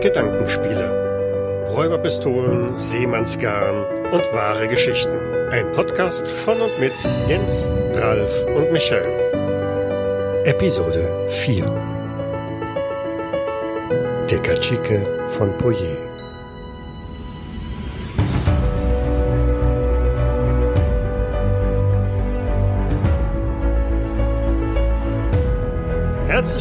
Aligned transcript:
Gedankenspiele. 0.00 1.66
Räuberpistolen, 1.68 2.74
Seemannsgarn 2.74 3.84
und 4.12 4.32
wahre 4.32 4.66
Geschichten. 4.66 5.18
Ein 5.50 5.70
Podcast 5.72 6.26
von 6.26 6.60
und 6.60 6.78
mit 6.80 6.92
Jens, 7.28 7.72
Ralf 7.94 8.46
und 8.56 8.72
Michael. 8.72 9.12
Episode 10.46 11.28
4. 11.28 11.64
Der 14.30 14.38
Kachike 14.38 15.06
von 15.26 15.56
Poyer. 15.58 16.09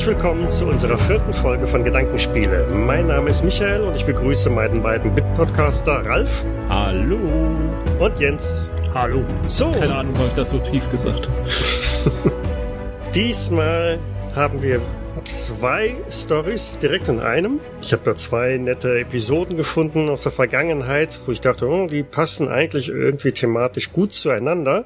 Willkommen 0.09 0.49
zu 0.49 0.65
unserer 0.65 0.97
vierten 0.97 1.31
Folge 1.35 1.67
von 1.67 1.83
Gedankenspiele. 1.83 2.65
Mein 2.73 3.05
Name 3.05 3.29
ist 3.29 3.43
Michael 3.43 3.83
und 3.83 3.95
ich 3.95 4.07
begrüße 4.07 4.49
meinen 4.49 4.81
beiden 4.81 5.13
Bit-Podcaster 5.13 6.03
Ralf. 6.03 6.43
Hallo. 6.67 7.19
Und 7.99 8.17
Jens. 8.17 8.71
Hallo. 8.95 9.23
So. 9.45 9.69
Keine 9.69 9.93
Ahnung, 9.93 10.13
warum 10.15 10.29
ich 10.29 10.33
das 10.33 10.49
so 10.49 10.57
tief 10.57 10.89
gesagt 10.89 11.29
habe. 11.29 12.33
Diesmal 13.13 13.99
haben 14.33 14.59
wir 14.63 14.81
zwei 15.29 15.95
Stories 16.09 16.79
direkt 16.79 17.07
in 17.07 17.19
einem. 17.19 17.59
Ich 17.81 17.93
habe 17.93 18.01
da 18.03 18.15
zwei 18.15 18.57
nette 18.57 18.97
Episoden 18.99 19.55
gefunden 19.57 20.09
aus 20.09 20.23
der 20.23 20.31
Vergangenheit, 20.31 21.19
wo 21.25 21.31
ich 21.31 21.39
dachte, 21.39 21.67
oh, 21.67 21.85
die 21.87 22.03
passen 22.03 22.47
eigentlich 22.47 22.89
irgendwie 22.89 23.31
thematisch 23.31 23.91
gut 23.91 24.13
zueinander. 24.13 24.85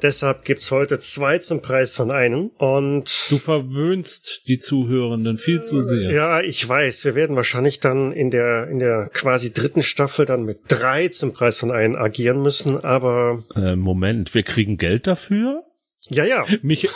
Deshalb 0.00 0.44
gibt's 0.44 0.70
heute 0.70 0.98
zwei 0.98 1.38
zum 1.38 1.60
Preis 1.60 1.94
von 1.94 2.10
einem. 2.10 2.50
Und 2.56 3.26
du 3.28 3.36
verwöhnst 3.36 4.42
die 4.46 4.58
Zuhörenden 4.58 5.36
viel 5.36 5.60
zu 5.60 5.82
sehr. 5.82 6.10
Ja, 6.10 6.40
ich 6.40 6.66
weiß. 6.66 7.04
Wir 7.04 7.14
werden 7.14 7.36
wahrscheinlich 7.36 7.78
dann 7.78 8.12
in 8.12 8.30
der 8.30 8.68
in 8.68 8.78
der 8.78 9.10
quasi 9.12 9.52
dritten 9.52 9.82
Staffel 9.82 10.24
dann 10.24 10.44
mit 10.44 10.60
drei 10.68 11.08
zum 11.08 11.32
Preis 11.34 11.58
von 11.58 11.70
einem 11.70 11.96
agieren 11.96 12.40
müssen. 12.40 12.82
Aber 12.82 13.44
äh, 13.54 13.76
Moment, 13.76 14.34
wir 14.34 14.42
kriegen 14.42 14.78
Geld 14.78 15.06
dafür? 15.06 15.65
Ja, 16.10 16.24
ja. 16.24 16.44
Mich, 16.62 16.88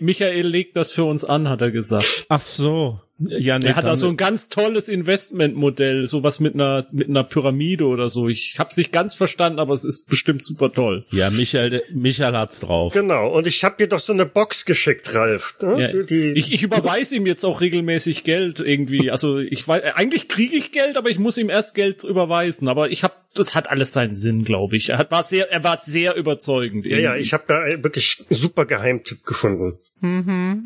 Michael 0.00 0.46
legt 0.46 0.76
das 0.76 0.90
für 0.90 1.04
uns 1.04 1.24
an, 1.24 1.48
hat 1.48 1.60
er 1.60 1.70
gesagt. 1.70 2.26
Ach 2.28 2.40
so. 2.40 3.00
Ja, 3.20 3.58
nee, 3.58 3.66
er 3.66 3.76
hat 3.76 3.84
da 3.84 3.96
so 3.96 4.08
ein 4.08 4.16
ganz 4.16 4.48
tolles 4.48 4.88
Investmentmodell, 4.88 6.06
sowas 6.06 6.38
mit 6.38 6.54
einer 6.54 6.86
mit 6.92 7.08
einer 7.08 7.24
Pyramide 7.24 7.86
oder 7.86 8.08
so. 8.08 8.28
Ich 8.28 8.56
hab's 8.58 8.76
nicht 8.76 8.92
ganz 8.92 9.14
verstanden, 9.14 9.58
aber 9.58 9.74
es 9.74 9.82
ist 9.82 10.08
bestimmt 10.08 10.44
super 10.44 10.72
toll. 10.72 11.04
Ja, 11.10 11.28
Michael, 11.30 11.82
Michael 11.92 12.36
hat's 12.36 12.60
drauf. 12.60 12.92
Genau. 12.92 13.32
Und 13.36 13.48
ich 13.48 13.64
hab 13.64 13.76
dir 13.76 13.88
doch 13.88 13.98
so 13.98 14.12
eine 14.12 14.24
Box 14.24 14.64
geschickt, 14.64 15.14
Ralf. 15.14 15.56
Ne? 15.60 15.80
Ja, 15.80 16.02
die, 16.02 16.32
ich, 16.32 16.52
ich 16.52 16.62
überweise 16.62 17.16
ihm 17.16 17.26
jetzt 17.26 17.44
auch 17.44 17.60
regelmäßig 17.60 18.22
Geld 18.22 18.60
irgendwie. 18.60 19.10
Also 19.10 19.38
ich 19.38 19.66
weiß, 19.66 19.82
eigentlich 19.96 20.28
kriege 20.28 20.56
ich 20.56 20.70
Geld, 20.70 20.96
aber 20.96 21.10
ich 21.10 21.18
muss 21.18 21.36
ihm 21.38 21.50
erst 21.50 21.74
Geld 21.74 22.04
überweisen. 22.04 22.68
Aber 22.68 22.90
ich 22.90 23.02
hab, 23.02 23.32
das 23.34 23.56
hat 23.56 23.68
alles 23.68 23.92
seinen 23.92 24.14
Sinn, 24.14 24.44
glaube 24.44 24.76
ich. 24.76 24.90
Er 24.90 24.98
hat, 24.98 25.10
war 25.10 25.24
sehr, 25.24 25.50
er 25.50 25.64
war 25.64 25.76
sehr 25.78 26.14
überzeugend. 26.14 26.86
Irgendwie. 26.86 27.02
Ja, 27.02 27.16
ja. 27.16 27.20
Ich 27.20 27.32
habe 27.32 27.44
da 27.48 27.82
wirklich 27.82 28.24
super 28.30 28.64
Geheimtipp 28.64 29.24
gefunden. 29.24 29.78
Mhm. 30.00 30.64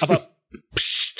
aber 0.00 0.28
pst, 0.74 1.11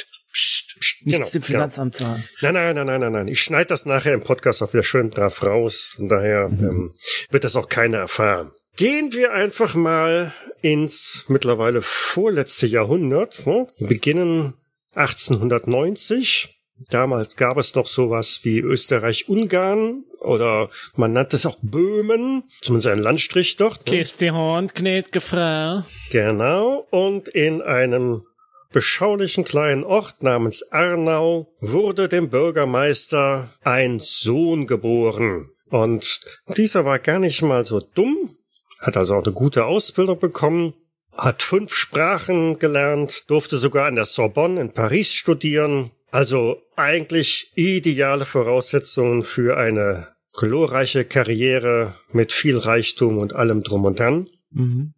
Nichts 1.05 1.05
genau, 1.05 1.31
dem 1.31 1.43
Finanzamt 1.43 1.97
genau. 1.97 2.11
sagen. 2.11 2.25
Nein, 2.41 2.55
nein, 2.55 2.75
nein, 2.75 2.87
nein, 2.87 3.01
nein, 3.01 3.13
nein. 3.13 3.29
Ich 3.29 3.41
schneide 3.41 3.67
das 3.67 3.87
nachher 3.87 4.15
im 4.15 4.23
Podcast 4.23 4.63
auch 4.63 4.73
wieder 4.73 4.83
schön 4.83 5.11
brav 5.11 5.43
raus. 5.43 5.95
Von 5.97 6.09
daher 6.09 6.49
mhm. 6.49 6.65
ähm, 6.65 6.95
wird 7.31 7.45
das 7.45 7.57
auch 7.57 7.69
keiner 7.69 7.99
erfahren. 7.99 8.53
Gehen 8.77 9.13
wir 9.13 9.33
einfach 9.33 9.75
mal 9.75 10.33
ins 10.63 11.25
mittlerweile 11.29 11.83
vorletzte 11.83 12.67
Jahrhundert. 12.67 13.47
Ne? 13.47 13.67
Wir 13.79 13.89
beginnen 13.89 14.55
1890. 14.95 16.59
Damals 16.91 17.37
gab 17.37 17.59
es 17.59 17.75
noch 17.75 17.87
sowas 17.87 18.41
wie 18.43 18.59
Österreich-Ungarn 18.59 20.05
oder 20.21 20.71
man 20.97 21.13
nannte 21.13 21.37
es 21.37 21.47
auch 21.47 21.59
Böhmen, 21.63 22.45
zumindest 22.61 22.89
ein 22.89 22.99
Landstrich 22.99 23.57
dort. 23.57 23.87
Ne? 23.87 23.99
Kiss 23.99 24.17
die 24.17 24.31
Hand, 24.31 24.75
gnädige 24.75 25.21
Frau. 25.21 25.85
Genau. 26.11 26.87
Und 26.91 27.29
in 27.29 27.61
einem 27.63 28.23
beschaulichen 28.73 29.45
kleinen 29.45 29.85
Ort 29.85 30.23
namens 30.23 30.73
Arnau 30.73 31.53
wurde 31.61 32.09
dem 32.09 32.31
Bürgermeister 32.31 33.51
ein 33.63 34.01
Sohn 34.01 34.67
geboren. 34.67 35.51
Und 35.71 36.21
dieser 36.57 36.85
war 36.85 36.99
gar 36.99 37.19
nicht 37.19 37.43
mal 37.43 37.65
so 37.65 37.81
dumm, 37.81 38.37
hat 38.79 38.97
also 38.97 39.15
auch 39.15 39.25
eine 39.25 39.33
gute 39.33 39.65
Ausbildung 39.65 40.19
bekommen, 40.19 40.75
hat 41.13 41.43
fünf 41.43 41.75
Sprachen 41.75 42.59
gelernt, 42.59 43.31
durfte 43.31 43.59
sogar 43.59 43.87
an 43.87 43.95
der 43.95 44.05
Sorbonne 44.05 44.61
in 44.61 44.73
Paris 44.73 45.13
studieren. 45.13 45.91
Also 46.11 46.63
eigentlich 46.77 47.53
ideale 47.55 48.27
Voraussetzungen 48.27 49.23
für 49.23 49.57
eine 49.57 50.09
glorreiche 50.35 51.05
Karriere 51.05 51.95
mit 52.13 52.33
viel 52.33 52.59
Reichtum 52.59 53.19
und 53.19 53.35
allem 53.35 53.63
drum 53.63 53.85
und 53.85 53.99
dran. 53.99 54.29
Mhm. 54.51 54.95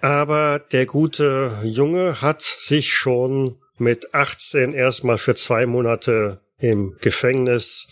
Aber 0.00 0.58
der 0.58 0.86
gute 0.86 1.60
Junge 1.64 2.20
hat 2.20 2.42
sich 2.42 2.92
schon 2.92 3.56
mit 3.78 4.14
18 4.14 4.72
erstmal 4.72 5.18
für 5.18 5.34
zwei 5.34 5.66
Monate 5.66 6.40
im 6.58 6.96
Gefängnis 7.00 7.88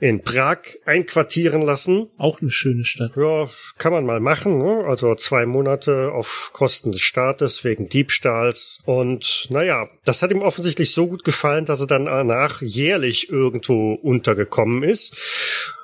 in 0.00 0.22
Prag 0.22 0.58
einquartieren 0.84 1.62
lassen. 1.62 2.08
Auch 2.16 2.40
eine 2.40 2.50
schöne 2.50 2.84
Stadt. 2.84 3.12
Ja, 3.14 3.48
kann 3.78 3.92
man 3.92 4.06
mal 4.06 4.20
machen. 4.20 4.58
Ne? 4.58 4.84
Also 4.86 5.14
zwei 5.14 5.46
Monate 5.46 6.10
auf 6.12 6.50
Kosten 6.52 6.92
des 6.92 7.02
Staates 7.02 7.62
wegen 7.62 7.88
Diebstahls. 7.88 8.80
Und 8.84 9.46
naja, 9.50 9.88
das 10.04 10.22
hat 10.22 10.32
ihm 10.32 10.42
offensichtlich 10.42 10.92
so 10.92 11.06
gut 11.06 11.24
gefallen, 11.24 11.66
dass 11.66 11.80
er 11.80 11.86
dann 11.86 12.06
danach 12.06 12.62
jährlich 12.62 13.30
irgendwo 13.30 13.92
untergekommen 13.94 14.82
ist. 14.82 15.16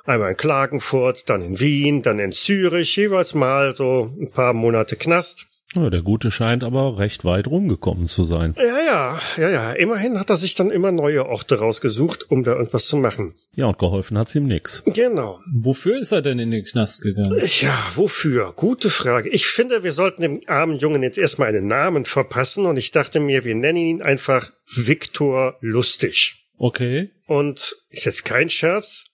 Einmal 0.05 0.31
in 0.31 0.37
Klagenfurt, 0.37 1.29
dann 1.29 1.41
in 1.41 1.59
Wien, 1.61 2.01
dann 2.01 2.19
in 2.19 2.33
Zürich, 2.33 2.95
jeweils 2.97 3.35
mal 3.35 3.73
so 3.75 4.13
ein 4.19 4.31
paar 4.31 4.53
Monate 4.53 4.97
Knast. 4.97 5.47
Ja, 5.75 5.89
der 5.89 6.03
Gute 6.03 6.29
scheint 6.29 6.63
aber 6.63 6.99
recht 6.99 7.25
weit 7.25 7.47
rumgekommen 7.47 8.07
zu 8.07 8.25
sein. 8.25 8.53
Ja, 8.57 8.79
ja, 8.79 9.19
ja, 9.37 9.49
ja. 9.49 9.71
Immerhin 9.71 10.19
hat 10.19 10.29
er 10.29 10.37
sich 10.37 10.53
dann 10.55 10.69
immer 10.69 10.91
neue 10.91 11.25
Orte 11.25 11.57
rausgesucht, 11.57 12.29
um 12.29 12.43
da 12.43 12.53
irgendwas 12.53 12.85
zu 12.85 12.95
machen. 12.95 13.33
Ja, 13.55 13.65
und 13.65 13.79
geholfen 13.79 14.17
hat's 14.17 14.35
ihm 14.35 14.45
nix. 14.45 14.83
Genau. 14.93 15.39
Wofür 15.51 15.99
ist 15.99 16.11
er 16.11 16.21
denn 16.21 16.37
in 16.37 16.51
den 16.51 16.63
Knast 16.63 17.01
gegangen? 17.01 17.41
Ja, 17.61 17.77
wofür? 17.95 18.53
Gute 18.55 18.89
Frage. 18.89 19.29
Ich 19.29 19.47
finde, 19.47 19.83
wir 19.83 19.93
sollten 19.93 20.21
dem 20.21 20.41
armen 20.45 20.77
Jungen 20.77 21.01
jetzt 21.01 21.17
erstmal 21.17 21.49
einen 21.49 21.67
Namen 21.67 22.05
verpassen 22.05 22.65
und 22.65 22.77
ich 22.77 22.91
dachte 22.91 23.19
mir, 23.19 23.43
wir 23.43 23.55
nennen 23.55 23.77
ihn 23.77 24.01
einfach 24.01 24.51
Viktor 24.67 25.57
Lustig. 25.61 26.45
Okay. 26.57 27.09
Und 27.25 27.75
ist 27.89 28.05
jetzt 28.05 28.25
kein 28.25 28.49
Scherz. 28.49 29.05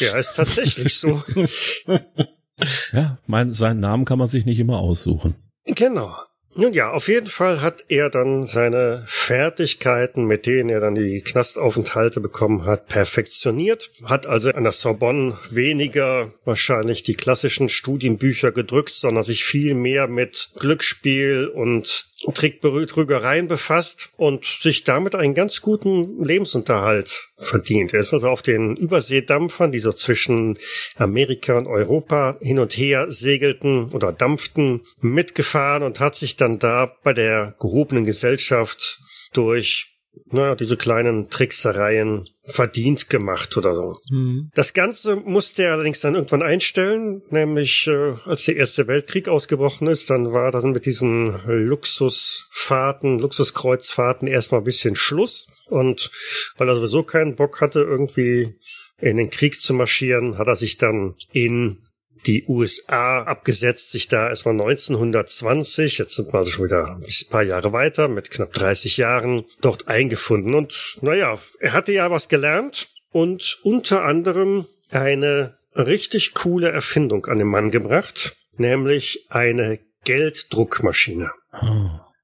Der 0.00 0.12
heißt 0.12 0.36
tatsächlich 0.36 0.98
so. 0.98 1.22
ja, 2.92 3.18
mein, 3.26 3.52
seinen 3.52 3.80
Namen 3.80 4.04
kann 4.04 4.18
man 4.18 4.28
sich 4.28 4.44
nicht 4.44 4.58
immer 4.58 4.78
aussuchen. 4.78 5.34
Genau. 5.66 6.14
Nun 6.56 6.72
ja, 6.72 6.92
auf 6.92 7.08
jeden 7.08 7.26
Fall 7.26 7.62
hat 7.62 7.84
er 7.88 8.10
dann 8.10 8.44
seine 8.44 9.02
Fertigkeiten, 9.08 10.24
mit 10.24 10.46
denen 10.46 10.68
er 10.68 10.78
dann 10.78 10.94
die 10.94 11.20
Knastaufenthalte 11.20 12.20
bekommen 12.20 12.64
hat, 12.64 12.86
perfektioniert, 12.86 13.90
hat 14.04 14.28
also 14.28 14.50
an 14.50 14.62
der 14.62 14.72
Sorbonne 14.72 15.36
weniger 15.50 16.32
wahrscheinlich 16.44 17.02
die 17.02 17.14
klassischen 17.14 17.68
Studienbücher 17.68 18.52
gedrückt, 18.52 18.94
sondern 18.94 19.24
sich 19.24 19.44
viel 19.44 19.74
mehr 19.74 20.06
mit 20.06 20.50
Glücksspiel 20.56 21.48
und 21.48 22.06
Trickbetrügereien 22.32 23.48
befasst 23.48 24.10
und 24.16 24.44
sich 24.44 24.84
damit 24.84 25.14
einen 25.14 25.34
ganz 25.34 25.60
guten 25.60 26.24
Lebensunterhalt 26.24 27.28
verdient. 27.36 27.92
Er 27.92 28.00
ist 28.00 28.12
also 28.12 28.28
auf 28.28 28.42
den 28.42 28.76
Überseedampfern, 28.76 29.72
die 29.72 29.78
so 29.78 29.92
zwischen 29.92 30.58
Amerika 30.96 31.56
und 31.58 31.66
Europa 31.66 32.38
hin 32.40 32.58
und 32.58 32.76
her 32.76 33.06
segelten 33.10 33.90
oder 33.92 34.12
dampften, 34.12 34.82
mitgefahren 35.00 35.82
und 35.82 36.00
hat 36.00 36.16
sich 36.16 36.36
dann 36.36 36.58
da 36.58 36.96
bei 37.02 37.12
der 37.12 37.54
gehobenen 37.60 38.04
Gesellschaft 38.04 39.00
durch 39.32 39.93
naja, 40.26 40.54
diese 40.54 40.76
kleinen 40.76 41.30
Tricksereien 41.30 42.28
verdient 42.42 43.08
gemacht 43.08 43.56
oder 43.56 43.74
so. 43.74 43.98
Mhm. 44.10 44.50
Das 44.54 44.72
Ganze 44.72 45.16
musste 45.16 45.64
er 45.64 45.72
allerdings 45.74 46.00
dann 46.00 46.14
irgendwann 46.14 46.42
einstellen, 46.42 47.22
nämlich 47.30 47.86
äh, 47.86 48.14
als 48.24 48.44
der 48.44 48.56
Erste 48.56 48.86
Weltkrieg 48.86 49.28
ausgebrochen 49.28 49.86
ist, 49.86 50.10
dann 50.10 50.32
war 50.32 50.50
das 50.50 50.64
mit 50.64 50.86
diesen 50.86 51.40
Luxusfahrten, 51.46 53.18
Luxuskreuzfahrten 53.18 54.28
erstmal 54.28 54.60
ein 54.60 54.64
bisschen 54.64 54.96
Schluss. 54.96 55.48
Und 55.66 56.10
weil 56.58 56.68
er 56.68 56.76
sowieso 56.76 57.02
keinen 57.02 57.36
Bock 57.36 57.60
hatte, 57.60 57.80
irgendwie 57.80 58.52
in 59.00 59.16
den 59.16 59.30
Krieg 59.30 59.60
zu 59.60 59.74
marschieren, 59.74 60.38
hat 60.38 60.46
er 60.46 60.56
sich 60.56 60.76
dann 60.76 61.14
in 61.32 61.78
die 62.26 62.44
USA 62.48 63.22
abgesetzt, 63.22 63.90
sich 63.90 64.08
da 64.08 64.28
erstmal 64.28 64.54
1920, 64.54 65.98
jetzt 65.98 66.14
sind 66.14 66.32
wir 66.32 66.38
also 66.38 66.50
schon 66.50 66.66
wieder 66.66 66.96
ein 66.96 67.30
paar 67.30 67.42
Jahre 67.42 67.72
weiter, 67.72 68.08
mit 68.08 68.30
knapp 68.30 68.52
30 68.52 68.96
Jahren 68.96 69.44
dort 69.60 69.88
eingefunden. 69.88 70.54
Und 70.54 70.96
naja, 71.00 71.38
er 71.60 71.72
hatte 71.72 71.92
ja 71.92 72.10
was 72.10 72.28
gelernt 72.28 72.88
und 73.12 73.58
unter 73.62 74.04
anderem 74.04 74.66
eine 74.90 75.54
richtig 75.74 76.34
coole 76.34 76.70
Erfindung 76.70 77.26
an 77.26 77.38
den 77.38 77.48
Mann 77.48 77.70
gebracht, 77.70 78.36
nämlich 78.56 79.26
eine 79.28 79.78
Gelddruckmaschine. 80.04 81.30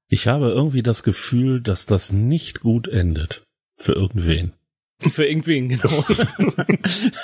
Ich 0.07 0.27
habe 0.27 0.49
irgendwie 0.49 0.83
das 0.83 1.03
Gefühl, 1.03 1.61
dass 1.61 1.85
das 1.85 2.11
nicht 2.11 2.61
gut 2.61 2.87
endet. 2.87 3.43
Für 3.77 3.93
irgendwen. 3.93 4.53
Für 4.99 5.25
irgendwen, 5.25 5.69
genau. 5.69 5.89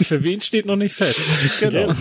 Für 0.02 0.24
wen 0.24 0.42
steht 0.42 0.66
noch 0.66 0.76
nicht 0.76 0.96
fest. 0.96 1.20
Genau. 1.60 1.94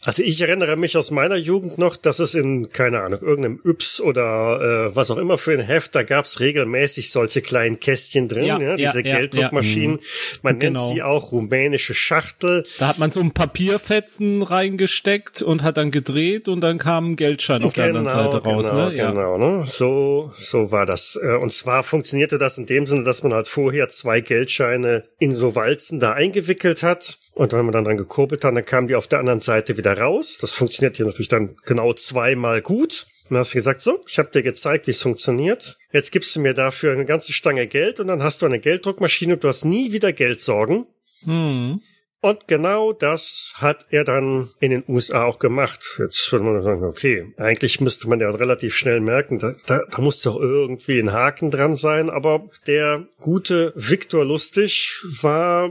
Also 0.00 0.22
ich 0.22 0.40
erinnere 0.40 0.76
mich 0.76 0.96
aus 0.96 1.10
meiner 1.10 1.36
Jugend 1.36 1.76
noch, 1.76 1.96
dass 1.96 2.18
es 2.18 2.34
in, 2.34 2.70
keine 2.70 3.02
Ahnung, 3.02 3.20
irgendeinem 3.20 3.60
Yps 3.64 4.00
oder 4.00 4.88
äh, 4.90 4.96
was 4.96 5.10
auch 5.10 5.18
immer 5.18 5.36
für 5.36 5.52
ein 5.52 5.60
Heft, 5.60 5.94
da 5.94 6.02
gab's 6.02 6.40
regelmäßig 6.40 7.10
solche 7.10 7.42
kleinen 7.42 7.80
Kästchen 7.80 8.28
drin, 8.28 8.44
ja, 8.44 8.60
ja 8.60 8.76
diese 8.76 9.06
ja, 9.06 9.16
Gelddruckmaschinen. 9.16 9.96
Ja, 9.96 10.38
man 10.42 10.58
genau. 10.58 10.86
nennt 10.86 10.94
sie 10.94 11.02
auch 11.02 11.32
rumänische 11.32 11.92
Schachtel. 11.92 12.64
Da 12.78 12.88
hat 12.88 12.98
man 12.98 13.12
so 13.12 13.20
ein 13.20 13.32
Papierfetzen 13.32 14.42
reingesteckt 14.42 15.42
und 15.42 15.62
hat 15.62 15.76
dann 15.76 15.90
gedreht 15.90 16.48
und 16.48 16.62
dann 16.62 16.78
kam 16.78 17.12
ein 17.12 17.16
Geldschein 17.16 17.62
auf 17.62 17.74
genau, 17.74 17.86
der 17.86 17.96
anderen 17.96 18.16
genau, 18.16 18.32
Seite 18.32 18.44
raus. 18.44 18.70
Genau, 18.70 18.88
ne? 18.88 18.96
ja. 18.96 19.10
genau 19.10 19.38
ne? 19.38 19.66
So, 19.68 20.30
so 20.32 20.70
war 20.70 20.86
das. 20.86 21.18
Äh, 21.22 21.36
und 21.36 21.52
zwar 21.52 21.82
funktionierte 21.82 22.38
das 22.38 22.56
in 22.56 22.64
dem 22.64 22.86
Sinne, 22.86 23.04
dass 23.04 23.22
man 23.22 23.34
halt 23.34 23.48
vorher 23.48 23.90
zwei 23.90 24.20
Geldscheine 24.20 25.04
in 25.18 25.32
so 25.32 25.54
Walzen 25.54 26.00
da 26.00 26.12
eingewickelt 26.12 26.82
hat 26.82 27.18
und 27.34 27.52
wenn 27.52 27.64
man 27.64 27.72
dann 27.72 27.84
dran 27.84 27.96
gekurbelt 27.96 28.44
hat, 28.44 28.56
dann 28.56 28.64
kamen 28.64 28.86
die 28.86 28.94
auf 28.94 29.08
der 29.08 29.18
anderen 29.18 29.40
Seite 29.40 29.76
wieder 29.76 29.98
raus. 29.98 30.38
Das 30.40 30.52
funktioniert 30.52 30.96
hier 30.96 31.06
natürlich 31.06 31.28
dann 31.28 31.56
genau 31.64 31.92
zweimal 31.92 32.62
gut. 32.62 33.06
Und 33.24 33.32
dann 33.32 33.38
hast 33.38 33.54
du 33.54 33.58
gesagt, 33.58 33.82
so, 33.82 34.00
ich 34.08 34.18
habe 34.18 34.30
dir 34.30 34.42
gezeigt, 34.42 34.86
wie 34.86 34.92
es 34.92 35.02
funktioniert. 35.02 35.78
Jetzt 35.92 36.12
gibst 36.12 36.36
du 36.36 36.40
mir 36.40 36.54
dafür 36.54 36.92
eine 36.92 37.04
ganze 37.04 37.32
Stange 37.32 37.66
Geld 37.66 37.98
und 37.98 38.06
dann 38.06 38.22
hast 38.22 38.42
du 38.42 38.46
eine 38.46 38.60
Gelddruckmaschine 38.60 39.34
und 39.34 39.42
du 39.42 39.48
hast 39.48 39.64
nie 39.64 39.92
wieder 39.92 40.12
Geldsorgen. 40.12 40.86
Hm. 41.24 41.80
Und 42.24 42.48
genau 42.48 42.94
das 42.94 43.52
hat 43.56 43.84
er 43.90 44.02
dann 44.02 44.48
in 44.58 44.70
den 44.70 44.84
USA 44.88 45.24
auch 45.24 45.38
gemacht. 45.38 45.80
Jetzt 45.98 46.32
würde 46.32 46.46
man 46.46 46.62
sagen, 46.62 46.82
okay, 46.82 47.34
eigentlich 47.36 47.82
müsste 47.82 48.08
man 48.08 48.18
ja 48.18 48.30
relativ 48.30 48.74
schnell 48.74 49.00
merken, 49.00 49.38
da, 49.38 49.54
da, 49.66 49.82
da 49.90 50.00
muss 50.00 50.22
doch 50.22 50.40
irgendwie 50.40 50.98
ein 51.00 51.12
Haken 51.12 51.50
dran 51.50 51.76
sein. 51.76 52.08
Aber 52.08 52.48
der 52.66 53.06
gute 53.20 53.74
Viktor 53.76 54.24
Lustig 54.24 55.02
war 55.20 55.70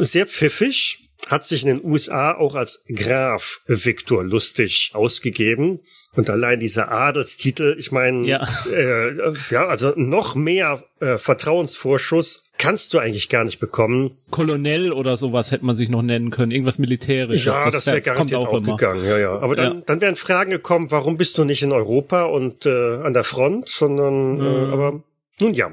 sehr 0.00 0.26
pfiffig 0.26 1.04
hat 1.26 1.46
sich 1.46 1.64
in 1.64 1.78
den 1.78 1.84
USA 1.90 2.32
auch 2.36 2.54
als 2.54 2.84
Graf 2.94 3.62
Viktor 3.66 4.24
Lustig 4.24 4.90
ausgegeben. 4.92 5.80
Und 6.14 6.28
allein 6.28 6.60
dieser 6.60 6.92
Adelstitel, 6.92 7.76
ich 7.78 7.92
meine, 7.92 8.26
ja. 8.26 8.46
Äh, 8.70 9.32
ja, 9.50 9.66
also 9.66 9.94
noch 9.96 10.34
mehr 10.34 10.84
äh, 11.00 11.16
Vertrauensvorschuss 11.16 12.50
kannst 12.64 12.94
du 12.94 12.98
eigentlich 12.98 13.28
gar 13.28 13.44
nicht 13.44 13.60
bekommen. 13.60 14.16
Kolonel 14.30 14.92
oder 14.92 15.18
sowas 15.18 15.50
hätte 15.50 15.66
man 15.66 15.76
sich 15.76 15.90
noch 15.90 16.00
nennen 16.00 16.30
können, 16.30 16.50
irgendwas 16.50 16.78
militärisches. 16.78 17.44
Ja, 17.44 17.64
das, 17.66 17.74
das 17.74 17.86
wäre 17.86 18.00
garantiert 18.00 18.40
auch, 18.40 18.54
auch 18.54 18.62
gegangen. 18.62 19.04
Ja, 19.04 19.18
ja. 19.18 19.38
Aber 19.38 19.54
dann, 19.54 19.76
ja. 19.76 19.82
dann 19.84 20.00
wären 20.00 20.16
Fragen 20.16 20.50
gekommen, 20.50 20.90
warum 20.90 21.18
bist 21.18 21.36
du 21.36 21.44
nicht 21.44 21.62
in 21.62 21.72
Europa 21.72 22.24
und 22.24 22.64
äh, 22.64 22.96
an 23.02 23.12
der 23.12 23.24
Front, 23.24 23.68
sondern, 23.68 24.38
mhm. 24.38 24.42
äh, 24.42 24.72
aber 24.72 25.02
nun 25.40 25.52
ja. 25.52 25.72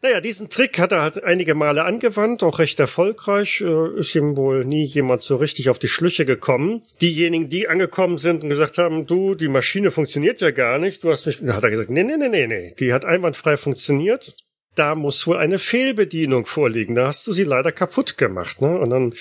Naja, 0.00 0.20
diesen 0.20 0.48
Trick 0.48 0.78
hat 0.78 0.92
er 0.92 1.02
halt 1.02 1.22
einige 1.24 1.54
Male 1.54 1.84
angewandt, 1.84 2.42
auch 2.42 2.58
recht 2.58 2.80
erfolgreich. 2.80 3.60
Äh, 3.60 3.98
ist 3.98 4.14
ihm 4.14 4.36
wohl 4.36 4.64
nie 4.64 4.84
jemand 4.84 5.22
so 5.22 5.36
richtig 5.36 5.68
auf 5.68 5.78
die 5.78 5.88
Schlüche 5.88 6.24
gekommen. 6.24 6.82
Diejenigen, 7.02 7.50
die 7.50 7.68
angekommen 7.68 8.16
sind 8.16 8.42
und 8.42 8.48
gesagt 8.48 8.78
haben, 8.78 9.06
du, 9.06 9.34
die 9.34 9.48
Maschine 9.48 9.90
funktioniert 9.90 10.40
ja 10.40 10.52
gar 10.52 10.78
nicht, 10.78 11.04
du 11.04 11.10
hast 11.10 11.26
nicht, 11.26 11.40
da 11.42 11.54
hat 11.54 11.64
er 11.64 11.70
gesagt, 11.70 11.90
nee, 11.90 12.02
nee, 12.02 12.16
nee, 12.16 12.28
nee, 12.28 12.46
nee, 12.46 12.74
die 12.78 12.94
hat 12.94 13.04
einwandfrei 13.04 13.56
funktioniert 13.58 14.36
da 14.74 14.94
muss 14.94 15.26
wohl 15.26 15.36
eine 15.36 15.58
Fehlbedienung 15.58 16.46
vorliegen. 16.46 16.94
Da 16.94 17.06
hast 17.06 17.26
du 17.26 17.32
sie 17.32 17.44
leider 17.44 17.72
kaputt 17.72 18.18
gemacht. 18.18 18.60
Ne? 18.60 18.78
Und 18.78 18.90
dann 18.90 19.04
mhm. 19.06 19.14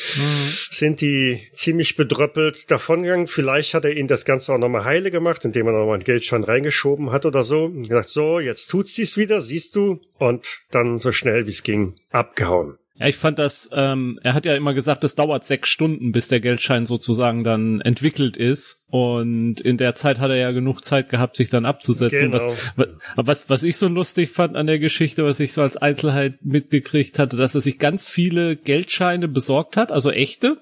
sind 0.70 1.02
die 1.02 1.42
ziemlich 1.54 1.96
bedröppelt 1.96 2.70
davongegangen. 2.72 3.28
Vielleicht 3.28 3.74
hat 3.74 3.86
er 3.86 3.96
ihnen 3.96 4.08
das 4.08 4.26
Ganze 4.26 4.54
auch 4.54 4.58
nochmal 4.58 4.86
heile 4.86 5.12
gemacht, 5.12 5.46
indem 5.46 5.68
er 5.68 5.74
nochmal 5.74 5.96
einen 5.96 6.04
Geldschein 6.04 6.44
reingeschoben 6.44 7.12
hat 7.12 7.26
oder 7.26 7.44
so. 7.44 7.66
Und 7.66 7.84
gesagt, 7.84 8.10
so, 8.10 8.40
jetzt 8.40 8.68
tut 8.68 8.88
sie's 8.88 9.18
wieder, 9.18 9.42
siehst 9.42 9.76
du. 9.76 10.02
Und 10.18 10.62
dann 10.72 10.98
so 10.98 11.12
schnell 11.12 11.46
wie 11.46 11.52
es 11.52 11.64
ging, 11.64 11.94
abgehauen. 12.10 12.78
Ja, 12.96 13.08
ich 13.08 13.16
fand 13.16 13.40
das, 13.40 13.72
ähm, 13.74 14.20
er 14.22 14.36
hat 14.36 14.46
ja 14.46 14.56
immer 14.56 14.76
gesagt, 14.76 15.04
es 15.04 15.16
dauert 15.16 15.44
sechs 15.44 15.70
Stunden, 15.70 16.12
bis 16.12 16.28
der 16.28 16.40
Geldschein 16.40 16.86
sozusagen 16.86 17.44
dann 17.44 17.82
entwickelt 17.82 18.38
ist. 18.38 18.86
Und 18.88 19.60
in 19.62 19.78
der 19.78 19.96
Zeit 19.96 20.20
hat 20.20 20.30
er 20.30 20.36
ja 20.36 20.52
genug 20.52 20.86
Zeit 20.86 21.10
gehabt, 21.10 21.36
sich 21.36 21.50
dann 21.50 21.66
abzusetzen. 21.66 22.30
Genau. 22.30 22.54
Was, 22.76 22.88
was, 23.16 23.50
was 23.50 23.64
ich 23.64 23.78
so 23.78 23.88
lustig 23.88 24.30
fand 24.30 24.56
an 24.56 24.68
der 24.68 24.78
Geschichte, 24.78 25.26
was 25.26 25.40
ich 25.40 25.54
so 25.54 25.64
als 25.64 25.76
Einzelheit 25.78 26.38
mitgekriegt 26.44 27.18
hatte, 27.18 27.36
dass 27.36 27.56
er 27.56 27.62
sich 27.62 27.80
ganz 27.80 28.08
viele 28.08 28.56
Geldscheine 28.56 29.28
besorgt 29.28 29.76
hat, 29.76 29.92
also 29.92 30.12
echte, 30.12 30.58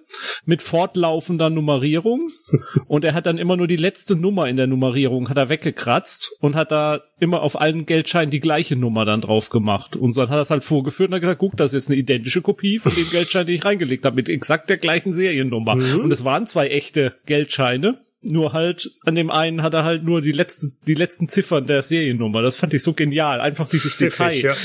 mit 0.45 0.61
fortlaufender 0.61 1.49
Nummerierung. 1.49 2.29
und 2.87 3.03
er 3.03 3.13
hat 3.13 3.25
dann 3.25 3.37
immer 3.39 3.57
nur 3.57 3.67
die 3.67 3.75
letzte 3.75 4.15
Nummer 4.15 4.47
in 4.47 4.55
der 4.55 4.67
Nummerierung, 4.67 5.27
hat 5.27 5.37
er 5.37 5.49
weggekratzt 5.49 6.31
und 6.39 6.55
hat 6.55 6.71
da 6.71 7.01
immer 7.19 7.41
auf 7.41 7.59
allen 7.59 7.85
Geldscheinen 7.85 8.31
die 8.31 8.39
gleiche 8.39 8.77
Nummer 8.77 9.03
dann 9.03 9.19
drauf 9.19 9.49
gemacht. 9.49 9.97
Und 9.97 10.15
dann 10.15 10.29
hat 10.29 10.37
er 10.37 10.41
es 10.41 10.49
halt 10.49 10.63
vorgeführt 10.63 11.09
und 11.09 11.15
hat 11.15 11.21
gesagt, 11.21 11.39
guck, 11.39 11.57
das 11.57 11.73
ist 11.73 11.83
jetzt 11.83 11.89
eine 11.89 11.99
identische 12.21 12.41
Kopie 12.41 12.79
von 12.79 12.93
dem 12.93 13.09
Geldschein, 13.09 13.45
den 13.45 13.55
ich 13.55 13.65
reingelegt 13.65 14.05
habe, 14.05 14.15
mit 14.15 14.29
exakt 14.29 14.69
der 14.69 14.77
gleichen 14.77 15.13
Seriennummer. 15.13 15.75
Mhm. 15.75 16.01
Und 16.01 16.11
es 16.11 16.23
waren 16.23 16.47
zwei 16.47 16.67
echte 16.67 17.15
Geldscheine. 17.25 17.99
Nur 18.23 18.53
halt, 18.53 18.91
an 19.03 19.15
dem 19.15 19.31
einen 19.31 19.63
hat 19.63 19.73
er 19.73 19.83
halt 19.83 20.03
nur 20.03 20.21
die 20.21 20.31
letzte, 20.31 20.67
die 20.85 20.93
letzten 20.93 21.27
Ziffern 21.27 21.65
der 21.65 21.81
Seriennummer. 21.81 22.43
Das 22.43 22.55
fand 22.55 22.73
ich 22.73 22.83
so 22.83 22.93
genial. 22.93 23.41
Einfach 23.41 23.67
dieses 23.67 23.95
Pfiffig, 23.95 24.43
Detail. 24.43 24.55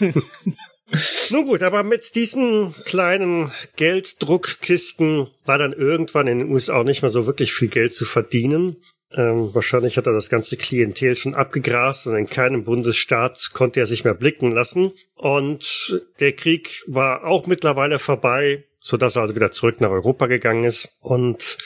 Ja. 0.00 0.12
Nun 1.30 1.46
gut, 1.46 1.62
aber 1.62 1.82
mit 1.82 2.14
diesen 2.14 2.74
kleinen 2.84 3.50
Gelddruckkisten 3.76 5.28
war 5.44 5.58
dann 5.58 5.72
irgendwann 5.72 6.26
in 6.26 6.40
den 6.40 6.50
USA 6.50 6.74
auch 6.74 6.84
nicht 6.84 7.02
mehr 7.02 7.08
so 7.08 7.26
wirklich 7.26 7.52
viel 7.52 7.68
Geld 7.68 7.94
zu 7.94 8.04
verdienen. 8.04 8.76
Ähm, 9.16 9.54
wahrscheinlich 9.54 9.96
hat 9.96 10.06
er 10.06 10.12
das 10.12 10.28
ganze 10.28 10.56
Klientel 10.56 11.16
schon 11.16 11.34
abgegrast 11.34 12.06
und 12.06 12.16
in 12.16 12.28
keinem 12.28 12.64
Bundesstaat 12.64 13.50
konnte 13.52 13.80
er 13.80 13.86
sich 13.86 14.04
mehr 14.04 14.14
blicken 14.14 14.52
lassen. 14.52 14.92
Und 15.14 16.02
der 16.20 16.32
Krieg 16.32 16.82
war 16.86 17.24
auch 17.24 17.46
mittlerweile 17.46 17.98
vorbei 17.98 18.64
so 18.84 18.98
dass 18.98 19.16
er 19.16 19.22
also 19.22 19.34
wieder 19.34 19.50
zurück 19.50 19.80
nach 19.80 19.88
Europa 19.88 20.26
gegangen 20.26 20.64
ist 20.64 20.98
und 21.00 21.56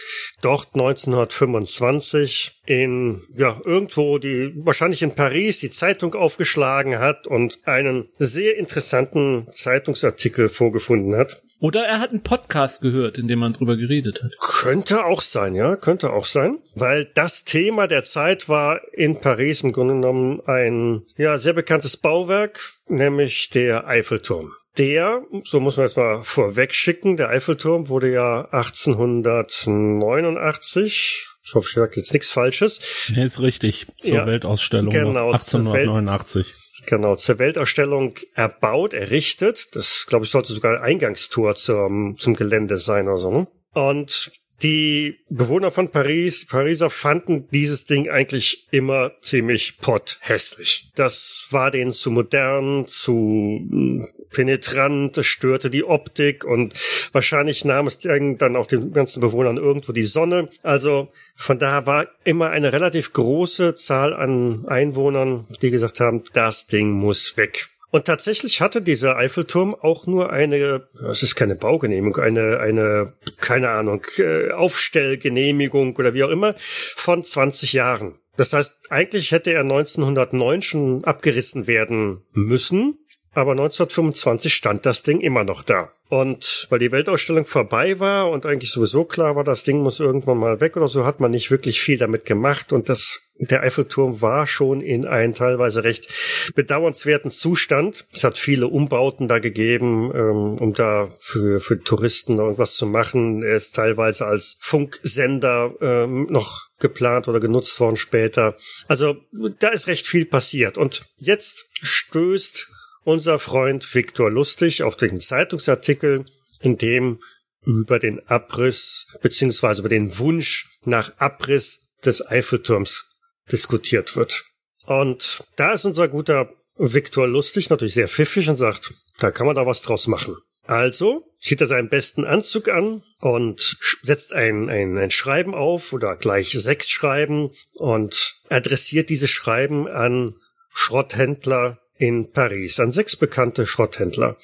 dort 0.40 0.68
1925 0.74 2.60
in 2.64 3.22
ja 3.34 3.60
irgendwo 3.64 4.18
die 4.18 4.52
wahrscheinlich 4.54 5.02
in 5.02 5.16
Paris 5.16 5.58
die 5.58 5.72
Zeitung 5.72 6.14
aufgeschlagen 6.14 7.00
hat 7.00 7.26
und 7.26 7.58
einen 7.64 8.08
sehr 8.18 8.56
interessanten 8.56 9.48
Zeitungsartikel 9.50 10.48
vorgefunden 10.48 11.16
hat. 11.16 11.42
Oder 11.60 11.84
er 11.84 12.00
hat 12.00 12.10
einen 12.10 12.22
Podcast 12.22 12.82
gehört, 12.82 13.18
in 13.18 13.26
dem 13.26 13.40
man 13.40 13.52
drüber 13.52 13.76
geredet 13.76 14.22
hat. 14.22 14.30
Könnte 14.38 15.04
auch 15.04 15.22
sein, 15.22 15.54
ja, 15.54 15.74
könnte 15.76 16.12
auch 16.12 16.24
sein, 16.24 16.58
weil 16.74 17.10
das 17.14 17.44
Thema 17.44 17.88
der 17.88 18.04
Zeit 18.04 18.48
war 18.48 18.80
in 18.92 19.20
Paris 19.20 19.62
im 19.62 19.72
Grunde 19.72 19.94
genommen 19.94 20.40
ein 20.46 21.02
ja 21.16 21.36
sehr 21.36 21.54
bekanntes 21.54 21.96
Bauwerk, 21.96 22.60
nämlich 22.88 23.50
der 23.50 23.86
Eiffelturm 23.86 24.52
der, 24.76 25.22
so 25.42 25.58
muss 25.58 25.76
man 25.76 25.86
jetzt 25.86 25.96
mal 25.96 26.22
vorweg 26.22 26.72
schicken, 26.72 27.16
der 27.16 27.30
Eiffelturm 27.30 27.88
wurde 27.88 28.12
ja 28.12 28.42
1889 28.52 31.28
ich 31.48 31.54
hoffe, 31.54 31.68
ich 31.70 31.74
sage 31.76 31.92
jetzt 31.96 32.12
nichts 32.12 32.30
Falsches. 32.30 32.80
Nee, 33.08 33.24
ist 33.24 33.40
richtig. 33.40 33.86
Zur 33.96 34.16
ja, 34.16 34.26
Weltausstellung 34.26 34.90
genau, 34.90 35.32
1889. 35.32 36.44
Welt, 36.44 36.54
genau, 36.88 37.16
zur 37.16 37.38
Weltausstellung 37.38 38.14
erbaut, 38.34 38.94
errichtet. 38.94 39.74
Das, 39.76 40.06
glaube 40.06 40.24
ich, 40.24 40.30
sollte 40.30 40.52
sogar 40.52 40.82
Eingangstor 40.82 41.54
zum, 41.54 42.16
zum 42.18 42.34
Gelände 42.34 42.78
sein 42.78 43.06
oder 43.06 43.18
so. 43.18 43.30
Ne? 43.30 43.46
Und 43.74 44.32
die 44.62 45.20
Bewohner 45.28 45.70
von 45.70 45.90
Paris, 45.90 46.46
Pariser 46.46 46.90
fanden 46.90 47.48
dieses 47.52 47.86
Ding 47.86 48.08
eigentlich 48.08 48.66
immer 48.72 49.12
ziemlich 49.20 49.78
potthässlich. 49.78 50.90
Das 50.96 51.46
war 51.50 51.70
denen 51.70 51.92
zu 51.92 52.10
modern, 52.10 52.86
zu 52.86 53.60
hm, 53.70 54.08
penetrant, 54.30 55.16
das 55.16 55.26
störte 55.26 55.70
die 55.70 55.84
Optik 55.84 56.44
und 56.44 56.74
wahrscheinlich 57.12 57.64
nahm 57.64 57.86
es 57.86 57.98
dann 57.98 58.56
auch 58.56 58.66
den 58.66 58.92
ganzen 58.92 59.20
Bewohnern 59.20 59.56
irgendwo 59.58 59.92
die 59.92 60.02
Sonne. 60.02 60.48
Also 60.62 61.08
von 61.36 61.58
daher 61.58 61.86
war 61.86 62.08
immer 62.24 62.50
eine 62.50 62.72
relativ 62.72 63.12
große 63.12 63.76
Zahl 63.76 64.12
an 64.12 64.66
Einwohnern, 64.66 65.46
die 65.62 65.70
gesagt 65.70 66.00
haben, 66.00 66.24
das 66.32 66.66
Ding 66.66 66.90
muss 66.90 67.36
weg. 67.36 67.68
Und 67.90 68.04
tatsächlich 68.04 68.60
hatte 68.60 68.82
dieser 68.82 69.16
Eiffelturm 69.16 69.74
auch 69.74 70.06
nur 70.06 70.30
eine, 70.30 70.88
es 71.10 71.22
ist 71.22 71.36
keine 71.36 71.56
Baugenehmigung, 71.56 72.22
eine, 72.22 72.60
eine, 72.60 73.14
keine 73.40 73.70
Ahnung, 73.70 74.04
äh, 74.18 74.50
Aufstellgenehmigung 74.50 75.96
oder 75.96 76.12
wie 76.12 76.24
auch 76.24 76.30
immer, 76.30 76.54
von 76.58 77.24
20 77.24 77.72
Jahren. 77.72 78.18
Das 78.36 78.52
heißt, 78.52 78.90
eigentlich 78.90 79.32
hätte 79.32 79.52
er 79.52 79.62
1909 79.62 80.62
schon 80.62 81.04
abgerissen 81.04 81.66
werden 81.66 82.22
müssen, 82.32 82.98
aber 83.32 83.52
1925 83.52 84.52
stand 84.52 84.86
das 84.86 85.02
Ding 85.02 85.20
immer 85.20 85.44
noch 85.44 85.62
da. 85.62 85.92
Und 86.08 86.66
weil 86.70 86.78
die 86.78 86.90
Weltausstellung 86.90 87.44
vorbei 87.44 88.00
war 88.00 88.30
und 88.30 88.46
eigentlich 88.46 88.70
sowieso 88.70 89.04
klar 89.04 89.36
war, 89.36 89.44
das 89.44 89.64
Ding 89.64 89.82
muss 89.82 90.00
irgendwann 90.00 90.38
mal 90.38 90.60
weg 90.60 90.76
oder 90.76 90.88
so, 90.88 91.04
hat 91.04 91.20
man 91.20 91.30
nicht 91.30 91.50
wirklich 91.50 91.80
viel 91.80 91.98
damit 91.98 92.24
gemacht 92.24 92.72
und 92.72 92.88
das 92.88 93.28
der 93.40 93.62
Eiffelturm 93.62 94.20
war 94.20 94.46
schon 94.46 94.80
in 94.80 95.06
einem 95.06 95.32
teilweise 95.32 95.84
recht 95.84 96.08
bedauernswerten 96.54 97.30
Zustand. 97.30 98.06
Es 98.12 98.24
hat 98.24 98.36
viele 98.36 98.66
Umbauten 98.66 99.28
da 99.28 99.38
gegeben, 99.38 100.10
ähm, 100.12 100.56
um 100.58 100.72
da 100.72 101.08
für, 101.20 101.60
für 101.60 101.80
Touristen 101.80 102.38
irgendwas 102.38 102.74
zu 102.74 102.86
machen. 102.86 103.42
Er 103.44 103.54
ist 103.54 103.76
teilweise 103.76 104.26
als 104.26 104.58
Funksender 104.60 105.72
ähm, 105.80 106.26
noch 106.30 106.68
geplant 106.80 107.28
oder 107.28 107.38
genutzt 107.38 107.78
worden 107.78 107.96
später. 107.96 108.56
Also 108.88 109.16
da 109.60 109.68
ist 109.68 109.86
recht 109.86 110.08
viel 110.08 110.26
passiert. 110.26 110.76
Und 110.76 111.04
jetzt 111.18 111.70
stößt 111.80 112.68
unser 113.04 113.38
Freund 113.38 113.94
Viktor 113.94 114.30
Lustig 114.30 114.82
auf 114.82 114.96
den 114.96 115.20
Zeitungsartikel, 115.20 116.26
in 116.60 116.78
dem 116.78 117.20
über 117.62 117.98
den 117.98 118.26
Abriss 118.28 119.06
beziehungsweise 119.20 119.80
über 119.80 119.88
den 119.88 120.18
Wunsch 120.18 120.78
nach 120.84 121.12
Abriss 121.18 121.88
des 122.04 122.26
Eiffelturms 122.26 123.06
diskutiert 123.50 124.16
wird. 124.16 124.44
Und 124.86 125.44
da 125.56 125.72
ist 125.72 125.84
unser 125.84 126.08
guter 126.08 126.50
Viktor 126.76 127.26
Lustig 127.26 127.70
natürlich 127.70 127.94
sehr 127.94 128.08
pfiffig 128.08 128.48
und 128.48 128.56
sagt, 128.56 128.94
da 129.18 129.30
kann 129.30 129.46
man 129.46 129.56
da 129.56 129.66
was 129.66 129.82
draus 129.82 130.06
machen. 130.06 130.36
Also 130.62 131.24
zieht 131.40 131.60
er 131.60 131.66
seinen 131.66 131.88
besten 131.88 132.24
Anzug 132.24 132.68
an 132.68 133.02
und 133.20 133.78
setzt 134.02 134.32
ein, 134.32 134.68
ein, 134.68 134.98
ein 134.98 135.10
Schreiben 135.10 135.54
auf 135.54 135.92
oder 135.92 136.14
gleich 136.16 136.52
sechs 136.52 136.90
Schreiben 136.90 137.50
und 137.74 138.36
adressiert 138.48 139.08
diese 139.08 139.28
Schreiben 139.28 139.88
an 139.88 140.34
Schrotthändler 140.70 141.80
in 141.98 142.30
Paris, 142.30 142.80
an 142.80 142.90
sechs 142.90 143.16
bekannte 143.16 143.66
Schrotthändler. 143.66 144.38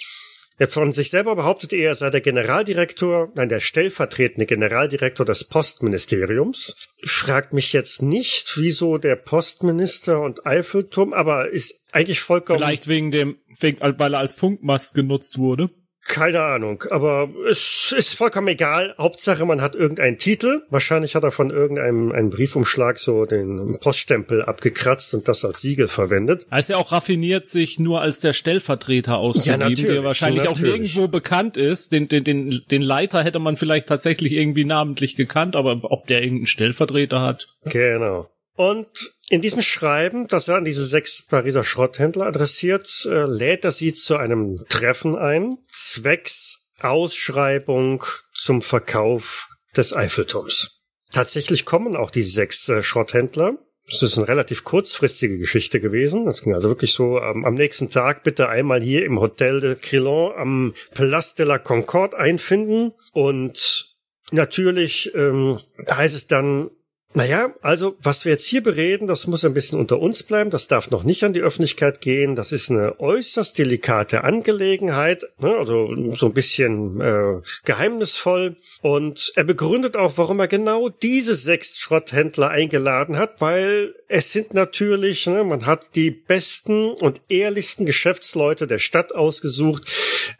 Er 0.56 0.68
von 0.68 0.92
sich 0.92 1.10
selber 1.10 1.34
behauptet 1.34 1.72
er, 1.72 1.96
sei 1.96 2.10
der 2.10 2.20
Generaldirektor, 2.20 3.32
nein, 3.34 3.48
der 3.48 3.58
stellvertretende 3.58 4.46
Generaldirektor 4.46 5.26
des 5.26 5.44
Postministeriums. 5.44 6.76
Fragt 7.02 7.52
mich 7.52 7.72
jetzt 7.72 8.02
nicht, 8.02 8.56
wieso 8.56 8.98
der 8.98 9.16
Postminister 9.16 10.20
und 10.20 10.46
Eiffelturm, 10.46 11.12
aber 11.12 11.50
ist 11.50 11.86
eigentlich 11.90 12.20
vollkommen. 12.20 12.60
Vielleicht 12.60 12.86
wegen 12.86 13.10
dem, 13.10 13.38
weil 13.58 14.14
er 14.14 14.20
als 14.20 14.34
Funkmast 14.34 14.94
genutzt 14.94 15.38
wurde. 15.38 15.70
Keine 16.06 16.42
Ahnung, 16.42 16.84
aber 16.90 17.30
es 17.48 17.94
ist 17.96 18.14
vollkommen 18.14 18.48
egal. 18.48 18.94
Hauptsache, 18.98 19.46
man 19.46 19.62
hat 19.62 19.74
irgendeinen 19.74 20.18
Titel. 20.18 20.62
Wahrscheinlich 20.68 21.14
hat 21.14 21.24
er 21.24 21.30
von 21.30 21.48
irgendeinem 21.50 22.12
einen 22.12 22.28
Briefumschlag 22.28 22.98
so 22.98 23.24
den 23.24 23.78
Poststempel 23.80 24.42
abgekratzt 24.42 25.14
und 25.14 25.28
das 25.28 25.46
als 25.46 25.62
Siegel 25.62 25.88
verwendet. 25.88 26.46
Er 26.50 26.58
ist 26.58 26.68
ja 26.68 26.76
auch 26.76 26.92
raffiniert, 26.92 27.48
sich 27.48 27.78
nur 27.80 28.02
als 28.02 28.20
der 28.20 28.34
Stellvertreter 28.34 29.16
auszugeben, 29.16 29.76
ja, 29.76 29.92
der 29.94 30.04
wahrscheinlich 30.04 30.44
natürlich. 30.44 30.72
auch 30.72 30.76
nirgendwo 30.76 31.08
bekannt 31.08 31.56
ist. 31.56 31.92
Den, 31.92 32.06
den, 32.08 32.22
den, 32.22 32.62
den 32.70 32.82
Leiter 32.82 33.24
hätte 33.24 33.38
man 33.38 33.56
vielleicht 33.56 33.86
tatsächlich 33.86 34.32
irgendwie 34.32 34.66
namentlich 34.66 35.16
gekannt, 35.16 35.56
aber 35.56 35.80
ob 35.84 36.06
der 36.06 36.22
irgendeinen 36.22 36.48
Stellvertreter 36.48 37.22
hat. 37.22 37.48
Genau. 37.64 38.28
Und 38.56 39.14
in 39.28 39.40
diesem 39.40 39.62
Schreiben, 39.62 40.28
das 40.28 40.48
er 40.48 40.56
an 40.56 40.64
diese 40.64 40.84
sechs 40.84 41.22
Pariser 41.26 41.64
Schrotthändler 41.64 42.26
adressiert, 42.26 43.06
äh, 43.06 43.24
lädt 43.24 43.64
er 43.64 43.72
sie 43.72 43.92
zu 43.92 44.16
einem 44.16 44.64
Treffen 44.68 45.16
ein, 45.16 45.58
zwecks 45.68 46.70
Ausschreibung 46.80 48.04
zum 48.32 48.62
Verkauf 48.62 49.48
des 49.76 49.92
Eiffelturms. 49.92 50.82
Tatsächlich 51.12 51.64
kommen 51.64 51.96
auch 51.96 52.10
die 52.10 52.22
sechs 52.22 52.68
äh, 52.68 52.82
Schrotthändler. 52.82 53.58
Das 53.90 54.02
ist 54.02 54.16
eine 54.16 54.28
relativ 54.28 54.64
kurzfristige 54.64 55.38
Geschichte 55.38 55.80
gewesen. 55.80 56.24
Das 56.24 56.42
ging 56.42 56.54
also 56.54 56.68
wirklich 56.68 56.92
so 56.92 57.20
ähm, 57.20 57.44
am 57.44 57.54
nächsten 57.54 57.90
Tag 57.90 58.22
bitte 58.22 58.48
einmal 58.48 58.82
hier 58.82 59.04
im 59.04 59.20
Hotel 59.20 59.60
de 59.60 59.74
Crillon 59.74 60.32
am 60.36 60.74
Place 60.92 61.34
de 61.34 61.44
la 61.44 61.58
Concorde 61.58 62.16
einfinden. 62.16 62.92
Und 63.12 63.94
natürlich 64.30 65.14
ähm, 65.14 65.60
heißt 65.90 66.14
es 66.14 66.26
dann, 66.26 66.70
naja, 67.16 67.54
also 67.62 67.96
was 68.02 68.24
wir 68.24 68.32
jetzt 68.32 68.46
hier 68.46 68.60
bereden, 68.60 69.06
das 69.06 69.28
muss 69.28 69.44
ein 69.44 69.54
bisschen 69.54 69.78
unter 69.78 70.00
uns 70.00 70.24
bleiben, 70.24 70.50
das 70.50 70.66
darf 70.66 70.90
noch 70.90 71.04
nicht 71.04 71.22
an 71.22 71.32
die 71.32 71.42
Öffentlichkeit 71.42 72.00
gehen, 72.00 72.34
das 72.34 72.50
ist 72.50 72.72
eine 72.72 72.98
äußerst 72.98 73.56
delikate 73.56 74.24
Angelegenheit, 74.24 75.24
ne, 75.38 75.56
also 75.56 75.94
so 76.14 76.26
ein 76.26 76.34
bisschen 76.34 77.00
äh, 77.00 77.40
geheimnisvoll. 77.64 78.56
Und 78.82 79.32
er 79.36 79.44
begründet 79.44 79.96
auch, 79.96 80.14
warum 80.16 80.40
er 80.40 80.48
genau 80.48 80.88
diese 80.88 81.36
sechs 81.36 81.78
Schrotthändler 81.78 82.50
eingeladen 82.50 83.16
hat, 83.16 83.40
weil 83.40 83.94
es 84.08 84.32
sind 84.32 84.52
natürlich, 84.52 85.28
ne, 85.28 85.44
man 85.44 85.66
hat 85.66 85.94
die 85.94 86.10
besten 86.10 86.90
und 86.90 87.20
ehrlichsten 87.28 87.86
Geschäftsleute 87.86 88.66
der 88.66 88.78
Stadt 88.78 89.14
ausgesucht, 89.14 89.84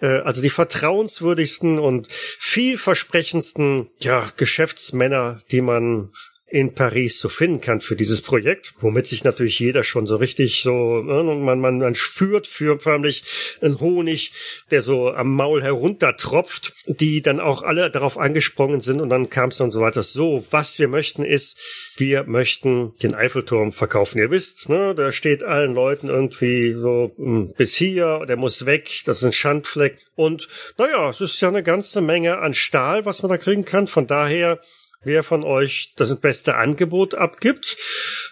äh, 0.00 0.18
also 0.18 0.42
die 0.42 0.50
vertrauenswürdigsten 0.50 1.78
und 1.78 2.08
vielversprechendsten 2.10 3.90
ja, 4.00 4.26
Geschäftsmänner, 4.36 5.40
die 5.52 5.60
man 5.60 6.10
in 6.54 6.72
Paris 6.72 7.18
so 7.18 7.28
finden 7.28 7.60
kann 7.60 7.80
für 7.80 7.96
dieses 7.96 8.22
Projekt, 8.22 8.74
womit 8.78 9.08
sich 9.08 9.24
natürlich 9.24 9.58
jeder 9.58 9.82
schon 9.82 10.06
so 10.06 10.14
richtig 10.14 10.62
so, 10.62 11.02
ne, 11.02 11.24
man, 11.24 11.58
man, 11.58 11.78
man 11.78 11.94
führt 11.96 12.46
für 12.46 12.78
förmlich 12.78 13.24
einen 13.60 13.80
Honig, 13.80 14.32
der 14.70 14.82
so 14.82 15.10
am 15.10 15.34
Maul 15.34 15.64
heruntertropft, 15.64 16.72
die 16.86 17.22
dann 17.22 17.40
auch 17.40 17.62
alle 17.62 17.90
darauf 17.90 18.16
angesprungen 18.18 18.80
sind 18.80 19.00
und 19.00 19.08
dann 19.08 19.30
kam 19.30 19.48
es 19.48 19.56
dann 19.56 19.72
so 19.72 19.80
weiter. 19.80 20.04
So, 20.04 20.44
was 20.52 20.78
wir 20.78 20.86
möchten 20.86 21.24
ist, 21.24 21.58
wir 21.96 22.22
möchten 22.22 22.92
den 23.02 23.16
Eiffelturm 23.16 23.72
verkaufen. 23.72 24.18
Ihr 24.18 24.30
wisst, 24.30 24.68
ne, 24.68 24.94
da 24.94 25.10
steht 25.10 25.42
allen 25.42 25.74
Leuten 25.74 26.08
irgendwie 26.08 26.72
so 26.74 27.10
hm, 27.16 27.52
bis 27.56 27.74
hier, 27.74 28.26
der 28.28 28.36
muss 28.36 28.64
weg, 28.64 29.02
das 29.06 29.18
ist 29.18 29.24
ein 29.24 29.32
Schandfleck. 29.32 29.98
Und 30.14 30.46
naja, 30.78 31.10
es 31.10 31.20
ist 31.20 31.40
ja 31.40 31.48
eine 31.48 31.64
ganze 31.64 32.00
Menge 32.00 32.38
an 32.38 32.54
Stahl, 32.54 33.04
was 33.06 33.22
man 33.22 33.30
da 33.30 33.38
kriegen 33.38 33.64
kann. 33.64 33.88
Von 33.88 34.06
daher 34.06 34.60
Wer 35.04 35.22
von 35.22 35.44
euch 35.44 35.92
das 35.96 36.14
beste 36.18 36.56
Angebot 36.56 37.14
abgibt, 37.14 37.76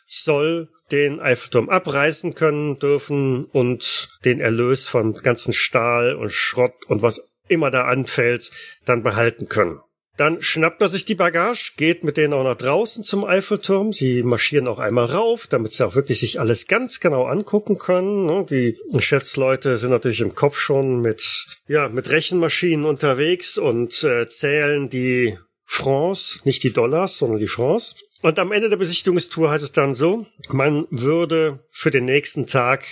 soll 0.07 0.69
den 0.91 1.21
Eiffelturm 1.21 1.69
abreißen 1.69 2.35
können 2.35 2.79
dürfen 2.79 3.47
und 3.47 4.09
den 4.25 4.41
Erlös 4.41 4.87
von 4.87 5.15
ganzen 5.15 5.53
Stahl 5.53 6.15
und 6.15 6.33
Schrott 6.33 6.75
und 6.87 7.03
was 7.03 7.33
immer 7.49 7.71
da 7.71 7.85
anfällt, 7.85 8.51
dann 8.85 9.03
behalten 9.03 9.49
können. 9.49 9.81
Dann 10.19 10.43
schnappt 10.43 10.83
er 10.83 10.89
sich 10.89 11.07
die 11.07 11.15
Bagage, 11.15 11.73
geht 11.79 12.05
mit 12.05 12.19
denen 12.19 12.35
auch 12.35 12.45
nach 12.45 12.57
draußen 12.57 13.03
zum 13.03 13.25
Eiffelturm. 13.25 13.95
Sie 13.95 14.23
marschieren 14.23 14.69
auch 14.69 14.79
einmal 14.79 15.07
rauf, 15.07 15.47
damit 15.47 15.73
sie 15.73 15.87
auch 15.87 15.95
wirklich 15.95 16.21
sich 16.21 16.39
alles 16.39 16.67
ganz 16.67 17.01
genau 17.01 17.25
angucken 17.25 17.79
können. 17.79 18.27
Ne? 18.27 18.47
Die 18.49 18.79
Geschäftsleute 18.93 19.79
sind 19.79 19.91
natürlich 19.91 20.21
im 20.21 20.35
Kopf 20.35 20.59
schon 20.59 21.01
mit, 21.01 21.47
ja, 21.67 21.89
mit 21.89 22.11
Rechenmaschinen 22.11 22.85
unterwegs 22.85 23.57
und 23.57 24.05
äh, 24.05 24.27
zählen 24.29 24.91
die 24.91 25.39
Francs, 25.73 26.43
nicht 26.45 26.63
die 26.65 26.73
Dollars, 26.73 27.17
sondern 27.17 27.39
die 27.39 27.49
Francs. 27.49 27.97
Und 28.21 28.39
am 28.39 28.53
Ende 28.53 28.69
der 28.69 28.77
Besichtigungstour 28.77 29.51
heißt 29.51 29.65
es 29.65 29.73
dann 29.73 29.95
so, 29.95 30.27
man 30.51 30.87
würde 30.91 31.67
für 31.71 31.91
den 31.91 32.05
nächsten 32.05 32.47
Tag 32.47 32.85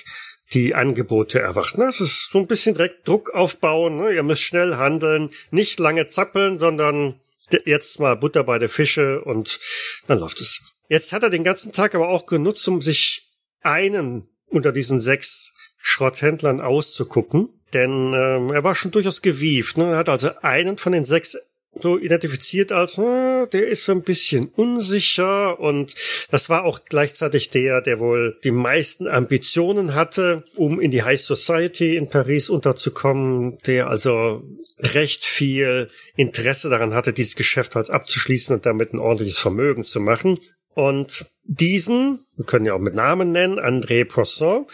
die 0.55 0.75
Angebote 0.75 1.41
erwarten. 1.41 1.81
Das 1.83 2.01
ist 2.01 2.31
so 2.33 2.39
ein 2.39 2.47
bisschen 2.47 2.75
direkt 2.75 3.07
Druck 3.07 3.35
aufbauen. 3.35 3.99
Ne? 3.99 4.15
Ihr 4.15 4.23
müsst 4.23 4.43
schnell 4.43 4.77
handeln, 4.77 5.29
nicht 5.51 5.79
lange 5.79 6.09
zappeln, 6.09 6.59
sondern 6.59 7.21
jetzt 7.67 8.01
mal 8.01 8.17
Butter 8.17 8.45
bei 8.45 8.59
der 8.59 8.71
Fische 8.71 9.21
und 9.21 9.61
dann 10.07 10.19
läuft 10.19 10.41
es. 10.41 10.63
Jetzt 10.89 11.13
hat 11.13 11.23
er 11.23 11.31
den 11.31 11.45
ganzen 11.45 11.73
Tag 11.73 11.95
aber 11.95 12.09
auch 12.09 12.25
genutzt, 12.25 12.67
um 12.67 12.81
sich 12.81 13.31
einen 13.61 14.27
unter 14.47 14.73
diesen 14.73 15.01
sechs 15.01 15.53
Schrotthändlern 15.77 16.63
auszugucken. 16.63 17.51
Denn 17.75 18.15
ähm, 18.15 18.51
er 18.51 18.65
war 18.65 18.75
schon 18.75 18.91
durchaus 18.91 19.21
gewieft. 19.21 19.77
Ne? 19.77 19.93
Er 19.93 19.99
hat 19.99 20.09
also 20.09 20.31
einen 20.41 20.79
von 20.79 20.93
den 20.93 21.05
sechs 21.05 21.37
so 21.79 21.99
identifiziert 21.99 22.73
als, 22.73 22.99
äh, 22.99 23.47
der 23.47 23.69
ist 23.69 23.85
so 23.85 23.93
ein 23.93 24.03
bisschen 24.03 24.49
unsicher 24.49 25.61
und 25.61 25.95
das 26.31 26.49
war 26.49 26.65
auch 26.65 26.81
gleichzeitig 26.85 27.51
der, 27.51 27.81
der 27.81 28.01
wohl 28.01 28.39
die 28.43 28.51
meisten 28.51 29.07
Ambitionen 29.07 29.95
hatte, 29.95 30.45
um 30.57 30.81
in 30.81 30.91
die 30.91 31.03
High 31.03 31.21
Society 31.21 31.97
in 31.97 32.09
Paris 32.09 32.51
unterzukommen, 32.51 33.59
der 33.67 33.89
also 33.89 34.43
recht 34.79 35.25
viel 35.25 35.89
Interesse 36.17 36.71
daran 36.71 36.95
hatte, 36.95 37.13
dieses 37.13 37.37
Geschäft 37.37 37.77
halt 37.77 37.91
abzuschließen 37.91 38.57
und 38.57 38.67
damit 38.67 38.93
ein 38.93 38.99
ordentliches 38.99 39.39
Vermögen 39.39 39.85
zu 39.85 40.01
machen. 40.01 40.39
Und 40.75 41.27
diesen, 41.45 42.21
wir 42.37 42.47
können 42.47 42.65
ja 42.65 42.75
auch 42.75 42.81
mit 42.81 42.95
Namen 42.95 43.33
nennen, 43.33 43.59
André 43.59 44.05
Poisson, 44.05 44.67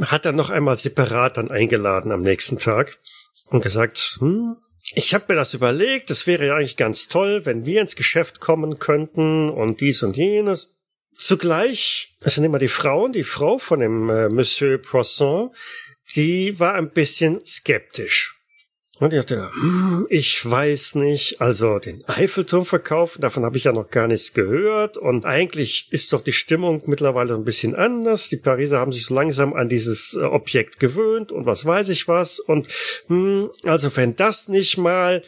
hat 0.00 0.26
er 0.26 0.32
noch 0.32 0.50
einmal 0.50 0.76
separat 0.76 1.36
dann 1.36 1.50
eingeladen 1.50 2.12
am 2.12 2.22
nächsten 2.22 2.58
Tag 2.58 2.98
und 3.50 3.62
gesagt, 3.62 4.18
hm, 4.20 4.56
ich 4.94 5.14
habe 5.14 5.26
mir 5.28 5.34
das 5.34 5.54
überlegt, 5.54 6.10
es 6.10 6.26
wäre 6.26 6.46
ja 6.46 6.56
eigentlich 6.56 6.76
ganz 6.76 7.08
toll, 7.08 7.44
wenn 7.44 7.66
wir 7.66 7.80
ins 7.80 7.96
Geschäft 7.96 8.40
kommen 8.40 8.78
könnten 8.78 9.50
und 9.50 9.80
dies 9.80 10.02
und 10.02 10.16
jenes. 10.16 10.76
Zugleich, 11.16 12.16
es 12.20 12.34
sind 12.34 12.44
immer 12.44 12.60
die 12.60 12.68
Frauen, 12.68 13.12
die 13.12 13.24
Frau 13.24 13.58
von 13.58 13.80
dem 13.80 14.08
äh, 14.08 14.28
Monsieur 14.28 14.78
Poisson, 14.78 15.50
die 16.14 16.58
war 16.60 16.74
ein 16.74 16.90
bisschen 16.90 17.44
skeptisch. 17.44 18.37
Und 19.00 19.12
ich 19.12 19.20
dachte, 19.20 19.50
hm, 19.52 20.06
ich 20.10 20.44
weiß 20.44 20.96
nicht, 20.96 21.40
also 21.40 21.78
den 21.78 22.02
Eiffelturm 22.08 22.64
verkaufen, 22.64 23.20
davon 23.20 23.44
habe 23.44 23.56
ich 23.56 23.64
ja 23.64 23.72
noch 23.72 23.90
gar 23.90 24.08
nichts 24.08 24.34
gehört. 24.34 24.96
Und 24.96 25.24
eigentlich 25.24 25.86
ist 25.92 26.12
doch 26.12 26.20
die 26.20 26.32
Stimmung 26.32 26.82
mittlerweile 26.86 27.34
ein 27.34 27.44
bisschen 27.44 27.76
anders. 27.76 28.28
Die 28.28 28.36
Pariser 28.36 28.80
haben 28.80 28.90
sich 28.90 29.06
so 29.06 29.14
langsam 29.14 29.54
an 29.54 29.68
dieses 29.68 30.14
äh, 30.14 30.24
Objekt 30.24 30.80
gewöhnt 30.80 31.30
und 31.30 31.46
was 31.46 31.64
weiß 31.64 31.90
ich 31.90 32.08
was. 32.08 32.40
Und 32.40 32.68
hm, 33.06 33.50
also 33.62 33.94
wenn 33.96 34.16
das 34.16 34.48
nicht 34.48 34.78
mal. 34.78 35.22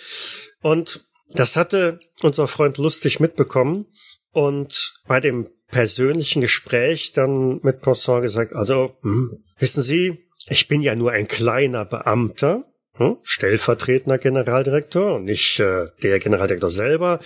Und 0.63 1.09
das 1.33 1.57
hatte 1.57 2.01
unser 2.23 2.49
Freund 2.49 2.77
lustig 2.79 3.21
mitbekommen. 3.21 3.87
Und 4.33 4.95
bei 5.07 5.21
dem 5.21 5.49
persönlichen 5.69 6.41
Gespräch 6.41 7.13
dann 7.13 7.61
mit 7.63 7.81
Poisson 7.81 8.23
gesagt, 8.23 8.53
also, 8.53 8.97
hm, 9.03 9.45
wissen 9.59 9.83
Sie, 9.83 10.27
ich 10.49 10.67
bin 10.67 10.81
ja 10.81 10.97
nur 10.97 11.13
ein 11.13 11.29
kleiner 11.29 11.85
Beamter 11.85 12.65
hm? 13.01 13.17
stellvertretender 13.23 14.19
Generaldirektor 14.19 15.17
und 15.17 15.25
nicht 15.25 15.59
äh, 15.59 15.87
der 16.03 16.19
Generaldirektor 16.19 16.71
selber. 16.71 17.19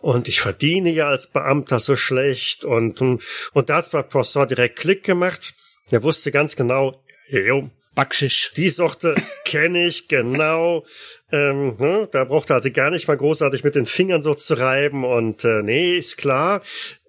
Und 0.00 0.26
ich 0.26 0.40
verdiene 0.40 0.90
ja 0.90 1.08
als 1.08 1.28
Beamter 1.28 1.78
so 1.78 1.94
schlecht. 1.94 2.64
Und, 2.64 3.00
hm, 3.00 3.20
und 3.52 3.70
da 3.70 3.76
hat 3.76 3.92
bei 3.92 4.02
Poisson 4.02 4.48
direkt 4.48 4.80
Klick 4.80 5.04
gemacht. 5.04 5.54
Er 5.90 6.02
wusste 6.02 6.32
ganz 6.32 6.56
genau, 6.56 7.02
jo, 7.28 7.70
Backschisch. 7.94 8.52
Die 8.56 8.68
Sorte 8.70 9.14
kenne 9.44 9.86
ich 9.86 10.08
genau. 10.08 10.84
Ähm, 11.32 11.76
ne, 11.78 12.08
da 12.10 12.24
braucht 12.24 12.50
er 12.50 12.56
also 12.56 12.70
gar 12.70 12.90
nicht 12.90 13.06
mal 13.06 13.16
großartig 13.16 13.62
mit 13.62 13.74
den 13.74 13.86
Fingern 13.86 14.22
so 14.22 14.34
zu 14.34 14.54
reiben 14.54 15.04
und 15.04 15.44
äh, 15.44 15.62
nee, 15.62 15.96
ist 15.96 16.16
klar, 16.16 16.62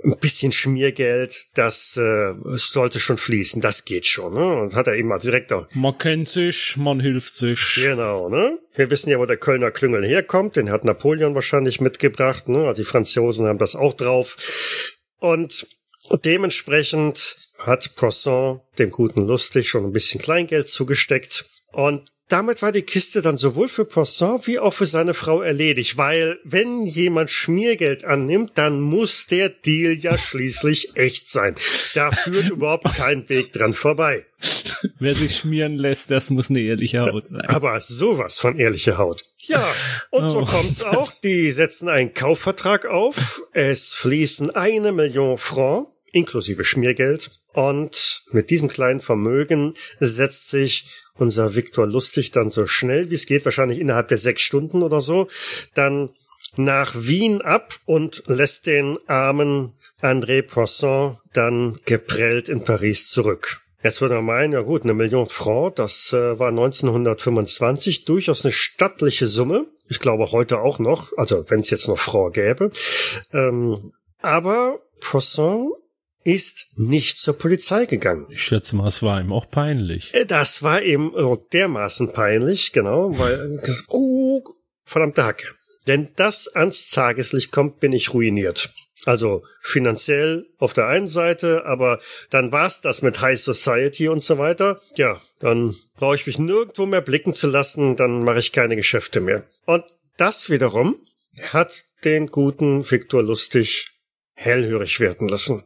ein 0.04 0.18
bisschen 0.20 0.52
Schmiergeld, 0.52 1.34
das 1.56 1.98
äh, 1.98 2.34
sollte 2.44 3.00
schon 3.00 3.18
fließen, 3.18 3.62
das 3.62 3.86
geht 3.86 4.06
schon. 4.06 4.34
Ne? 4.34 4.62
Und 4.62 4.76
hat 4.76 4.88
er 4.88 4.96
eben 4.96 5.10
mal 5.10 5.20
direkt 5.20 5.52
auch. 5.54 5.68
Man 5.74 5.98
kennt 5.98 6.28
sich, 6.28 6.78
man 6.78 7.00
hilft 7.00 7.34
sich. 7.34 7.76
Genau, 7.76 8.30
ne? 8.30 8.60
Wir 8.76 8.90
wissen 8.92 9.10
ja, 9.10 9.20
wo 9.20 9.26
der 9.26 9.38
Kölner 9.38 9.72
Klüngel 9.72 10.06
herkommt, 10.06 10.56
den 10.56 10.70
hat 10.70 10.86
Napoleon 10.86 11.36
wahrscheinlich 11.36 11.82
mitgebracht, 11.82 12.48
ne? 12.48 12.68
Also 12.68 12.84
die 12.84 12.88
Franzosen 12.88 13.48
haben 13.48 13.60
das 13.60 13.76
auch 13.76 13.94
drauf. 13.94 14.38
Und 15.20 15.68
dementsprechend 16.24 17.38
hat 17.60 17.96
Poisson 17.96 18.62
dem 18.78 18.92
guten 18.92 19.28
Lustig 19.28 19.70
schon 19.70 19.86
ein 19.86 19.92
bisschen 19.94 20.22
Kleingeld 20.22 20.68
zugesteckt. 20.68 21.46
Und 21.72 22.12
damit 22.32 22.62
war 22.62 22.72
die 22.72 22.82
Kiste 22.84 23.22
dann 23.22 23.38
sowohl 23.38 23.68
für 23.68 23.86
Poisson 23.86 24.40
wie 24.46 24.60
auch 24.60 24.74
für 24.74 24.86
seine 24.86 25.14
Frau 25.14 25.42
erledigt, 25.42 25.98
weil 25.98 26.40
wenn 26.44 26.86
jemand 26.86 27.30
Schmiergeld 27.30 28.06
annimmt, 28.06 28.52
dann 28.56 28.80
muss 28.80 29.28
der 29.28 29.50
Deal 29.50 29.94
ja 29.94 30.18
schließlich 30.18 30.96
echt 30.96 31.30
sein. 31.30 31.56
Da 31.94 32.12
führt 32.12 32.50
überhaupt 32.50 32.86
kein 32.96 33.28
Weg 33.30 33.52
dran 33.52 33.74
vorbei. 33.74 34.26
Wer 35.00 35.14
sich 35.14 35.38
schmieren 35.38 35.76
lässt, 35.78 36.10
das 36.10 36.30
muss 36.30 36.50
eine 36.50 36.62
ehrliche 36.62 37.02
Haut 37.02 37.28
sein. 37.28 37.42
Aber 37.42 37.80
sowas 37.80 38.40
von 38.40 38.58
ehrliche 38.58 38.98
Haut. 38.98 39.24
Ja, 39.40 39.66
und 40.12 40.30
so 40.30 40.40
Oh. 40.42 40.46
kommt's 40.46 40.82
auch. 40.84 41.12
Die 41.24 41.52
setzen 41.52 41.90
einen 41.90 42.14
Kaufvertrag 42.14 42.86
auf. 42.86 43.42
Es 43.54 43.94
fließen 43.94 44.52
eine 44.52 44.92
Million 44.92 45.38
Franc 45.38 45.88
inklusive 46.12 46.64
Schmiergeld. 46.64 47.32
Und 47.54 48.24
mit 48.32 48.50
diesem 48.50 48.70
kleinen 48.70 49.02
Vermögen 49.02 49.74
setzt 50.00 50.50
sich 50.50 50.86
unser 51.16 51.56
Viktor 51.56 51.86
Lustig 51.86 52.32
dann 52.32 52.50
so 52.50 52.66
schnell 52.66 53.10
wie 53.10 53.16
es 53.16 53.26
geht, 53.26 53.46
wahrscheinlich 53.46 53.80
innerhalb 53.80 54.08
der 54.08 54.18
sechs 54.18 54.42
Stunden 54.42 54.82
oder 54.82 55.02
so, 55.02 55.28
dann 55.74 56.10
nach 56.58 56.94
Wien 56.96 57.42
ab 57.42 57.76
und 57.86 58.24
lässt 58.28 58.66
den 58.66 58.98
armen 59.08 59.74
André 60.02 60.42
Poisson 60.42 61.18
dann 61.34 61.78
geprellt 61.86 62.50
in 62.50 62.64
Paris 62.64 63.10
zurück. 63.10 63.62
Jetzt 63.84 64.02
würde 64.02 64.16
man 64.16 64.26
meinen, 64.26 64.54
ja 64.54 64.62
gut, 64.62 64.84
eine 64.84 64.94
Million 64.94 65.28
Franc, 65.28 65.76
das 65.76 66.14
äh, 66.14 66.38
war 66.38 66.50
1925 66.50 68.06
durchaus 68.06 68.44
eine 68.44 68.52
stattliche 68.52 69.28
Summe. 69.28 69.66
Ich 69.88 70.00
glaube 70.00 70.32
heute 70.32 70.60
auch 70.60 70.78
noch, 70.78 71.18
also 71.18 71.50
wenn 71.50 71.62
es 71.62 71.70
jetzt 71.72 71.88
noch 71.88 71.98
Franc 71.98 72.36
gäbe. 72.36 72.72
Ähm, 73.34 73.94
aber 74.22 74.80
Poisson 75.00 75.72
ist 76.24 76.68
nicht 76.76 77.18
zur 77.18 77.38
Polizei 77.38 77.86
gegangen. 77.86 78.28
Ich 78.30 78.44
schätze 78.44 78.76
mal, 78.76 78.88
es 78.88 79.02
war 79.02 79.20
ihm 79.20 79.34
auch 79.34 79.50
peinlich. 79.50 80.14
Äh, 80.14 80.26
Das 80.26 80.62
war 80.64 80.82
eben 80.82 81.12
so 81.16 81.36
dermaßen 81.36 82.14
peinlich, 82.14 82.72
genau, 82.72 83.18
weil, 83.18 83.60
das, 83.66 83.84
oh, 83.90 84.44
verdammte 84.84 85.24
Hacke. 85.24 85.48
Wenn 85.86 86.10
das 86.16 86.48
ans 86.48 86.92
Tageslicht 86.92 87.52
kommt, 87.52 87.80
bin 87.80 87.92
ich 87.92 88.14
ruiniert. 88.14 88.72
Also 89.06 89.44
finanziell 89.62 90.46
auf 90.60 90.74
der 90.74 90.88
einen 90.88 91.08
Seite, 91.08 91.66
aber 91.66 92.00
dann 92.30 92.52
war's 92.52 92.82
das 92.82 93.02
mit 93.02 93.20
High 93.20 93.40
Society 93.40 94.08
und 94.08 94.22
so 94.22 94.38
weiter. 94.38 94.80
Ja, 94.96 95.20
dann 95.40 95.76
brauche 95.96 96.16
ich 96.16 96.28
mich 96.28 96.38
nirgendwo 96.38 96.86
mehr 96.86 97.02
blicken 97.02 97.34
zu 97.34 97.48
lassen, 97.48 97.96
dann 97.96 98.24
mache 98.24 98.40
ich 98.40 98.52
keine 98.52 98.76
Geschäfte 98.76 99.20
mehr. 99.20 99.44
Und 99.66 99.84
das 100.18 100.52
wiederum 100.52 100.98
hat 101.52 101.84
den 102.04 102.28
guten 102.28 102.90
Viktor 102.90 103.24
Lustig 103.24 103.90
hellhörig 104.34 105.00
werden 105.00 105.28
lassen. 105.28 105.64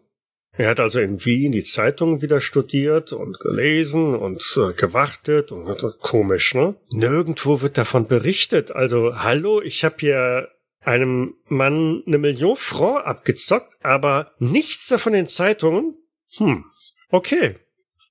Er 0.58 0.70
hat 0.70 0.80
also 0.80 1.00
in 1.00 1.24
Wien 1.26 1.52
die 1.52 1.64
Zeitungen 1.64 2.22
wieder 2.22 2.40
studiert 2.40 3.12
und 3.12 3.40
gelesen 3.40 4.16
und 4.16 4.42
äh, 4.58 4.74
gewartet 4.74 5.52
und 5.52 6.00
komisch, 6.00 6.56
ne? 6.56 6.76
Nirgendwo 6.94 7.62
wird 7.62 7.78
davon 7.78 8.08
berichtet. 8.08 8.72
Also, 8.72 9.18
hallo, 9.18 9.62
ich 9.62 9.84
habe 9.84 9.96
hier 10.00 10.50
einem 10.82 11.36
Mann 11.48 12.04
eine 12.06 12.18
Million 12.18 12.56
Franc 12.56 13.06
abgezockt, 13.06 13.78
aber 13.84 14.32
nichts 14.40 14.88
davon 14.88 15.14
in 15.14 15.28
Zeitungen. 15.28 15.96
Hm, 16.38 16.66
okay. 17.10 17.56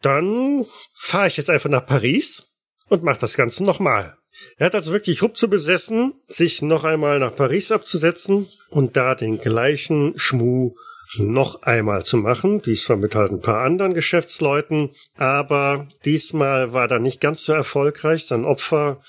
Dann 0.03 0.67
fahre 0.93 1.29
ich 1.29 1.39
jetzt 1.39 1.49
einfach 1.49 1.71
nach 1.71 1.87
Paris 1.87 2.57
und 2.89 3.03
mache 3.03 3.21
das 3.21 3.37
Ganze 3.37 3.65
nochmal. 3.65 4.19
Er 4.59 4.67
hat 4.67 4.75
also 4.75 4.93
wirklich 4.93 5.23
Rupzu 5.23 5.49
besessen, 5.49 6.15
sich 6.27 6.61
noch 6.61 6.85
einmal 6.85 7.21
nach 7.21 7.35
Paris 7.35 7.73
abzusetzen 7.73 8.49
und 8.69 8.97
da 8.97 9.15
den 9.15 9.39
gleichen 9.39 10.19
Schmuh 10.19 10.75
noch 11.19 11.63
einmal 11.63 12.05
zu 12.05 12.17
machen. 12.17 12.61
Diesmal 12.63 12.99
mit 12.99 13.15
halt 13.15 13.33
ein 13.33 13.41
paar 13.41 13.63
anderen 13.63 13.95
Geschäftsleuten. 13.95 14.91
Aber 15.17 15.89
diesmal 16.05 16.73
war 16.73 16.91
er 16.91 16.99
nicht 16.99 17.21
ganz 17.21 17.43
so 17.43 17.53
erfolgreich. 17.53 18.27
Sein 18.27 18.45
Opfer 18.45 19.01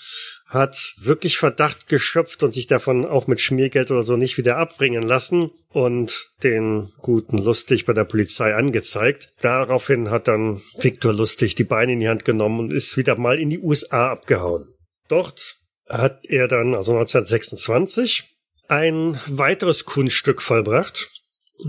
hat 0.48 0.94
wirklich 0.98 1.38
Verdacht 1.38 1.88
geschöpft 1.90 2.44
und 2.44 2.54
sich 2.54 2.68
davon 2.68 3.06
auch 3.06 3.28
mit 3.28 3.42
Schmiergeld 3.42 3.92
oder 3.92 4.04
so 4.04 4.16
nicht 4.16 4.38
wieder 4.38 4.58
abbringen 4.58 5.04
lassen 5.04 5.52
und 5.70 6.30
den 6.44 6.94
guten 7.02 7.40
Lustig 7.40 7.86
bei 7.86 7.94
der 7.94 8.06
Polizei 8.06 8.56
angezeigt. 8.56 9.34
Daraufhin 9.42 10.12
hat 10.12 10.28
dann 10.28 10.62
Viktor 10.78 11.14
Lustig 11.14 11.56
die 11.56 11.64
Beine 11.64 11.94
in 11.94 12.00
die 12.00 12.10
Hand 12.10 12.26
genommen 12.26 12.60
und 12.60 12.74
ist 12.74 12.96
wieder 12.96 13.18
mal 13.18 13.40
in 13.40 13.50
die 13.50 13.60
USA 13.60 14.12
abgehauen. 14.12 14.68
Dort 15.08 15.58
hat 15.90 16.26
er 16.28 16.48
dann, 16.48 16.74
also 16.74 16.94
1926, 16.94 18.36
ein 18.68 19.20
weiteres 19.28 19.86
Kunststück 19.86 20.42
vollbracht, 20.42 21.10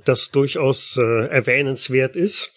das 0.05 0.31
durchaus 0.31 0.97
äh, 0.97 1.27
erwähnenswert 1.29 2.17
ist. 2.17 2.53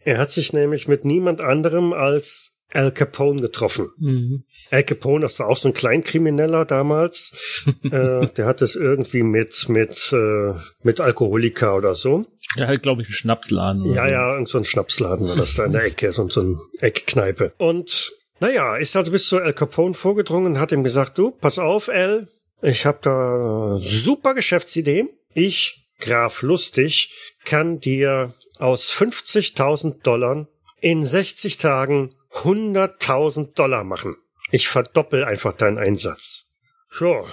Er 0.00 0.18
hat 0.18 0.32
sich 0.32 0.52
nämlich 0.52 0.88
mit 0.88 1.04
niemand 1.04 1.40
anderem 1.40 1.92
als 1.92 2.62
Al 2.72 2.92
Capone 2.92 3.40
getroffen. 3.40 3.88
Mhm. 3.98 4.44
Al 4.70 4.84
Capone, 4.84 5.22
das 5.22 5.38
war 5.38 5.48
auch 5.48 5.56
so 5.56 5.68
ein 5.68 5.74
Kleinkrimineller 5.74 6.64
damals. 6.66 7.64
äh, 7.84 8.26
der 8.28 8.46
hat 8.46 8.60
es 8.60 8.76
irgendwie 8.76 9.22
mit 9.22 9.68
mit 9.68 10.12
äh, 10.12 10.52
mit 10.82 11.00
Alkoholika 11.00 11.74
oder 11.74 11.94
so. 11.94 12.26
Ja, 12.56 12.66
halt, 12.66 12.82
glaube 12.82 13.02
ich, 13.02 13.08
ein 13.08 13.12
Schnapsladen. 13.12 13.82
oder 13.82 13.94
Ja, 13.94 14.04
so. 14.04 14.10
ja, 14.10 14.32
irgend 14.34 14.48
so 14.48 14.58
ein 14.58 14.64
Schnapsladen 14.64 15.28
war 15.28 15.36
das 15.36 15.54
da 15.54 15.64
in 15.64 15.72
der 15.72 15.84
Ecke, 15.84 16.12
so, 16.12 16.28
so 16.28 16.42
ein 16.42 16.58
Eckkneipe. 16.80 17.52
Und 17.58 18.12
naja, 18.40 18.76
ist 18.76 18.96
also 18.96 19.12
bis 19.12 19.28
zu 19.28 19.38
Al 19.38 19.52
Capone 19.54 19.94
vorgedrungen 19.94 20.52
und 20.52 20.60
hat 20.60 20.72
ihm 20.72 20.82
gesagt, 20.82 21.18
du, 21.18 21.30
pass 21.30 21.58
auf, 21.58 21.88
Al, 21.88 22.28
ich 22.62 22.86
habe 22.86 22.98
da 23.02 23.78
super 23.80 24.34
Geschäftsidee. 24.34 25.06
Ich, 25.34 25.86
Graf 26.00 26.42
Lustig, 26.42 27.14
kann 27.44 27.80
dir 27.80 28.34
aus 28.58 28.92
50.000 28.92 30.02
Dollar 30.02 30.46
in 30.80 31.04
60 31.04 31.58
Tagen 31.58 32.14
100.000 32.32 33.54
Dollar 33.54 33.84
machen. 33.84 34.16
Ich 34.50 34.68
verdoppel 34.68 35.24
einfach 35.24 35.52
deinen 35.52 35.78
Einsatz. 35.78 36.56
Ja. 37.00 37.24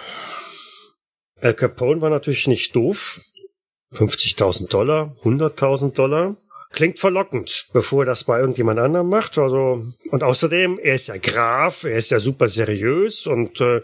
Al 1.42 1.54
Capone 1.54 2.02
war 2.02 2.10
natürlich 2.10 2.48
nicht 2.48 2.76
doof. 2.76 3.22
50.000 3.94 4.70
Dollar, 4.70 5.16
100.000 5.24 5.94
Dollar. 5.94 6.36
Klingt 6.72 7.00
verlockend, 7.00 7.70
bevor 7.72 8.04
er 8.04 8.08
das 8.08 8.26
bei 8.26 8.40
irgendjemand 8.40 8.80
anderem 8.80 9.08
macht. 9.08 9.38
Also 9.38 9.86
und 10.12 10.24
außerdem, 10.24 10.80
er 10.80 10.96
ist 10.96 11.08
ja 11.08 11.18
Graf, 11.18 11.84
er 11.84 11.98
ist 11.98 12.12
ja 12.12 12.20
super 12.20 12.50
seriös 12.50 13.28
und 13.28 13.62
äh, 13.62 13.82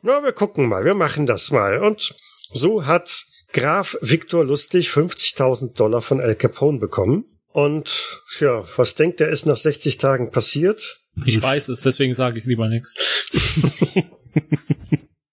na, 0.00 0.22
wir 0.22 0.32
gucken 0.32 0.68
mal, 0.68 0.84
wir 0.84 0.94
machen 0.94 1.26
das 1.26 1.50
mal. 1.50 1.82
Und 1.82 2.14
so 2.52 2.86
hat 2.86 3.26
Graf 3.52 3.96
Viktor 4.00 4.44
Lustig 4.44 4.88
50.000 4.88 5.74
Dollar 5.74 6.02
von 6.02 6.20
Al 6.20 6.34
Capone 6.34 6.78
bekommen. 6.78 7.24
Und 7.48 8.22
ja, 8.40 8.64
was 8.76 8.94
denkt 8.94 9.20
er, 9.20 9.28
ist 9.28 9.46
nach 9.46 9.56
60 9.56 9.98
Tagen 9.98 10.32
passiert? 10.32 11.00
Ich 11.26 11.42
weiß 11.42 11.68
es, 11.68 11.82
deswegen 11.82 12.14
sage 12.14 12.38
ich 12.38 12.46
lieber 12.46 12.68
nichts. 12.68 12.94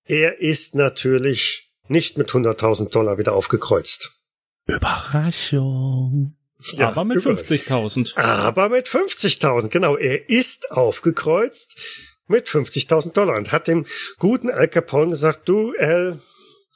Er 0.09 0.41
ist 0.41 0.73
natürlich 0.73 1.71
nicht 1.87 2.17
mit 2.17 2.31
100.000 2.31 2.89
Dollar 2.89 3.19
wieder 3.19 3.33
aufgekreuzt. 3.33 4.19
Überraschung. 4.65 6.35
Ja, 6.73 6.89
Aber 6.89 7.03
mit 7.03 7.17
überall. 7.17 7.35
50.000. 7.35 8.17
Aber 8.17 8.69
mit 8.69 8.87
50.000, 8.87 9.69
genau. 9.69 9.97
Er 9.97 10.27
ist 10.27 10.71
aufgekreuzt 10.71 11.79
mit 12.25 12.47
50.000 12.47 13.13
Dollar 13.13 13.37
und 13.37 13.51
hat 13.51 13.67
dem 13.67 13.85
guten 14.17 14.49
Al 14.49 14.67
Capone 14.67 15.11
gesagt, 15.11 15.47
du, 15.47 15.75
Al, 15.77 16.19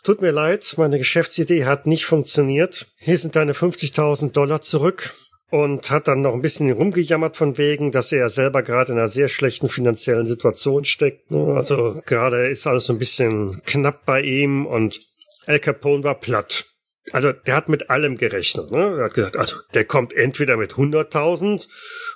tut 0.04 0.22
mir 0.22 0.32
leid, 0.32 0.76
meine 0.78 0.98
Geschäftsidee 0.98 1.66
hat 1.66 1.88
nicht 1.88 2.06
funktioniert. 2.06 2.88
Hier 2.98 3.18
sind 3.18 3.36
deine 3.36 3.54
50.000 3.54 4.32
Dollar 4.32 4.62
zurück. 4.62 5.16
Und 5.50 5.92
hat 5.92 6.08
dann 6.08 6.22
noch 6.22 6.34
ein 6.34 6.42
bisschen 6.42 6.72
rumgejammert 6.72 7.38
von 7.38 7.60
wegen, 7.60 7.92
dass 7.92 8.12
er 8.12 8.28
selber 8.30 8.64
gerade 8.64 8.92
in 8.92 8.98
einer 8.98 9.08
sehr 9.08 9.28
schlechten 9.28 9.70
finanziellen 9.70 10.26
Situation 10.26 10.84
steckt. 10.84 11.30
ne? 11.30 11.54
Also 11.56 12.02
gerade 12.08 12.48
ist 12.48 12.66
alles 12.66 12.86
so 12.86 12.94
ein 12.94 12.98
bisschen 12.98 13.62
knapp 13.64 14.04
bei 14.04 14.22
ihm 14.22 14.66
und 14.66 15.00
Al 15.46 15.60
Capone 15.60 16.04
war 16.04 16.20
platt. 16.20 16.66
Also 17.12 17.32
der 17.32 17.56
hat 17.56 17.70
mit 17.70 17.92
allem 17.92 18.16
gerechnet. 18.16 18.72
Ne? 18.72 18.98
Er 18.98 19.06
hat 19.06 19.14
gesagt, 19.14 19.38
also 19.38 19.58
der 19.76 19.86
kommt 19.86 20.14
entweder 20.14 20.58
mit 20.58 20.74
100.000 20.74 21.68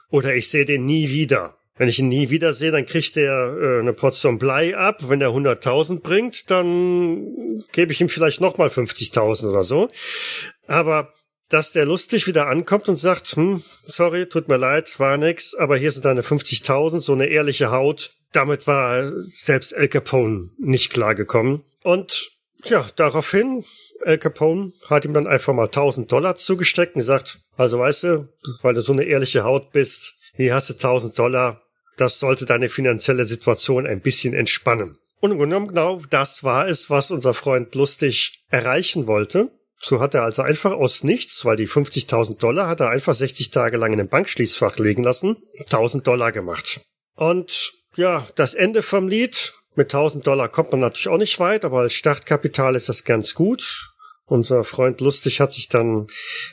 oder 0.09 0.33
ich 0.33 0.49
sehe 0.49 0.65
den 0.65 0.85
nie 0.85 1.09
wieder. 1.09 1.56
Wenn 1.77 1.89
ich 1.89 1.99
ihn 1.99 2.07
nie 2.07 2.29
wieder 2.29 2.53
sehe, 2.53 2.71
dann 2.71 2.85
kriegt 2.85 3.17
er 3.17 3.55
äh, 3.55 3.79
eine 3.79 3.93
Portion 3.93 4.37
Blei 4.37 4.75
ab. 4.75 5.09
Wenn 5.09 5.21
er 5.21 5.29
100.000 5.29 6.01
bringt, 6.01 6.49
dann 6.49 7.63
gebe 7.71 7.91
ich 7.91 8.01
ihm 8.01 8.09
vielleicht 8.09 8.41
nochmal 8.41 8.69
50.000 8.69 9.49
oder 9.49 9.63
so. 9.63 9.89
Aber 10.67 11.13
dass 11.49 11.71
der 11.71 11.85
lustig 11.85 12.27
wieder 12.27 12.47
ankommt 12.47 12.89
und 12.89 12.97
sagt, 12.97 13.27
hm, 13.35 13.63
sorry, 13.85 14.27
tut 14.27 14.47
mir 14.47 14.57
leid, 14.57 14.99
war 14.99 15.17
nix, 15.17 15.55
aber 15.55 15.77
hier 15.77 15.91
sind 15.91 16.05
deine 16.05 16.21
50.000, 16.21 16.99
so 16.99 17.13
eine 17.13 17.27
ehrliche 17.27 17.71
Haut. 17.71 18.11
Damit 18.33 18.67
war 18.67 19.13
selbst 19.21 19.71
El 19.71 19.87
Capone 19.87 20.49
nicht 20.57 20.91
klargekommen. 20.91 21.63
Und 21.83 22.31
ja, 22.65 22.85
daraufhin, 22.97 23.63
El 24.03 24.17
Capone 24.17 24.73
hat 24.89 25.05
ihm 25.05 25.13
dann 25.13 25.27
einfach 25.27 25.53
mal 25.53 25.65
1000 25.65 26.11
Dollar 26.11 26.35
zugesteckt 26.35 26.95
und 26.95 26.99
gesagt, 26.99 27.39
also 27.55 27.79
weißt 27.79 28.03
du, 28.03 28.29
weil 28.61 28.73
du 28.73 28.81
so 28.81 28.91
eine 28.91 29.03
ehrliche 29.03 29.43
Haut 29.43 29.71
bist, 29.71 30.15
hier 30.35 30.53
hast 30.53 30.69
du 30.69 30.73
1000 30.73 31.17
Dollar, 31.17 31.61
das 31.97 32.19
sollte 32.19 32.45
deine 32.45 32.69
finanzielle 32.69 33.25
Situation 33.25 33.85
ein 33.85 34.01
bisschen 34.01 34.33
entspannen. 34.33 34.97
Und 35.19 35.37
genommen 35.37 35.67
genau 35.67 36.01
das 36.09 36.43
war 36.43 36.67
es, 36.67 36.89
was 36.89 37.11
unser 37.11 37.33
Freund 37.33 37.73
Lustig 37.75 38.43
erreichen 38.49 39.07
wollte. 39.07 39.51
So 39.79 39.99
hat 39.99 40.13
er 40.15 40.23
also 40.23 40.41
einfach 40.41 40.71
aus 40.71 41.03
nichts, 41.03 41.45
weil 41.45 41.55
die 41.55 41.67
50.000 41.67 42.37
Dollar 42.37 42.67
hat 42.67 42.79
er 42.79 42.89
einfach 42.89 43.13
60 43.13 43.51
Tage 43.51 43.77
lang 43.77 43.93
in 43.93 43.99
einem 43.99 44.09
Bankschließfach 44.09 44.77
legen 44.77 45.03
lassen, 45.03 45.37
1000 45.59 46.05
Dollar 46.05 46.31
gemacht. 46.31 46.81
Und 47.15 47.73
ja, 47.95 48.25
das 48.35 48.53
Ende 48.53 48.83
vom 48.83 49.07
Lied, 49.07 49.53
mit 49.75 49.93
1000 49.93 50.25
Dollar 50.25 50.49
kommt 50.49 50.71
man 50.71 50.81
natürlich 50.81 51.09
auch 51.09 51.17
nicht 51.17 51.39
weit, 51.39 51.63
aber 51.63 51.79
als 51.79 51.93
Startkapital 51.93 52.75
ist 52.75 52.89
das 52.89 53.03
ganz 53.03 53.35
gut. 53.35 53.91
Unser 54.27 54.63
Freund 54.63 55.01
Lustig 55.01 55.39
hat 55.39 55.53
sich 55.53 55.69
dann 55.69 56.07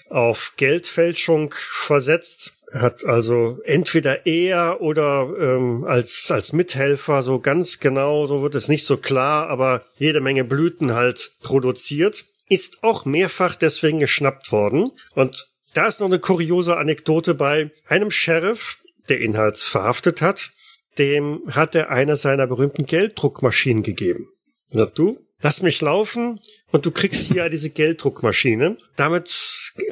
auf 0.09 0.55
Geldfälschung 0.57 1.53
versetzt, 1.57 2.55
hat 2.73 3.05
also 3.05 3.59
entweder 3.65 4.27
er 4.27 4.81
oder 4.81 5.29
ähm, 5.41 5.85
als 5.85 6.31
als 6.31 6.53
Mithelfer 6.53 7.23
so 7.23 7.41
ganz 7.41 7.81
genau, 7.81 8.27
so 8.27 8.43
wird 8.43 8.55
es 8.55 8.69
nicht 8.69 8.85
so 8.85 8.97
klar, 8.97 9.49
aber 9.49 9.85
jede 9.99 10.21
Menge 10.21 10.45
Blüten 10.45 10.95
halt 10.95 11.33
produziert 11.43 12.25
ist 12.49 12.83
auch 12.83 13.05
mehrfach 13.05 13.57
deswegen 13.57 13.99
geschnappt 13.99 14.53
worden. 14.53 14.93
Und 15.15 15.47
da 15.73 15.87
ist 15.87 16.01
noch 16.01 16.07
eine 16.07 16.19
kuriose 16.19 16.77
Anekdote 16.77 17.35
bei 17.35 17.71
einem 17.87 18.11
Sheriff, 18.11 18.79
der 19.09 19.21
ihn 19.21 19.37
halt 19.37 19.59
verhaftet 19.59 20.21
hat. 20.21 20.51
Dem 20.99 21.43
hat 21.51 21.75
er 21.75 21.91
eine 21.91 22.17
seiner 22.17 22.47
berühmten 22.47 22.87
Gelddruckmaschinen 22.87 23.83
gegeben. 23.83 24.29
Na 24.71 24.87
du, 24.87 25.24
lass 25.45 25.61
mich 25.61 25.83
laufen 25.83 26.41
und 26.73 26.87
du 26.87 26.91
kriegst 26.91 27.31
hier 27.31 27.49
diese 27.51 27.69
Gelddruckmaschine. 27.69 28.79
Damit 28.97 29.29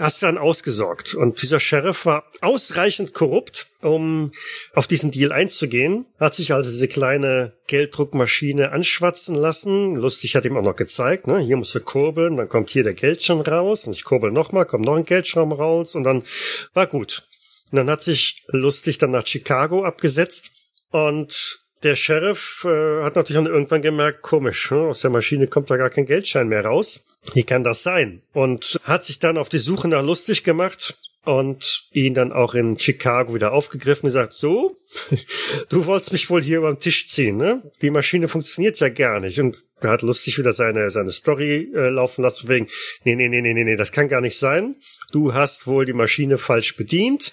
hast 0.00 0.22
du 0.22 0.26
dann 0.26 0.38
ausgesorgt. 0.38 1.14
Und 1.14 1.42
dieser 1.42 1.60
Sheriff 1.60 2.06
war 2.06 2.24
ausreichend 2.40 3.12
korrupt, 3.12 3.66
um 3.82 4.32
auf 4.72 4.86
diesen 4.86 5.10
Deal 5.10 5.30
einzugehen, 5.30 6.06
hat 6.18 6.34
sich 6.34 6.54
also 6.54 6.70
diese 6.70 6.88
kleine 6.88 7.52
Gelddruckmaschine 7.66 8.72
anschwatzen 8.72 9.34
lassen. 9.34 9.94
Lustig 9.94 10.34
hat 10.34 10.46
ihm 10.46 10.56
auch 10.56 10.62
noch 10.62 10.76
gezeigt, 10.76 11.26
ne? 11.26 11.38
hier 11.38 11.58
musst 11.58 11.74
du 11.74 11.80
kurbeln, 11.80 12.38
dann 12.38 12.48
kommt 12.48 12.70
hier 12.70 12.82
der 12.82 12.94
Geldschein 12.94 13.40
raus 13.40 13.86
und 13.86 13.92
ich 13.92 14.04
kurbel 14.04 14.32
nochmal, 14.32 14.64
kommt 14.64 14.86
noch 14.86 14.96
ein 14.96 15.04
Geldschein 15.04 15.52
raus 15.52 15.94
und 15.94 16.04
dann 16.04 16.24
war 16.72 16.86
gut. 16.86 17.28
Und 17.70 17.76
dann 17.76 17.90
hat 17.90 18.02
sich 18.02 18.44
lustig 18.48 18.98
dann 18.98 19.10
nach 19.10 19.26
Chicago 19.26 19.84
abgesetzt 19.84 20.52
und 20.90 21.61
der 21.82 21.96
Sheriff 21.96 22.64
äh, 22.64 23.02
hat 23.02 23.16
natürlich 23.16 23.42
dann 23.42 23.52
irgendwann 23.52 23.82
gemerkt, 23.82 24.22
komisch, 24.22 24.70
ne? 24.70 24.78
aus 24.78 25.00
der 25.00 25.10
Maschine 25.10 25.46
kommt 25.46 25.70
da 25.70 25.76
gar 25.76 25.90
kein 25.90 26.06
Geldschein 26.06 26.48
mehr 26.48 26.64
raus. 26.64 27.08
Wie 27.34 27.44
kann 27.44 27.64
das 27.64 27.82
sein? 27.82 28.22
Und 28.32 28.80
hat 28.84 29.04
sich 29.04 29.18
dann 29.18 29.38
auf 29.38 29.48
die 29.48 29.58
Suche 29.58 29.88
nach 29.88 30.04
lustig 30.04 30.42
gemacht 30.42 30.96
und 31.24 31.88
ihn 31.92 32.14
dann 32.14 32.32
auch 32.32 32.54
in 32.54 32.78
Chicago 32.78 33.34
wieder 33.34 33.52
aufgegriffen 33.52 34.06
und 34.06 34.12
gesagt, 34.12 34.32
so, 34.32 34.76
du 35.68 35.86
wolltest 35.86 36.12
mich 36.12 36.28
wohl 36.30 36.42
hier 36.42 36.58
über 36.58 36.72
den 36.72 36.80
Tisch 36.80 37.08
ziehen, 37.08 37.36
ne? 37.36 37.62
Die 37.80 37.90
Maschine 37.90 38.26
funktioniert 38.26 38.80
ja 38.80 38.88
gar 38.88 39.20
nicht. 39.20 39.38
Und 39.38 39.62
er 39.80 39.90
hat 39.90 40.02
lustig 40.02 40.38
wieder 40.38 40.52
seine, 40.52 40.90
seine 40.90 41.10
Story 41.10 41.70
äh, 41.74 41.88
laufen 41.90 42.22
lassen, 42.22 42.48
wegen, 42.48 42.66
nee, 43.04 43.14
nee, 43.14 43.28
nee, 43.28 43.40
nee, 43.40 43.54
nee, 43.54 43.64
nee, 43.64 43.76
das 43.76 43.92
kann 43.92 44.08
gar 44.08 44.20
nicht 44.20 44.38
sein. 44.38 44.76
Du 45.12 45.32
hast 45.32 45.66
wohl 45.66 45.84
die 45.84 45.92
Maschine 45.92 46.38
falsch 46.38 46.76
bedient, 46.76 47.30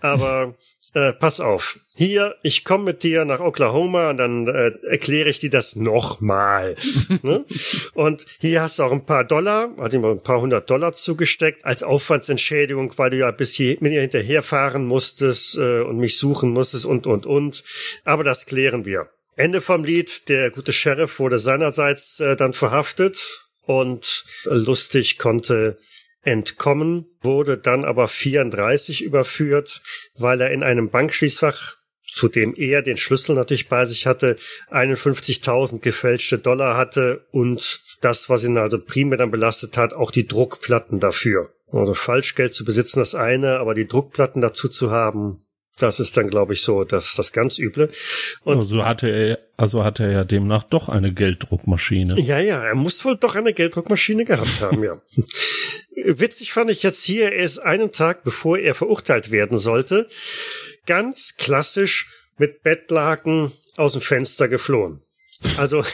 aber 0.00 0.56
äh, 0.94 1.12
pass 1.12 1.40
auf, 1.40 1.78
hier, 1.96 2.36
ich 2.42 2.64
komme 2.64 2.84
mit 2.84 3.02
dir 3.02 3.24
nach 3.24 3.40
Oklahoma 3.40 4.10
und 4.10 4.16
dann 4.18 4.46
äh, 4.46 4.72
erkläre 4.88 5.28
ich 5.28 5.38
dir 5.38 5.50
das 5.50 5.76
nochmal. 5.76 6.76
ne? 7.22 7.44
Und 7.94 8.24
hier 8.38 8.62
hast 8.62 8.78
du 8.78 8.84
auch 8.84 8.92
ein 8.92 9.04
paar 9.04 9.24
Dollar, 9.24 9.70
hat 9.78 9.94
ihm 9.94 10.04
ein 10.04 10.20
paar 10.20 10.40
hundert 10.40 10.70
Dollar 10.70 10.92
zugesteckt 10.92 11.64
als 11.64 11.82
Aufwandsentschädigung, 11.82 12.92
weil 12.96 13.10
du 13.10 13.18
ja 13.18 13.30
bis 13.30 13.54
hier 13.54 13.70
mit 13.80 13.92
mir 13.92 14.00
hinterherfahren 14.00 14.84
musstest 14.84 15.58
äh, 15.58 15.80
und 15.80 15.98
mich 15.98 16.18
suchen 16.18 16.50
musstest 16.50 16.86
und, 16.86 17.06
und, 17.06 17.26
und. 17.26 17.64
Aber 18.04 18.24
das 18.24 18.46
klären 18.46 18.84
wir. 18.84 19.08
Ende 19.36 19.60
vom 19.60 19.84
Lied, 19.84 20.28
der 20.28 20.50
gute 20.50 20.72
Sheriff 20.72 21.18
wurde 21.20 21.38
seinerseits 21.38 22.20
äh, 22.20 22.34
dann 22.36 22.52
verhaftet 22.52 23.48
und 23.66 24.24
lustig 24.44 25.18
konnte 25.18 25.78
entkommen, 26.30 27.06
wurde 27.20 27.58
dann 27.58 27.84
aber 27.84 28.08
34 28.08 29.02
überführt, 29.02 29.82
weil 30.16 30.40
er 30.40 30.50
in 30.50 30.62
einem 30.62 30.90
Bankschließfach 30.90 31.78
zu 32.10 32.28
dem 32.28 32.54
er 32.56 32.82
den 32.82 32.96
Schlüssel 32.96 33.36
natürlich 33.36 33.68
bei 33.68 33.84
sich 33.84 34.06
hatte, 34.06 34.36
51.000 34.70 35.80
gefälschte 35.80 36.38
Dollar 36.38 36.76
hatte 36.76 37.26
und 37.30 37.82
das, 38.00 38.28
was 38.28 38.44
ihn 38.44 38.56
also 38.56 38.78
primär 38.78 39.18
dann 39.18 39.30
belastet 39.30 39.76
hat, 39.76 39.92
auch 39.92 40.10
die 40.10 40.26
Druckplatten 40.26 41.00
dafür. 41.00 41.52
Also 41.70 41.92
Falschgeld 41.92 42.54
zu 42.54 42.64
besitzen, 42.64 42.98
das 42.98 43.14
eine, 43.14 43.58
aber 43.58 43.74
die 43.74 43.86
Druckplatten 43.86 44.40
dazu 44.40 44.68
zu 44.68 44.90
haben, 44.90 45.44
das 45.78 46.00
ist 46.00 46.16
dann, 46.16 46.28
glaube 46.28 46.52
ich, 46.52 46.62
so 46.62 46.84
das, 46.84 47.14
das 47.14 47.32
ganz 47.32 47.58
Üble. 47.58 47.90
Und 48.44 48.58
also 48.58 48.84
hatte 48.84 49.08
er, 49.08 49.38
also 49.56 49.84
hatte 49.84 50.04
er 50.04 50.12
ja 50.12 50.24
demnach 50.24 50.64
doch 50.64 50.88
eine 50.88 51.12
Gelddruckmaschine. 51.12 52.20
Ja, 52.20 52.38
ja, 52.40 52.64
er 52.64 52.74
muss 52.74 53.04
wohl 53.04 53.16
doch 53.16 53.34
eine 53.34 53.52
Gelddruckmaschine 53.52 54.24
gehabt 54.24 54.60
haben, 54.60 54.82
ja. 54.82 55.00
Witzig 56.04 56.52
fand 56.52 56.70
ich 56.70 56.82
jetzt 56.82 57.04
hier, 57.04 57.32
er 57.32 57.44
ist 57.44 57.58
einen 57.58 57.92
Tag 57.92 58.22
bevor 58.24 58.58
er 58.58 58.74
verurteilt 58.74 59.30
werden 59.30 59.58
sollte, 59.58 60.08
ganz 60.86 61.36
klassisch 61.36 62.10
mit 62.38 62.62
Bettlaken 62.62 63.52
aus 63.76 63.92
dem 63.92 64.00
Fenster 64.00 64.48
geflohen. 64.48 65.02
Also 65.56 65.84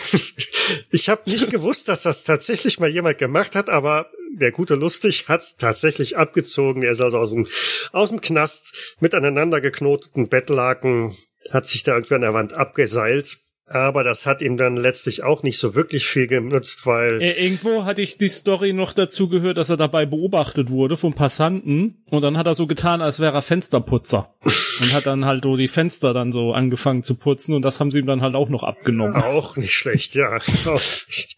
ich 0.90 1.08
habe 1.08 1.30
nicht 1.30 1.50
gewusst, 1.50 1.88
dass 1.88 2.02
das 2.02 2.24
tatsächlich 2.24 2.80
mal 2.80 2.88
jemand 2.88 3.18
gemacht 3.18 3.54
hat, 3.54 3.68
aber 3.68 4.10
der 4.38 4.52
gute 4.52 4.74
Lustig 4.74 5.28
hat's 5.28 5.56
tatsächlich 5.56 6.16
abgezogen. 6.16 6.82
Er 6.82 6.92
ist 6.92 7.00
also 7.00 7.18
aus 7.18 7.32
dem, 7.32 7.46
aus 7.92 8.10
dem 8.10 8.20
Knast 8.20 8.96
mit 9.00 9.14
aneinander 9.14 9.60
geknoteten 9.60 10.28
Bettlaken, 10.28 11.16
hat 11.50 11.66
sich 11.66 11.82
da 11.82 11.94
irgendwie 11.94 12.14
an 12.14 12.22
der 12.22 12.34
Wand 12.34 12.52
abgeseilt 12.52 13.38
aber 13.66 14.04
das 14.04 14.26
hat 14.26 14.42
ihm 14.42 14.56
dann 14.56 14.76
letztlich 14.76 15.22
auch 15.22 15.42
nicht 15.42 15.58
so 15.58 15.74
wirklich 15.74 16.06
viel 16.06 16.26
genutzt, 16.26 16.86
weil. 16.86 17.22
Äh, 17.22 17.44
irgendwo 17.44 17.84
hatte 17.84 18.02
ich 18.02 18.18
die 18.18 18.28
Story 18.28 18.72
noch 18.72 18.92
dazu 18.92 19.28
gehört, 19.28 19.56
dass 19.56 19.70
er 19.70 19.76
dabei 19.76 20.04
beobachtet 20.04 20.70
wurde 20.70 20.96
vom 20.96 21.14
Passanten 21.14 22.04
und 22.10 22.22
dann 22.22 22.36
hat 22.36 22.46
er 22.46 22.54
so 22.54 22.66
getan, 22.66 23.00
als 23.00 23.20
wäre 23.20 23.34
er 23.34 23.42
Fensterputzer. 23.42 24.34
und 24.80 24.92
hat 24.92 25.06
dann 25.06 25.24
halt 25.24 25.44
so 25.44 25.56
die 25.56 25.68
Fenster 25.68 26.12
dann 26.12 26.32
so 26.32 26.52
angefangen 26.52 27.02
zu 27.02 27.14
putzen 27.14 27.54
und 27.54 27.62
das 27.62 27.80
haben 27.80 27.90
sie 27.90 28.00
ihm 28.00 28.06
dann 28.06 28.20
halt 28.20 28.34
auch 28.34 28.48
noch 28.48 28.62
abgenommen. 28.62 29.16
Auch 29.16 29.56
nicht 29.56 29.74
schlecht, 29.74 30.14
ja. 30.14 30.38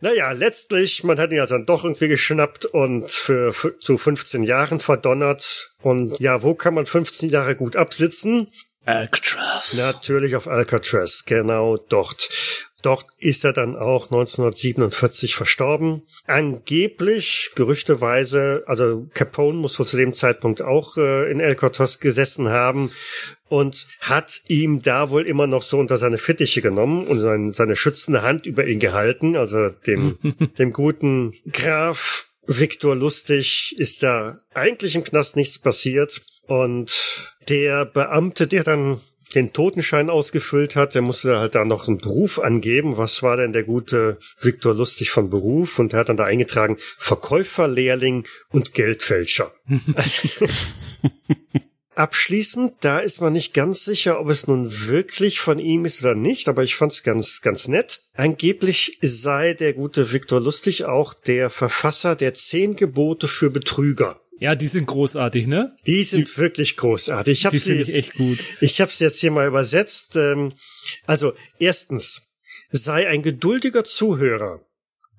naja, 0.00 0.32
letztlich, 0.32 1.04
man 1.04 1.18
hat 1.18 1.30
ihn 1.32 1.40
halt 1.40 1.50
dann 1.50 1.66
doch 1.66 1.84
irgendwie 1.84 2.08
geschnappt 2.08 2.66
und 2.66 3.10
für, 3.10 3.52
für 3.52 3.78
zu 3.78 3.98
15 3.98 4.42
Jahren 4.42 4.80
verdonnert. 4.80 5.74
Und 5.82 6.18
ja, 6.18 6.42
wo 6.42 6.54
kann 6.54 6.74
man 6.74 6.86
15 6.86 7.30
Jahre 7.30 7.54
gut 7.54 7.76
absitzen? 7.76 8.48
Alcatraz. 8.86 9.74
Natürlich 9.74 10.36
auf 10.36 10.48
Alcatraz, 10.48 11.24
genau 11.24 11.76
dort. 11.76 12.28
Dort 12.82 13.06
ist 13.18 13.44
er 13.44 13.52
dann 13.52 13.74
auch 13.74 14.04
1947 14.04 15.34
verstorben. 15.34 16.02
Angeblich, 16.26 17.50
gerüchteweise, 17.56 18.62
also 18.66 19.08
Capone 19.12 19.58
muss 19.58 19.78
wohl 19.78 19.86
zu 19.86 19.96
dem 19.96 20.12
Zeitpunkt 20.12 20.62
auch 20.62 20.96
äh, 20.96 21.28
in 21.30 21.42
Alcatraz 21.42 21.98
gesessen 21.98 22.48
haben 22.48 22.92
und 23.48 23.88
hat 24.00 24.40
ihm 24.46 24.82
da 24.82 25.10
wohl 25.10 25.26
immer 25.26 25.48
noch 25.48 25.62
so 25.62 25.78
unter 25.78 25.98
seine 25.98 26.18
Fittiche 26.18 26.62
genommen 26.62 27.08
und 27.08 27.18
sein, 27.18 27.52
seine 27.52 27.74
schützende 27.74 28.22
Hand 28.22 28.46
über 28.46 28.66
ihn 28.66 28.78
gehalten. 28.78 29.36
Also 29.36 29.70
dem, 29.70 30.18
dem 30.58 30.72
guten 30.72 31.34
Graf 31.52 32.26
Viktor 32.46 32.94
Lustig 32.94 33.74
ist 33.78 34.04
da 34.04 34.38
eigentlich 34.54 34.94
im 34.94 35.02
Knast 35.02 35.34
nichts 35.34 35.58
passiert. 35.58 36.22
Und 36.46 37.35
der 37.48 37.84
Beamte, 37.84 38.46
der 38.46 38.64
dann 38.64 39.00
den 39.34 39.52
Totenschein 39.52 40.08
ausgefüllt 40.08 40.76
hat, 40.76 40.94
der 40.94 41.02
musste 41.02 41.38
halt 41.38 41.54
da 41.54 41.64
noch 41.64 41.88
einen 41.88 41.98
Beruf 41.98 42.38
angeben. 42.38 42.96
Was 42.96 43.22
war 43.22 43.36
denn 43.36 43.52
der 43.52 43.64
gute 43.64 44.18
Viktor 44.40 44.74
Lustig 44.74 45.10
von 45.10 45.30
Beruf? 45.30 45.78
Und 45.78 45.92
er 45.92 46.00
hat 46.00 46.08
dann 46.08 46.16
da 46.16 46.24
eingetragen 46.24 46.78
Verkäufer, 46.96 47.68
Lehrling 47.68 48.26
und 48.50 48.72
Geldfälscher. 48.72 49.52
Abschließend, 51.96 52.74
da 52.80 52.98
ist 52.98 53.22
man 53.22 53.32
nicht 53.32 53.54
ganz 53.54 53.84
sicher, 53.84 54.20
ob 54.20 54.28
es 54.28 54.46
nun 54.46 54.86
wirklich 54.86 55.40
von 55.40 55.58
ihm 55.58 55.86
ist 55.86 56.02
oder 56.02 56.14
nicht, 56.14 56.46
aber 56.46 56.62
ich 56.62 56.76
fand's 56.76 57.02
ganz, 57.02 57.40
ganz 57.40 57.68
nett. 57.68 58.00
Angeblich 58.12 58.98
sei 59.00 59.54
der 59.54 59.72
gute 59.72 60.12
Viktor 60.12 60.38
Lustig 60.38 60.84
auch 60.84 61.14
der 61.14 61.48
Verfasser 61.48 62.14
der 62.14 62.34
zehn 62.34 62.76
Gebote 62.76 63.28
für 63.28 63.48
Betrüger. 63.48 64.20
Ja, 64.38 64.54
die 64.54 64.66
sind 64.66 64.86
großartig, 64.86 65.46
ne? 65.46 65.76
Die 65.86 66.02
sind 66.02 66.28
die, 66.28 66.36
wirklich 66.36 66.76
großartig. 66.76 67.38
Ich 67.38 67.46
habe 67.46 67.58
sie 67.58 67.74
jetzt, 67.74 67.94
echt 67.94 68.14
gut. 68.14 68.38
Ich 68.60 68.80
habe 68.80 68.92
sie 68.92 69.04
jetzt 69.04 69.20
hier 69.20 69.30
mal 69.30 69.46
übersetzt. 69.46 70.16
Ähm, 70.16 70.52
also 71.06 71.32
erstens, 71.58 72.34
sei 72.70 73.08
ein 73.08 73.22
geduldiger 73.22 73.84
Zuhörer. 73.84 74.60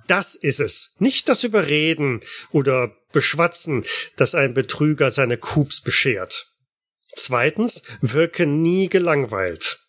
Das 0.07 0.35
ist 0.35 0.59
es. 0.59 0.95
Nicht 0.99 1.27
das 1.29 1.43
Überreden 1.43 2.21
oder 2.51 2.95
Beschwatzen, 3.11 3.83
das 4.15 4.35
ein 4.35 4.53
Betrüger 4.53 5.11
seine 5.11 5.37
Coups 5.37 5.81
beschert. 5.81 6.47
Zweitens, 7.15 7.83
wirke 8.01 8.45
nie 8.45 8.87
gelangweilt. 8.87 9.79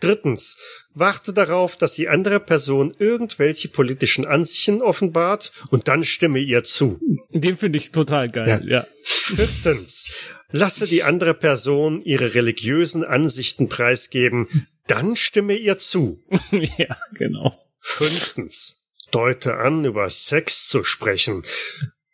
Drittens, 0.00 0.56
warte 0.94 1.32
darauf, 1.32 1.76
dass 1.76 1.94
die 1.94 2.08
andere 2.08 2.40
Person 2.40 2.94
irgendwelche 2.98 3.68
politischen 3.68 4.26
Ansichten 4.26 4.82
offenbart 4.82 5.52
und 5.70 5.88
dann 5.88 6.02
stimme 6.02 6.38
ihr 6.38 6.64
zu. 6.64 7.00
Den 7.30 7.56
finde 7.56 7.78
ich 7.78 7.92
total 7.92 8.30
geil, 8.30 8.62
ja. 8.66 8.80
ja. 8.80 8.86
Viertens, 9.02 10.08
lasse 10.50 10.86
die 10.86 11.02
andere 11.02 11.34
Person 11.34 12.02
ihre 12.02 12.34
religiösen 12.34 13.04
Ansichten 13.04 13.68
preisgeben, 13.68 14.48
dann 14.86 15.16
stimme 15.16 15.54
ihr 15.54 15.78
zu. 15.78 16.22
ja, 16.50 16.96
genau. 17.14 17.58
Fünftens, 17.80 18.86
deute 19.10 19.56
an, 19.56 19.84
über 19.84 20.08
Sex 20.10 20.68
zu 20.68 20.84
sprechen. 20.84 21.42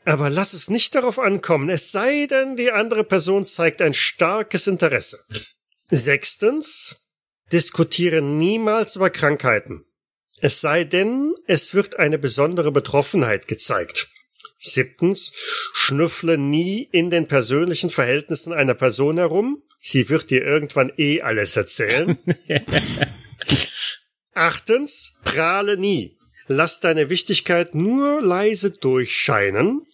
Aber 0.04 0.30
lass 0.30 0.54
es 0.54 0.70
nicht 0.70 0.94
darauf 0.94 1.18
ankommen, 1.18 1.68
es 1.68 1.92
sei 1.92 2.26
denn, 2.26 2.56
die 2.56 2.70
andere 2.70 3.04
Person 3.04 3.44
zeigt 3.44 3.82
ein 3.82 3.92
starkes 3.92 4.66
Interesse. 4.66 5.22
Sechstens, 5.90 6.96
diskutiere 7.52 8.22
niemals 8.22 8.96
über 8.96 9.10
Krankheiten. 9.10 9.84
Es 10.40 10.60
sei 10.60 10.84
denn, 10.84 11.34
es 11.46 11.74
wird 11.74 11.98
eine 11.98 12.18
besondere 12.18 12.70
Betroffenheit 12.70 13.48
gezeigt. 13.48 14.08
Siebtens, 14.60 15.32
schnüffle 15.72 16.38
nie 16.38 16.88
in 16.92 17.10
den 17.10 17.26
persönlichen 17.26 17.90
Verhältnissen 17.90 18.52
einer 18.52 18.74
Person 18.74 19.18
herum. 19.18 19.62
Sie 19.80 20.08
wird 20.08 20.30
dir 20.30 20.44
irgendwann 20.44 20.92
eh 20.96 21.22
alles 21.22 21.56
erzählen. 21.56 22.18
Achtens, 24.34 25.14
prahle 25.24 25.76
nie. 25.76 26.16
Lass 26.46 26.80
deine 26.80 27.10
Wichtigkeit 27.10 27.74
nur 27.74 28.20
leise 28.20 28.70
durchscheinen. 28.70 29.86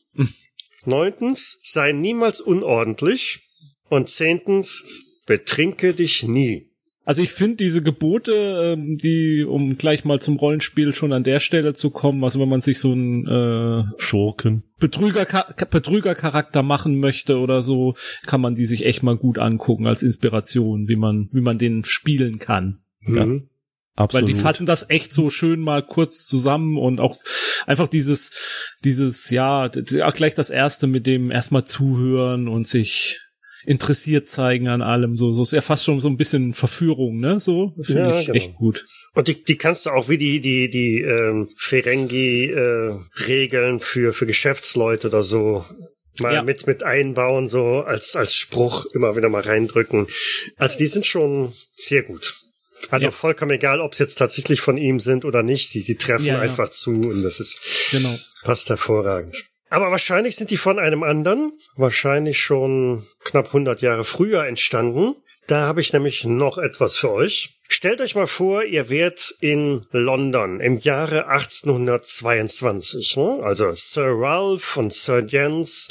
Neuntens, 0.85 1.61
sei 1.63 1.93
niemals 1.93 2.41
unordentlich. 2.41 3.41
Und 3.89 4.09
zehntens, 4.09 4.85
betrinke 5.27 5.95
dich 5.95 6.23
nie. 6.23 6.74
Also 7.07 7.21
ich 7.21 7.33
finde 7.33 7.57
diese 7.57 7.83
Gebote, 7.83 8.33
ähm, 8.77 8.97
die, 8.97 9.45
um 9.45 9.77
gleich 9.77 10.05
mal 10.05 10.21
zum 10.21 10.37
Rollenspiel 10.37 10.95
schon 10.95 11.13
an 11.13 11.23
der 11.23 11.39
Stelle 11.39 11.75
zu 11.75 11.91
kommen, 11.91 12.25
also 12.25 12.41
wenn 12.41 12.49
man 12.49 12.63
sich 12.63 12.79
so 12.79 12.93
einen 12.93 13.27
äh, 13.27 13.85
Schurken. 13.99 14.65
Betrüger, 14.81 15.27
Betrügercharakter 15.71 16.63
machen 16.63 16.99
möchte 16.99 17.39
oder 17.39 17.61
so, 17.61 17.95
kann 18.27 18.41
man 18.41 18.55
die 18.55 18.65
sich 18.65 18.87
echt 18.87 19.03
mal 19.03 19.17
gut 19.17 19.39
angucken 19.39 19.87
als 19.87 20.03
Inspiration, 20.03 20.89
wie 20.89 20.97
man, 20.97 21.29
wie 21.33 21.43
man 21.43 21.59
den 21.59 21.85
spielen 21.85 22.39
kann. 22.39 22.81
Mhm. 23.01 23.17
Ja. 23.17 23.27
Absolut. 23.97 24.27
Weil 24.27 24.35
die 24.35 24.41
fassen 24.41 24.67
das 24.67 24.91
echt 24.91 25.13
so 25.13 25.31
schön 25.31 25.61
mal 25.61 25.87
kurz 25.87 26.27
zusammen 26.27 26.79
und 26.79 26.99
auch 26.99 27.17
einfach 27.65 27.87
dieses, 27.87 28.75
dieses, 28.83 29.31
ja, 29.31 29.71
auch 30.03 30.13
gleich 30.13 30.35
das 30.35 30.51
erste 30.51 30.89
mit 30.89 31.07
dem 31.07 31.31
erstmal 31.31 31.65
zuhören 31.65 32.49
und 32.49 32.67
sich 32.67 33.21
interessiert 33.67 34.29
zeigen 34.29 34.69
an 34.69 34.83
allem. 34.83 35.17
So, 35.17 35.33
so 35.33 35.43
ist 35.43 35.53
ja 35.53 35.61
fast 35.61 35.85
schon 35.85 36.01
so 36.01 36.09
ein 36.09 36.17
bisschen 36.17 36.55
Verführung, 36.55 37.19
ne? 37.19 37.41
So 37.41 37.75
finde 37.83 38.11
ja, 38.11 38.21
ich 38.21 38.27
genau. 38.27 38.37
echt 38.37 38.55
gut. 38.55 38.85
Und 39.15 39.29
die, 39.29 39.43
die 39.43 39.57
kannst 39.57 39.87
du 39.87 39.91
auch 39.91 40.09
wie 40.09 40.19
die 40.19 40.41
die 40.41 40.69
die 40.69 41.01
ähm, 41.01 41.49
Ferengi 41.57 42.51
äh, 42.51 42.99
Regeln 43.27 43.81
für 43.81 44.13
für 44.13 44.27
Geschäftsleute 44.27 45.09
oder 45.09 45.23
so 45.23 45.65
mal 46.21 46.35
ja. 46.35 46.43
mit 46.43 46.67
mit 46.67 46.83
einbauen 46.83 47.49
so 47.49 47.83
als 47.83 48.17
als 48.17 48.35
Spruch 48.35 48.87
immer 48.95 49.17
wieder 49.17 49.29
mal 49.29 49.43
reindrücken. 49.43 50.07
Also 50.57 50.79
die 50.79 50.87
sind 50.87 51.07
schon 51.07 51.53
sehr 51.75 52.03
gut. 52.03 52.37
Also 52.91 53.07
ja. 53.07 53.11
vollkommen 53.11 53.53
egal, 53.53 53.81
ob 53.81 53.93
es 53.93 53.99
jetzt 53.99 54.17
tatsächlich 54.17 54.61
von 54.61 54.77
ihm 54.77 55.01
sind 55.01 55.25
oder 55.25 55.43
nicht. 55.43 55.71
Sie, 55.71 55.81
sie 55.81 55.97
treffen 55.97 56.27
ja, 56.27 56.39
einfach 56.39 56.69
zu 56.69 56.91
und 56.91 57.23
das 57.23 57.41
ist 57.41 57.61
genau. 57.91 58.17
passt 58.43 58.69
hervorragend. 58.69 59.47
Aber 59.71 59.91
wahrscheinlich 59.91 60.37
sind 60.37 60.51
die 60.51 60.57
von 60.57 60.79
einem 60.79 61.03
anderen, 61.03 61.53
wahrscheinlich 61.77 62.39
schon 62.39 63.07
knapp 63.25 63.47
100 63.49 63.83
Jahre 63.83 64.05
früher 64.05 64.47
entstanden. 64.47 65.17
Da 65.47 65.67
habe 65.67 65.81
ich 65.81 65.93
nämlich 65.93 66.25
noch 66.25 66.59
etwas 66.59 66.97
für 66.97 67.11
euch. 67.11 67.59
Stellt 67.69 68.01
euch 68.01 68.15
mal 68.15 68.27
vor, 68.27 68.65
ihr 68.65 68.89
wärt 68.89 69.35
in 69.41 69.87
London 69.91 70.61
im 70.61 70.77
Jahre 70.77 71.27
1822. 71.29 73.17
Ne? 73.17 73.41
Also 73.43 73.73
Sir 73.73 74.15
Ralph 74.17 74.77
und 74.77 74.93
Sir 74.93 75.25
Jens 75.27 75.89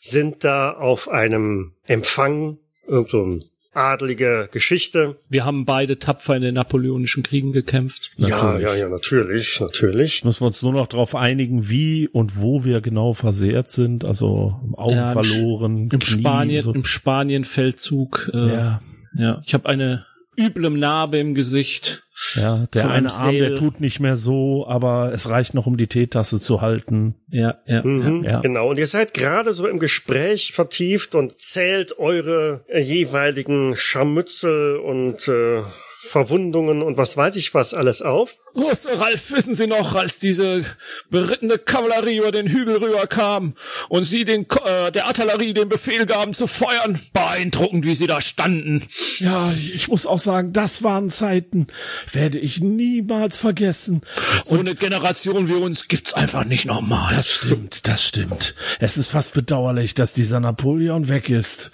sind 0.00 0.44
da 0.44 0.72
auf 0.72 1.08
einem 1.08 1.74
Empfang, 1.86 2.58
irgend 2.86 3.10
so 3.10 3.24
ein 3.24 3.44
adlige 3.72 4.48
Geschichte. 4.52 5.16
Wir 5.28 5.44
haben 5.44 5.64
beide 5.64 5.98
tapfer 5.98 6.36
in 6.36 6.42
den 6.42 6.54
napoleonischen 6.54 7.22
Kriegen 7.22 7.52
gekämpft. 7.52 8.10
Ja, 8.16 8.28
natürlich. 8.28 8.62
ja, 8.62 8.74
ja, 8.74 8.88
natürlich, 8.88 9.60
natürlich. 9.60 10.24
Müssen 10.24 10.40
wir 10.40 10.46
uns 10.48 10.62
nur 10.62 10.72
noch 10.72 10.86
darauf 10.86 11.14
einigen, 11.14 11.68
wie 11.68 12.08
und 12.08 12.40
wo 12.40 12.64
wir 12.64 12.80
genau 12.80 13.12
versehrt 13.12 13.70
sind. 13.70 14.04
Also 14.04 14.60
Augen 14.74 14.96
ja, 14.96 15.12
verloren. 15.12 15.88
Im, 15.90 15.98
Knie, 15.98 16.20
Spanien, 16.20 16.62
so. 16.62 16.74
im 16.74 16.84
Spanien-Feldzug. 16.84 18.30
Äh, 18.34 18.48
ja. 18.48 18.80
Ja. 19.14 19.42
Ich 19.44 19.54
habe 19.54 19.68
eine 19.68 20.06
üblem 20.36 20.78
Narbe 20.78 21.18
im 21.18 21.34
Gesicht. 21.34 22.04
Ja, 22.34 22.66
der 22.72 22.90
eine 22.90 23.12
Arm, 23.12 23.34
der 23.34 23.54
tut 23.54 23.80
nicht 23.80 24.00
mehr 24.00 24.16
so, 24.16 24.66
aber 24.66 25.12
es 25.12 25.28
reicht 25.28 25.54
noch, 25.54 25.66
um 25.66 25.76
die 25.76 25.88
Teetasse 25.88 26.40
zu 26.40 26.60
halten. 26.60 27.14
Ja, 27.28 27.58
ja, 27.66 27.82
mhm, 27.82 28.24
ja. 28.24 28.40
Genau. 28.40 28.70
Und 28.70 28.78
ihr 28.78 28.86
seid 28.86 29.12
gerade 29.12 29.52
so 29.52 29.66
im 29.66 29.78
Gespräch 29.78 30.52
vertieft 30.52 31.14
und 31.14 31.40
zählt 31.40 31.98
eure 31.98 32.64
jeweiligen 32.72 33.76
Scharmützel 33.76 34.76
und 34.76 35.26
äh, 35.28 35.62
Verwundungen 36.08 36.82
und 36.82 36.96
was 36.96 37.16
weiß 37.16 37.36
ich 37.36 37.54
was 37.54 37.74
alles 37.74 38.02
auf. 38.02 38.36
Oh, 38.54 38.74
Sir 38.74 39.00
Ralf, 39.00 39.32
wissen 39.32 39.54
Sie 39.54 39.66
noch, 39.66 39.94
als 39.94 40.18
diese 40.18 40.64
berittene 41.08 41.56
Kavallerie 41.56 42.18
über 42.18 42.32
den 42.32 42.48
Hügel 42.48 42.76
rüber 42.76 43.06
kam 43.06 43.54
und 43.88 44.04
Sie 44.04 44.24
den, 44.24 44.46
äh, 44.64 44.92
der 44.92 45.06
Artillerie 45.06 45.54
den 45.54 45.70
Befehl 45.70 46.04
gaben 46.04 46.34
zu 46.34 46.46
feuern? 46.46 47.00
Beeindruckend, 47.14 47.86
wie 47.86 47.94
Sie 47.94 48.06
da 48.06 48.20
standen. 48.20 48.86
Ja, 49.20 49.50
ich 49.52 49.88
muss 49.88 50.04
auch 50.04 50.18
sagen, 50.18 50.52
das 50.52 50.82
waren 50.82 51.08
Zeiten, 51.08 51.68
werde 52.12 52.38
ich 52.38 52.60
niemals 52.60 53.38
vergessen. 53.38 54.02
So 54.44 54.56
und 54.56 54.60
eine 54.60 54.74
Generation 54.74 55.48
wie 55.48 55.54
uns 55.54 55.88
gibt's 55.88 56.12
einfach 56.12 56.44
nicht 56.44 56.66
nochmal. 56.66 57.14
Das 57.14 57.28
stimmt, 57.28 57.88
das 57.88 58.04
stimmt. 58.04 58.54
Es 58.80 58.98
ist 58.98 59.08
fast 59.08 59.32
bedauerlich, 59.32 59.94
dass 59.94 60.12
dieser 60.12 60.40
Napoleon 60.40 61.08
weg 61.08 61.30
ist. 61.30 61.70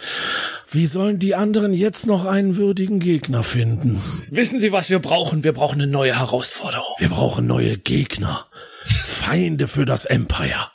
Wie 0.71 0.85
sollen 0.87 1.19
die 1.19 1.35
anderen 1.35 1.73
jetzt 1.73 2.07
noch 2.07 2.27
einen 2.27 2.57
würdigen 2.57 3.01
Gegner 3.01 3.43
finden? 3.43 4.03
Wissen 4.31 4.61
Sie, 4.61 4.71
was 4.71 4.91
wir 4.91 4.99
brauchen? 4.99 5.43
Wir 5.43 5.55
brauchen 5.55 5.81
eine 5.81 5.91
neue 5.91 6.19
Herausforderung. 6.19 6.95
Wir 6.99 7.09
brauchen 7.09 7.47
neue 7.47 7.79
Gegner. 7.79 8.47
Feinde 9.05 9.67
für 9.67 9.87
das 9.87 10.05
Empire. 10.05 10.71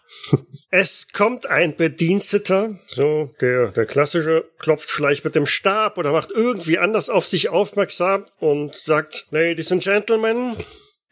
Es 0.72 1.12
kommt 1.12 1.48
ein 1.50 1.76
Bediensteter, 1.76 2.80
so 2.88 3.36
der, 3.40 3.68
der 3.68 3.86
klassische, 3.86 4.46
klopft 4.58 4.90
vielleicht 4.90 5.26
mit 5.26 5.36
dem 5.36 5.46
Stab 5.46 6.00
oder 6.00 6.12
macht 6.12 6.32
irgendwie 6.32 6.80
anders 6.80 7.10
auf 7.10 7.28
sich 7.28 7.50
aufmerksam 7.50 8.26
und 8.40 8.76
sagt, 8.76 9.28
Ladies 9.30 9.72
and 9.72 9.84
Gentlemen, 9.84 10.56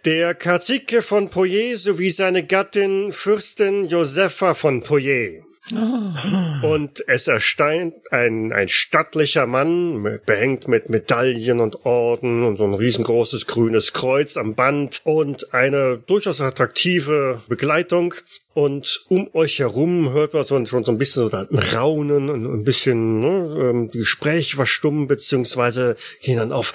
der 0.06 0.34
Kazike 0.34 1.04
von 1.04 1.30
Poyer 1.30 1.78
sowie 1.78 2.10
seine 2.10 2.44
Gattin 2.46 3.12
Fürstin 3.12 3.88
Josepha 3.88 4.56
von 4.56 4.82
Poyer 4.82 5.44
und 5.72 7.04
es 7.08 7.28
erscheint 7.28 7.94
ein, 8.12 8.52
ein 8.52 8.70
stattlicher 8.70 9.46
Mann, 9.46 10.20
behängt 10.26 10.68
mit 10.68 10.90
Medaillen 10.90 11.60
und 11.60 11.86
Orden 11.86 12.44
und 12.44 12.58
so 12.58 12.66
ein 12.66 12.74
riesengroßes 12.74 13.48
grünes 13.48 13.94
Kreuz 13.94 14.38
am 14.38 14.56
Band 14.56 15.02
und 15.04 15.54
eine 15.54 15.98
durchaus 15.98 16.42
attraktive 16.42 17.42
Begleitung. 17.48 18.14
Und 18.54 19.06
um 19.08 19.30
euch 19.34 19.60
herum 19.60 20.12
hört 20.12 20.34
man 20.34 20.44
so, 20.44 20.66
schon 20.66 20.84
so 20.84 20.92
ein 20.92 20.98
bisschen 20.98 21.30
so 21.30 21.38
ein 21.38 21.58
Raunen 21.58 22.30
und 22.30 22.46
ein 22.46 22.64
bisschen 22.64 23.20
ne, 23.22 23.70
ähm, 23.70 23.92
die 23.92 24.00
Gespräche 24.00 24.58
verstummen, 24.58 25.08
beziehungsweise 25.08 25.96
gehen 26.22 26.38
dann 26.38 26.52
auf 26.52 26.74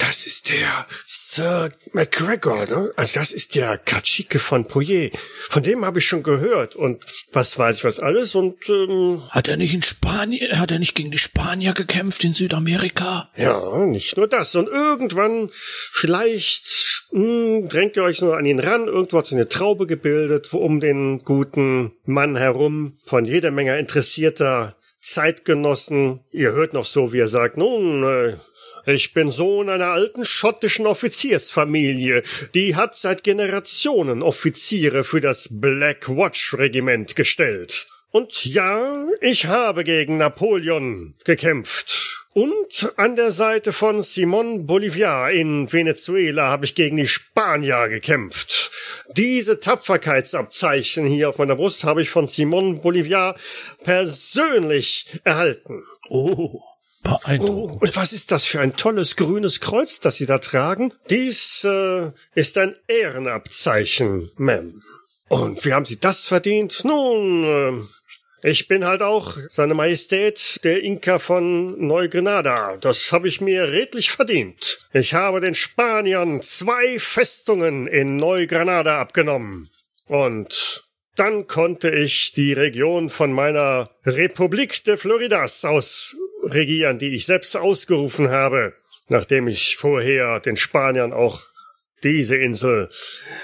das 0.00 0.26
ist 0.26 0.48
der 0.48 0.86
Sir 1.06 1.70
MacGregor, 1.92 2.66
ne? 2.66 2.90
Also 2.96 3.20
das 3.20 3.32
ist 3.32 3.54
der 3.54 3.76
Kachike 3.76 4.38
von 4.38 4.66
Poyer. 4.66 5.10
Von 5.48 5.62
dem 5.62 5.84
habe 5.84 5.98
ich 5.98 6.06
schon 6.06 6.22
gehört 6.22 6.74
und 6.74 7.04
was 7.32 7.58
weiß 7.58 7.78
ich 7.78 7.84
was 7.84 8.00
alles 8.00 8.34
und 8.34 8.56
ähm, 8.68 9.22
hat 9.28 9.48
er 9.48 9.58
nicht 9.58 9.74
in 9.74 9.82
Spanien, 9.82 10.58
hat 10.58 10.70
er 10.70 10.78
nicht 10.78 10.94
gegen 10.94 11.10
die 11.10 11.18
Spanier 11.18 11.74
gekämpft 11.74 12.24
in 12.24 12.32
Südamerika? 12.32 13.30
Ja, 13.36 13.84
nicht 13.84 14.16
nur 14.16 14.26
das. 14.26 14.54
Und 14.54 14.68
irgendwann 14.68 15.50
vielleicht 15.52 16.99
mh, 17.12 17.20
hm, 17.22 17.68
drängt 17.68 17.96
ihr 17.96 18.04
euch 18.04 18.20
nur 18.20 18.36
an 18.36 18.44
ihn 18.44 18.58
ran. 18.58 18.86
Irgendwo 18.86 19.18
hat 19.18 19.26
sich 19.26 19.36
eine 19.36 19.48
Traube 19.48 19.86
gebildet, 19.86 20.52
wo 20.52 20.58
um 20.58 20.80
den 20.80 21.18
guten 21.18 21.92
Mann 22.04 22.36
herum 22.36 22.98
von 23.04 23.24
jeder 23.24 23.50
Menge 23.50 23.78
interessierter 23.78 24.76
Zeitgenossen. 25.00 26.20
Ihr 26.30 26.52
hört 26.52 26.72
noch 26.72 26.84
so, 26.84 27.12
wie 27.12 27.20
er 27.20 27.28
sagt, 27.28 27.56
nun, 27.56 28.02
äh, 28.02 28.34
ich 28.86 29.12
bin 29.12 29.30
Sohn 29.30 29.68
einer 29.68 29.86
alten 29.86 30.24
schottischen 30.24 30.86
Offiziersfamilie. 30.86 32.22
Die 32.54 32.76
hat 32.76 32.96
seit 32.96 33.22
Generationen 33.22 34.22
Offiziere 34.22 35.04
für 35.04 35.20
das 35.20 35.48
Black 35.50 36.08
Watch 36.08 36.54
Regiment 36.54 37.16
gestellt. 37.16 37.88
Und 38.10 38.44
ja, 38.44 39.06
ich 39.20 39.46
habe 39.46 39.84
gegen 39.84 40.16
Napoleon 40.16 41.14
gekämpft. 41.24 42.09
Und 42.32 42.92
an 42.96 43.16
der 43.16 43.32
Seite 43.32 43.72
von 43.72 44.02
Simon 44.02 44.66
Bolivar 44.66 45.32
in 45.32 45.72
Venezuela 45.72 46.48
habe 46.48 46.64
ich 46.64 46.76
gegen 46.76 46.96
die 46.96 47.08
Spanier 47.08 47.88
gekämpft. 47.88 48.70
Diese 49.16 49.58
Tapferkeitsabzeichen 49.58 51.06
hier 51.06 51.28
auf 51.28 51.38
meiner 51.38 51.56
Brust 51.56 51.82
habe 51.82 52.02
ich 52.02 52.10
von 52.10 52.28
Simon 52.28 52.82
Boliviar 52.82 53.36
persönlich 53.82 55.20
erhalten. 55.24 55.82
Oh, 56.08 56.60
beeindruckend. 57.02 57.78
Oh, 57.80 57.84
und 57.84 57.96
was 57.96 58.12
ist 58.12 58.30
das 58.30 58.44
für 58.44 58.60
ein 58.60 58.76
tolles 58.76 59.16
grünes 59.16 59.58
Kreuz, 59.58 59.98
das 59.98 60.16
Sie 60.16 60.26
da 60.26 60.38
tragen? 60.38 60.92
Dies 61.10 61.64
äh, 61.64 62.12
ist 62.36 62.56
ein 62.58 62.76
Ehrenabzeichen, 62.86 64.30
Ma'am. 64.38 64.82
Und 65.28 65.64
wie 65.64 65.72
haben 65.72 65.84
Sie 65.84 65.98
das 65.98 66.26
verdient? 66.26 66.84
Nun, 66.84 67.44
äh, 67.44 67.99
ich 68.42 68.68
bin 68.68 68.84
halt 68.84 69.02
auch 69.02 69.36
seine 69.50 69.74
Majestät, 69.74 70.60
der 70.64 70.82
Inka 70.82 71.18
von 71.18 71.86
Neugrenada. 71.86 72.76
Das 72.78 73.12
habe 73.12 73.28
ich 73.28 73.40
mir 73.40 73.70
redlich 73.70 74.10
verdient. 74.10 74.88
Ich 74.92 75.14
habe 75.14 75.40
den 75.40 75.54
Spaniern 75.54 76.42
zwei 76.42 76.98
Festungen 76.98 77.86
in 77.86 78.16
Neugranada 78.16 79.00
abgenommen. 79.00 79.70
Und 80.06 80.84
dann 81.16 81.46
konnte 81.46 81.90
ich 81.90 82.32
die 82.32 82.52
Region 82.52 83.10
von 83.10 83.32
meiner 83.32 83.90
Republik 84.04 84.84
de 84.84 84.96
Floridas 84.96 85.64
aus 85.64 86.16
regieren, 86.44 86.98
die 86.98 87.14
ich 87.14 87.26
selbst 87.26 87.56
ausgerufen 87.56 88.30
habe, 88.30 88.74
nachdem 89.08 89.48
ich 89.48 89.76
vorher 89.76 90.40
den 90.40 90.56
Spaniern 90.56 91.12
auch 91.12 91.42
diese 92.02 92.36
Insel 92.36 92.88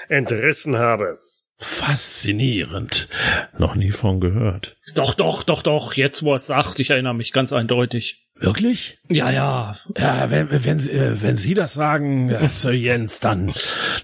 entrissen 0.09 0.77
habe. 0.77 1.19
Faszinierend. 1.59 3.09
Noch 3.57 3.75
nie 3.75 3.91
von 3.91 4.19
gehört. 4.19 4.76
Doch, 4.97 5.13
doch, 5.13 5.43
doch, 5.43 5.61
doch. 5.61 5.93
Jetzt, 5.93 6.23
wo 6.23 6.31
er 6.31 6.37
es 6.37 6.47
sagt, 6.47 6.79
ich 6.79 6.89
erinnere 6.89 7.13
mich 7.13 7.31
ganz 7.31 7.53
eindeutig. 7.53 8.25
Wirklich? 8.33 8.97
Ja, 9.09 9.29
ja. 9.29 9.77
Ja, 9.95 10.29
wenn, 10.31 10.49
wenn, 10.65 10.79
Sie- 10.79 10.89
äh, 10.91 11.21
wenn 11.21 11.37
Sie 11.37 11.53
das 11.53 11.73
sagen, 11.75 12.29
äh, 12.31 12.49
Sir 12.49 12.71
Jens, 12.73 13.19
dann 13.19 13.53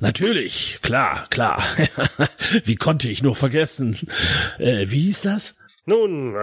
natürlich, 0.02 0.78
klar, 0.84 1.26
klar. 1.32 1.64
Wie 2.64 2.76
konnte 2.76 3.10
ich 3.10 3.24
nur 3.24 3.36
vergessen? 3.36 4.00
Äh, 4.60 4.86
wie 4.90 5.02
hieß 5.02 5.22
das? 5.22 5.58
Nun, 5.86 6.36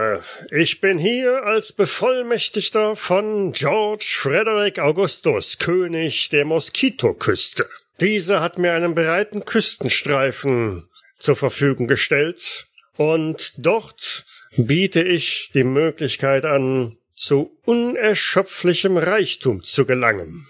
ich 0.51 0.81
bin 0.81 0.99
hier 0.99 1.43
als 1.45 1.71
Bevollmächtigter 1.73 2.95
von 2.97 3.53
George 3.53 4.05
Frederick 4.17 4.79
Augustus, 4.79 5.57
König 5.59 6.27
der 6.29 6.43
Moskitoküste. 6.45 7.67
Dieser 8.01 8.41
hat 8.41 8.57
mir 8.59 8.73
einen 8.73 8.95
breiten 8.95 9.43
Küstenstreifen 9.45 10.89
zur 11.19 11.35
Verfügung 11.35 11.87
gestellt 11.87 12.67
und 12.97 13.53
dort 13.57 14.25
biete 14.57 15.01
ich 15.01 15.51
die 15.53 15.63
Möglichkeit 15.63 16.45
an, 16.45 16.97
zu 17.15 17.57
unerschöpflichem 17.65 18.97
Reichtum 18.97 19.63
zu 19.63 19.85
gelangen. 19.85 20.47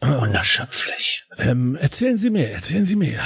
Unerschöpflich. 0.00 1.24
Ähm, 1.38 1.76
erzählen 1.76 2.18
Sie 2.18 2.30
mir, 2.30 2.50
erzählen 2.50 2.84
Sie 2.84 2.96
mir. 2.96 3.20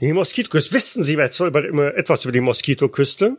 Die 0.00 0.12
Moskitoküste, 0.12 0.72
wissen 0.72 1.02
Sie 1.02 1.14
etwas 1.14 1.40
über, 1.40 1.66
immer 1.66 1.94
etwas 1.94 2.24
über 2.24 2.32
die 2.32 2.40
Moskitoküste? 2.40 3.36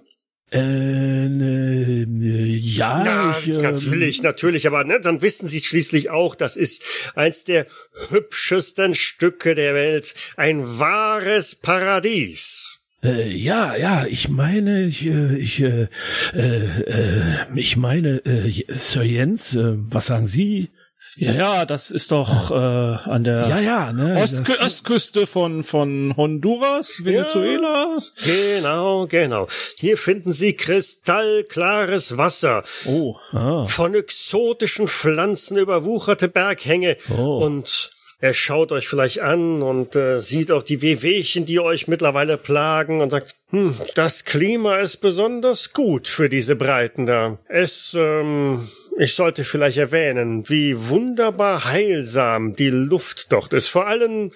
Äh, 0.51 0.59
ne, 0.59 2.05
ja, 2.05 3.05
Ja, 3.05 3.37
ich, 3.39 3.47
ähm, 3.47 3.61
natürlich, 3.61 4.21
natürlich, 4.21 4.67
aber 4.67 4.83
ne, 4.83 4.99
dann 4.99 5.21
wissen 5.21 5.47
Sie 5.47 5.59
schließlich 5.59 6.09
auch, 6.09 6.35
das 6.35 6.57
ist 6.57 6.83
eins 7.15 7.45
der 7.45 7.67
hübschesten 8.09 8.93
Stücke 8.93 9.55
der 9.55 9.73
Welt, 9.73 10.13
ein 10.35 10.77
wahres 10.77 11.55
Paradies. 11.55 12.80
Äh, 13.03 13.31
ja, 13.35 13.75
ja, 13.75 14.05
ich 14.05 14.29
meine, 14.29 14.83
ich, 14.83 15.05
äh, 15.05 15.35
ich, 15.37 15.59
äh, 15.61 15.87
äh, 16.33 16.81
äh, 16.81 17.35
ich 17.55 17.75
meine, 17.77 18.17
äh, 18.25 18.63
Sir 18.67 19.03
Jens, 19.03 19.55
äh, 19.55 19.73
was 19.75 20.07
sagen 20.07 20.27
Sie? 20.27 20.69
Ja, 21.17 21.33
ja, 21.33 21.65
das 21.65 21.91
ist 21.91 22.11
doch 22.11 22.51
äh, 22.51 22.53
an 22.53 23.25
der 23.25 23.45
Ja, 23.47 23.59
ja, 23.59 23.91
ne? 23.91 24.15
Ostkü 24.21 24.53
Ostküste 24.63 25.27
von, 25.27 25.63
von 25.63 26.15
Honduras, 26.15 27.03
Venezuela. 27.03 27.97
Genau, 28.23 29.07
genau. 29.07 29.47
Hier 29.77 29.97
finden 29.97 30.31
Sie 30.31 30.53
kristallklares 30.53 32.17
Wasser, 32.17 32.63
Oh. 32.85 33.17
Ah, 33.33 33.65
von 33.65 33.93
exotischen 33.93 34.87
Pflanzen 34.87 35.57
überwucherte 35.57 36.29
Berghänge 36.29 36.95
Oh. 37.17 37.43
und 37.45 37.91
er 38.21 38.35
schaut 38.35 38.71
euch 38.71 38.87
vielleicht 38.87 39.19
an 39.19 39.63
und 39.63 39.95
äh, 39.95 40.19
sieht 40.19 40.51
auch 40.51 40.61
die 40.61 40.83
Wehwehchen, 40.83 41.45
die 41.45 41.59
euch 41.59 41.87
mittlerweile 41.87 42.37
plagen 42.37 43.01
und 43.01 43.09
sagt, 43.09 43.35
hm, 43.49 43.75
das 43.95 44.25
Klima 44.25 44.77
ist 44.77 44.97
besonders 44.97 45.73
gut 45.73 46.07
für 46.07 46.29
diese 46.29 46.55
Breiten 46.55 47.07
da. 47.07 47.39
Es, 47.47 47.97
ähm, 47.99 48.69
ich 48.99 49.15
sollte 49.15 49.43
vielleicht 49.43 49.77
erwähnen, 49.77 50.47
wie 50.47 50.89
wunderbar 50.89 51.65
heilsam 51.65 52.55
die 52.55 52.69
Luft 52.69 53.31
dort 53.31 53.53
ist. 53.53 53.69
Vor 53.69 53.87
allem, 53.87 54.31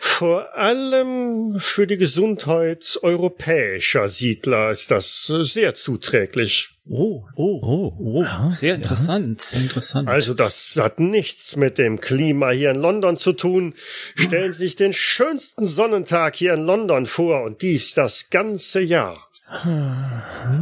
vor 0.00 0.54
allem 0.54 1.58
für 1.58 1.86
die 1.86 1.98
Gesundheit 1.98 2.98
europäischer 3.02 4.08
Siedler 4.08 4.70
ist 4.70 4.90
das 4.90 5.26
sehr 5.26 5.74
zuträglich. 5.74 6.73
Oh, 6.86 7.24
oh, 7.36 7.60
oh, 7.62 7.96
oh, 7.98 8.22
ja, 8.22 8.50
sehr 8.50 8.74
interessant, 8.74 9.40
sehr 9.40 9.62
interessant. 9.62 10.06
Also 10.06 10.34
das 10.34 10.76
hat 10.78 11.00
nichts 11.00 11.56
mit 11.56 11.78
dem 11.78 11.98
Klima 11.98 12.50
hier 12.50 12.72
in 12.72 12.76
London 12.76 13.16
zu 13.16 13.32
tun. 13.32 13.72
Stellen 14.14 14.52
Sie 14.52 14.64
sich 14.64 14.76
den 14.76 14.92
schönsten 14.92 15.64
Sonnentag 15.64 16.36
hier 16.36 16.52
in 16.52 16.66
London 16.66 17.06
vor 17.06 17.42
und 17.44 17.62
dies 17.62 17.94
das 17.94 18.28
ganze 18.28 18.82
Jahr. 18.82 19.30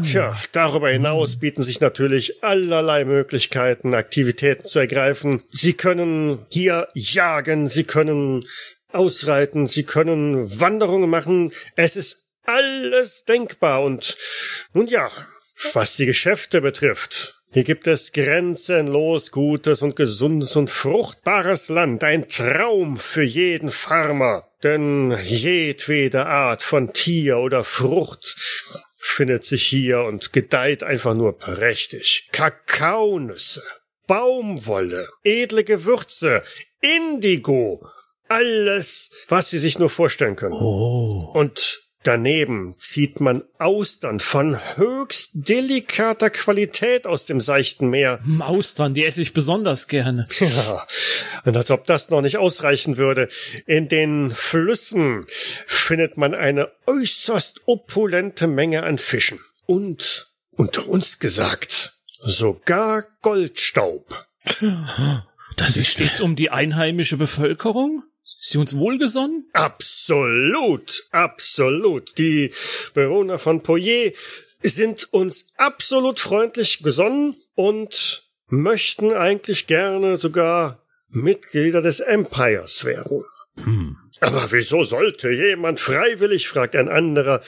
Tja, 0.05 0.41
darüber 0.53 0.91
hinaus 0.91 1.41
bieten 1.41 1.63
sich 1.63 1.81
natürlich 1.81 2.45
allerlei 2.45 3.05
Möglichkeiten, 3.05 3.93
Aktivitäten 3.93 4.65
zu 4.65 4.79
ergreifen. 4.79 5.43
Sie 5.51 5.73
können 5.73 6.47
hier 6.51 6.87
jagen, 6.95 7.69
Sie 7.69 7.85
können 7.85 8.45
ausreiten, 8.93 9.67
Sie 9.67 9.83
können 9.83 10.61
Wanderungen 10.61 11.11
machen. 11.11 11.53
Es 11.75 11.97
ist 11.97 12.29
alles 12.45 13.25
denkbar 13.25 13.83
und 13.83 14.17
nun 14.73 14.87
ja, 14.87 15.11
was 15.73 15.97
die 15.97 16.07
Geschäfte 16.07 16.61
betrifft, 16.61 17.43
hier 17.53 17.65
gibt 17.65 17.87
es 17.87 18.13
grenzenlos 18.13 19.31
gutes 19.31 19.83
und 19.83 19.95
gesundes 19.95 20.57
und 20.57 20.71
fruchtbares 20.71 21.69
Land, 21.69 22.03
ein 22.03 22.27
Traum 22.27 22.97
für 22.97 23.23
jeden 23.23 23.69
Farmer. 23.69 24.49
Denn 24.63 25.15
jedwede 25.23 26.25
Art 26.25 26.63
von 26.63 26.95
Tier 26.95 27.39
oder 27.39 27.63
Frucht 27.63 28.37
findet 28.99 29.45
sich 29.45 29.67
hier 29.67 30.05
und 30.05 30.33
gedeiht 30.33 30.83
einfach 30.83 31.15
nur 31.15 31.37
prächtig. 31.37 32.29
Kakaonüsse, 32.33 33.63
Baumwolle, 34.07 35.09
edle 35.23 35.65
Gewürze, 35.65 36.43
Indigo, 36.81 37.87
alles, 38.29 39.11
was 39.29 39.51
Sie 39.51 39.59
sich 39.59 39.79
nur 39.79 39.91
vorstellen 39.91 40.37
können. 40.37 40.55
oh, 40.55 41.33
Und 41.35 41.83
daneben 42.03 42.75
zieht 42.79 43.21
man 43.21 43.43
Austern 43.59 44.21
von 44.21 44.59
höchst 44.77 45.31
delikater 45.35 46.31
Qualität 46.31 47.07
aus 47.07 47.27
dem 47.27 47.41
seichten 47.41 47.89
Meer. 47.91 48.21
Hm, 48.25 48.43
Austern, 48.43 48.95
die 48.95 49.05
esse 49.05 49.23
ich 49.23 49.33
besonders 49.33 49.89
gerne. 49.89 50.29
Ja, 50.41 50.87
und 51.45 51.57
als 51.57 51.71
ob 51.71 51.87
das 51.87 52.11
noch 52.11 52.21
nicht 52.21 52.37
ausreichen 52.37 52.97
würde. 52.97 53.29
In 53.67 53.89
den 53.89 54.31
Flüssen 54.31 55.25
findet 55.67 56.17
man 56.17 56.35
eine 56.35 56.71
äußerst 56.87 57.61
opulente 57.67 58.47
Menge 58.47 58.83
an 58.83 58.99
Fischen. 58.99 59.41
Und, 59.67 60.33
unter 60.57 60.89
uns 60.89 61.21
gesagt, 61.21 61.95
sogar 62.21 63.07
Goldstaub. 63.23 64.27
das 65.57 65.77
ist 65.77 65.93
steht's 65.93 66.21
um 66.21 66.37
die 66.37 66.51
einheimische 66.51 67.17
Bevölkerung? 67.17 68.03
Sie 68.45 68.59
uns 68.59 68.77
wohlgesonnen? 68.77 69.49
Absolut, 69.53 71.05
absolut. 71.13 72.19
Die 72.19 72.51
Bewohner 72.93 73.39
von 73.39 73.63
Poyer 73.63 74.11
sind 74.63 75.13
uns 75.13 75.53
absolut 75.59 76.19
freundlich 76.19 76.83
gesonnen 76.83 77.37
und 77.55 78.29
möchten 78.49 79.13
eigentlich 79.13 79.69
gerne 79.69 80.17
sogar 80.17 80.85
Mitglieder 81.09 81.83
des 81.83 82.01
Empires 82.01 82.85
werden. 82.85 83.25
Hm. 83.63 83.97
Aber 84.19 84.51
wieso 84.51 84.83
sollte 84.83 85.31
jemand 85.31 85.79
freiwillig, 85.79 86.49
fragt 86.49 86.75
ein 86.75 86.89
anderer, 86.89 87.43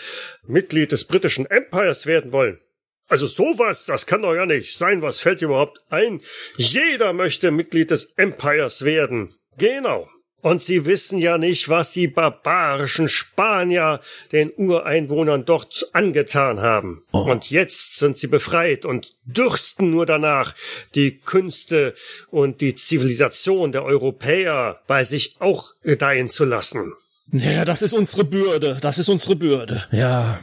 Mitglied 0.47 0.93
des 0.93 1.07
britischen 1.07 1.47
Empires 1.47 2.07
werden 2.07 2.31
wollen? 2.31 2.61
Also 3.09 3.27
sowas, 3.27 3.85
das 3.85 4.07
kann 4.07 4.23
doch 4.23 4.35
ja 4.35 4.47
nicht 4.47 4.77
sein. 4.77 5.03
Was 5.03 5.19
fällt 5.19 5.41
dir 5.41 5.47
überhaupt 5.47 5.81
ein? 5.91 6.21
Jeder 6.57 7.13
möchte 7.13 7.51
Mitglied 7.51 7.91
des 7.91 8.13
Empires 8.17 8.85
werden. 8.85 9.35
Genau. 9.59 10.09
Und 10.45 10.63
sie 10.63 10.85
wissen 10.85 11.21
ja 11.21 11.39
nicht, 11.39 11.71
was 11.71 11.93
die 11.93 12.07
barbarischen 12.07 13.09
Spanier 13.09 14.01
den 14.31 14.53
Ureinwohnern 14.55 15.47
dort 15.47 15.89
angetan 15.95 16.61
haben. 16.61 17.03
Oh. 17.13 17.21
Und 17.21 17.51
jetzt 17.51 17.97
sind 17.97 18.19
sie 18.19 18.27
befreit 18.27 18.85
und 18.85 19.15
dürsten 19.25 19.91
nur 19.91 20.05
danach, 20.05 20.55
die 20.95 21.17
Künste 21.17 21.95
und 22.31 22.61
die 22.61 22.75
Zivilisation 22.75 23.73
der 23.73 23.87
Europäer 23.87 24.83
bei 24.87 25.03
sich 25.03 25.37
auch 25.39 25.73
gedeihen 25.83 26.29
zu 26.29 26.45
lassen. 26.45 26.93
Naja, 27.29 27.65
das 27.65 27.81
ist 27.81 27.95
unsere 27.95 28.25
Bürde, 28.25 28.77
das 28.83 28.99
ist 28.99 29.09
unsere 29.09 29.37
Bürde. 29.37 29.85
Ja, 29.93 30.41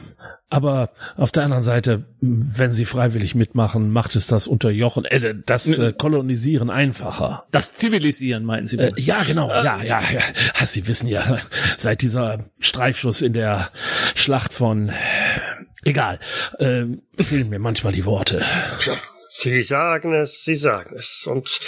Aber 0.52 0.90
auf 1.16 1.32
der 1.32 1.44
anderen 1.44 1.62
Seite, 1.62 2.04
wenn 2.20 2.72
sie 2.72 2.84
freiwillig 2.84 3.34
mitmachen, 3.34 3.90
macht 3.90 4.16
es 4.16 4.26
das 4.26 4.46
Unterjochen, 4.46 5.06
äh, 5.06 5.34
das 5.46 5.78
äh, 5.78 5.94
Kolonisieren 5.96 6.68
einfacher. 6.68 7.46
Das 7.52 7.72
Zivilisieren, 7.72 8.44
meinen 8.44 8.68
Sie? 8.68 8.76
Äh, 8.76 8.92
ja, 8.96 9.22
genau, 9.22 9.48
ja, 9.48 9.82
ja, 9.82 10.02
ja. 10.02 10.20
Sie 10.66 10.86
wissen 10.86 11.08
ja, 11.08 11.38
seit 11.78 12.02
dieser 12.02 12.44
Streifschuss 12.58 13.22
in 13.22 13.32
der 13.32 13.70
Schlacht 14.14 14.52
von, 14.52 14.92
egal, 15.84 16.18
äh, 16.58 16.84
fehlen 17.16 17.48
mir 17.48 17.58
manchmal 17.58 17.94
die 17.94 18.04
Worte. 18.04 18.44
Tja, 18.78 18.92
Sie 19.30 19.62
sagen 19.62 20.12
es, 20.12 20.44
Sie 20.44 20.54
sagen 20.54 20.94
es. 20.94 21.26
Und 21.26 21.60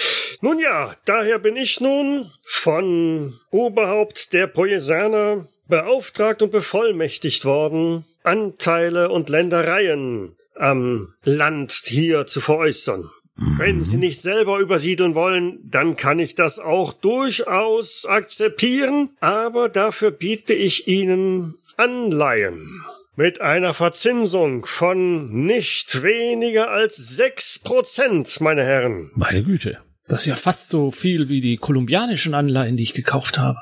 nun 0.43 0.59
ja, 0.59 0.95
daher 1.07 1.39
bin 1.39 1.57
ich 1.57 1.81
nun 1.81 2.31
von 2.47 3.33
Oberhaupt 3.51 4.35
der 4.35 4.47
Poesaner 4.47 5.47
beauftragt 5.69 6.43
und 6.43 6.53
bevollmächtigt 6.53 7.45
worden, 7.45 8.05
Anteile 8.23 9.11
und 9.11 9.29
Ländereien 9.29 10.37
am 10.55 11.15
Land 11.25 11.73
hier 11.85 12.27
zu 12.27 12.41
veräußern. 12.41 13.11
Wenn 13.37 13.85
Sie 13.85 13.97
nicht 13.97 14.21
selber 14.21 14.61
übersiedeln 14.61 15.17
wollen, 15.17 15.59
dann 15.65 15.97
kann 15.97 16.21
ich 16.21 16.37
das 16.37 16.61
auch 16.61 16.93
durchaus 16.93 18.07
akzeptieren, 18.07 19.11
aber 19.19 19.69
dafür 19.69 20.13
biete 20.13 20.55
ich 20.55 20.87
Ihnen 20.87 21.55
Anleihen 21.77 22.85
mit 23.17 23.41
einer 23.41 23.75
Verzinsung 23.75 24.67
von 24.67 25.31
nicht 25.47 26.03
weniger 26.03 26.71
als 26.71 26.97
sechs 26.97 27.59
Prozent, 27.59 28.41
meine 28.41 28.65
Herren. 28.65 29.11
Meine 29.15 29.43
Güte. 29.43 29.79
Das 30.07 30.21
ist 30.21 30.27
ja 30.27 30.37
fast 30.37 30.69
so 30.69 30.91
viel 30.91 31.29
wie 31.29 31.41
die 31.41 31.57
kolumbianischen 31.57 32.35
Anleihen, 32.35 32.77
die 32.77 32.83
ich 32.83 32.95
gekauft 32.95 33.39
habe. 33.39 33.59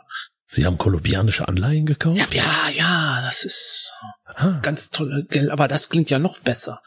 Sie 0.55 0.67
haben 0.67 0.77
kolumbianische 0.77 1.49
Anleihen 1.49 1.87
gekauft? 1.87 2.35
Ja, 2.35 2.69
ja, 2.75 3.23
das 3.23 3.43
ist 3.43 3.95
ah. 4.35 4.61
ganz 4.61 4.91
Geld, 5.31 5.49
aber 5.49 5.67
das 5.67 5.89
klingt 5.89 6.11
ja 6.11 6.19
noch 6.19 6.41
besser. 6.41 6.83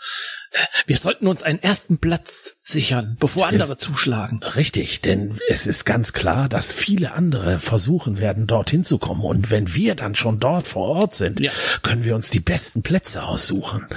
Wir 0.85 0.97
sollten 0.97 1.25
uns 1.25 1.41
einen 1.41 1.57
ersten 1.57 1.97
Platz 1.97 2.57
sichern, 2.61 3.17
bevor 3.19 3.47
andere 3.47 3.73
ist 3.73 3.79
zuschlagen. 3.79 4.39
Richtig, 4.55 5.01
denn 5.01 5.39
es 5.49 5.65
ist 5.65 5.83
ganz 5.83 6.13
klar, 6.13 6.47
dass 6.47 6.71
viele 6.71 7.13
andere 7.13 7.57
versuchen 7.57 8.19
werden, 8.19 8.45
dorthin 8.45 8.83
zu 8.83 8.99
kommen. 8.99 9.21
Und 9.21 9.49
wenn 9.49 9.73
wir 9.73 9.95
dann 9.95 10.13
schon 10.13 10.39
dort 10.39 10.67
vor 10.67 10.87
Ort 10.89 11.15
sind, 11.15 11.39
ja. 11.39 11.51
können 11.81 12.03
wir 12.03 12.13
uns 12.13 12.29
die 12.29 12.41
besten 12.41 12.83
Plätze 12.83 13.23
aussuchen. 13.23 13.87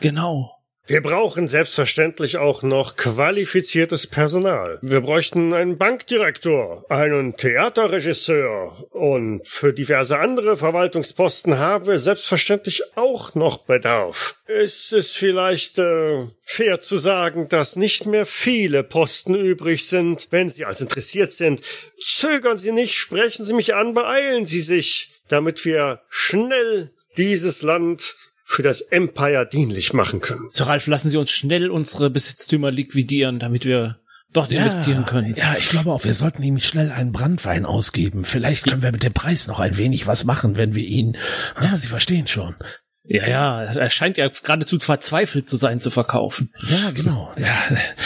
Genau. 0.00 0.55
Wir 0.88 1.02
brauchen 1.02 1.48
selbstverständlich 1.48 2.36
auch 2.36 2.62
noch 2.62 2.94
qualifiziertes 2.94 4.06
Personal. 4.06 4.78
Wir 4.82 5.00
bräuchten 5.00 5.52
einen 5.52 5.78
Bankdirektor, 5.78 6.86
einen 6.88 7.36
Theaterregisseur 7.36 8.86
und 8.92 9.48
für 9.48 9.72
diverse 9.72 10.16
andere 10.18 10.56
Verwaltungsposten 10.56 11.58
haben 11.58 11.86
wir 11.86 11.98
selbstverständlich 11.98 12.96
auch 12.96 13.34
noch 13.34 13.58
Bedarf. 13.58 14.36
Ist 14.46 14.92
es 14.92 15.10
vielleicht 15.10 15.80
äh, 15.80 16.28
fair 16.44 16.80
zu 16.80 16.96
sagen, 16.96 17.48
dass 17.48 17.74
nicht 17.74 18.06
mehr 18.06 18.24
viele 18.24 18.84
Posten 18.84 19.34
übrig 19.34 19.88
sind? 19.88 20.28
Wenn 20.30 20.50
Sie 20.50 20.66
als 20.66 20.80
interessiert 20.80 21.32
sind, 21.32 21.62
zögern 22.00 22.58
Sie 22.58 22.70
nicht, 22.70 22.94
sprechen 22.94 23.44
Sie 23.44 23.54
mich 23.54 23.74
an, 23.74 23.92
beeilen 23.92 24.46
Sie 24.46 24.60
sich, 24.60 25.10
damit 25.26 25.64
wir 25.64 26.02
schnell 26.10 26.92
dieses 27.16 27.62
Land 27.62 28.14
für 28.48 28.62
das 28.62 28.80
Empire 28.80 29.46
dienlich 29.46 29.92
machen 29.92 30.20
können. 30.20 30.48
So, 30.52 30.64
Ralf, 30.64 30.86
lassen 30.86 31.10
Sie 31.10 31.16
uns 31.16 31.32
schnell 31.32 31.68
unsere 31.68 32.10
Besitztümer 32.10 32.70
liquidieren, 32.70 33.40
damit 33.40 33.64
wir 33.64 33.98
dort 34.32 34.52
ja, 34.52 34.60
investieren 34.60 35.04
können. 35.04 35.34
Ja, 35.34 35.56
ich 35.58 35.68
glaube 35.68 35.90
auch, 35.90 36.04
wir 36.04 36.14
sollten 36.14 36.44
ihm 36.44 36.60
schnell 36.60 36.92
einen 36.92 37.10
Brandwein 37.10 37.66
ausgeben. 37.66 38.24
Vielleicht 38.24 38.64
können 38.64 38.82
wir 38.82 38.92
mit 38.92 39.02
dem 39.02 39.12
Preis 39.12 39.48
noch 39.48 39.58
ein 39.58 39.76
wenig 39.78 40.06
was 40.06 40.24
machen, 40.24 40.56
wenn 40.56 40.76
wir 40.76 40.84
ihn. 40.84 41.16
Ja, 41.60 41.76
Sie 41.76 41.88
verstehen 41.88 42.28
schon. 42.28 42.54
Ja, 43.02 43.26
ja, 43.26 43.64
er 43.64 43.90
scheint 43.90 44.16
ja 44.16 44.28
geradezu 44.28 44.78
verzweifelt 44.78 45.48
zu 45.48 45.56
sein 45.56 45.80
zu 45.80 45.90
verkaufen. 45.90 46.52
Ja, 46.68 46.90
genau. 46.90 47.32
Ja, 47.36 47.64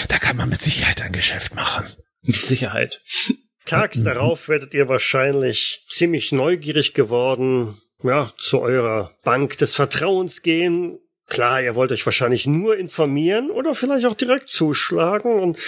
da 0.08 0.18
kann 0.18 0.36
man 0.36 0.48
mit 0.48 0.62
Sicherheit 0.62 1.02
ein 1.02 1.12
Geschäft 1.12 1.54
machen. 1.54 1.86
Mit 2.22 2.36
Sicherheit. 2.36 3.02
Tags 3.66 4.02
darauf 4.02 4.48
werdet 4.48 4.72
ihr 4.72 4.88
wahrscheinlich 4.88 5.84
ziemlich 5.88 6.32
neugierig 6.32 6.94
geworden 6.94 7.76
ja, 8.02 8.32
zu 8.38 8.60
eurer 8.60 9.12
Bank 9.24 9.58
des 9.58 9.74
Vertrauens 9.74 10.42
gehen. 10.42 10.98
Klar, 11.28 11.62
ihr 11.62 11.76
wollt 11.76 11.92
euch 11.92 12.04
wahrscheinlich 12.04 12.48
nur 12.48 12.76
informieren 12.76 13.50
oder 13.50 13.76
vielleicht 13.76 14.04
auch 14.04 14.14
direkt 14.14 14.48
zuschlagen 14.48 15.38
und 15.38 15.58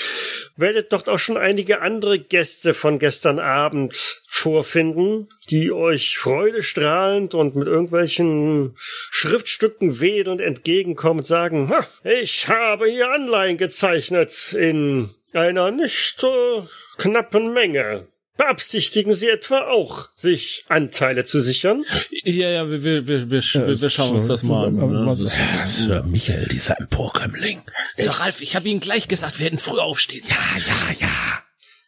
werdet 0.56 0.92
dort 0.92 1.08
auch 1.08 1.20
schon 1.20 1.36
einige 1.36 1.80
andere 1.82 2.18
Gäste 2.18 2.74
von 2.74 2.98
gestern 2.98 3.38
Abend 3.38 4.22
vorfinden, 4.26 5.28
die 5.50 5.70
euch 5.70 6.18
freudestrahlend 6.18 7.34
und 7.36 7.54
mit 7.54 7.68
irgendwelchen 7.68 8.72
Schriftstücken 8.76 10.00
wedelnd 10.00 10.40
entgegenkommen 10.40 11.20
und 11.20 11.26
sagen, 11.26 11.72
ich 12.02 12.48
habe 12.48 12.86
hier 12.86 13.12
Anleihen 13.12 13.56
gezeichnet 13.56 14.52
in 14.54 15.10
einer 15.32 15.70
nicht 15.70 16.24
äh, 16.24 16.62
knappen 16.98 17.52
Menge. 17.52 18.08
Beabsichtigen 18.43 19.14
Sie 19.14 19.28
etwa 19.28 19.68
auch, 19.68 20.09
sich 20.14 20.64
Anteile 20.68 21.24
zu 21.24 21.40
sichern? 21.40 21.84
Ja, 22.24 22.51
ja, 22.51 22.68
wir, 22.68 22.82
wir, 22.82 23.07
wir, 23.07 23.30
wir, 23.30 23.40
ja, 23.40 23.80
wir 23.80 23.90
schauen 23.90 24.14
uns 24.14 24.26
das 24.26 24.43
mal 24.43 24.66
an. 24.66 24.74
Ne? 24.74 25.64
Sir 25.64 26.03
Michael, 26.03 26.49
dieser 26.49 26.80
Emporkömmling. 26.80 27.62
Sir 27.97 28.11
Ralf, 28.11 28.40
ich 28.40 28.57
habe 28.57 28.68
Ihnen 28.68 28.80
gleich 28.80 29.07
gesagt, 29.07 29.38
wir 29.38 29.47
hätten 29.47 29.59
früh 29.59 29.78
aufstehen. 29.78 30.24
Ja, 30.26 30.59
ja, 30.59 31.07
ja. 31.07 31.43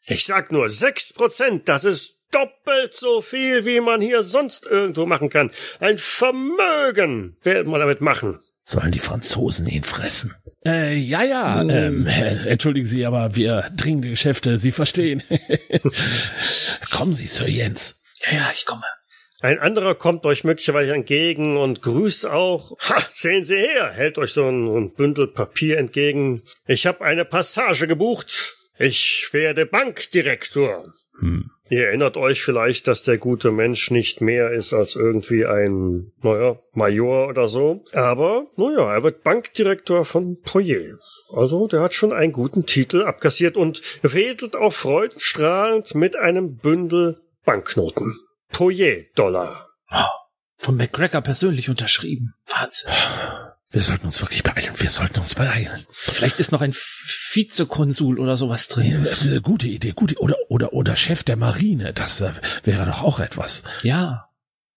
Ich 0.07 0.27
sag 0.27 0.53
nur 0.53 0.69
sechs 0.69 1.13
Prozent, 1.13 1.69
das 1.69 1.85
ist 1.85 2.21
doppelt 2.31 2.95
so 2.95 3.21
viel, 3.21 3.65
wie 3.65 3.81
man 3.81 4.01
hier 4.01 4.23
sonst 4.23 4.65
irgendwo 4.65 5.07
machen 5.07 5.31
kann. 5.31 5.51
Ein 5.81 5.99
Vermögen 5.99 7.37
wird 7.43 7.67
man 7.67 7.81
damit 7.81 8.01
machen. 8.01 8.39
Sollen 8.65 8.93
die 8.93 9.01
Franzosen 9.01 9.67
ihn 9.67 9.83
fressen? 9.83 10.35
Äh, 10.67 10.97
ja, 10.97 11.23
ja, 11.23 11.61
hm. 11.61 11.71
ähm, 11.71 12.07
äh, 12.07 12.47
entschuldigen 12.49 12.87
Sie, 12.87 13.05
aber 13.05 13.37
wir 13.37 13.71
dringende 13.77 14.09
Geschäfte, 14.09 14.59
Sie 14.59 14.73
verstehen. 14.73 15.23
Kommen 16.91 17.15
Sie, 17.15 17.27
Sir 17.27 17.49
Jens. 17.49 18.01
Ja, 18.25 18.39
ja, 18.39 18.51
ich 18.55 18.65
komme. 18.65 18.83
Ein 19.41 19.59
anderer 19.59 19.95
kommt 19.95 20.25
euch 20.25 20.43
möglicherweise 20.43 20.95
entgegen 20.95 21.59
und 21.59 21.83
grüßt 21.83 22.25
auch. 22.25 22.79
Ha, 22.89 22.97
sehen 23.13 23.45
Sie 23.45 23.57
her, 23.57 23.91
hält 23.93 24.17
euch 24.17 24.33
so 24.33 24.49
ein, 24.49 24.67
ein 24.75 24.95
Bündel 24.95 25.27
Papier 25.27 25.77
entgegen. 25.77 26.43
Ich 26.67 26.87
habe 26.87 27.05
eine 27.05 27.27
Passage 27.27 27.87
gebucht. 27.87 28.57
Ich 28.79 29.29
werde 29.33 29.67
Bankdirektor. 29.67 30.95
Hm. 31.21 31.51
Ihr 31.71 31.87
erinnert 31.87 32.19
euch 32.19 32.43
vielleicht, 32.43 32.89
dass 32.89 33.05
der 33.05 33.17
gute 33.17 33.51
Mensch 33.51 33.91
nicht 33.91 34.21
mehr 34.21 34.51
ist 34.51 34.75
als 34.75 34.97
irgendwie 34.97 35.47
ein, 35.47 36.13
naja, 36.23 36.59
Major 36.73 37.29
oder 37.29 37.49
so. 37.49 37.85
Aber, 37.93 38.47
naja, 38.57 38.93
er 38.93 39.03
wird 39.03 39.23
Bankdirektor 39.23 40.05
von 40.05 40.41
Poyer. 40.43 40.99
Also, 41.35 41.67
der 41.67 41.81
hat 41.81 41.95
schon 41.95 42.13
einen 42.13 42.33
guten 42.33 42.67
Titel 42.67 43.03
abkassiert 43.03 43.57
und 43.57 43.81
wedelt 44.03 44.57
auch 44.57 44.75
freudenstrahlend 44.75 45.95
mit 45.95 46.17
einem 46.17 46.57
Bündel 46.57 47.23
Banknoten. 47.47 48.15
Poyer-Dollar. 48.53 49.69
Von 50.59 50.77
McGregor 50.77 51.23
persönlich 51.23 51.71
unterschrieben. 51.71 52.35
Wahnsinn. 52.47 52.91
Wir 53.75 53.83
sollten 53.83 54.07
uns 54.07 54.23
wirklich 54.23 54.45
beeilen. 54.45 54.73
Wir 54.77 54.89
sollten 54.89 55.19
uns 55.19 55.35
beeilen. 55.35 55.85
Vielleicht 55.91 56.39
ist 56.39 56.53
noch 56.53 56.61
ein 56.61 56.73
Vizekonsul 56.73 58.21
oder 58.21 58.37
sowas 58.37 58.69
drin. 58.69 59.05
Ja, 59.25 59.41
gute 59.41 59.67
Idee, 59.67 59.91
gute 59.91 60.15
oder 60.19 60.37
oder 60.49 60.73
oder 60.73 60.95
Chef 60.95 61.25
der 61.25 61.35
Marine. 61.35 61.93
Das 61.93 62.21
äh, 62.21 62.31
wäre 62.63 62.87
doch 62.87 63.03
auch 63.03 63.19
etwas. 63.19 63.65
Ja. 63.83 64.29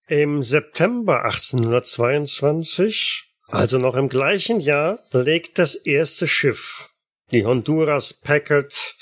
Im 0.07 0.41
September 0.41 1.25
1822, 1.25 3.25
also 3.49 3.77
noch 3.77 3.95
im 3.95 4.09
gleichen 4.09 4.59
Jahr, 4.59 4.97
legt 5.11 5.59
das 5.59 5.75
erste 5.75 6.25
Schiff, 6.25 6.89
die 7.29 7.45
Honduras 7.45 8.13
Packet, 8.13 8.95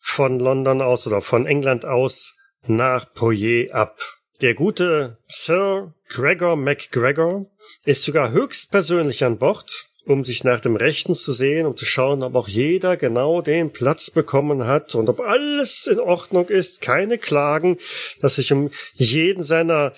von 0.00 0.40
London 0.40 0.82
aus 0.82 1.06
oder 1.06 1.20
von 1.20 1.46
England 1.46 1.84
aus 1.84 2.34
nach 2.66 3.14
Poyer 3.14 3.72
ab. 3.72 4.00
Der 4.40 4.54
gute 4.54 5.18
Sir 5.28 5.94
Gregor 6.08 6.56
MacGregor 6.56 7.46
ist 7.86 8.02
sogar 8.02 8.32
höchstpersönlich 8.32 9.24
an 9.24 9.38
Bord, 9.38 9.86
um 10.04 10.24
sich 10.24 10.44
nach 10.44 10.60
dem 10.60 10.76
Rechten 10.76 11.14
zu 11.14 11.32
sehen, 11.32 11.66
um 11.66 11.76
zu 11.76 11.86
schauen, 11.86 12.22
ob 12.22 12.34
auch 12.34 12.48
jeder 12.48 12.96
genau 12.96 13.40
den 13.42 13.72
Platz 13.72 14.10
bekommen 14.10 14.66
hat 14.66 14.94
und 14.94 15.08
ob 15.08 15.20
alles 15.20 15.86
in 15.86 15.98
Ordnung 15.98 16.48
ist, 16.48 16.80
keine 16.80 17.16
Klagen, 17.16 17.78
dass 18.20 18.36
sich 18.36 18.52
um 18.52 18.70
jeden 18.94 19.42
seiner 19.42 19.92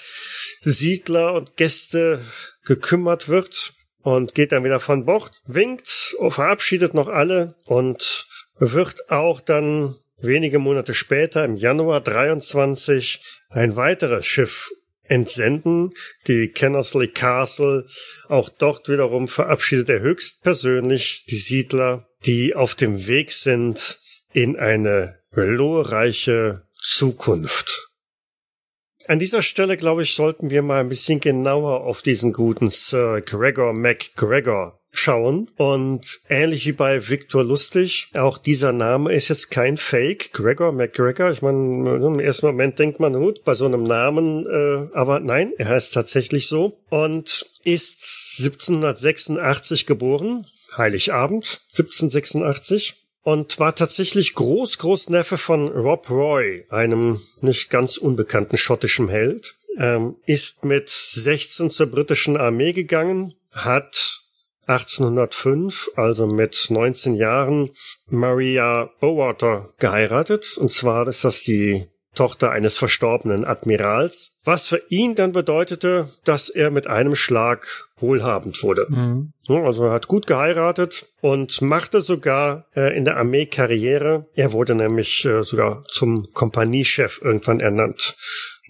Siedler 0.60 1.34
und 1.34 1.56
Gäste 1.56 2.20
gekümmert 2.64 3.28
wird. 3.28 3.72
Und 4.00 4.34
geht 4.34 4.52
dann 4.52 4.64
wieder 4.64 4.80
von 4.80 5.04
Bord, 5.04 5.42
winkt, 5.46 6.16
verabschiedet 6.28 6.94
noch 6.94 7.08
alle 7.08 7.56
und 7.66 8.26
wird 8.58 9.10
auch 9.10 9.40
dann 9.40 9.96
wenige 10.18 10.58
Monate 10.58 10.94
später 10.94 11.44
im 11.44 11.56
Januar 11.56 12.00
23 12.00 13.20
ein 13.50 13.76
weiteres 13.76 14.24
Schiff 14.24 14.70
entsenden. 15.08 15.92
Die 16.26 16.48
Kennersley 16.48 17.08
Castle, 17.08 17.86
auch 18.28 18.48
dort 18.48 18.88
wiederum 18.88 19.28
verabschiedet 19.28 19.88
er 19.88 20.00
höchstpersönlich 20.00 21.24
die 21.28 21.36
Siedler, 21.36 22.08
die 22.24 22.54
auf 22.54 22.74
dem 22.74 23.06
Weg 23.06 23.32
sind 23.32 23.98
in 24.32 24.56
eine 24.56 25.18
glorreiche 25.32 26.66
Zukunft. 26.80 27.90
an 29.06 29.18
dieser 29.18 29.40
Stelle, 29.40 29.76
glaube 29.76 30.02
ich, 30.02 30.14
sollten 30.14 30.50
wir 30.50 30.62
mal 30.62 30.80
ein 30.80 30.88
bisschen 30.90 31.18
genauer 31.18 31.80
auf 31.80 32.02
diesen 32.02 32.32
guten 32.32 32.68
Sir 32.68 33.22
Gregor 33.22 33.72
MacGregor 33.72 34.77
schauen. 34.92 35.50
Und 35.56 36.20
ähnlich 36.28 36.66
wie 36.66 36.72
bei 36.72 37.08
Victor 37.08 37.44
Lustig, 37.44 38.10
auch 38.14 38.38
dieser 38.38 38.72
Name 38.72 39.12
ist 39.12 39.28
jetzt 39.28 39.50
kein 39.50 39.76
Fake. 39.76 40.32
Gregor 40.32 40.72
McGregor, 40.72 41.30
ich 41.30 41.42
meine, 41.42 41.96
im 41.96 42.20
ersten 42.20 42.46
Moment 42.46 42.78
denkt 42.78 43.00
man, 43.00 43.12
gut, 43.14 43.44
bei 43.44 43.54
so 43.54 43.66
einem 43.66 43.82
Namen, 43.82 44.46
äh, 44.46 44.96
aber 44.96 45.20
nein, 45.20 45.52
er 45.58 45.68
heißt 45.68 45.94
tatsächlich 45.94 46.48
so 46.48 46.80
und 46.90 47.46
ist 47.64 48.40
1786 48.40 49.86
geboren, 49.86 50.46
Heiligabend 50.76 51.60
1786 51.70 52.94
und 53.22 53.58
war 53.58 53.74
tatsächlich 53.74 54.34
Groß-Großneffe 54.34 55.36
von 55.36 55.68
Rob 55.68 56.08
Roy, 56.08 56.64
einem 56.70 57.20
nicht 57.40 57.68
ganz 57.68 57.96
unbekannten 57.96 58.56
schottischen 58.56 59.08
Held. 59.08 59.54
Ähm, 59.76 60.16
ist 60.26 60.64
mit 60.64 60.88
16 60.88 61.70
zur 61.70 61.86
britischen 61.86 62.36
Armee 62.36 62.72
gegangen, 62.72 63.34
hat 63.52 64.22
1805, 64.68 65.90
also 65.96 66.26
mit 66.26 66.66
19 66.68 67.14
Jahren, 67.14 67.70
Maria 68.08 68.90
Bowater 69.00 69.70
geheiratet. 69.78 70.56
Und 70.58 70.72
zwar 70.72 71.08
ist 71.08 71.24
das 71.24 71.42
die 71.42 71.86
Tochter 72.14 72.50
eines 72.50 72.76
verstorbenen 72.76 73.44
Admirals, 73.44 74.40
was 74.44 74.66
für 74.66 74.82
ihn 74.88 75.14
dann 75.14 75.32
bedeutete, 75.32 76.10
dass 76.24 76.48
er 76.48 76.70
mit 76.70 76.86
einem 76.88 77.14
Schlag 77.14 77.86
wohlhabend 78.00 78.62
wurde. 78.62 78.86
Mhm. 78.88 79.32
Also 79.48 79.84
er 79.84 79.92
hat 79.92 80.08
gut 80.08 80.26
geheiratet 80.26 81.06
und 81.20 81.62
machte 81.62 82.00
sogar 82.00 82.66
äh, 82.74 82.96
in 82.96 83.04
der 83.04 83.18
Armee 83.18 83.46
Karriere. 83.46 84.26
Er 84.34 84.52
wurde 84.52 84.74
nämlich 84.74 85.24
äh, 85.24 85.42
sogar 85.42 85.84
zum 85.88 86.32
Kompaniechef 86.32 87.20
irgendwann 87.22 87.60
ernannt. 87.60 88.16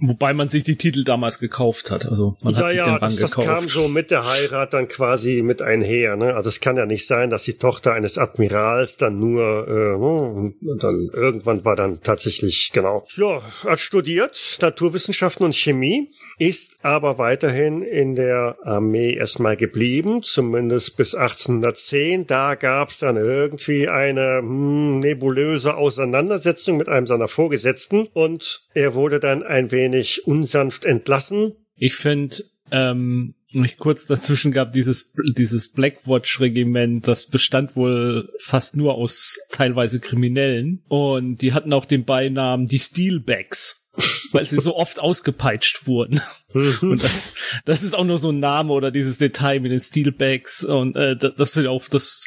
Wobei 0.00 0.32
man 0.32 0.48
sich 0.48 0.62
die 0.64 0.76
Titel 0.76 1.02
damals 1.02 1.40
gekauft 1.40 1.90
hat. 1.90 2.06
Also 2.06 2.36
man 2.42 2.54
hat 2.56 2.62
ja, 2.62 2.68
sich 2.68 2.82
den 2.82 2.94
Rang 2.94 3.00
das, 3.00 3.16
das 3.16 3.30
gekauft. 3.32 3.48
kam 3.48 3.68
so 3.68 3.88
mit 3.88 4.10
der 4.10 4.28
Heirat 4.28 4.72
dann 4.72 4.86
quasi 4.86 5.42
mit 5.42 5.60
einher. 5.60 6.16
Ne? 6.16 6.34
Also 6.34 6.48
es 6.48 6.60
kann 6.60 6.76
ja 6.76 6.86
nicht 6.86 7.06
sein, 7.06 7.30
dass 7.30 7.44
die 7.44 7.54
Tochter 7.54 7.94
eines 7.94 8.16
Admirals 8.16 8.96
dann 8.96 9.18
nur 9.18 9.66
äh, 9.68 9.94
und 9.94 10.82
dann 10.82 11.00
irgendwann 11.12 11.64
war 11.64 11.74
dann 11.74 12.00
tatsächlich 12.02 12.70
genau. 12.72 13.06
Ja, 13.16 13.42
hat 13.64 13.80
studiert 13.80 14.58
Naturwissenschaften 14.60 15.44
und 15.44 15.54
Chemie 15.54 16.10
ist 16.38 16.78
aber 16.82 17.18
weiterhin 17.18 17.82
in 17.82 18.14
der 18.14 18.56
Armee 18.62 19.14
erstmal 19.14 19.56
geblieben, 19.56 20.22
zumindest 20.22 20.96
bis 20.96 21.14
1810. 21.14 22.26
Da 22.26 22.54
gab 22.54 22.88
es 22.88 22.98
dann 22.98 23.16
irgendwie 23.16 23.88
eine 23.88 24.38
hm, 24.38 25.00
nebulöse 25.00 25.76
Auseinandersetzung 25.76 26.76
mit 26.76 26.88
einem 26.88 27.06
seiner 27.06 27.28
Vorgesetzten 27.28 28.06
und 28.12 28.66
er 28.74 28.94
wurde 28.94 29.20
dann 29.20 29.42
ein 29.42 29.72
wenig 29.72 30.26
unsanft 30.26 30.84
entlassen. 30.84 31.56
Ich 31.76 31.96
finde, 31.96 32.36
ähm, 32.70 33.34
mich 33.52 33.78
kurz 33.78 34.06
dazwischen 34.06 34.52
gab 34.52 34.72
dieses 34.72 35.12
dieses 35.36 35.72
Blackwatch 35.72 36.40
Regiment, 36.40 37.08
das 37.08 37.26
bestand 37.26 37.76
wohl 37.76 38.28
fast 38.38 38.76
nur 38.76 38.94
aus 38.94 39.38
teilweise 39.50 40.00
Kriminellen 40.00 40.82
und 40.88 41.36
die 41.36 41.52
hatten 41.52 41.72
auch 41.72 41.86
den 41.86 42.04
Beinamen 42.04 42.66
die 42.66 42.78
Steelbacks 42.78 43.77
weil 44.32 44.44
sie 44.44 44.58
so 44.58 44.76
oft 44.76 45.00
ausgepeitscht 45.00 45.86
wurden. 45.86 46.20
Mhm. 46.52 46.78
und 46.82 47.04
das, 47.04 47.34
das 47.64 47.82
ist 47.82 47.94
auch 47.94 48.04
nur 48.04 48.18
so 48.18 48.30
ein 48.30 48.40
Name 48.40 48.72
oder 48.72 48.90
dieses 48.90 49.18
Detail 49.18 49.60
mit 49.60 49.70
den 49.70 49.80
Steelbacks 49.80 50.64
und 50.64 50.96
äh, 50.96 51.16
das, 51.16 51.34
das 51.34 51.56
will 51.56 51.66
auch, 51.66 51.86
das 51.88 52.26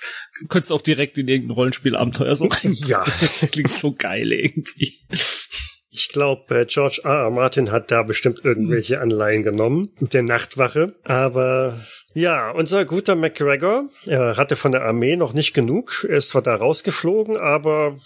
könntest 0.49 0.71
du 0.71 0.75
auch 0.75 0.81
direkt 0.81 1.17
in 1.17 1.27
irgendein 1.27 1.55
Rollenspielabenteuer 1.55 2.35
so 2.35 2.45
rein. 2.45 2.73
Ja. 2.73 3.03
Das 3.21 3.49
klingt 3.51 3.75
so 3.75 3.93
geil 3.93 4.31
irgendwie. 4.31 4.99
Ich 5.89 6.09
glaube, 6.09 6.61
äh, 6.61 6.65
George 6.65 7.01
R. 7.03 7.23
R. 7.23 7.29
Martin 7.31 7.71
hat 7.71 7.91
da 7.91 8.03
bestimmt 8.03 8.43
irgendwelche 8.43 9.01
Anleihen 9.01 9.43
genommen 9.43 9.89
mit 9.99 10.13
der 10.13 10.23
Nachtwache. 10.23 10.95
Aber 11.03 11.81
ja, 12.13 12.51
unser 12.51 12.85
guter 12.85 13.15
McGregor 13.15 13.85
er 14.05 14.37
hatte 14.37 14.55
von 14.55 14.71
der 14.71 14.83
Armee 14.83 15.15
noch 15.15 15.33
nicht 15.33 15.53
genug. 15.53 16.05
Er 16.09 16.17
ist 16.17 16.29
zwar 16.29 16.41
da 16.41 16.55
rausgeflogen, 16.55 17.37
aber 17.37 17.97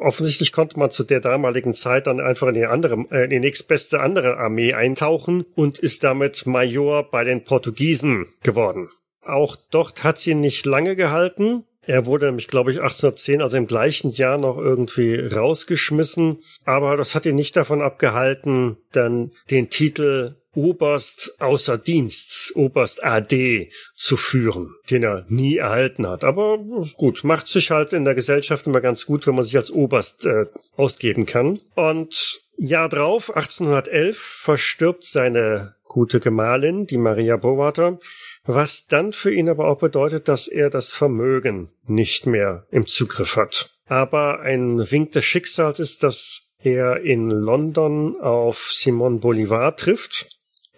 offensichtlich 0.00 0.52
konnte 0.52 0.78
man 0.78 0.90
zu 0.90 1.04
der 1.04 1.20
damaligen 1.20 1.74
Zeit 1.74 2.06
dann 2.06 2.20
einfach 2.20 2.48
in 2.48 2.54
die 2.54 2.66
andere, 2.66 3.04
äh, 3.10 3.24
in 3.24 3.30
die 3.30 3.40
nächstbeste 3.40 4.00
andere 4.00 4.38
Armee 4.38 4.74
eintauchen 4.74 5.44
und 5.54 5.78
ist 5.78 6.04
damit 6.04 6.46
Major 6.46 7.08
bei 7.10 7.24
den 7.24 7.44
Portugiesen 7.44 8.26
geworden. 8.42 8.88
Auch 9.24 9.56
dort 9.70 10.02
hat 10.02 10.18
sie 10.18 10.34
nicht 10.34 10.66
lange 10.66 10.96
gehalten. 10.96 11.64
Er 11.84 12.06
wurde 12.06 12.26
nämlich, 12.26 12.48
glaube 12.48 12.70
ich, 12.70 12.78
1810, 12.78 13.42
also 13.42 13.56
im 13.56 13.66
gleichen 13.66 14.10
Jahr 14.10 14.38
noch 14.38 14.56
irgendwie 14.56 15.16
rausgeschmissen. 15.16 16.38
Aber 16.64 16.96
das 16.96 17.14
hat 17.14 17.26
ihn 17.26 17.34
nicht 17.34 17.56
davon 17.56 17.82
abgehalten, 17.82 18.76
dann 18.92 19.32
den 19.50 19.68
Titel 19.68 20.36
Oberst 20.54 21.40
außer 21.40 21.78
Dienst, 21.78 22.54
Oberst 22.56 23.02
AD 23.02 23.70
zu 23.94 24.16
führen, 24.18 24.74
den 24.90 25.02
er 25.02 25.24
nie 25.28 25.56
erhalten 25.56 26.06
hat. 26.06 26.24
Aber 26.24 26.58
gut, 26.98 27.24
macht 27.24 27.48
sich 27.48 27.70
halt 27.70 27.94
in 27.94 28.04
der 28.04 28.14
Gesellschaft 28.14 28.66
immer 28.66 28.82
ganz 28.82 29.06
gut, 29.06 29.26
wenn 29.26 29.34
man 29.34 29.44
sich 29.44 29.56
als 29.56 29.70
Oberst 29.70 30.26
äh, 30.26 30.46
ausgeben 30.76 31.24
kann. 31.24 31.60
Und 31.74 32.42
Jahr 32.58 32.90
drauf, 32.90 33.34
1811, 33.34 34.18
verstirbt 34.18 35.06
seine 35.06 35.74
gute 35.84 36.20
Gemahlin, 36.20 36.86
die 36.86 36.98
Maria 36.98 37.36
Bowater, 37.36 37.98
was 38.44 38.86
dann 38.86 39.12
für 39.12 39.32
ihn 39.32 39.48
aber 39.48 39.68
auch 39.68 39.78
bedeutet, 39.78 40.28
dass 40.28 40.48
er 40.48 40.70
das 40.70 40.92
Vermögen 40.92 41.70
nicht 41.86 42.26
mehr 42.26 42.66
im 42.70 42.86
Zugriff 42.86 43.36
hat. 43.36 43.70
Aber 43.86 44.40
ein 44.40 44.90
Wink 44.90 45.12
des 45.12 45.24
Schicksals 45.24 45.78
ist, 45.78 46.02
dass 46.02 46.50
er 46.60 47.02
in 47.02 47.30
London 47.30 48.20
auf 48.20 48.70
Simon 48.72 49.20
Bolivar 49.20 49.76
trifft, 49.76 50.28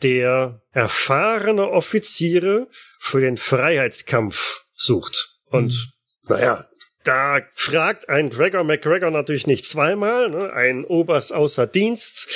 der 0.02 0.62
erfahrene 0.72 1.70
Offiziere 1.70 2.68
für 2.98 3.20
den 3.20 3.36
Freiheitskampf 3.36 4.64
sucht. 4.74 5.38
Und 5.46 5.72
mhm. 5.72 6.34
naja, 6.34 6.68
da 7.04 7.40
fragt 7.54 8.08
ein 8.08 8.30
Gregor 8.30 8.64
McGregor 8.64 9.10
natürlich 9.10 9.46
nicht 9.46 9.66
zweimal, 9.66 10.30
ne? 10.30 10.52
ein 10.52 10.84
Oberst 10.84 11.32
außer 11.32 11.66
Dienst, 11.66 12.28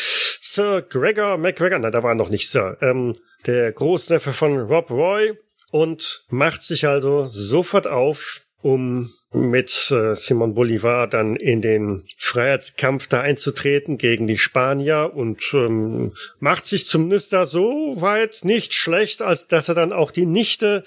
Sir 0.43 0.83
Gregor 0.83 1.39
McGregor, 1.39 1.79
na, 1.79 1.91
da 1.91 2.03
war 2.03 2.14
noch 2.14 2.29
nicht 2.29 2.51
Sir, 2.51 2.76
ähm, 2.83 3.14
der 3.47 3.72
Großneffe 3.72 4.32
von 4.32 4.59
Rob 4.59 4.91
Roy 4.91 5.34
und 5.70 6.24
macht 6.28 6.64
sich 6.64 6.86
also 6.86 7.28
sofort 7.28 7.86
auf, 7.86 8.43
um 8.62 9.12
mit 9.32 9.91
äh, 9.91 10.14
Simon 10.14 10.55
Bolivar 10.55 11.07
dann 11.07 11.36
in 11.36 11.61
den 11.61 12.05
Freiheitskampf 12.16 13.09
da 13.09 13.20
einzutreten 13.20 13.99
gegen 13.99 14.26
die 14.26 14.39
Spanier 14.39 15.12
und 15.14 15.43
ähm, 15.53 16.14
macht 16.39 16.66
sich 16.66 16.89
zumindest 16.89 17.34
da 17.34 17.45
so 17.45 18.01
weit 18.01 18.41
nicht 18.43 18.72
schlecht, 18.72 19.20
als 19.20 19.47
dass 19.47 19.68
er 19.68 19.74
dann 19.74 19.93
auch 19.93 20.11
die 20.11 20.26
Nichte 20.26 20.84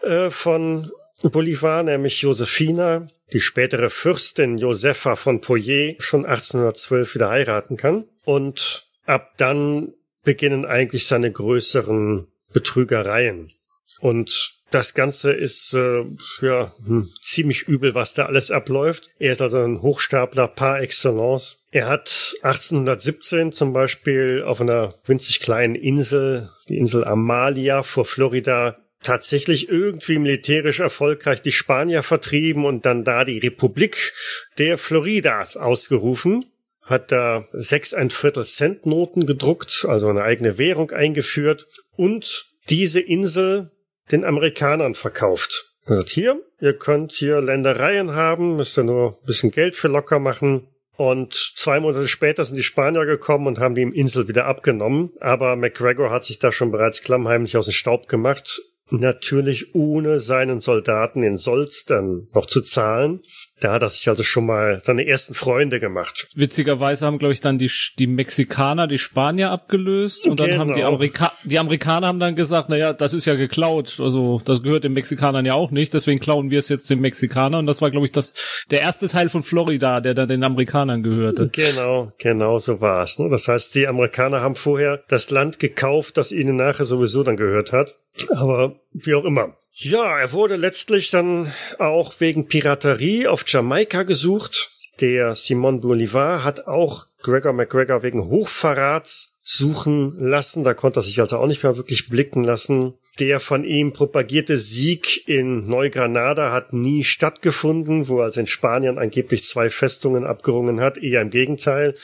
äh, 0.00 0.30
von 0.30 0.90
Bolivar, 1.22 1.82
nämlich 1.82 2.22
Josefina, 2.22 3.08
die 3.32 3.40
spätere 3.40 3.90
Fürstin 3.90 4.58
Josefa 4.58 5.16
von 5.16 5.40
Poyer, 5.40 5.94
schon 5.98 6.24
1812 6.24 7.14
wieder 7.14 7.30
heiraten 7.30 7.76
kann. 7.76 8.04
Und 8.24 8.86
ab 9.04 9.32
dann 9.36 9.92
beginnen 10.24 10.64
eigentlich 10.64 11.06
seine 11.06 11.30
größeren 11.30 12.26
Betrügereien. 12.52 13.52
Und 14.00 14.54
das 14.70 14.94
Ganze 14.94 15.32
ist 15.32 15.72
äh, 15.74 16.04
ja 16.42 16.74
hm, 16.84 17.08
ziemlich 17.20 17.62
übel, 17.62 17.94
was 17.94 18.14
da 18.14 18.26
alles 18.26 18.50
abläuft. 18.50 19.08
Er 19.18 19.32
ist 19.32 19.40
also 19.40 19.58
ein 19.58 19.82
Hochstapler 19.82 20.48
par 20.48 20.80
excellence. 20.80 21.66
Er 21.70 21.88
hat 21.88 22.34
1817 22.42 23.52
zum 23.52 23.72
Beispiel 23.72 24.42
auf 24.42 24.60
einer 24.60 24.94
winzig 25.04 25.38
kleinen 25.38 25.76
Insel, 25.76 26.50
die 26.68 26.78
Insel 26.78 27.04
Amalia 27.04 27.84
vor 27.84 28.04
Florida, 28.04 28.76
tatsächlich 29.04 29.68
irgendwie 29.68 30.18
militärisch 30.18 30.80
erfolgreich 30.80 31.42
die 31.42 31.52
Spanier 31.52 32.02
vertrieben 32.02 32.64
und 32.64 32.84
dann 32.86 33.04
da 33.04 33.24
die 33.24 33.38
Republik 33.38 34.12
der 34.58 34.76
Floridas 34.78 35.56
ausgerufen 35.56 36.46
hat 36.84 37.12
da 37.12 37.46
sechs 37.52 37.94
ein 37.94 38.10
Viertel 38.10 38.44
Cent 38.44 38.86
Noten 38.86 39.26
gedruckt, 39.26 39.86
also 39.88 40.08
eine 40.08 40.22
eigene 40.22 40.58
Währung 40.58 40.90
eingeführt 40.90 41.66
und 41.96 42.46
diese 42.68 43.00
Insel 43.00 43.70
den 44.10 44.24
Amerikanern 44.24 44.94
verkauft. 44.94 45.74
Er 45.86 45.96
sagt, 45.96 46.10
hier, 46.10 46.40
ihr 46.60 46.74
könnt 46.74 47.12
hier 47.12 47.40
Ländereien 47.40 48.14
haben, 48.14 48.56
müsst 48.56 48.78
ihr 48.78 48.84
nur 48.84 49.18
ein 49.20 49.26
bisschen 49.26 49.50
Geld 49.50 49.76
für 49.76 49.88
locker 49.88 50.18
machen. 50.18 50.68
Und 50.96 51.34
zwei 51.56 51.80
Monate 51.80 52.06
später 52.06 52.44
sind 52.44 52.56
die 52.56 52.62
Spanier 52.62 53.04
gekommen 53.04 53.46
und 53.48 53.58
haben 53.58 53.74
die 53.74 53.82
Insel 53.82 54.28
wieder 54.28 54.46
abgenommen. 54.46 55.10
Aber 55.20 55.56
McGregor 55.56 56.10
hat 56.10 56.24
sich 56.24 56.38
da 56.38 56.52
schon 56.52 56.70
bereits 56.70 57.02
klammheimlich 57.02 57.56
aus 57.56 57.66
dem 57.66 57.72
Staub 57.72 58.08
gemacht. 58.08 58.62
Natürlich 58.90 59.74
ohne 59.74 60.20
seinen 60.20 60.60
Soldaten 60.60 61.22
in 61.22 61.36
Sold 61.36 61.90
dann 61.90 62.28
noch 62.32 62.46
zu 62.46 62.60
zahlen. 62.60 63.22
Da 63.60 63.72
hat 63.72 63.82
er 63.82 63.88
sich 63.88 64.08
also 64.08 64.22
schon 64.22 64.46
mal 64.46 64.80
seine 64.82 65.06
ersten 65.06 65.32
Freunde 65.32 65.78
gemacht. 65.78 66.28
Witzigerweise 66.34 67.06
haben, 67.06 67.18
glaube 67.18 67.34
ich, 67.34 67.40
dann 67.40 67.58
die, 67.58 67.70
die 67.98 68.06
Mexikaner 68.06 68.88
die 68.88 68.98
Spanier 68.98 69.50
abgelöst 69.50 70.26
und 70.26 70.40
dann 70.40 70.48
genau. 70.48 70.60
haben 70.60 70.68
die, 70.68 70.74
genau. 70.74 70.88
Amerika 70.88 71.32
die 71.44 71.58
Amerikaner 71.58 72.08
haben 72.08 72.18
dann 72.18 72.34
gesagt, 72.34 72.68
naja, 72.68 72.92
das 72.92 73.14
ist 73.14 73.26
ja 73.26 73.34
geklaut, 73.34 74.00
also 74.00 74.40
das 74.44 74.62
gehört 74.62 74.84
den 74.84 74.92
Mexikanern 74.92 75.46
ja 75.46 75.54
auch 75.54 75.70
nicht, 75.70 75.94
deswegen 75.94 76.20
klauen 76.20 76.50
wir 76.50 76.58
es 76.58 76.68
jetzt 76.68 76.90
den 76.90 77.00
Mexikanern 77.00 77.60
und 77.60 77.66
das 77.66 77.80
war, 77.80 77.90
glaube 77.90 78.06
ich, 78.06 78.12
das 78.12 78.34
der 78.70 78.80
erste 78.80 79.08
Teil 79.08 79.28
von 79.28 79.42
Florida, 79.42 80.00
der 80.00 80.14
dann 80.14 80.28
den 80.28 80.42
Amerikanern 80.42 81.02
gehörte. 81.02 81.48
Genau, 81.52 82.12
genau 82.18 82.58
so 82.58 82.80
war 82.80 83.04
es. 83.04 83.18
Ne? 83.18 83.28
Das 83.30 83.46
heißt, 83.46 83.74
die 83.74 83.86
Amerikaner 83.86 84.40
haben 84.40 84.56
vorher 84.56 85.02
das 85.08 85.30
Land 85.30 85.58
gekauft, 85.58 86.16
das 86.16 86.32
ihnen 86.32 86.56
nachher 86.56 86.84
sowieso 86.84 87.22
dann 87.22 87.36
gehört 87.36 87.72
hat. 87.72 87.96
Aber 88.30 88.76
wie 88.92 89.14
auch 89.14 89.24
immer. 89.24 89.56
Ja, 89.76 90.20
er 90.20 90.32
wurde 90.32 90.54
letztlich 90.54 91.10
dann 91.10 91.52
auch 91.80 92.14
wegen 92.20 92.46
Piraterie 92.46 93.26
auf 93.26 93.42
Jamaika 93.46 94.04
gesucht. 94.04 94.70
Der 95.00 95.34
Simon 95.34 95.80
Bolivar 95.80 96.44
hat 96.44 96.68
auch 96.68 97.06
Gregor 97.22 97.52
McGregor 97.52 98.04
wegen 98.04 98.28
Hochverrats 98.28 99.40
suchen 99.42 100.14
lassen. 100.16 100.62
Da 100.62 100.74
konnte 100.74 101.00
er 101.00 101.02
sich 101.02 101.20
also 101.20 101.38
auch 101.38 101.48
nicht 101.48 101.64
mehr 101.64 101.76
wirklich 101.76 102.08
blicken 102.08 102.44
lassen. 102.44 102.94
Der 103.20 103.38
von 103.38 103.62
ihm 103.62 103.92
propagierte 103.92 104.58
Sieg 104.58 105.28
in 105.28 105.68
Neugranada 105.68 106.50
hat 106.50 106.72
nie 106.72 107.04
stattgefunden, 107.04 108.08
wo 108.08 108.18
er 108.18 108.24
also 108.24 108.40
in 108.40 108.48
Spanien 108.48 108.98
angeblich 108.98 109.44
zwei 109.44 109.70
Festungen 109.70 110.24
abgerungen 110.24 110.80
hat. 110.80 110.98
Eher 110.98 111.22
im 111.22 111.30
Gegenteil. 111.30 111.94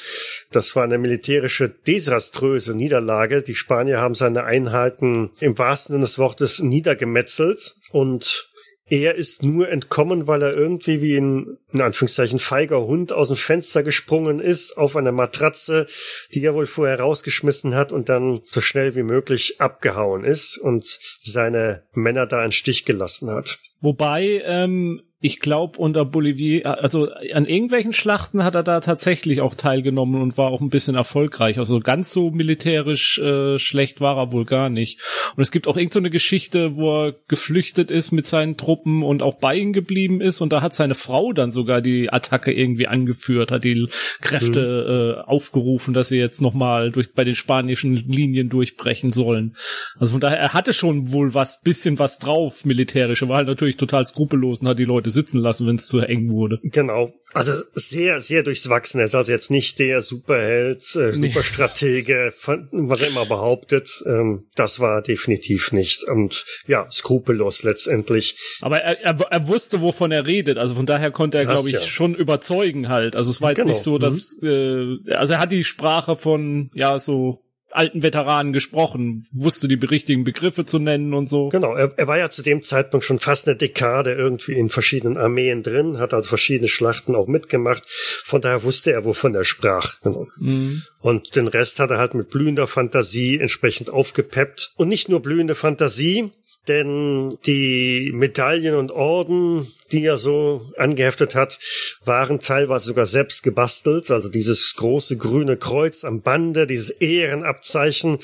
Das 0.53 0.77
war 0.77 0.85
eine 0.85 0.99
militärische 0.99 1.69
desaströse 1.69 2.77
Niederlage. 2.77 3.43
Die 3.43 3.57
Spanier 3.57 3.99
haben 3.99 4.15
seine 4.15 4.45
Einheiten 4.45 5.31
im 5.41 5.59
wahrsten 5.59 5.95
Sinne 5.95 6.05
des 6.05 6.19
Wortes 6.19 6.61
niedergemetzelt 6.61 7.75
und 7.91 8.50
er 8.91 9.15
ist 9.15 9.43
nur 9.43 9.69
entkommen, 9.69 10.27
weil 10.27 10.43
er 10.43 10.53
irgendwie 10.53 11.01
wie 11.01 11.17
ein, 11.17 11.59
in 11.73 11.81
Anführungszeichen, 11.81 12.41
feiger 12.41 12.83
Hund 12.83 13.13
aus 13.13 13.29
dem 13.29 13.37
Fenster 13.37 13.83
gesprungen 13.83 14.41
ist, 14.41 14.77
auf 14.77 14.97
eine 14.97 15.13
Matratze, 15.13 15.87
die 16.35 16.45
er 16.45 16.55
wohl 16.55 16.67
vorher 16.67 17.01
rausgeschmissen 17.01 17.75
hat 17.75 17.93
und 17.93 18.09
dann 18.09 18.43
so 18.51 18.61
schnell 18.61 18.97
wie 18.97 19.05
möglich 19.05 19.61
abgehauen 19.61 20.25
ist 20.25 20.59
und 20.59 20.99
seine 21.23 21.85
Männer 21.93 22.27
da 22.27 22.45
in 22.45 22.53
Stich 22.53 22.85
gelassen 22.85 23.31
hat. 23.31 23.59
Wobei, 23.81 24.43
ähm, 24.45 25.03
ich 25.23 25.39
glaube, 25.39 25.79
unter 25.79 26.07
Bolivier, 26.07 26.83
also 26.83 27.11
an 27.35 27.45
irgendwelchen 27.45 27.93
Schlachten 27.93 28.43
hat 28.43 28.55
er 28.55 28.63
da 28.63 28.81
tatsächlich 28.81 29.43
auch 29.43 29.55
teilgenommen 29.55 30.23
und 30.23 30.39
war 30.39 30.51
auch 30.51 30.63
ein 30.63 30.71
bisschen 30.71 30.95
erfolgreich. 30.95 31.59
Also 31.59 31.79
ganz 31.81 32.11
so 32.11 32.31
militärisch 32.31 33.19
äh, 33.19 33.59
schlecht 33.59 34.01
war 34.01 34.17
er 34.17 34.33
wohl 34.33 34.47
gar 34.47 34.71
nicht. 34.71 34.99
Und 35.37 35.43
es 35.43 35.51
gibt 35.51 35.69
auch 35.69 35.77
irgendeine 35.77 36.09
so 36.09 36.13
Geschichte, 36.13 36.77
wo 36.77 37.09
er 37.09 37.15
geflüchtet 37.29 37.91
ist 37.91 38.13
mit 38.13 38.25
seinen 38.25 38.57
Truppen 38.57 39.03
und 39.03 39.23
auch 39.23 39.35
bei 39.35 39.57
ihnen 39.57 39.75
geblieben 39.75 40.23
ist. 40.23 40.41
Und 40.41 40.55
da 40.55 40.63
hat 40.63 40.75
seine 40.75 40.95
Frau 40.95 41.35
dann 41.35 41.51
sogar 41.51 41.83
die 41.83 42.11
Attacke 42.11 42.51
irgendwie 42.51 42.87
angeführt, 42.87 43.53
hat 43.53 43.65
die 43.65 43.89
Kräfte 44.23 45.17
mhm. 45.17 45.21
äh, 45.21 45.31
aufgerufen, 45.31 45.93
dass 45.93 46.09
sie 46.09 46.19
jetzt 46.19 46.41
nochmal 46.41 46.93
durch 46.93 47.13
bei 47.13 47.25
den 47.25 47.35
spanischen 47.35 47.95
Linien 47.95 48.49
durchbrechen 48.49 49.11
sollen. 49.11 49.55
Also 49.99 50.13
von 50.13 50.23
daher, 50.23 50.39
er 50.39 50.55
hatte 50.55 50.73
schon 50.73 51.13
wohl 51.13 51.35
was, 51.35 51.61
bisschen 51.61 51.99
was 51.99 52.19
drauf, 52.19 52.65
militärisch. 52.65 53.21
Er 53.21 53.29
war 53.29 53.37
halt 53.37 53.49
natürlich 53.49 53.77
total 53.77 54.07
skrupellos 54.07 54.63
und 54.63 54.69
hat 54.69 54.79
die 54.79 54.85
Leute 54.87 55.10
sitzen 55.11 55.41
lassen, 55.41 55.67
wenn 55.67 55.77
es 55.77 55.87
zu 55.87 56.01
eng 56.01 56.31
wurde. 56.31 56.59
Genau. 56.63 57.13
Also 57.33 57.53
sehr, 57.75 58.21
sehr 58.21 58.43
durchwachsen. 58.43 58.99
Er 59.01 59.05
ist 59.05 59.15
also 59.15 59.31
jetzt 59.31 59.51
nicht 59.51 59.79
der 59.79 60.01
Superheld, 60.01 60.83
äh, 60.97 61.13
Superstratege, 61.13 62.33
was 62.73 63.03
er 63.03 63.09
immer 63.09 63.27
behauptet. 63.27 64.03
Ähm, 64.05 64.49
das 64.57 64.81
war 64.81 65.01
definitiv 65.03 65.71
nicht. 65.73 66.05
Und 66.05 66.45
ja, 66.67 66.91
skrupellos 66.91 67.63
letztendlich. 67.63 68.37
Aber 68.61 68.79
er, 68.79 69.01
er, 69.01 69.21
er 69.31 69.49
wusste, 69.49 69.81
wovon 69.81 70.11
er 70.11 70.27
redet. 70.27 70.59
Also 70.59 70.75
von 70.75 70.87
daher 70.87 71.13
konnte 71.13 71.39
er, 71.39 71.45
glaube 71.45 71.69
ich, 71.69 71.75
ja. 71.75 71.83
schon 71.83 72.15
überzeugen 72.15 72.89
halt. 72.89 73.15
Also 73.15 73.31
es 73.31 73.41
war 73.41 73.51
jetzt 73.51 73.59
genau. 73.59 73.71
nicht 73.71 73.83
so, 73.83 73.99
dass, 73.99 74.39
mhm. 74.41 75.07
äh, 75.09 75.15
also 75.15 75.35
er 75.35 75.39
hat 75.39 75.53
die 75.53 75.65
Sprache 75.65 76.17
von, 76.17 76.71
ja, 76.75 76.99
so 76.99 77.45
alten 77.73 78.03
Veteranen 78.03 78.53
gesprochen, 78.53 79.27
wusste 79.33 79.69
die 79.69 79.75
richtigen 79.75 80.25
Begriffe 80.25 80.65
zu 80.65 80.79
nennen 80.79 81.15
und 81.15 81.29
so. 81.29 81.49
Genau, 81.49 81.75
er, 81.75 81.93
er 81.97 82.07
war 82.07 82.19
ja 82.19 82.31
zu 82.31 82.43
dem 82.43 82.63
Zeitpunkt 82.63 83.05
schon 83.05 83.19
fast 83.19 83.47
eine 83.47 83.57
Dekade 83.57 84.13
irgendwie 84.13 84.55
in 84.55 84.71
verschiedenen 84.71 85.17
Armeen 85.17 85.63
drin, 85.63 85.99
hat 85.99 86.15
also 86.15 86.29
verschiedene 86.29 86.69
Schlachten 86.69 87.15
auch 87.15 87.27
mitgemacht. 87.27 87.85
Von 87.87 88.41
daher 88.41 88.63
wusste 88.63 88.93
er, 88.93 89.05
wovon 89.05 89.35
er 89.35 89.45
sprach. 89.45 90.01
Genau. 90.03 90.27
Mhm. 90.39 90.83
Und 91.01 91.37
den 91.37 91.49
Rest 91.49 91.81
hat 91.81 91.91
er 91.91 91.99
halt 91.99 92.15
mit 92.15 92.31
blühender 92.31 92.67
Fantasie 92.67 93.39
entsprechend 93.39 93.91
aufgepeppt. 93.91 94.73
Und 94.77 94.89
nicht 94.89 95.09
nur 95.09 95.21
blühende 95.21 95.55
Fantasie, 95.55 96.31
denn 96.69 97.37
die 97.47 98.13
Medaillen 98.15 98.75
und 98.75 98.93
Orden, 98.93 99.69
die 99.93 100.05
er 100.05 100.19
so 100.19 100.71
angeheftet 100.77 101.35
hat, 101.35 101.59
waren 102.05 102.39
teilweise 102.41 102.87
sogar 102.87 103.07
selbst 103.07 103.43
gebastelt. 103.43 104.11
Also 104.11 104.29
dieses 104.29 104.75
große 104.77 105.17
grüne 105.17 105.57
Kreuz 105.57 106.05
am 106.05 106.23
Bande, 106.23 106.67
dieses 106.67 106.91
Ehrenabzeichen, 106.91 108.19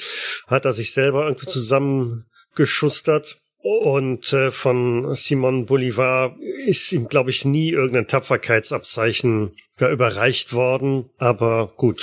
hat 0.47 0.65
er 0.65 0.73
sich 0.73 0.93
selber 0.93 1.25
irgendwie 1.25 1.47
zusammengeschustert. 1.47 3.39
Und 3.59 4.33
äh, 4.33 4.53
von 4.53 5.13
Simon 5.17 5.67
Bolivar 5.67 6.37
ist 6.65 6.93
ihm, 6.93 7.09
glaube 7.09 7.31
ich, 7.31 7.45
nie 7.45 7.71
irgendein 7.71 8.07
Tapferkeitsabzeichen 8.07 9.57
überreicht 9.81 10.53
worden. 10.53 11.11
Aber 11.19 11.73
gut, 11.77 12.01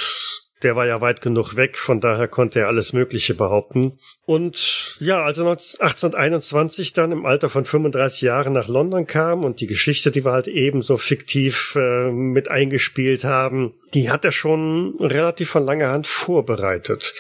der 0.64 0.76
war 0.76 0.88
ja 0.88 1.02
weit 1.02 1.22
genug 1.22 1.56
weg, 1.56 1.78
von 1.78 2.00
daher 2.00 2.28
konnte 2.28 2.60
er 2.60 2.68
alles 2.68 2.94
Mögliche 2.94 3.34
behaupten. 3.34 4.00
Und 4.26 4.98
ja, 5.00 5.24
als 5.24 5.38
er 5.38 5.46
1821 5.46 6.94
dann 6.94 7.12
im 7.12 7.26
Alter 7.26 7.50
von 7.50 7.66
35 7.66 8.22
Jahren 8.22 8.54
nach 8.54 8.68
London 8.68 9.06
kam 9.06 9.44
und 9.44 9.60
die 9.60 9.68
Geschichte, 9.68 10.12
die 10.12 10.24
wir 10.26 10.32
halt 10.32 10.48
ebenso 10.48 10.98
fiktiv 10.98 11.76
äh, 11.76 12.10
mit 12.12 12.50
eingespielt 12.50 13.26
haben, 13.26 13.74
die 13.94 14.10
hat 14.10 14.26
er 14.26 14.32
schon 14.32 14.96
relativ 15.00 15.50
von 15.50 15.66
langer 15.66 15.90
Hand 15.90 16.08
vorbereitet. 16.08 17.14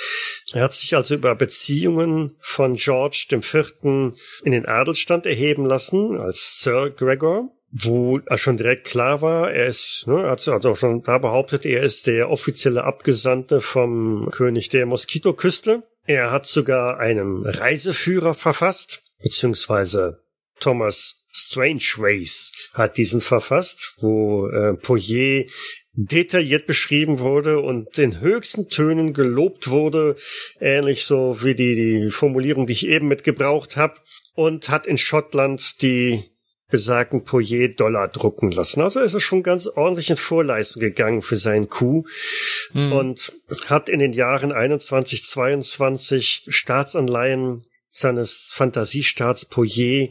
Er 0.53 0.63
hat 0.63 0.73
sich 0.73 0.95
also 0.95 1.15
über 1.15 1.35
Beziehungen 1.35 2.35
von 2.39 2.75
George 2.75 3.27
IV. 3.31 3.73
in 4.43 4.51
den 4.51 4.65
Adelstand 4.65 5.25
erheben 5.25 5.65
lassen 5.65 6.17
als 6.17 6.61
Sir 6.61 6.89
Gregor 6.89 7.49
wo 7.75 8.19
schon 8.35 8.57
direkt 8.57 8.85
klar 8.85 9.23
war, 9.23 9.51
er 9.51 9.65
ist, 9.65 10.05
ne, 10.07 10.29
hat 10.29 10.47
also 10.47 10.75
schon 10.75 11.01
da 11.01 11.17
behauptet, 11.17 11.65
er 11.65 11.81
ist 11.81 12.05
der 12.05 12.29
offizielle 12.29 12.83
Abgesandte 12.83 13.61
vom 13.61 14.29
König 14.31 14.69
der 14.69 14.85
Moskitoküste. 14.85 15.81
Er 16.05 16.31
hat 16.31 16.45
sogar 16.45 16.99
einen 16.99 17.43
Reiseführer 17.43 18.35
verfasst, 18.35 19.01
beziehungsweise 19.23 20.23
Thomas 20.59 21.25
Strangeways 21.31 22.51
hat 22.73 22.97
diesen 22.97 23.21
verfasst, 23.21 23.95
wo 24.01 24.47
äh, 24.49 24.75
Poyer 24.75 25.45
detailliert 25.93 26.67
beschrieben 26.67 27.19
wurde 27.19 27.59
und 27.59 27.97
in 27.97 28.19
höchsten 28.19 28.69
Tönen 28.69 29.13
gelobt 29.13 29.69
wurde, 29.69 30.15
ähnlich 30.59 31.05
so 31.05 31.41
wie 31.41 31.55
die, 31.55 31.75
die 31.75 32.09
Formulierung, 32.11 32.67
die 32.67 32.73
ich 32.73 32.87
eben 32.87 33.07
mitgebraucht 33.07 33.77
habe, 33.77 33.95
und 34.35 34.69
hat 34.69 34.85
in 34.85 34.97
Schottland 34.97 35.81
die 35.81 36.32
besagten 36.73 37.23
Poyer 37.23 37.67
Dollar 37.67 38.07
drucken 38.07 38.49
lassen. 38.49 38.81
Also 38.81 38.99
ist 39.01 39.13
er 39.13 39.19
schon 39.19 39.43
ganz 39.43 39.67
ordentlich 39.67 40.09
in 40.09 40.17
Vorleistung 40.17 40.81
gegangen 40.81 41.21
für 41.21 41.37
seinen 41.37 41.69
Coup 41.69 42.09
hm. 42.71 42.91
und 42.91 43.33
hat 43.67 43.89
in 43.89 43.99
den 43.99 44.11
Jahren 44.11 44.51
21, 44.51 45.23
22 45.23 46.45
Staatsanleihen 46.47 47.63
seines 47.91 48.51
Fantasiestaats 48.55 49.45
Poyer 49.45 50.07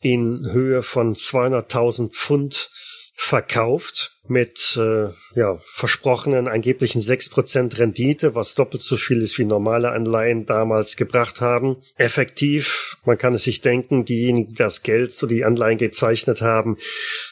in 0.00 0.48
Höhe 0.52 0.84
von 0.84 1.16
200.000 1.16 2.12
Pfund 2.12 2.70
verkauft 3.16 4.15
mit 4.28 4.78
äh, 4.80 5.08
ja, 5.34 5.58
versprochenen 5.62 6.48
angeblichen 6.48 7.00
sechs 7.00 7.28
Prozent 7.28 7.78
Rendite, 7.78 8.34
was 8.34 8.54
doppelt 8.54 8.82
so 8.82 8.96
viel 8.96 9.22
ist 9.22 9.38
wie 9.38 9.44
normale 9.44 9.92
Anleihen 9.92 10.46
damals 10.46 10.96
gebracht 10.96 11.40
haben. 11.40 11.76
Effektiv, 11.96 12.98
man 13.04 13.18
kann 13.18 13.34
es 13.34 13.44
sich 13.44 13.60
denken, 13.60 14.04
diejenigen, 14.04 14.48
die 14.48 14.54
das 14.54 14.82
Geld, 14.82 15.12
so 15.12 15.26
die 15.26 15.44
Anleihen 15.44 15.78
gezeichnet 15.78 16.42
haben, 16.42 16.76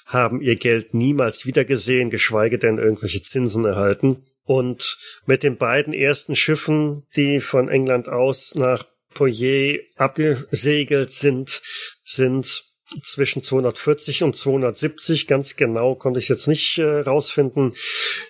haben 0.07 0.41
ihr 0.41 0.57
Geld 0.57 0.95
niemals 0.95 1.47
wiedergesehen, 1.47 2.11
geschweige 2.11 2.59
denn 2.59 2.79
irgendwelche 2.79 3.23
Zinsen 3.23 3.65
erhalten. 3.65 4.25
Und 4.45 4.99
mit 5.27 5.43
den 5.43 5.57
beiden 5.57 5.95
ersten 5.95 6.37
Schiffen, 6.37 7.05
die 7.17 7.41
von 7.41 7.69
England 7.69 8.09
aus 8.09 8.55
nach 8.55 8.85
Poyer 9.15 9.79
abgesegelt 9.97 11.11
sind, 11.11 11.63
sind 12.05 12.65
zwischen 13.03 13.43
240 13.43 14.23
und 14.23 14.37
270, 14.37 15.27
ganz 15.27 15.57
genau 15.57 15.95
konnte 15.95 16.21
ich 16.21 16.29
jetzt 16.29 16.49
nicht 16.49 16.79
äh, 16.79 17.01
rausfinden, 17.01 17.75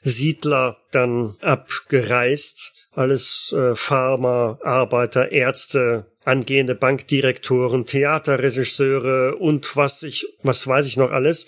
Siedler 0.03 0.79
dann 0.91 1.37
abgereist, 1.41 2.89
alles 2.93 3.53
äh, 3.57 3.75
Farmer, 3.75 4.59
Arbeiter, 4.63 5.33
Ärzte, 5.33 6.07
angehende 6.25 6.75
Bankdirektoren, 6.75 7.87
Theaterregisseure 7.87 9.37
und 9.37 9.77
was 9.77 10.03
ich, 10.03 10.27
was 10.43 10.67
weiß 10.67 10.87
ich 10.87 10.97
noch 10.97 11.11
alles. 11.11 11.47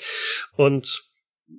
Und 0.57 1.05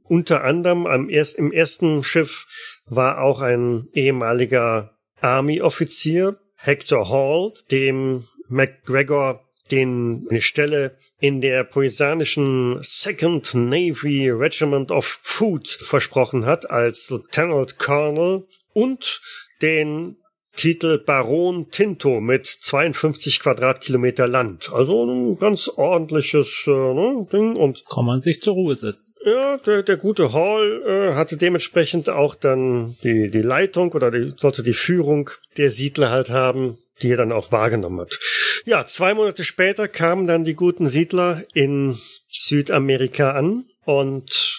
unter 0.03 0.43
anderem 0.43 0.85
am 0.85 1.09
erst, 1.09 1.37
im 1.37 1.51
ersten 1.51 2.03
Schiff 2.03 2.45
war 2.85 3.21
auch 3.21 3.41
ein 3.41 3.87
ehemaliger 3.93 4.97
Army-Offizier, 5.21 6.37
Hector 6.55 7.09
Hall, 7.09 7.53
dem 7.71 8.27
McGregor 8.49 9.43
den 9.71 10.25
eine 10.29 10.41
Stelle 10.41 10.97
in 11.19 11.41
der 11.41 11.63
poesanischen 11.63 12.77
Second 12.81 13.53
Navy 13.55 14.29
Regiment 14.29 14.91
of 14.91 15.19
Food 15.23 15.67
versprochen 15.67 16.45
hat 16.45 16.69
als 16.69 17.09
Lieutenant 17.09 17.79
Colonel 17.79 18.47
und 18.73 19.21
den 19.61 20.17
Titel 20.57 20.97
Baron 20.97 21.69
Tinto 21.69 22.19
mit 22.19 22.47
52 22.47 23.39
Quadratkilometer 23.39 24.27
Land. 24.27 24.71
Also 24.73 25.05
ein 25.05 25.37
ganz 25.37 25.69
ordentliches 25.69 26.65
äh, 26.67 26.71
ne, 26.71 27.27
Ding 27.31 27.55
und 27.55 27.83
kann 27.87 28.05
man 28.05 28.19
sich 28.21 28.41
zur 28.41 28.55
Ruhe 28.55 28.75
setzen. 28.75 29.13
Ja, 29.23 29.57
der, 29.57 29.83
der 29.83 29.97
gute 29.97 30.33
Hall 30.33 30.81
äh, 30.85 31.13
hatte 31.13 31.37
dementsprechend 31.37 32.09
auch 32.09 32.33
dann 32.33 32.97
die 33.03 33.29
die 33.29 33.41
Leitung 33.41 33.93
oder 33.93 34.09
die, 34.09 34.33
sollte 34.35 34.63
die 34.63 34.73
Führung 34.73 35.29
der 35.57 35.69
Siedler 35.69 36.09
halt 36.09 36.31
haben, 36.31 36.79
die 37.01 37.11
er 37.11 37.17
dann 37.17 37.31
auch 37.31 37.51
wahrgenommen 37.51 38.01
hat. 38.01 38.19
Ja, 38.65 38.85
zwei 38.85 39.13
Monate 39.13 39.43
später 39.43 39.87
kamen 39.87 40.27
dann 40.27 40.43
die 40.43 40.55
guten 40.55 40.89
Siedler 40.89 41.43
in 41.53 41.97
Südamerika 42.27 43.31
an 43.31 43.65
und 43.85 44.57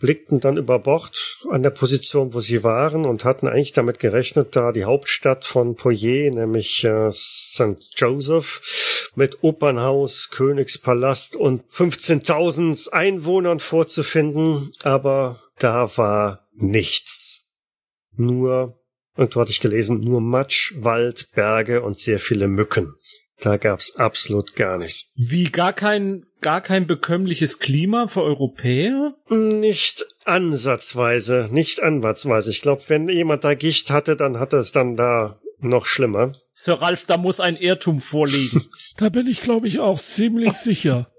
blickten 0.00 0.40
dann 0.40 0.56
über 0.56 0.78
Bord 0.78 1.46
an 1.50 1.62
der 1.62 1.70
Position, 1.70 2.34
wo 2.34 2.40
sie 2.40 2.64
waren 2.64 3.04
und 3.04 3.24
hatten 3.24 3.46
eigentlich 3.46 3.72
damit 3.72 4.00
gerechnet, 4.00 4.56
da 4.56 4.72
die 4.72 4.84
Hauptstadt 4.84 5.44
von 5.44 5.76
Poyer, 5.76 6.30
nämlich 6.30 6.82
äh, 6.84 7.12
St. 7.12 7.78
Joseph, 7.94 9.10
mit 9.14 9.44
Opernhaus, 9.44 10.30
Königspalast 10.30 11.36
und 11.36 11.62
15.000 11.70 12.88
Einwohnern 12.90 13.60
vorzufinden, 13.60 14.70
aber 14.82 15.40
da 15.58 15.96
war 15.96 16.48
nichts. 16.54 17.50
Nur, 18.16 18.79
und 19.20 19.36
dort 19.36 19.44
hatte 19.44 19.52
ich 19.52 19.60
gelesen, 19.60 20.00
nur 20.00 20.22
Matsch, 20.22 20.72
Wald, 20.78 21.28
Berge 21.34 21.82
und 21.82 21.98
sehr 21.98 22.18
viele 22.18 22.48
Mücken. 22.48 22.94
Da 23.38 23.58
gab's 23.58 23.96
absolut 23.96 24.56
gar 24.56 24.78
nichts. 24.78 25.12
Wie 25.14 25.44
gar 25.44 25.74
kein 25.74 26.24
gar 26.40 26.62
kein 26.62 26.86
bekömmliches 26.86 27.58
Klima 27.58 28.06
für 28.06 28.22
Europäer? 28.22 29.14
Nicht 29.28 30.06
ansatzweise, 30.24 31.50
nicht 31.52 31.82
ansatzweise. 31.82 32.50
Ich 32.50 32.62
glaube, 32.62 32.82
wenn 32.88 33.10
jemand 33.10 33.44
da 33.44 33.52
Gicht 33.52 33.90
hatte, 33.90 34.16
dann 34.16 34.38
hatte 34.38 34.56
es 34.56 34.72
dann 34.72 34.96
da 34.96 35.38
noch 35.58 35.84
schlimmer. 35.84 36.32
Sir 36.52 36.80
Ralph, 36.80 37.04
da 37.04 37.18
muss 37.18 37.40
ein 37.40 37.56
Irrtum 37.56 38.00
vorliegen. 38.00 38.64
da 38.96 39.10
bin 39.10 39.26
ich, 39.26 39.42
glaube 39.42 39.68
ich, 39.68 39.80
auch 39.80 40.00
ziemlich 40.00 40.54
sicher. 40.54 41.12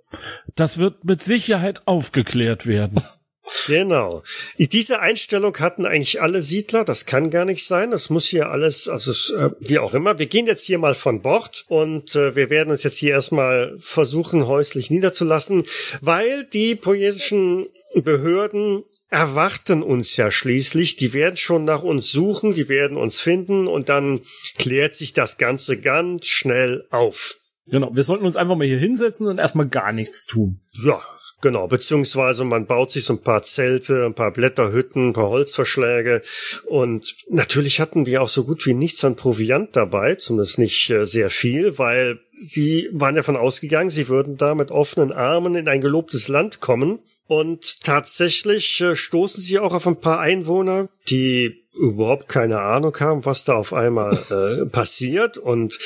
Das 0.56 0.80
wird 0.80 1.06
mit 1.06 1.22
Sicherheit 1.22 1.86
aufgeklärt 1.86 2.66
werden. 2.66 3.02
Genau. 3.68 4.24
Diese 4.58 5.00
Einstellung 5.00 5.58
hatten 5.60 5.86
eigentlich 5.86 6.22
alle 6.22 6.42
Siedler. 6.42 6.86
Das 6.86 7.06
kann 7.06 7.30
gar 7.30 7.46
nicht 7.46 7.66
sein. 7.66 7.92
Das 7.92 8.10
muss 8.10 8.26
hier 8.26 8.50
alles, 8.50 8.88
also 8.88 9.12
äh, 9.36 9.52
wie 9.60 9.80
auch 9.80 9.94
immer. 9.94 10.20
Wir 10.20 10.28
gehen 10.28 10.48
jetzt 10.48 10.66
hier 10.66 10.78
mal 10.78 10.96
von 10.96 11.22
Bord 11.22 11.66
und 11.68 12.16
äh, 12.16 12.36
wir 12.36 12.50
werden 12.50 12.72
uns 12.72 12.84
jetzt 12.84 12.98
hier 12.98 13.12
erstmal 13.12 13.76
versuchen, 13.78 14.48
häuslich 14.48 14.90
niederzulassen, 14.90 15.64
weil 16.02 16.46
die 16.46 16.76
poesischen 16.76 17.68
Behörden 17.94 18.84
erwarten 19.10 19.84
uns 19.84 20.16
ja 20.16 20.32
schließlich. 20.32 20.96
Die 20.96 21.14
werden 21.14 21.38
schon 21.38 21.66
nach 21.66 21.84
uns 21.84 22.12
suchen, 22.12 22.54
die 22.54 22.70
werden 22.70 22.98
uns 22.98 23.20
finden 23.20 23.68
und 23.68 23.90
dann 23.90 24.22
klärt 24.58 24.96
sich 24.96 25.14
das 25.14 25.38
Ganze 25.38 25.80
ganz 25.80 26.28
schnell 26.28 26.88
auf. 26.90 27.36
Genau, 27.68 27.94
wir 27.94 28.04
sollten 28.04 28.26
uns 28.26 28.38
einfach 28.38 28.56
mal 28.56 28.66
hier 28.66 28.80
hinsetzen 28.80 29.28
und 29.28 29.38
erstmal 29.38 29.68
gar 29.68 29.92
nichts 29.92 30.26
tun. 30.26 30.62
Ja, 30.84 31.02
Genau, 31.42 31.68
beziehungsweise 31.68 32.44
man 32.44 32.68
baut 32.68 32.92
sich 32.92 33.04
so 33.04 33.14
ein 33.14 33.24
paar 33.24 33.42
Zelte, 33.42 34.06
ein 34.06 34.14
paar 34.14 34.32
Blätterhütten, 34.32 35.10
ein 35.10 35.14
paar 35.14 35.30
Holzverschläge. 35.30 36.22
Und 36.68 37.16
natürlich 37.30 37.80
hatten 37.80 38.06
wir 38.06 38.22
auch 38.22 38.28
so 38.28 38.44
gut 38.44 38.66
wie 38.68 38.76
nichts 38.76 39.04
an 39.04 39.16
Proviant 39.16 39.76
dabei, 39.76 40.16
zumindest 40.16 40.60
nicht 40.60 40.90
äh, 40.92 41.06
sehr 41.06 41.32
viel, 41.32 41.80
weil 41.80 42.20
sie 42.34 42.90
waren 42.92 43.16
davon 43.16 43.38
ausgegangen, 43.38 43.90
sie 43.90 44.08
würden 44.08 44.38
da 44.38 44.54
mit 44.54 44.70
offenen 44.70 45.12
Armen 45.12 45.56
in 45.56 45.68
ein 45.68 45.82
gelobtes 45.82 46.28
Land 46.28 46.60
kommen. 46.62 47.00
Und 47.26 47.84
tatsächlich 47.84 48.82
äh, 48.82 48.96
stoßen 48.96 49.42
sie 49.42 49.58
auch 49.58 49.74
auf 49.74 49.88
ein 49.88 50.00
paar 50.00 50.20
Einwohner, 50.20 50.90
die 51.10 51.64
überhaupt 51.74 52.28
keine 52.28 52.60
Ahnung 52.60 52.96
haben, 53.00 53.26
was 53.26 53.46
da 53.46 53.54
auf 53.54 53.74
einmal 53.74 54.18
äh, 54.30 54.66
passiert. 54.70 55.38
Und 55.38 55.80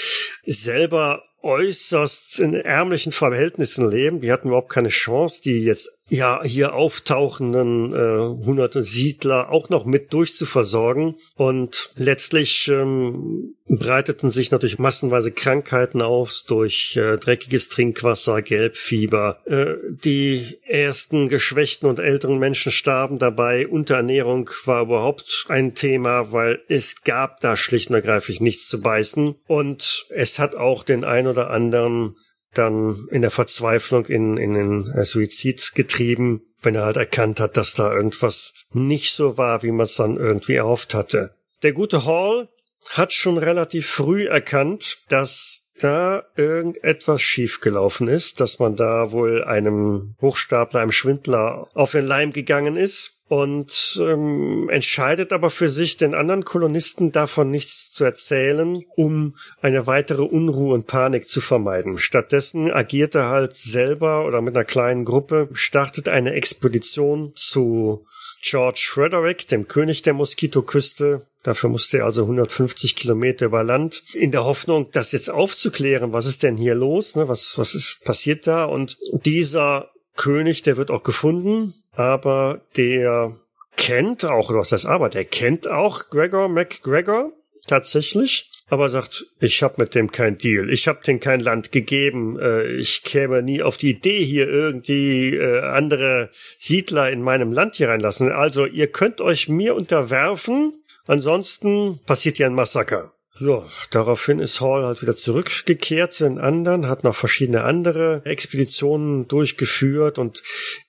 selber 0.46 1.24
äußerst 1.46 2.40
in 2.40 2.56
ärmlichen 2.56 3.12
Verhältnissen 3.12 3.90
leben. 3.90 4.20
Die 4.20 4.32
hatten 4.32 4.48
überhaupt 4.48 4.70
keine 4.72 4.90
Chance, 4.90 5.42
die 5.44 5.64
jetzt 5.64 6.02
ja 6.08 6.44
hier 6.44 6.76
auftauchenden 6.76 7.94
äh, 7.94 8.46
hunderte 8.46 8.84
Siedler 8.84 9.52
auch 9.52 9.70
noch 9.70 9.86
mit 9.86 10.14
durchzuversorgen. 10.14 11.16
Und 11.36 11.92
letztlich 11.96 12.68
ähm, 12.68 13.56
breiteten 13.68 14.30
sich 14.30 14.52
natürlich 14.52 14.78
massenweise 14.78 15.32
Krankheiten 15.32 16.02
aus 16.02 16.44
durch 16.46 16.96
äh, 16.96 17.18
dreckiges 17.18 17.70
Trinkwasser, 17.70 18.42
Gelbfieber. 18.42 19.40
Äh, 19.46 19.76
die 19.90 20.60
ersten 20.68 21.28
geschwächten 21.28 21.90
und 21.90 22.00
älteren 22.00 22.38
Menschen 22.38 22.72
starben 22.72 23.18
dabei. 23.18 23.68
Unterernährung 23.68 24.50
war 24.66 24.84
überhaupt 24.84 25.46
ein 25.50 25.74
Thema, 25.74 26.32
weil 26.32 26.62
es 26.68 27.04
gab 27.04 27.40
da 27.40 27.58
schlicht 27.58 27.90
und 27.90 27.96
ergreifend 27.96 28.42
nichts 28.42 28.68
zu 28.68 28.82
beißen. 28.82 29.36
Und 29.48 30.06
es 30.10 30.38
hat 30.38 30.56
auch 30.56 30.84
den 30.84 31.04
ein 31.04 31.28
oder 31.28 31.50
anderen 31.50 32.16
dann 32.58 33.08
in 33.12 33.22
der 33.22 33.32
Verzweiflung 33.32 34.06
in, 34.06 34.38
in 34.38 34.54
den 34.54 34.92
äh, 34.92 35.06
Suizid 35.06 35.74
getrieben, 35.76 36.42
wenn 36.62 36.76
er 36.76 36.86
halt 36.86 36.98
erkannt 36.98 37.40
hat, 37.40 37.58
dass 37.58 37.74
da 37.74 37.94
irgendwas 37.94 38.54
nicht 38.72 39.14
so 39.14 39.38
war, 39.38 39.64
wie 39.64 39.72
man 39.72 39.86
es 39.86 39.96
dann 39.96 40.18
irgendwie 40.18 40.56
erhofft 40.56 40.94
hatte. 40.94 41.36
Der 41.64 41.74
gute 41.74 42.06
Hall 42.06 42.50
hat 42.90 43.14
schon 43.14 43.38
relativ 43.38 43.88
früh 43.88 44.26
erkannt, 44.26 45.00
dass 45.10 45.72
da 45.80 46.24
irgendetwas 46.36 47.22
schiefgelaufen 47.22 48.08
ist, 48.08 48.40
dass 48.40 48.60
man 48.60 48.76
da 48.76 49.12
wohl 49.12 49.44
einem 49.44 50.16
Hochstapler, 50.22 50.80
einem 50.80 50.92
Schwindler 50.92 51.68
auf 51.74 51.92
den 51.92 52.06
Leim 52.06 52.32
gegangen 52.32 52.78
ist 52.78 53.24
und 53.28 54.00
ähm, 54.02 54.70
entscheidet 54.70 55.34
aber 55.34 55.50
für 55.50 55.70
sich, 55.70 55.98
den 55.98 56.14
anderen 56.14 56.46
Kolonisten 56.46 57.12
davon 57.12 57.50
nichts 57.50 57.92
zu 57.92 58.04
erzählen, 58.04 58.84
um 58.96 59.36
eine 59.62 59.88
weitere 59.88 60.22
Unruhe 60.22 60.76
und 60.76 60.86
Panik 60.86 61.28
zu 61.28 61.42
vermeiden. 61.42 61.98
Stattdessen 61.98 62.72
agiert 62.72 63.16
er 63.16 63.30
halt 63.30 63.56
selber 63.56 64.26
oder 64.26 64.42
mit 64.42 64.56
einer 64.56 64.66
kleinen 64.66 65.06
Gruppe, 65.06 65.50
startet 65.54 66.08
eine 66.08 66.34
Expedition 66.34 67.34
zu 67.36 68.06
George 68.44 68.86
Frederick, 68.88 69.48
dem 69.48 69.68
König 69.68 70.04
der 70.04 70.14
Moskitoküste, 70.14 71.26
Dafür 71.46 71.70
musste 71.70 72.00
er 72.00 72.06
also 72.06 72.24
150 72.24 72.96
Kilometer 72.96 73.46
über 73.46 73.64
Land 73.64 74.02
in 74.14 74.32
der 74.32 74.46
Hoffnung, 74.46 74.90
das 74.92 75.12
jetzt 75.12 75.30
aufzuklären. 75.30 76.12
Was 76.12 76.26
ist 76.26 76.42
denn 76.42 76.58
hier 76.58 76.74
los? 76.74 77.16
Ne? 77.16 77.28
Was, 77.28 77.60
was 77.60 77.76
ist 77.76 78.04
passiert 78.04 78.48
da? 78.48 78.66
Und 78.66 78.98
dieser 79.26 79.92
König, 80.16 80.64
der 80.64 80.76
wird 80.76 80.90
auch 80.90 81.04
gefunden 81.04 81.76
aber 81.96 82.62
der 82.76 83.36
kennt 83.78 84.26
auch, 84.26 84.54
was 84.54 84.70
das 84.70 84.86
aber, 84.86 85.10
der 85.10 85.26
kennt 85.26 85.68
auch 85.68 86.10
Gregor 86.10 86.48
McGregor 86.50 87.32
tatsächlich, 87.68 88.52
aber 88.68 88.90
sagt, 88.90 89.26
ich 89.40 89.62
habe 89.62 89.76
mit 89.78 89.96
dem 89.96 90.12
kein 90.12 90.38
Deal, 90.38 90.70
ich 90.72 90.88
habe 90.88 91.04
dem 91.06 91.20
kein 91.20 91.40
Land 91.40 91.72
gegeben, 91.72 92.40
äh, 92.40 92.68
ich 92.74 93.04
käme 93.04 93.44
nie 93.44 93.62
auf 93.62 93.78
die 93.78 93.92
Idee, 93.92 94.24
hier 94.24 94.48
irgendwie 94.48 95.36
äh, 95.36 95.62
andere 95.62 96.32
Siedler 96.58 97.12
in 97.12 97.22
meinem 97.22 97.52
Land 97.52 97.76
hier 97.76 97.90
reinlassen. 97.90 98.32
Also 98.32 98.66
ihr 98.66 98.88
könnt 98.88 99.22
euch 99.22 99.50
mir 99.50 99.76
unterwerfen, 99.76 100.74
ansonsten 101.06 102.00
passiert 102.06 102.40
ja 102.40 102.48
ein 102.48 102.56
Massaker. 102.56 103.15
Ja, 103.40 103.64
daraufhin 103.92 104.40
ist 104.40 104.62
Hall 104.62 104.86
halt 104.86 105.02
wieder 105.02 105.18
zurückgekehrt 105.18 106.14
zu 106.14 106.24
den 106.24 106.38
anderen, 106.38 106.88
hat 106.88 107.04
noch 107.04 107.16
verschiedene 107.16 107.64
andere 107.64 108.22
Expeditionen 108.24 109.28
durchgeführt 109.28 110.18
und 110.20 110.42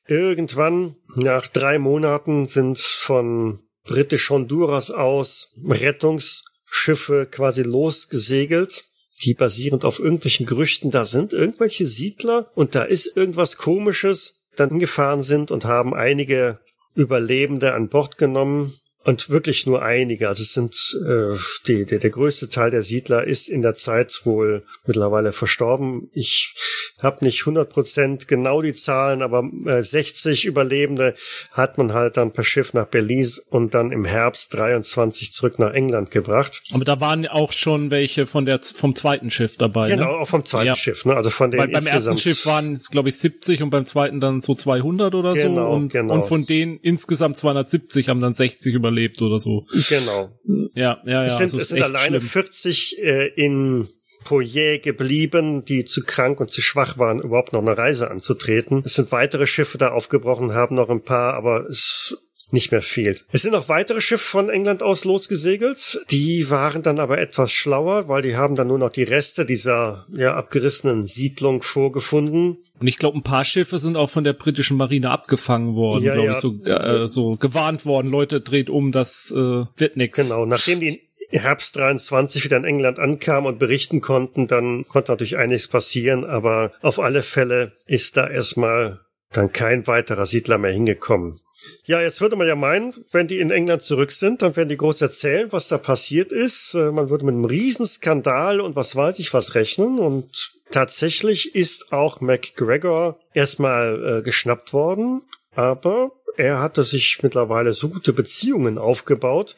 irgendwann 0.07 0.94
nach 1.16 1.49
drei 1.49 1.80
Monaten 1.80 2.47
sind 2.47 2.78
von 2.78 3.61
britisch 3.84 4.30
Honduras 4.30 4.92
aus 4.92 5.57
Rettungsschiffe 5.64 7.26
quasi 7.26 7.62
losgesegelt, 7.62 8.84
die 9.24 9.34
basierend 9.34 9.84
auf 9.84 9.99
irgendwelchen 9.99 10.47
Gerüchten 10.47 10.92
da 10.92 11.05
sind, 11.05 11.32
irgendwelche 11.32 11.86
Siedler 11.86 12.53
und 12.55 12.76
da 12.76 12.84
ist 12.84 13.16
irgendwas 13.16 13.57
komisches, 13.57 14.44
dann 14.55 14.78
gefahren 14.78 15.24
sind 15.24 15.51
und 15.51 15.64
haben 15.64 15.94
einige 15.94 16.61
Überlebende 16.94 17.74
an 17.74 17.88
Bord 17.88 18.18
genommen 18.18 18.78
und 19.07 19.30
wirklich 19.30 19.66
nur 19.66 19.82
einige. 19.82 20.26
Also 20.26 20.42
es 20.42 20.52
sind 20.52 20.74
äh, 21.07 21.38
die, 21.68 21.86
der, 21.86 22.00
der 22.00 22.11
größte 22.11 22.50
Teil 22.50 22.72
der 22.72 22.82
Siedler 22.82 23.22
ist 23.22 23.48
in 23.48 23.62
der 23.62 23.76
Zeit 23.76 24.22
wohl 24.24 24.64
mittlerweile 24.84 25.30
verstorben. 25.30 26.11
Ich 26.12 26.57
habe 26.98 27.24
nicht 27.24 27.42
100 27.42 27.70
Prozent 27.70 28.26
genau 28.26 28.62
die 28.62 28.72
Zahlen, 28.72 29.22
aber 29.22 29.48
äh, 29.66 29.80
60 29.80 30.44
Überlebende 30.44 31.14
hat 31.52 31.78
man 31.78 31.92
halt 31.92 32.16
dann 32.16 32.32
per 32.32 32.42
Schiff 32.42 32.74
nach 32.74 32.86
Belize 32.86 33.40
und 33.48 33.74
dann 33.74 33.92
im 33.92 34.04
Herbst 34.04 34.52
23 34.54 35.32
zurück 35.32 35.61
nach 35.61 35.72
England 35.72 36.11
gebracht. 36.11 36.64
Aber 36.72 36.84
da 36.84 37.00
waren 37.00 37.28
auch 37.28 37.52
schon 37.52 37.92
welche 37.92 38.26
von 38.26 38.44
der 38.44 38.61
vom 38.61 38.96
zweiten 38.96 39.30
Schiff 39.30 39.57
dabei. 39.57 39.88
Genau, 39.88 40.11
ne? 40.11 40.18
auch 40.18 40.28
vom 40.28 40.44
zweiten 40.44 40.66
ja. 40.66 40.76
Schiff. 40.76 41.04
Ne? 41.04 41.14
Also 41.14 41.30
von 41.30 41.52
den 41.52 41.61
Weil 41.61 41.68
beim 41.68 41.86
ersten 41.86 42.18
Schiff 42.18 42.44
waren 42.44 42.72
es 42.72 42.90
glaube 42.90 43.11
ich 43.11 43.18
70 43.18 43.62
und 43.62 43.70
beim 43.70 43.86
zweiten 43.86 44.20
dann 44.20 44.40
so 44.40 44.57
200 44.57 45.14
oder 45.14 45.34
genau, 45.34 45.70
so 45.70 45.76
und, 45.76 45.92
genau. 45.92 46.14
und 46.14 46.26
von 46.26 46.44
denen 46.44 46.80
insgesamt 46.82 47.36
270 47.36 48.09
haben 48.09 48.18
dann 48.18 48.32
60 48.32 48.74
überlebt 48.74 48.95
überlebt 48.97 49.22
oder 49.22 49.38
so. 49.38 49.66
Genau. 49.88 50.38
Ja, 50.74 51.01
ja, 51.05 51.24
ja. 51.24 51.24
Es 51.24 51.36
sind, 51.36 51.44
also 51.44 51.61
es 51.61 51.68
sind 51.68 51.82
alleine 51.82 52.18
schlimm. 52.18 52.28
40 52.28 52.99
äh, 52.99 53.26
in 53.36 53.88
Poyer 54.24 54.78
geblieben, 54.78 55.64
die 55.64 55.84
zu 55.84 56.03
krank 56.03 56.40
und 56.40 56.51
zu 56.51 56.61
schwach 56.61 56.99
waren, 56.99 57.20
überhaupt 57.20 57.53
noch 57.53 57.61
eine 57.61 57.78
Reise 57.78 58.11
anzutreten. 58.11 58.82
Es 58.84 58.94
sind 58.94 59.12
weitere 59.12 59.47
Schiffe 59.47 59.78
da 59.78 59.90
aufgebrochen, 59.90 60.53
haben 60.53 60.74
noch 60.74 60.90
ein 60.90 61.03
paar, 61.03 61.34
aber 61.34 61.66
es 61.68 62.16
nicht 62.53 62.70
mehr 62.70 62.82
fehlt. 62.82 63.24
Es 63.32 63.42
sind 63.42 63.55
auch 63.55 63.68
weitere 63.68 64.01
Schiffe 64.01 64.24
von 64.24 64.51
England 64.51 64.82
aus 64.82 65.05
losgesegelt. 65.05 66.01
Die 66.11 66.49
waren 66.49 66.82
dann 66.82 67.01
aber 67.01 67.18
etwas 67.18 67.53
schlauer, 67.53 68.09
weil 68.09 68.22
die 68.22 68.36
haben 68.36 68.55
dann 68.55 68.68
nur 68.68 68.78
noch 68.78 68.90
die 68.90 69.03
Reste 69.03 69.44
dieser 69.44 70.07
ja, 70.14 70.34
abgerissenen 70.34 71.07
Siedlung 71.07 71.62
vorgefunden. 71.62 72.59
Und 72.78 72.86
ich 72.86 72.99
glaube, 72.99 73.18
ein 73.18 73.22
paar 73.22 73.44
Schiffe 73.44 73.78
sind 73.78 73.97
auch 73.97 74.11
von 74.11 74.24
der 74.24 74.32
britischen 74.32 74.76
Marine 74.76 75.11
abgefangen 75.11 75.74
worden, 75.74 76.05
ja, 76.05 76.14
glaube 76.14 76.28
ja. 76.28 76.32
ich, 76.34 76.38
so, 76.38 76.64
äh, 76.64 77.09
so 77.09 77.36
gewarnt 77.36 77.84
worden. 77.84 78.09
Leute, 78.09 78.40
dreht 78.40 78.70
um, 78.70 78.92
das 78.92 79.32
äh, 79.32 79.64
wird 79.76 79.97
nix. 79.97 80.20
Genau, 80.20 80.47
nachdem 80.47 80.80
die 80.80 81.01
Herbst 81.30 81.76
23 81.76 82.44
wieder 82.44 82.57
in 82.57 82.64
England 82.64 82.99
ankamen 82.99 83.51
und 83.51 83.59
berichten 83.59 84.01
konnten, 84.01 84.47
dann 84.47 84.86
konnte 84.86 85.12
natürlich 85.12 85.36
einiges 85.36 85.68
passieren, 85.68 86.24
aber 86.24 86.72
auf 86.82 87.01
alle 87.01 87.22
Fälle 87.22 87.72
ist 87.86 88.16
da 88.16 88.28
erstmal 88.28 89.01
dann 89.32 89.53
kein 89.53 89.86
weiterer 89.86 90.26
Siedler 90.26 90.59
mehr 90.59 90.70
hingekommen. 90.70 91.40
Ja, 91.84 92.00
jetzt 92.00 92.20
würde 92.20 92.36
man 92.36 92.46
ja 92.46 92.57
meinen, 92.57 92.94
wenn 93.12 93.28
die 93.28 93.38
in 93.38 93.50
England 93.50 93.82
zurück 93.82 94.12
sind, 94.12 94.42
dann 94.42 94.57
werden 94.57 94.68
die 94.68 94.76
groß 94.76 95.00
erzählen, 95.00 95.52
was 95.52 95.68
da 95.68 95.78
passiert 95.78 96.32
ist. 96.32 96.74
Äh, 96.74 96.90
man 96.90 97.11
würde 97.11 97.24
mit 97.24 97.34
einem 97.34 97.44
Riesenskandal 97.44 98.61
und 98.61 98.76
was 98.76 98.94
weiß 98.96 99.18
ich 99.18 99.32
was 99.32 99.54
rechnen. 99.54 99.98
Und 99.98 100.52
tatsächlich 100.70 101.54
ist 101.54 101.92
auch 101.92 102.20
MacGregor 102.20 103.18
erstmal 103.34 104.18
äh, 104.18 104.22
geschnappt 104.22 104.72
worden, 104.72 105.22
aber 105.54 106.12
er 106.36 106.61
hatte 106.61 106.84
sich 106.84 107.20
mittlerweile 107.22 107.72
so 107.72 107.88
gute 107.88 108.12
Beziehungen 108.12 108.76
aufgebaut, 108.76 109.57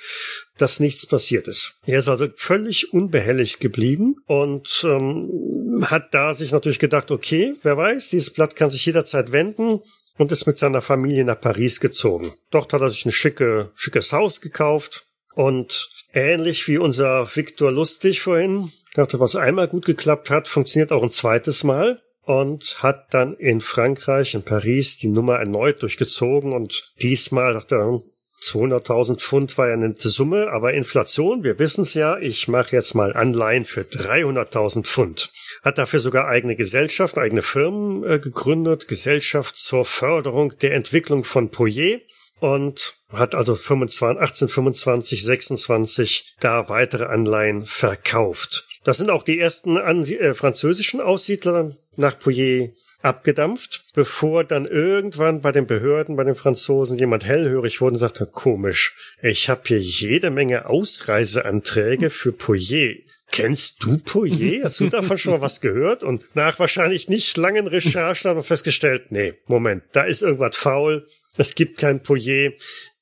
dass 0.59 0.79
nichts 0.79 1.07
passiert 1.07 1.49
ist. 1.49 1.81
Er 1.87 1.99
ist 1.99 2.09
also 2.09 2.29
völlig 2.37 2.93
unbehelligt 2.93 3.59
geblieben 3.59 4.17
und 4.27 4.85
ähm, 4.85 5.85
hat 5.87 6.15
da 6.15 6.35
sich 6.35 6.53
natürlich 6.53 6.79
gedacht, 6.79 7.11
okay, 7.11 7.55
wer 7.63 7.77
weiß, 7.77 8.11
dieses 8.11 8.33
Blatt 8.33 8.55
kann 8.55 8.71
sich 8.71 8.87
jederzeit 8.87 9.33
wenden 9.33 9.81
und 10.19 10.33
ist 10.33 10.47
mit 10.47 10.59
seiner 10.59 10.83
Familie 10.83 11.25
nach 11.25 11.41
Paris 11.41 11.81
gezogen. 11.81 12.35
Dort 12.51 12.73
hat 12.73 12.83
er 12.83 12.91
sich 12.91 13.07
ein 13.07 13.13
schicke, 13.13 13.71
schickes 13.75 14.13
Haus 14.13 14.41
gekauft 14.41 15.07
und 15.35 15.89
ähnlich 16.13 16.67
wie 16.69 16.79
unser 16.79 17.35
Viktor 17.35 17.71
Lustig 17.73 18.21
vorhin, 18.21 18.73
dachte, 18.95 19.21
was 19.21 19.37
einmal 19.37 19.69
gut 19.69 19.87
geklappt 19.87 20.31
hat, 20.31 20.49
funktioniert 20.49 20.93
auch 20.93 21.03
ein 21.03 21.11
zweites 21.11 21.65
Mal 21.65 22.01
und 22.23 22.83
hat 22.83 23.15
dann 23.15 23.35
in 23.37 23.61
Frankreich, 23.61 24.35
in 24.35 24.43
Paris, 24.43 24.99
die 24.99 25.09
Nummer 25.09 25.37
erneut 25.37 25.83
durchgezogen 25.83 26.53
und 26.53 26.93
diesmal 27.01 27.55
dachte 27.55 27.77
er, 27.77 28.03
200.000 28.43 29.19
Pfund 29.19 29.59
war 29.59 29.69
ja 29.69 29.75
eine 29.75 29.93
Summe, 29.97 30.51
aber 30.51 30.75
Inflation, 30.75 31.45
wir 31.45 31.59
wissen 31.59 31.83
es 31.83 31.95
ja, 31.95 32.19
ich 32.19 32.49
mache 32.49 32.75
jetzt 32.75 32.95
mal 32.95 33.13
Anleihen 33.15 33.65
für 33.65 33.83
300.000 33.83 34.85
Pfund 34.85 35.31
hat 35.63 35.79
dafür 35.79 36.01
sogar 36.01 36.29
eigene 36.29 36.57
Gesellschaften, 36.57 37.21
eigene 37.21 37.43
Firmen 37.43 38.05
äh, 38.05 38.19
gegründet, 38.19 38.89
Gesellschaft 38.89 39.57
zur 39.57 39.85
Förderung 39.85 40.57
der 40.61 40.75
Entwicklung 40.75 41.25
von 41.25 41.51
Poyer 41.51 41.99
und 42.41 42.95
hat 43.13 43.35
also 43.35 43.55
25, 43.55 44.21
1825, 44.21 45.23
26 45.25 46.35
da 46.41 46.69
weitere 46.69 47.07
Anleihen 47.07 47.65
verkauft. 47.65 48.67
Das 48.85 48.99
sind 48.99 49.11
auch 49.11 49.23
die 49.23 49.39
ersten 49.39 49.77
an, 49.77 50.05
äh, 50.05 50.35
französischen 50.35 51.01
Aussiedler 51.01 51.77
nach 51.97 52.19
Poyer 52.19 52.69
abgedampft, 53.01 53.85
bevor 53.95 54.45
dann 54.45 54.67
irgendwann 54.67 55.41
bei 55.41 55.53
den 55.53 55.67
Behörden, 55.67 56.17
bei 56.17 56.25
den 56.25 56.35
Franzosen 56.35 56.99
jemand 56.99 57.25
hellhörig 57.25 57.81
wurde 57.81 57.95
und 57.95 58.01
sagte, 58.01 58.27
komisch, 58.27 58.97
ich 59.23 59.49
habe 59.49 59.63
hier 59.67 59.81
jede 59.81 60.31
Menge 60.31 60.67
Ausreiseanträge 60.67 62.11
für 62.11 62.33
Poyer. 62.33 62.95
Kennst 63.31 63.85
du 63.85 63.99
Poyer? 63.99 64.63
Hast 64.65 64.81
du 64.81 64.89
davon 64.89 65.19
schon 65.19 65.35
mal 65.35 65.41
was 65.41 65.61
gehört? 65.61 66.03
Und 66.03 66.25
nach 66.35 66.59
wahrscheinlich 66.59 67.09
nicht 67.09 67.37
langen 67.37 67.67
Recherchen 67.67 68.31
haben 68.31 68.39
wir 68.39 68.45
festgestellt, 68.45 69.11
nee, 69.11 69.35
Moment, 69.47 69.85
da 69.93 70.03
ist 70.03 70.23
irgendwas 70.23 70.57
faul. 70.57 71.07
Es 71.37 71.55
gibt 71.55 71.79
kein 71.79 72.03
Poyer. 72.03 72.53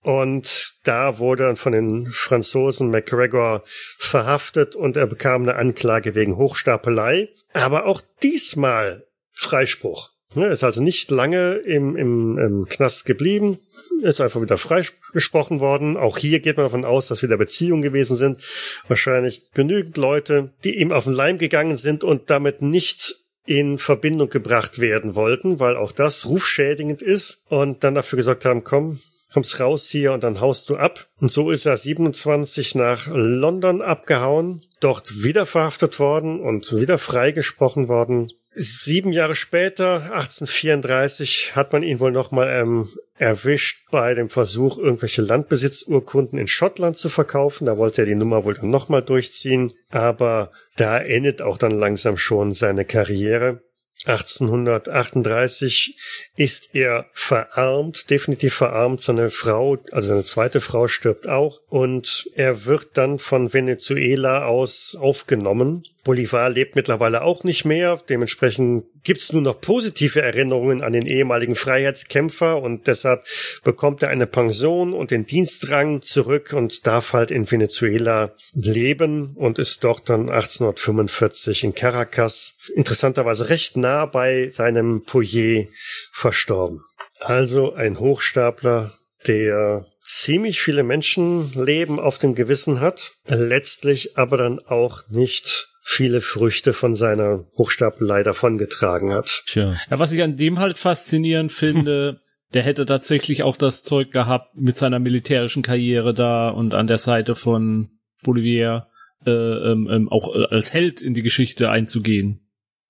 Und 0.03 0.75
da 0.85 1.19
wurde 1.19 1.45
dann 1.45 1.57
von 1.57 1.73
den 1.73 2.07
Franzosen 2.07 2.91
McGregor 2.91 3.65
verhaftet 3.99 4.77
und 4.77 4.97
er 4.97 5.07
bekam 5.07 5.43
eine 5.43 5.57
Anklage 5.57 6.15
wegen 6.15 6.37
Hochstapelei. 6.37 7.29
Aber 7.53 7.87
auch 7.87 8.03
diesmal 8.23 9.06
Freispruch. 9.37 10.11
Er 10.35 10.51
ist 10.51 10.65
also 10.65 10.83
nicht 10.83 11.11
lange 11.11 11.55
im, 11.55 11.97
im, 11.97 12.39
im 12.39 12.65
Knast 12.69 13.05
geblieben, 13.05 13.59
ist 14.03 14.21
einfach 14.21 14.43
wieder 14.43 14.59
freigesprochen 14.59 15.61
worden. 15.61 15.97
Auch 15.97 16.19
hier 16.19 16.41
geht 16.41 16.57
man 16.57 16.67
davon 16.67 16.85
aus, 16.85 17.07
dass 17.09 17.23
wieder 17.23 17.37
Beziehungen 17.37 17.83
gewesen 17.83 18.17
sind. 18.17 18.43
Wahrscheinlich 18.89 19.53
genügend 19.55 19.97
Leute, 19.97 20.53
die 20.65 20.79
ihm 20.79 20.93
auf 20.93 21.05
den 21.05 21.13
Leim 21.13 21.39
gegangen 21.39 21.77
sind 21.77 22.03
und 22.03 22.29
damit 22.29 22.61
nicht 22.61 23.17
in 23.47 23.79
Verbindung 23.79 24.29
gebracht 24.29 24.81
werden 24.81 25.15
wollten, 25.15 25.61
weil 25.61 25.77
auch 25.77 25.93
das 25.93 26.27
rufschädigend 26.27 27.01
ist 27.01 27.45
und 27.49 27.85
dann 27.85 27.95
dafür 27.95 28.17
gesorgt 28.17 28.45
haben, 28.45 28.65
komm, 28.65 29.01
kommst 29.33 29.61
raus 29.61 29.89
hier 29.89 30.13
und 30.13 30.25
dann 30.25 30.41
haust 30.41 30.69
du 30.69 30.77
ab. 30.77 31.07
Und 31.21 31.31
so 31.31 31.53
ist 31.53 31.65
er 31.65 31.77
27 31.77 32.75
nach 32.75 33.07
London 33.07 33.83
abgehauen, 33.83 34.65
dort 34.81 35.23
wieder 35.23 35.47
verhaftet 35.47 36.01
worden 36.01 36.41
und 36.41 36.77
wieder 36.77 36.99
freigesprochen 36.99 37.87
worden 37.87 38.33
Sieben 38.59 39.13
Jahre 39.13 39.35
später, 39.35 39.97
1834, 40.15 41.55
hat 41.55 41.75
man 41.75 41.83
ihn 41.83 42.01
wohl 42.01 42.11
nochmal 42.11 42.49
ähm, 42.49 42.89
erwischt 43.19 43.85
bei 43.91 44.15
dem 44.15 44.31
Versuch, 44.31 44.79
irgendwelche 44.79 45.21
Landbesitzurkunden 45.21 46.39
in 46.39 46.47
Schottland 46.47 46.99
zu 46.99 47.11
verkaufen. 47.11 47.67
Da 47.67 47.77
wollte 47.77 48.01
er 48.01 48.07
die 48.07 48.15
Nummer 48.15 48.47
wohl 48.47 48.55
dann 48.55 48.71
nochmal 48.71 49.03
durchziehen. 49.03 49.75
Aber 49.91 50.53
da 50.77 50.99
endet 50.99 51.43
auch 51.43 51.59
dann 51.59 51.73
langsam 51.73 52.17
schon 52.17 52.55
seine 52.55 52.87
Karriere. 52.87 53.61
1838 54.07 55.99
ist 56.37 56.75
er 56.75 57.11
verarmt, 57.13 58.09
definitiv 58.09 58.55
verarmt. 58.55 59.03
Seine 59.03 59.31
Frau, 59.31 59.77
also 59.93 60.09
seine 60.09 60.25
zweite 60.25 60.63
Frau 60.63 60.89
stirbt 60.89 61.29
auch 61.29 61.61
und 61.69 62.31
er 62.35 62.65
wird 62.65 62.91
dann 62.95 63.19
von 63.19 63.53
Venezuela 63.53 64.47
aus 64.47 64.97
aufgenommen 64.99 65.85
Bolivar 66.07 66.51
lebt 66.51 66.77
mittlerweile 66.77 67.23
auch 67.23 67.43
nicht 67.43 67.65
mehr. 67.65 68.01
Dementsprechend 68.09 68.85
gibt 69.03 69.23
es 69.23 69.33
nur 69.33 69.43
noch 69.43 69.61
positive 69.61 70.23
Erinnerungen 70.23 70.81
an 70.81 70.93
den 70.93 71.05
ehemaligen 71.05 71.57
Freiheitskämpfer 71.57 72.63
und 72.63 72.87
deshalb 72.87 73.27
bekommt 73.65 74.05
er 74.05 74.11
eine 74.11 74.29
Pension 74.29 74.95
und 74.95 75.11
den 75.11 75.27
Dienstrang 75.27 76.03
zurück 76.03 76.53
und 76.53 76.87
darf 76.87 77.13
halt 77.13 77.33
in 77.33 77.51
Venezuela 77.51 78.37
leben 78.55 79.35
und 79.35 79.59
ist 79.59 79.83
dort 79.83 80.09
dann 80.09 80.31
1845 80.31 81.65
in 81.65 81.75
Caracas 81.75 82.57
interessanterweise 82.77 83.49
recht 83.49 83.77
nah 83.77 84.07
bei 84.07 84.51
seinem 84.51 85.03
Poyer 85.03 85.65
verstorben. 86.13 86.83
Also 87.19 87.75
ein 87.75 87.99
Hochstapler, 87.99 88.95
der 89.27 89.87
ziemlich 90.01 90.61
viele 90.61 90.85
Menschenleben 90.85 91.99
auf 91.99 92.19
dem 92.19 92.37
Gewissen 92.37 92.79
hat, 92.79 93.15
letztlich 93.27 94.17
aber 94.17 94.37
dann 94.37 94.61
auch 94.61 95.03
nicht 95.09 95.67
viele 95.89 96.21
Früchte 96.21 96.73
von 96.73 96.97
seiner 96.97 97.47
Hochstapelei 97.57 98.25
davongetragen 98.25 99.13
hat. 99.13 99.45
Tja. 99.47 99.77
Ja, 99.89 99.99
was 100.01 100.11
ich 100.11 100.21
an 100.21 100.37
dem 100.37 100.59
halt 100.59 100.79
faszinierend 100.79 101.53
finde, 101.53 102.21
der 102.55 102.65
hätte 102.65 102.87
tatsächlich 102.87 103.45
auch 103.45 103.57
das 103.57 103.85
Zeug 103.85 104.11
gehabt, 104.11 104.57
mit 104.57 104.77
seiner 104.77 104.99
militärischen 104.99 105.63
Karriere 105.63 106.13
da 106.13 106.49
und 106.49 106.75
an 106.75 106.89
der 106.89 106.99
Seite 106.99 107.37
von 107.37 107.91
Bolivier 108.25 108.89
äh, 109.25 109.31
ähm, 109.31 109.89
ähm, 109.89 110.09
auch 110.09 110.35
äh, 110.35 110.47
als 110.51 110.73
Held 110.73 111.01
in 111.01 111.15
die 111.15 111.23
Geschichte 111.23 111.71
einzugehen, 111.71 112.41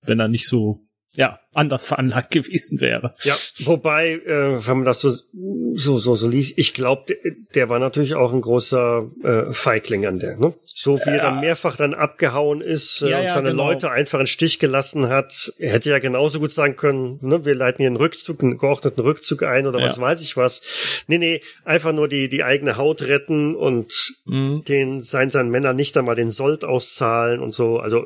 wenn 0.01 0.19
er 0.19 0.27
nicht 0.27 0.47
so 0.47 0.81
ja, 1.17 1.39
anders 1.51 1.87
veranlagt 1.87 2.31
gewesen 2.31 2.79
wäre. 2.79 3.15
Ja, 3.23 3.35
wobei, 3.65 4.11
äh, 4.11 4.65
wenn 4.67 4.77
man 4.77 4.85
das 4.85 5.01
so, 5.01 5.09
so, 5.09 5.97
so, 5.97 6.15
so 6.15 6.29
liest, 6.29 6.57
ich 6.57 6.73
glaube, 6.73 7.05
der, 7.09 7.17
der, 7.55 7.69
war 7.69 7.79
natürlich 7.79 8.13
auch 8.13 8.31
ein 8.31 8.41
großer 8.41 9.09
äh, 9.23 9.51
Feigling 9.51 10.05
an 10.05 10.19
der, 10.19 10.37
ne? 10.37 10.53
So 10.63 10.99
wie 10.99 11.09
ja. 11.09 11.15
er 11.15 11.21
dann 11.23 11.39
mehrfach 11.39 11.75
dann 11.75 11.95
abgehauen 11.95 12.61
ist 12.61 13.01
äh, 13.01 13.09
ja, 13.09 13.19
und 13.19 13.31
seine 13.31 13.49
genau. 13.49 13.67
Leute 13.67 13.89
einfach 13.89 14.19
in 14.19 14.27
Stich 14.27 14.59
gelassen 14.59 15.09
hat. 15.09 15.51
Er 15.57 15.71
hätte 15.71 15.89
ja 15.89 15.97
genauso 15.97 16.39
gut 16.39 16.51
sagen 16.51 16.75
können, 16.75 17.17
ne, 17.21 17.43
wir 17.45 17.55
leiten 17.55 17.77
hier 17.77 17.87
einen 17.87 17.97
Rückzug, 17.97 18.43
einen 18.43 18.59
geordneten 18.59 19.01
Rückzug 19.01 19.41
ein 19.41 19.65
oder 19.65 19.81
was 19.81 19.99
weiß 19.99 20.21
ich 20.21 20.37
was. 20.37 20.61
Nee, 21.07 21.17
nee, 21.17 21.41
einfach 21.65 21.93
nur 21.93 22.07
die, 22.07 22.29
die 22.29 22.43
eigene 22.43 22.77
Haut 22.77 23.01
retten 23.01 23.55
und 23.55 23.91
mhm. 24.25 24.63
den, 24.65 25.01
sein, 25.01 25.31
seinen 25.31 25.49
Männern 25.49 25.75
nicht 25.75 25.97
einmal 25.97 26.15
den 26.15 26.31
Sold 26.31 26.63
auszahlen 26.63 27.41
und 27.41 27.55
so. 27.55 27.79
Also, 27.79 28.05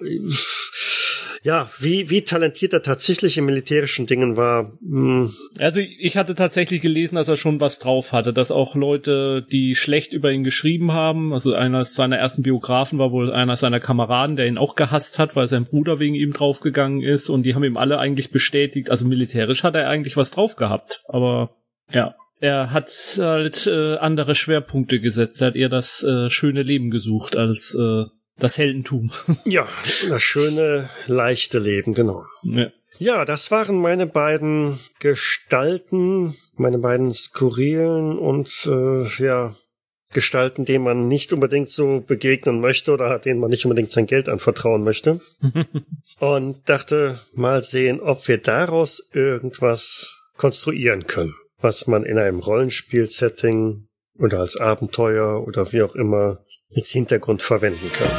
ja, 1.44 1.70
wie, 1.80 2.10
wie 2.10 2.22
talentiert 2.22 2.74
er 2.74 2.84
tatsächlich 2.84 3.38
in 3.38 3.46
militärischen 3.46 4.06
Dingen 4.06 4.38
war. 4.38 4.74
Hm. 4.82 5.34
Also 5.58 5.80
ich 5.80 6.16
hatte 6.18 6.36
tatsächlich 6.36 6.82
gelesen, 6.82 7.16
dass 7.16 7.28
er 7.28 7.38
schon 7.38 7.60
was 7.60 7.80
drauf 7.80 8.12
hatte, 8.12 8.32
dass 8.32 8.52
auch 8.52 8.76
Leute, 8.76 9.46
die 9.52 9.76
schlecht 9.76 10.14
über 10.14 10.32
ihn 10.32 10.44
geschrieben 10.44 10.92
haben, 10.92 11.34
also 11.34 11.54
einer 11.54 11.84
seiner 11.86 12.18
ersten 12.18 12.44
Biografen 12.44 13.00
war 13.00 13.12
wohl 13.12 13.32
einer 13.32 13.56
seiner 13.56 13.80
Kameraden, 13.80 14.36
der 14.36 14.48
ihn 14.48 14.60
auch 14.60 14.76
gehasst 14.76 15.18
hat, 15.18 15.36
weil 15.36 15.48
sein 15.48 15.66
Bruder 15.66 16.00
wegen 16.00 16.16
ihm 16.16 16.34
draufgegangen 16.34 17.02
ist 17.02 17.30
und 17.30 17.44
die 17.44 17.56
haben 17.56 17.64
ihm 17.64 17.78
alle 17.78 17.98
eigentlich 17.98 18.30
bestätigt, 18.30 18.92
also 18.92 19.08
militärisch 19.08 19.64
hat 19.64 19.76
er 19.76 19.90
eigentlich 19.90 20.18
was 20.18 20.32
drauf 20.32 20.56
gehabt, 20.56 21.04
aber 21.08 21.56
ja. 21.94 22.16
Er 22.40 22.72
hat 22.72 22.90
halt 23.20 23.68
äh, 23.68 23.98
andere 23.98 24.34
Schwerpunkte 24.34 25.00
gesetzt. 25.00 25.42
Er 25.42 25.48
hat 25.48 25.56
eher 25.56 25.70
das 25.70 26.04
äh, 26.04 26.30
schöne 26.32 26.64
Leben 26.64 26.90
gesucht 26.90 27.36
als 27.36 27.76
äh, 27.76 28.06
Das 28.42 28.58
Heldentum. 28.58 29.12
Ja, 29.46 29.68
das 30.10 30.22
schöne, 30.22 30.90
leichte 31.06 31.60
Leben, 31.60 31.94
genau. 31.94 32.26
Ja. 32.44 32.72
Ja, 32.98 33.26
das 33.26 33.50
waren 33.50 33.78
meine 33.78 34.06
beiden 34.06 34.80
Gestalten, 35.00 36.36
meine 36.56 36.78
beiden 36.78 37.12
skurrilen 37.14 38.20
und 38.20 38.68
äh, 38.68 39.06
ja 39.24 39.56
Gestalten, 40.14 40.66
denen 40.66 40.84
man 40.84 41.08
nicht 41.08 41.34
unbedingt 41.34 41.72
so 41.72 42.02
begegnen 42.02 42.60
möchte 42.62 42.92
oder 42.92 43.18
denen 43.18 43.40
man 43.40 43.50
nicht 43.50 43.66
unbedingt 43.66 43.92
sein 43.92 44.06
Geld 44.06 44.28
anvertrauen 44.30 44.84
möchte. 44.84 45.22
und 46.20 46.70
dachte, 46.70 47.20
mal 47.34 47.64
sehen, 47.64 48.02
ob 48.02 48.28
wir 48.28 48.38
daraus 48.38 49.10
irgendwas 49.14 50.16
konstruieren 50.36 51.08
können, 51.08 51.34
was 51.60 51.88
man 51.88 52.04
in 52.04 52.18
einem 52.18 52.40
Rollenspiel-Setting 52.40 53.88
oder 54.20 54.40
als 54.40 54.58
Abenteuer 54.58 55.48
oder 55.48 55.72
wie 55.72 55.82
auch 55.82 55.96
immer 55.96 56.44
als 56.76 56.90
Hintergrund 56.90 57.42
verwenden 57.42 57.92
kann. 57.92 58.10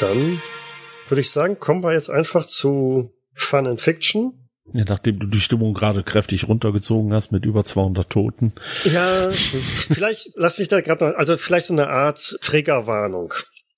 Dann 0.00 0.40
würde 1.08 1.20
ich 1.20 1.30
sagen, 1.30 1.58
kommen 1.58 1.82
wir 1.82 1.92
jetzt 1.92 2.10
einfach 2.10 2.46
zu 2.46 3.12
Fun 3.34 3.66
and 3.66 3.80
Fiction. 3.80 4.48
Ja, 4.74 4.84
nachdem 4.86 5.18
du 5.18 5.26
die 5.26 5.40
Stimmung 5.40 5.72
gerade 5.72 6.02
kräftig 6.02 6.46
runtergezogen 6.46 7.12
hast 7.14 7.32
mit 7.32 7.46
über 7.46 7.64
200 7.64 8.08
Toten. 8.10 8.52
Ja, 8.84 9.30
vielleicht 9.30 10.32
lass 10.34 10.58
mich 10.58 10.68
da 10.68 10.82
gerade 10.82 11.06
noch, 11.06 11.14
also 11.14 11.36
vielleicht 11.36 11.66
so 11.66 11.72
eine 11.72 11.88
Art 11.88 12.38
Triggerwarnung. 12.42 13.32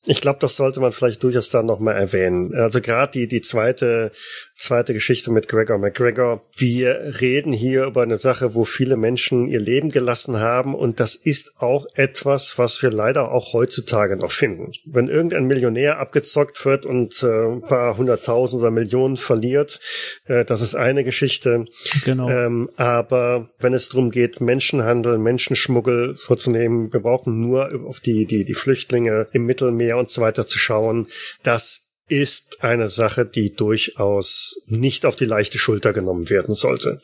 Ich 0.04 0.20
glaube, 0.20 0.38
das 0.40 0.56
sollte 0.56 0.80
man 0.80 0.92
vielleicht 0.92 1.22
durchaus 1.22 1.50
dann 1.50 1.66
nochmal 1.66 1.94
erwähnen. 1.94 2.54
Also 2.54 2.80
gerade 2.80 3.12
die, 3.12 3.28
die 3.28 3.42
zweite, 3.42 4.12
zweite 4.61 4.92
Geschichte 4.92 5.32
mit 5.32 5.48
Gregor 5.48 5.78
McGregor. 5.78 6.42
Wir 6.54 7.14
reden 7.20 7.52
hier 7.52 7.84
über 7.84 8.02
eine 8.02 8.18
Sache, 8.18 8.54
wo 8.54 8.64
viele 8.64 8.96
Menschen 8.96 9.48
ihr 9.48 9.58
Leben 9.58 9.88
gelassen 9.88 10.38
haben 10.38 10.74
und 10.74 11.00
das 11.00 11.14
ist 11.14 11.61
auch 11.61 11.86
etwas, 11.94 12.58
was 12.58 12.82
wir 12.82 12.90
leider 12.90 13.32
auch 13.32 13.54
heutzutage 13.54 14.16
noch 14.16 14.32
finden. 14.32 14.72
Wenn 14.84 15.08
irgendein 15.08 15.46
Millionär 15.46 15.98
abgezockt 15.98 16.64
wird 16.66 16.84
und 16.84 17.22
äh, 17.22 17.46
ein 17.46 17.62
paar 17.62 17.96
hunderttausend 17.96 18.61
oder 18.61 18.70
Millionen 18.70 19.16
verliert, 19.16 19.80
äh, 20.26 20.44
das 20.44 20.61
ist 20.61 20.74
eine 20.74 21.04
Geschichte. 21.04 21.64
Genau. 22.04 22.28
Ähm, 22.28 22.68
aber 22.76 23.50
wenn 23.58 23.72
es 23.72 23.88
darum 23.88 24.11
geht, 24.11 24.40
Menschenhandel, 24.40 25.18
Menschenschmuggel 25.18 26.16
vorzunehmen, 26.16 26.92
wir 26.92 27.00
brauchen 27.00 27.40
nur 27.40 27.70
auf 27.86 28.00
die, 28.00 28.26
die, 28.26 28.44
die 28.44 28.54
Flüchtlinge 28.54 29.28
im 29.32 29.46
Mittelmeer 29.46 29.96
und 29.96 30.11
so 30.11 30.20
weiter 30.20 30.46
zu 30.46 30.58
schauen, 30.58 31.06
das 31.42 31.89
ist 32.11 32.62
eine 32.62 32.88
Sache, 32.88 33.24
die 33.24 33.52
durchaus 33.52 34.62
nicht 34.66 35.06
auf 35.06 35.16
die 35.16 35.24
leichte 35.24 35.58
Schulter 35.58 35.92
genommen 35.92 36.28
werden 36.28 36.54
sollte. 36.54 37.00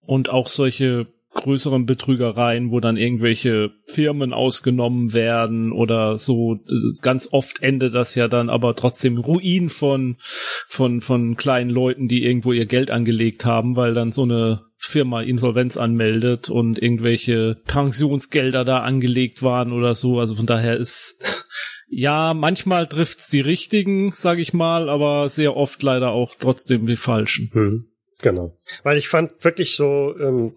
Und 0.00 0.28
auch 0.28 0.48
solche 0.48 1.06
größeren 1.34 1.84
Betrügereien, 1.84 2.70
wo 2.70 2.80
dann 2.80 2.96
irgendwelche 2.96 3.70
Firmen 3.84 4.32
ausgenommen 4.32 5.12
werden 5.12 5.72
oder 5.72 6.16
so. 6.16 6.60
Ganz 7.02 7.28
oft 7.32 7.62
endet 7.62 7.94
das 7.94 8.14
ja 8.14 8.28
dann 8.28 8.48
aber 8.48 8.76
trotzdem 8.76 9.18
Ruin 9.18 9.68
von, 9.68 10.16
von, 10.66 11.00
von 11.00 11.36
kleinen 11.36 11.70
Leuten, 11.70 12.08
die 12.08 12.24
irgendwo 12.24 12.52
ihr 12.52 12.66
Geld 12.66 12.90
angelegt 12.90 13.44
haben, 13.44 13.76
weil 13.76 13.94
dann 13.94 14.12
so 14.12 14.22
eine 14.22 14.62
Firma 14.78 15.22
Insolvenz 15.22 15.76
anmeldet 15.76 16.50
und 16.50 16.80
irgendwelche 16.80 17.56
Pensionsgelder 17.66 18.64
da 18.64 18.78
angelegt 18.80 19.42
waren 19.42 19.72
oder 19.72 19.94
so. 19.94 20.20
Also 20.20 20.34
von 20.34 20.46
daher 20.46 20.76
ist 20.76 21.46
ja, 21.88 22.34
manchmal 22.34 22.86
trifft's 22.88 23.28
die 23.28 23.40
richtigen, 23.40 24.12
sag 24.12 24.38
ich 24.38 24.52
mal, 24.52 24.88
aber 24.88 25.28
sehr 25.28 25.56
oft 25.56 25.82
leider 25.82 26.10
auch 26.10 26.34
trotzdem 26.38 26.86
die 26.86 26.96
falschen. 26.96 27.50
Hm. 27.52 27.86
Genau. 28.22 28.56
Weil 28.84 28.96
ich 28.96 29.08
fand 29.08 29.44
wirklich 29.44 29.76
so, 29.76 30.14
ähm, 30.18 30.54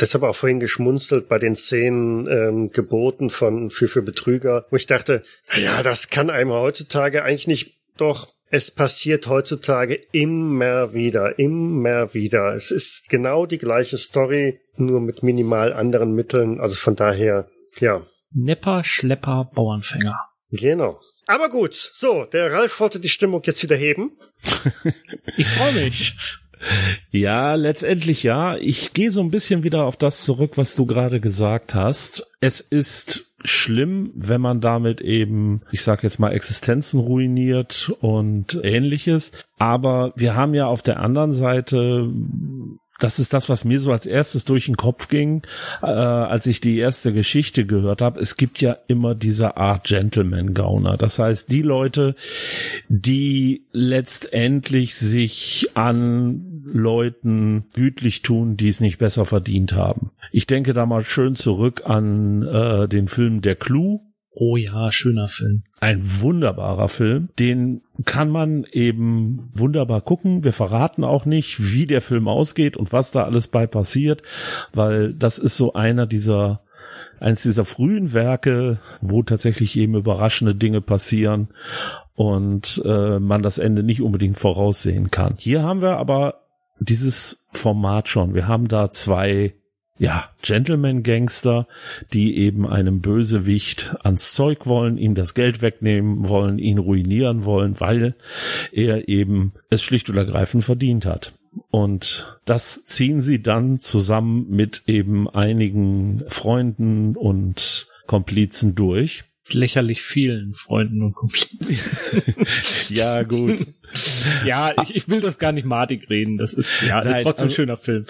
deshalb 0.00 0.24
auch 0.24 0.34
vorhin 0.34 0.60
geschmunzelt 0.60 1.28
bei 1.28 1.38
den 1.38 1.56
zehn 1.56 2.26
ähm, 2.26 2.70
Geboten 2.70 3.28
von 3.28 3.70
für, 3.70 3.88
für 3.88 4.02
Betrüger, 4.02 4.66
wo 4.70 4.76
ich 4.76 4.86
dachte, 4.86 5.22
ja, 5.60 5.82
das 5.82 6.08
kann 6.08 6.30
einem 6.30 6.52
heutzutage 6.52 7.22
eigentlich 7.22 7.48
nicht, 7.48 7.74
doch 7.98 8.32
es 8.50 8.70
passiert 8.70 9.26
heutzutage 9.28 9.98
immer 10.12 10.94
wieder, 10.94 11.38
immer 11.38 12.14
wieder. 12.14 12.54
Es 12.54 12.70
ist 12.70 13.08
genau 13.08 13.46
die 13.46 13.58
gleiche 13.58 13.96
Story, 13.96 14.60
nur 14.76 15.00
mit 15.00 15.22
minimal 15.22 15.72
anderen 15.72 16.14
Mitteln. 16.14 16.60
Also 16.60 16.76
von 16.76 16.94
daher, 16.94 17.48
ja. 17.80 18.02
Nepper, 18.30 18.84
Schlepper, 18.84 19.50
Bauernfänger. 19.54 20.18
Genau. 20.52 21.00
Aber 21.26 21.48
gut, 21.48 21.74
so, 21.74 22.26
der 22.26 22.52
Ralf 22.52 22.78
wollte 22.80 23.00
die 23.00 23.08
Stimmung 23.08 23.42
jetzt 23.44 23.62
wieder 23.62 23.76
heben. 23.76 24.12
ich 25.36 25.48
freue 25.48 25.72
mich. 25.72 26.14
Ja, 27.10 27.54
letztendlich 27.54 28.22
ja. 28.22 28.56
Ich 28.56 28.92
gehe 28.92 29.10
so 29.10 29.20
ein 29.20 29.30
bisschen 29.30 29.62
wieder 29.62 29.84
auf 29.84 29.96
das 29.96 30.24
zurück, 30.24 30.52
was 30.56 30.76
du 30.76 30.86
gerade 30.86 31.20
gesagt 31.20 31.74
hast. 31.74 32.34
Es 32.40 32.60
ist 32.60 33.32
schlimm, 33.44 34.12
wenn 34.14 34.40
man 34.40 34.60
damit 34.60 35.00
eben, 35.00 35.62
ich 35.72 35.82
sag 35.82 36.02
jetzt 36.04 36.20
mal, 36.20 36.32
Existenzen 36.32 37.00
ruiniert 37.00 37.92
und 38.00 38.60
ähnliches. 38.62 39.32
Aber 39.58 40.12
wir 40.16 40.36
haben 40.36 40.54
ja 40.54 40.66
auf 40.66 40.82
der 40.82 41.00
anderen 41.00 41.32
Seite 41.32 42.12
das 43.02 43.18
ist 43.18 43.32
das, 43.32 43.48
was 43.48 43.64
mir 43.64 43.80
so 43.80 43.92
als 43.92 44.06
erstes 44.06 44.44
durch 44.44 44.66
den 44.66 44.76
Kopf 44.76 45.08
ging, 45.08 45.42
äh, 45.82 45.86
als 45.86 46.46
ich 46.46 46.60
die 46.60 46.78
erste 46.78 47.12
Geschichte 47.12 47.66
gehört 47.66 48.00
habe. 48.00 48.20
Es 48.20 48.36
gibt 48.36 48.60
ja 48.60 48.76
immer 48.86 49.14
diese 49.14 49.56
Art 49.56 49.84
Gentleman-Gauner. 49.84 50.96
Das 50.96 51.18
heißt, 51.18 51.50
die 51.50 51.62
Leute, 51.62 52.14
die 52.88 53.66
letztendlich 53.72 54.94
sich 54.94 55.68
an 55.74 56.62
Leuten 56.64 57.64
gütlich 57.74 58.22
tun, 58.22 58.56
die 58.56 58.68
es 58.68 58.80
nicht 58.80 58.98
besser 58.98 59.24
verdient 59.24 59.72
haben. 59.72 60.10
Ich 60.30 60.46
denke 60.46 60.72
da 60.72 60.86
mal 60.86 61.04
schön 61.04 61.36
zurück 61.36 61.82
an 61.84 62.42
äh, 62.42 62.88
den 62.88 63.08
Film 63.08 63.42
Der 63.42 63.56
Clou 63.56 64.11
Oh 64.34 64.56
ja, 64.56 64.90
schöner 64.90 65.28
Film. 65.28 65.62
Ein 65.80 66.00
wunderbarer 66.02 66.88
Film. 66.88 67.28
Den 67.38 67.82
kann 68.04 68.30
man 68.30 68.64
eben 68.72 69.50
wunderbar 69.52 70.00
gucken. 70.00 70.42
Wir 70.42 70.54
verraten 70.54 71.04
auch 71.04 71.26
nicht, 71.26 71.72
wie 71.72 71.86
der 71.86 72.00
Film 72.00 72.28
ausgeht 72.28 72.76
und 72.76 72.92
was 72.92 73.10
da 73.10 73.24
alles 73.24 73.48
bei 73.48 73.66
passiert, 73.66 74.22
weil 74.72 75.12
das 75.12 75.38
ist 75.38 75.56
so 75.56 75.74
einer 75.74 76.06
dieser 76.06 76.62
eines 77.20 77.42
dieser 77.42 77.64
frühen 77.64 78.14
Werke, 78.14 78.80
wo 79.00 79.22
tatsächlich 79.22 79.76
eben 79.76 79.94
überraschende 79.94 80.56
Dinge 80.56 80.80
passieren 80.80 81.48
und 82.14 82.82
äh, 82.84 83.20
man 83.20 83.42
das 83.42 83.58
Ende 83.58 83.84
nicht 83.84 84.02
unbedingt 84.02 84.38
voraussehen 84.38 85.10
kann. 85.10 85.34
Hier 85.38 85.62
haben 85.62 85.82
wir 85.82 85.98
aber 85.98 86.42
dieses 86.80 87.46
Format 87.52 88.08
schon. 88.08 88.34
Wir 88.34 88.48
haben 88.48 88.66
da 88.66 88.90
zwei 88.90 89.54
ja, 89.98 90.30
Gentleman-Gangster, 90.42 91.68
die 92.12 92.36
eben 92.38 92.66
einem 92.66 93.00
Bösewicht 93.00 93.94
ans 94.02 94.32
Zeug 94.32 94.66
wollen, 94.66 94.98
ihm 94.98 95.14
das 95.14 95.34
Geld 95.34 95.62
wegnehmen 95.62 96.28
wollen, 96.28 96.58
ihn 96.58 96.78
ruinieren 96.78 97.44
wollen, 97.44 97.78
weil 97.80 98.14
er 98.72 99.08
eben 99.08 99.52
es 99.70 99.82
schlicht 99.82 100.10
und 100.10 100.16
ergreifend 100.16 100.64
verdient 100.64 101.06
hat. 101.06 101.32
Und 101.70 102.38
das 102.44 102.86
ziehen 102.86 103.20
sie 103.20 103.42
dann 103.42 103.78
zusammen 103.78 104.46
mit 104.48 104.84
eben 104.86 105.28
einigen 105.28 106.22
Freunden 106.26 107.14
und 107.14 107.88
Komplizen 108.06 108.74
durch 108.74 109.24
lächerlich 109.50 110.02
vielen 110.02 110.54
Freunden 110.54 111.02
und 111.02 111.14
Komplizen. 111.14 111.78
ja, 112.88 113.22
gut. 113.22 113.66
ja, 114.46 114.72
ich, 114.82 114.94
ich 114.94 115.08
will 115.08 115.20
das 115.20 115.38
gar 115.38 115.52
nicht 115.52 115.64
madig 115.64 116.08
reden. 116.08 116.38
Das 116.38 116.54
ist, 116.54 116.82
ja, 116.82 117.00
das 117.00 117.10
Nein, 117.10 117.18
ist 117.18 117.24
trotzdem 117.24 117.44
also, 117.44 117.52
ein 117.52 117.56
schöner 117.56 117.76
Film. 117.76 118.04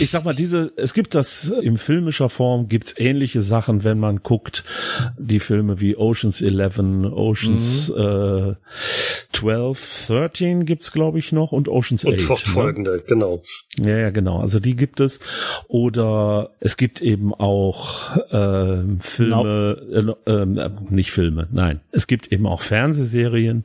Ich 0.00 0.10
sag 0.10 0.24
mal, 0.24 0.34
diese, 0.34 0.72
es 0.76 0.94
gibt 0.94 1.14
das 1.14 1.52
im 1.62 1.78
filmischer 1.78 2.28
Form, 2.28 2.68
gibt's 2.68 2.94
ähnliche 2.96 3.42
Sachen, 3.42 3.84
wenn 3.84 3.98
man 3.98 4.22
guckt, 4.22 4.64
die 5.18 5.40
Filme 5.40 5.80
wie 5.80 5.96
Oceans 5.96 6.42
11, 6.42 6.78
Oceans 7.12 7.92
mhm. 7.94 8.00
äh, 8.00 8.54
12, 9.32 10.06
13 10.08 10.64
gibt's 10.64 10.92
glaube 10.92 11.18
ich 11.18 11.32
noch 11.32 11.52
und 11.52 11.68
Oceans 11.68 12.04
und 12.04 12.14
8. 12.14 12.20
Und 12.20 12.26
fortfolgende, 12.26 12.96
ne? 12.96 13.02
genau. 13.06 13.42
Ja, 13.76 13.96
ja, 13.96 14.10
genau. 14.10 14.40
Also 14.40 14.60
die 14.60 14.76
gibt 14.76 15.00
es. 15.00 15.20
Oder 15.68 16.50
es 16.60 16.76
gibt 16.76 17.00
eben 17.02 17.34
auch 17.34 18.16
äh, 18.30 18.82
Filme, 19.00 20.16
äh, 20.26 20.30
äh, 20.30 20.63
nicht 20.90 21.10
Filme, 21.10 21.48
nein. 21.52 21.80
Es 21.92 22.06
gibt 22.06 22.32
eben 22.32 22.46
auch 22.46 22.60
Fernsehserien, 22.60 23.64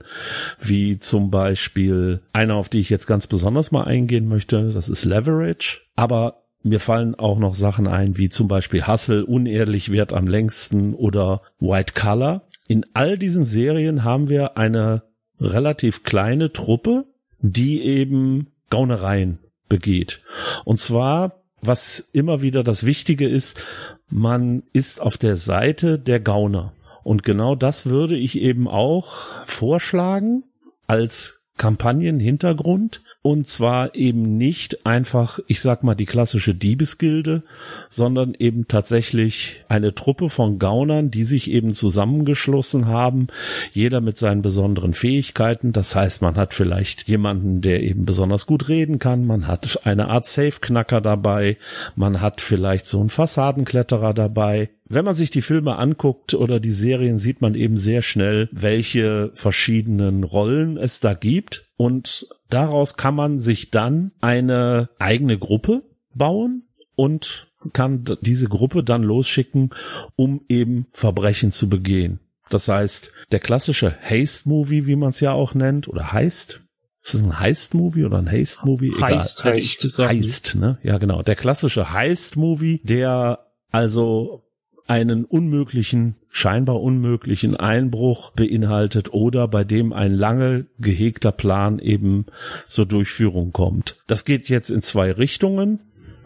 wie 0.59 0.99
zum 0.99 1.31
Beispiel 1.31 2.21
eine, 2.33 2.55
auf 2.55 2.69
die 2.69 2.79
ich 2.79 2.89
jetzt 2.89 3.07
ganz 3.07 3.27
besonders 3.27 3.71
mal 3.71 3.83
eingehen 3.83 4.27
möchte, 4.27 4.71
das 4.73 4.89
ist 4.89 5.05
Leverage. 5.05 5.81
Aber 5.95 6.43
mir 6.61 6.79
fallen 6.79 7.15
auch 7.15 7.39
noch 7.39 7.55
Sachen 7.55 7.87
ein, 7.87 8.17
wie 8.17 8.29
zum 8.29 8.47
Beispiel 8.47 8.85
Hustle, 8.85 9.25
Unehrlich 9.25 9.91
wert 9.91 10.13
am 10.13 10.27
längsten 10.27 10.93
oder 10.93 11.41
White 11.59 11.93
Color. 11.93 12.43
In 12.67 12.85
all 12.93 13.17
diesen 13.17 13.45
Serien 13.45 14.03
haben 14.03 14.29
wir 14.29 14.57
eine 14.57 15.03
relativ 15.39 16.03
kleine 16.03 16.51
Truppe, 16.51 17.05
die 17.39 17.81
eben 17.81 18.47
Gaunereien 18.69 19.39
begeht. 19.69 20.21
Und 20.65 20.79
zwar, 20.79 21.43
was 21.61 21.99
immer 21.99 22.41
wieder 22.41 22.63
das 22.63 22.85
Wichtige 22.85 23.27
ist, 23.27 23.61
man 24.09 24.63
ist 24.73 25.01
auf 25.01 25.17
der 25.17 25.35
Seite 25.35 25.99
der 25.99 26.19
Gauner. 26.19 26.73
Und 27.03 27.23
genau 27.23 27.55
das 27.55 27.85
würde 27.87 28.15
ich 28.15 28.39
eben 28.39 28.67
auch 28.67 29.43
vorschlagen 29.45 30.43
als 30.87 31.45
Kampagnenhintergrund, 31.57 33.01
Und 33.21 33.47
zwar 33.47 33.95
eben 33.95 34.37
nicht 34.37 34.85
einfach, 34.85 35.39
ich 35.47 35.59
sag 35.59 35.83
mal, 35.83 35.93
die 35.93 36.05
klassische 36.05 36.55
Diebesgilde, 36.55 37.43
sondern 37.89 38.33
eben 38.33 38.69
tatsächlich 38.69 39.65
eine 39.67 39.93
Truppe 39.93 40.29
von 40.29 40.57
Gaunern, 40.57 41.11
die 41.11 41.25
sich 41.25 41.51
eben 41.51 41.73
zusammengeschlossen 41.73 42.87
haben, 42.87 43.27
jeder 43.73 43.99
mit 43.99 44.17
seinen 44.17 44.41
besonderen 44.41 44.93
Fähigkeiten. 44.93 45.73
Das 45.73 45.95
heißt, 45.95 46.21
man 46.21 46.35
hat 46.35 46.53
vielleicht 46.53 47.09
jemanden, 47.09 47.59
der 47.59 47.83
eben 47.83 48.05
besonders 48.05 48.45
gut 48.45 48.69
reden 48.69 48.99
kann, 48.99 49.25
man 49.25 49.47
hat 49.47 49.85
eine 49.85 50.07
Art 50.07 50.25
Safe-Knacker 50.25 51.01
dabei, 51.01 51.57
man 51.97 52.21
hat 52.21 52.39
vielleicht 52.39 52.85
so 52.85 53.01
einen 53.01 53.09
Fassadenkletterer 53.09 54.13
dabei, 54.13 54.69
wenn 54.91 55.05
man 55.05 55.13
sich 55.13 55.29
die 55.29 55.43
Filme 55.43 55.77
anguckt 55.77 56.33
oder 56.33 56.59
die 56.59 56.71
Serien, 56.71 57.19
sieht 57.19 57.41
man 57.41 57.53
eben 57.53 57.77
sehr 57.77 58.01
schnell, 58.01 58.49
welche 58.51 59.29
verschiedenen 59.33 60.23
Rollen 60.23 60.77
es 60.77 60.99
da 60.99 61.13
gibt. 61.13 61.68
Und 61.79 62.27
daraus 62.49 62.97
kann 62.97 63.15
man 63.15 63.39
sich 63.39 63.71
dann 63.71 64.11
eine 64.19 64.89
eigene 64.99 65.37
Gruppe 65.37 65.83
bauen 66.13 66.63
und 66.95 67.47
kann 67.71 68.03
diese 68.19 68.49
Gruppe 68.49 68.83
dann 68.83 69.01
losschicken, 69.01 69.69
um 70.17 70.41
eben 70.49 70.87
Verbrechen 70.91 71.51
zu 71.51 71.69
begehen. 71.69 72.19
Das 72.49 72.67
heißt, 72.67 73.13
der 73.31 73.39
klassische 73.39 73.95
Haste-Movie, 74.01 74.87
wie 74.87 74.97
man 74.97 75.11
es 75.11 75.21
ja 75.21 75.31
auch 75.31 75.53
nennt, 75.53 75.87
oder 75.87 76.11
heißt, 76.11 76.61
ist 77.01 77.13
es 77.13 77.23
ein 77.23 77.39
Heist-Movie 77.39 78.03
oder 78.03 78.17
ein 78.17 78.29
Haste-Movie? 78.29 78.99
Heist, 78.99 79.45
Heist, 79.45 79.99
Heist, 79.99 80.55
ne? 80.55 80.79
Ja, 80.83 80.97
genau. 80.97 81.21
Der 81.21 81.37
klassische 81.37 81.93
Heist-Movie, 81.93 82.81
der 82.83 83.47
also 83.71 84.43
einen 84.85 85.23
unmöglichen, 85.23 86.17
scheinbar 86.29 86.81
unmöglichen 86.81 87.55
Einbruch 87.55 88.31
beinhaltet 88.31 89.13
oder 89.13 89.47
bei 89.47 89.63
dem 89.63 89.93
ein 89.93 90.13
lange 90.13 90.67
gehegter 90.79 91.31
Plan 91.31 91.79
eben 91.79 92.27
zur 92.67 92.85
Durchführung 92.85 93.51
kommt. 93.51 93.97
Das 94.07 94.25
geht 94.25 94.49
jetzt 94.49 94.69
in 94.69 94.81
zwei 94.81 95.11
Richtungen. 95.11 95.79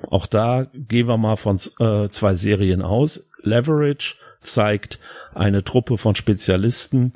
Auch 0.10 0.26
da 0.26 0.68
gehen 0.74 1.08
wir 1.08 1.18
mal 1.18 1.38
von 1.38 1.58
äh, 1.80 2.08
zwei 2.10 2.36
Serien 2.36 2.82
aus. 2.82 3.30
Leverage 3.42 4.16
zeigt 4.42 5.00
eine 5.34 5.64
Truppe 5.64 5.98
von 5.98 6.16
Spezialisten, 6.16 7.14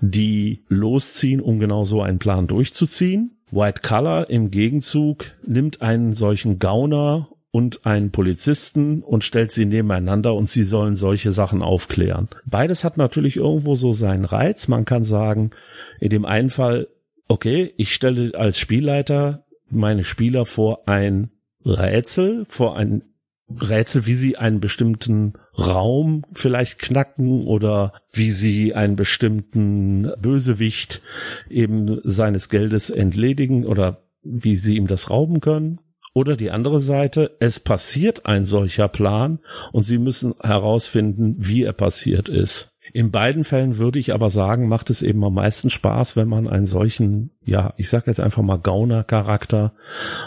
die 0.00 0.64
losziehen, 0.68 1.40
um 1.40 1.60
genau 1.60 1.84
so 1.84 2.02
einen 2.02 2.18
Plan 2.18 2.48
durchzuziehen. 2.48 3.36
White 3.50 3.82
Color 3.82 4.30
im 4.30 4.50
Gegenzug 4.50 5.26
nimmt 5.46 5.80
einen 5.80 6.12
solchen 6.12 6.58
Gauner 6.58 7.28
und 7.54 7.86
einen 7.86 8.10
Polizisten 8.10 9.00
und 9.00 9.22
stellt 9.22 9.52
sie 9.52 9.64
nebeneinander 9.64 10.34
und 10.34 10.50
sie 10.50 10.64
sollen 10.64 10.96
solche 10.96 11.30
Sachen 11.30 11.62
aufklären. 11.62 12.28
Beides 12.44 12.82
hat 12.82 12.96
natürlich 12.96 13.36
irgendwo 13.36 13.76
so 13.76 13.92
seinen 13.92 14.24
Reiz. 14.24 14.66
Man 14.66 14.84
kann 14.84 15.04
sagen, 15.04 15.52
in 16.00 16.10
dem 16.10 16.24
einen 16.24 16.50
Fall, 16.50 16.88
okay, 17.28 17.72
ich 17.76 17.94
stelle 17.94 18.36
als 18.36 18.58
Spielleiter 18.58 19.44
meine 19.70 20.02
Spieler 20.02 20.46
vor 20.46 20.88
ein 20.88 21.30
Rätsel, 21.64 22.44
vor 22.48 22.76
ein 22.76 23.04
Rätsel, 23.48 24.04
wie 24.06 24.14
sie 24.14 24.36
einen 24.36 24.58
bestimmten 24.58 25.34
Raum 25.56 26.24
vielleicht 26.32 26.80
knacken 26.80 27.46
oder 27.46 27.92
wie 28.10 28.32
sie 28.32 28.74
einen 28.74 28.96
bestimmten 28.96 30.10
Bösewicht 30.20 31.02
eben 31.48 32.00
seines 32.02 32.48
Geldes 32.48 32.90
entledigen 32.90 33.64
oder 33.64 34.02
wie 34.24 34.56
sie 34.56 34.74
ihm 34.74 34.88
das 34.88 35.08
rauben 35.08 35.38
können. 35.38 35.78
Oder 36.14 36.36
die 36.36 36.52
andere 36.52 36.80
Seite, 36.80 37.36
es 37.40 37.58
passiert 37.58 38.24
ein 38.24 38.46
solcher 38.46 38.88
Plan 38.88 39.40
und 39.72 39.82
Sie 39.82 39.98
müssen 39.98 40.34
herausfinden, 40.40 41.34
wie 41.38 41.64
er 41.64 41.72
passiert 41.72 42.28
ist. 42.28 42.74
In 42.92 43.10
beiden 43.10 43.42
Fällen 43.42 43.78
würde 43.78 43.98
ich 43.98 44.14
aber 44.14 44.30
sagen, 44.30 44.68
macht 44.68 44.88
es 44.88 45.02
eben 45.02 45.24
am 45.24 45.34
meisten 45.34 45.68
Spaß, 45.68 46.14
wenn 46.14 46.28
man 46.28 46.46
einen 46.46 46.66
solchen, 46.66 47.30
ja, 47.44 47.74
ich 47.76 47.88
sage 47.88 48.04
jetzt 48.06 48.20
einfach 48.20 48.42
mal 48.42 48.58
Gauner-Charakter 48.58 49.72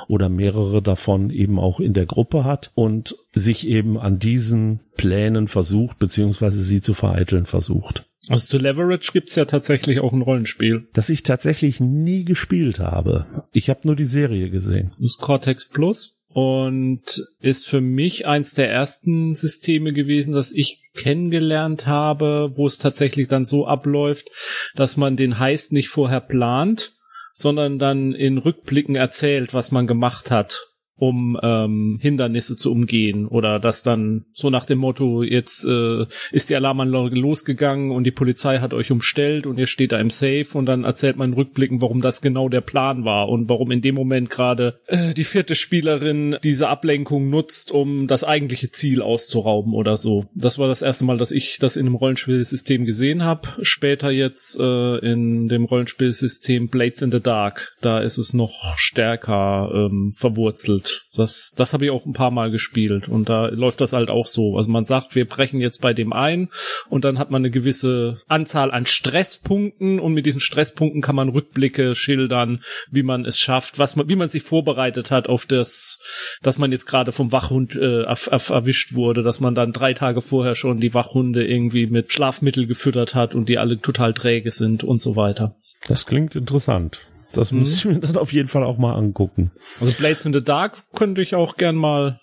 oder 0.09 0.27
mehrere 0.27 0.81
davon 0.81 1.29
eben 1.29 1.59
auch 1.59 1.79
in 1.79 1.93
der 1.93 2.05
Gruppe 2.05 2.43
hat 2.43 2.71
und 2.75 3.15
sich 3.31 3.65
eben 3.65 3.97
an 3.97 4.19
diesen 4.19 4.81
Plänen 4.97 5.47
versucht, 5.47 5.99
beziehungsweise 5.99 6.61
sie 6.61 6.81
zu 6.81 6.93
vereiteln 6.93 7.45
versucht. 7.45 8.05
Also 8.29 8.47
zu 8.47 8.57
Leverage 8.57 9.11
gibt's 9.11 9.35
ja 9.35 9.45
tatsächlich 9.45 9.99
auch 9.99 10.13
ein 10.13 10.21
Rollenspiel. 10.21 10.87
Das 10.93 11.09
ich 11.09 11.23
tatsächlich 11.23 11.79
nie 11.79 12.25
gespielt 12.25 12.79
habe. 12.79 13.45
Ich 13.53 13.69
habe 13.69 13.81
nur 13.83 13.95
die 13.95 14.05
Serie 14.05 14.49
gesehen. 14.49 14.91
Das 14.97 15.11
ist 15.11 15.19
Cortex 15.19 15.69
Plus 15.69 16.21
und 16.29 17.01
ist 17.39 17.67
für 17.67 17.81
mich 17.81 18.27
eins 18.27 18.53
der 18.53 18.69
ersten 18.69 19.33
Systeme 19.33 19.93
gewesen, 19.93 20.33
das 20.33 20.51
ich 20.51 20.83
kennengelernt 20.93 21.87
habe, 21.87 22.51
wo 22.55 22.65
es 22.65 22.77
tatsächlich 22.77 23.27
dann 23.27 23.45
so 23.45 23.65
abläuft, 23.65 24.29
dass 24.75 24.97
man 24.97 25.15
den 25.15 25.39
Heist 25.39 25.71
nicht 25.71 25.89
vorher 25.89 26.21
plant, 26.21 26.93
sondern 27.33 27.79
dann 27.79 28.13
in 28.13 28.37
Rückblicken 28.37 28.95
erzählt, 28.95 29.53
was 29.53 29.71
man 29.71 29.87
gemacht 29.87 30.31
hat 30.31 30.67
um 30.97 31.39
ähm, 31.41 31.99
Hindernisse 32.01 32.55
zu 32.55 32.71
umgehen 32.71 33.27
oder 33.27 33.59
dass 33.59 33.83
dann 33.83 34.25
so 34.33 34.49
nach 34.49 34.65
dem 34.65 34.79
Motto 34.79 35.23
jetzt 35.23 35.65
äh, 35.65 36.05
ist 36.31 36.49
die 36.49 36.55
Alarmanlage 36.55 37.15
losgegangen 37.15 37.91
und 37.91 38.03
die 38.03 38.11
Polizei 38.11 38.59
hat 38.59 38.73
euch 38.73 38.91
umstellt 38.91 39.45
und 39.45 39.59
ihr 39.59 39.67
steht 39.67 39.91
da 39.91 39.99
im 39.99 40.09
Safe 40.09 40.47
und 40.53 40.65
dann 40.65 40.83
erzählt 40.83 41.17
man 41.17 41.33
rückblickend, 41.33 41.81
warum 41.81 42.01
das 42.01 42.21
genau 42.21 42.49
der 42.49 42.61
Plan 42.61 43.05
war 43.05 43.29
und 43.29 43.47
warum 43.49 43.71
in 43.71 43.81
dem 43.81 43.95
Moment 43.95 44.29
gerade 44.29 44.79
äh, 44.87 45.13
die 45.13 45.23
vierte 45.23 45.55
Spielerin 45.55 46.37
diese 46.43 46.67
Ablenkung 46.67 47.29
nutzt, 47.29 47.71
um 47.71 48.07
das 48.07 48.23
eigentliche 48.23 48.71
Ziel 48.71 49.01
auszurauben 49.01 49.73
oder 49.73 49.97
so. 49.97 50.25
Das 50.33 50.57
war 50.57 50.67
das 50.67 50.81
erste 50.81 51.05
Mal, 51.05 51.17
dass 51.17 51.31
ich 51.31 51.59
das 51.59 51.77
in 51.77 51.85
einem 51.85 51.95
Rollenspielsystem 51.95 52.85
gesehen 52.85 53.23
habe. 53.23 53.49
Später 53.61 54.09
jetzt 54.09 54.59
äh, 54.59 54.97
in 54.97 55.47
dem 55.47 55.65
Rollenspielsystem 55.65 56.69
Blades 56.69 57.01
in 57.01 57.11
the 57.11 57.19
Dark, 57.19 57.75
da 57.81 57.99
ist 57.99 58.17
es 58.17 58.33
noch 58.33 58.77
stärker 58.77 59.69
ähm, 59.73 60.11
verwurzelt 60.15 60.86
das, 61.15 61.53
das 61.55 61.73
habe 61.73 61.85
ich 61.85 61.91
auch 61.91 62.05
ein 62.05 62.13
paar 62.13 62.31
Mal 62.31 62.51
gespielt 62.51 63.07
und 63.07 63.29
da 63.29 63.47
läuft 63.47 63.81
das 63.81 63.93
halt 63.93 64.09
auch 64.09 64.27
so. 64.27 64.57
Also 64.57 64.69
man 64.69 64.83
sagt, 64.83 65.15
wir 65.15 65.25
brechen 65.25 65.59
jetzt 65.59 65.81
bei 65.81 65.93
dem 65.93 66.13
ein 66.13 66.49
und 66.89 67.05
dann 67.05 67.19
hat 67.19 67.31
man 67.31 67.41
eine 67.41 67.51
gewisse 67.51 68.21
Anzahl 68.27 68.71
an 68.71 68.85
Stresspunkten 68.85 69.99
und 69.99 70.13
mit 70.13 70.25
diesen 70.25 70.41
Stresspunkten 70.41 71.01
kann 71.01 71.15
man 71.15 71.29
Rückblicke 71.29 71.95
schildern, 71.95 72.61
wie 72.91 73.03
man 73.03 73.25
es 73.25 73.39
schafft, 73.39 73.79
was 73.79 73.95
man, 73.95 74.07
wie 74.09 74.15
man 74.15 74.29
sich 74.29 74.43
vorbereitet 74.43 75.11
hat 75.11 75.27
auf 75.27 75.45
das, 75.45 76.01
dass 76.41 76.57
man 76.57 76.71
jetzt 76.71 76.85
gerade 76.85 77.11
vom 77.11 77.31
Wachhund 77.31 77.75
äh, 77.75 78.03
erwischt 78.03 78.93
wurde, 78.93 79.23
dass 79.23 79.39
man 79.39 79.55
dann 79.55 79.73
drei 79.73 79.93
Tage 79.93 80.21
vorher 80.21 80.55
schon 80.55 80.79
die 80.79 80.93
Wachhunde 80.93 81.45
irgendwie 81.45 81.87
mit 81.87 82.13
Schlafmittel 82.13 82.67
gefüttert 82.67 83.15
hat 83.15 83.35
und 83.35 83.49
die 83.49 83.57
alle 83.57 83.79
total 83.79 84.13
träge 84.13 84.51
sind 84.51 84.83
und 84.83 84.99
so 84.99 85.15
weiter. 85.15 85.55
Das 85.87 86.05
klingt 86.05 86.35
interessant. 86.35 86.99
Das 87.33 87.51
mhm. 87.51 87.59
muss 87.59 87.73
ich 87.73 87.85
mir 87.85 87.99
dann 87.99 88.17
auf 88.17 88.33
jeden 88.33 88.47
Fall 88.47 88.63
auch 88.63 88.77
mal 88.77 88.93
angucken. 88.93 89.51
Also 89.79 89.97
Blades 89.97 90.25
in 90.25 90.33
the 90.33 90.43
Dark 90.43 90.83
könnte 90.93 91.21
ich 91.21 91.35
auch 91.35 91.57
gern 91.57 91.75
mal, 91.75 92.19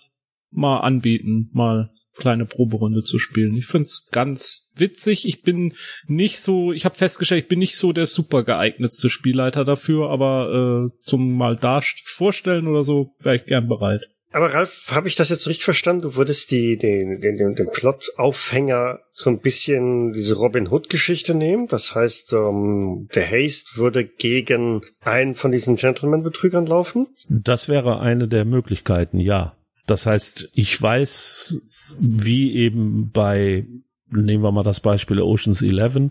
mal 0.51 0.79
anbieten, 0.79 1.51
mal 1.53 1.91
kleine 2.17 2.47
Proberunde 2.47 3.03
zu 3.03 3.19
spielen. 3.19 3.57
Ich 3.57 3.67
find's 3.67 4.09
ganz 4.11 4.73
witzig. 4.77 5.27
Ich 5.27 5.43
bin 5.43 5.75
nicht 6.07 6.41
so, 6.41 6.73
ich 6.73 6.85
habe 6.85 6.95
festgestellt, 6.95 7.43
ich 7.43 7.49
bin 7.49 7.59
nicht 7.59 7.77
so 7.77 7.93
der 7.93 8.07
super 8.07 8.45
geeignetste 8.45 9.11
Spielleiter 9.11 9.65
dafür, 9.65 10.11
aber 10.11 10.91
äh, 10.93 11.03
zum 11.03 11.37
mal 11.37 11.57
da 11.57 11.81
vorstellen 12.05 12.69
oder 12.69 12.85
so 12.85 13.15
wäre 13.21 13.37
ich 13.37 13.45
gern 13.47 13.69
bereit. 13.69 14.03
Aber 14.35 14.53
Ralf, 14.53 14.91
habe 14.91 15.07
ich 15.07 15.15
das 15.15 15.29
jetzt 15.29 15.47
richtig 15.47 15.65
verstanden? 15.65 16.03
Du 16.03 16.17
würdest 16.17 16.51
die, 16.51 16.77
den, 16.77 17.21
den, 17.21 17.37
den, 17.37 17.55
den 17.55 17.71
Plot-Aufhänger 17.71 18.99
so 19.13 19.31
ein 19.31 19.39
bisschen 19.39 20.13
diese 20.13 20.35
Robin 20.35 20.67
Hood-Geschichte 20.67 21.37
nehmen. 21.37 21.69
Das 21.69 21.95
heißt, 21.95 22.33
ähm, 22.33 23.09
der 23.15 23.31
Haste 23.31 23.79
würde 23.79 24.05
gegen 24.05 24.81
einen 25.03 25.37
von 25.37 25.53
diesen 25.53 25.77
Gentleman-Betrügern 25.77 26.67
laufen? 26.67 27.07
Das 27.29 27.69
wäre 27.69 28.01
eine 28.01 28.27
der 28.27 28.45
Möglichkeiten, 28.45 29.21
ja. 29.21 29.57
Das 29.87 30.05
heißt, 30.05 30.49
ich 30.53 30.83
weiß, 30.83 31.61
wie 32.01 32.57
eben 32.57 33.13
bei, 33.13 33.69
nehmen 34.11 34.43
wir 34.43 34.51
mal 34.51 34.65
das 34.65 34.81
Beispiel 34.81 35.21
Oceans 35.21 35.63
11, 35.63 36.11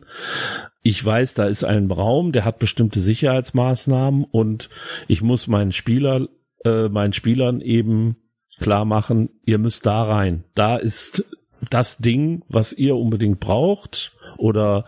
ich 0.81 1.03
weiß, 1.03 1.33
da 1.33 1.47
ist 1.47 1.65
ein 1.65 1.91
Raum, 1.91 2.31
der 2.31 2.45
hat 2.45 2.59
bestimmte 2.59 3.01
Sicherheitsmaßnahmen 3.01 4.23
und 4.23 4.69
ich 5.09 5.21
muss 5.21 5.47
meinen 5.47 5.73
Spieler 5.73 6.29
äh, 6.65 6.89
meinen 6.89 7.13
Spielern 7.13 7.61
eben 7.61 8.17
klar 8.59 8.85
machen, 8.85 9.29
ihr 9.43 9.57
müsst 9.57 9.85
da 9.85 10.03
rein. 10.03 10.43
Da 10.55 10.77
ist 10.77 11.25
das 11.69 11.97
Ding, 11.97 12.43
was 12.49 12.73
ihr 12.73 12.95
unbedingt 12.95 13.39
braucht. 13.39 14.15
Oder 14.37 14.85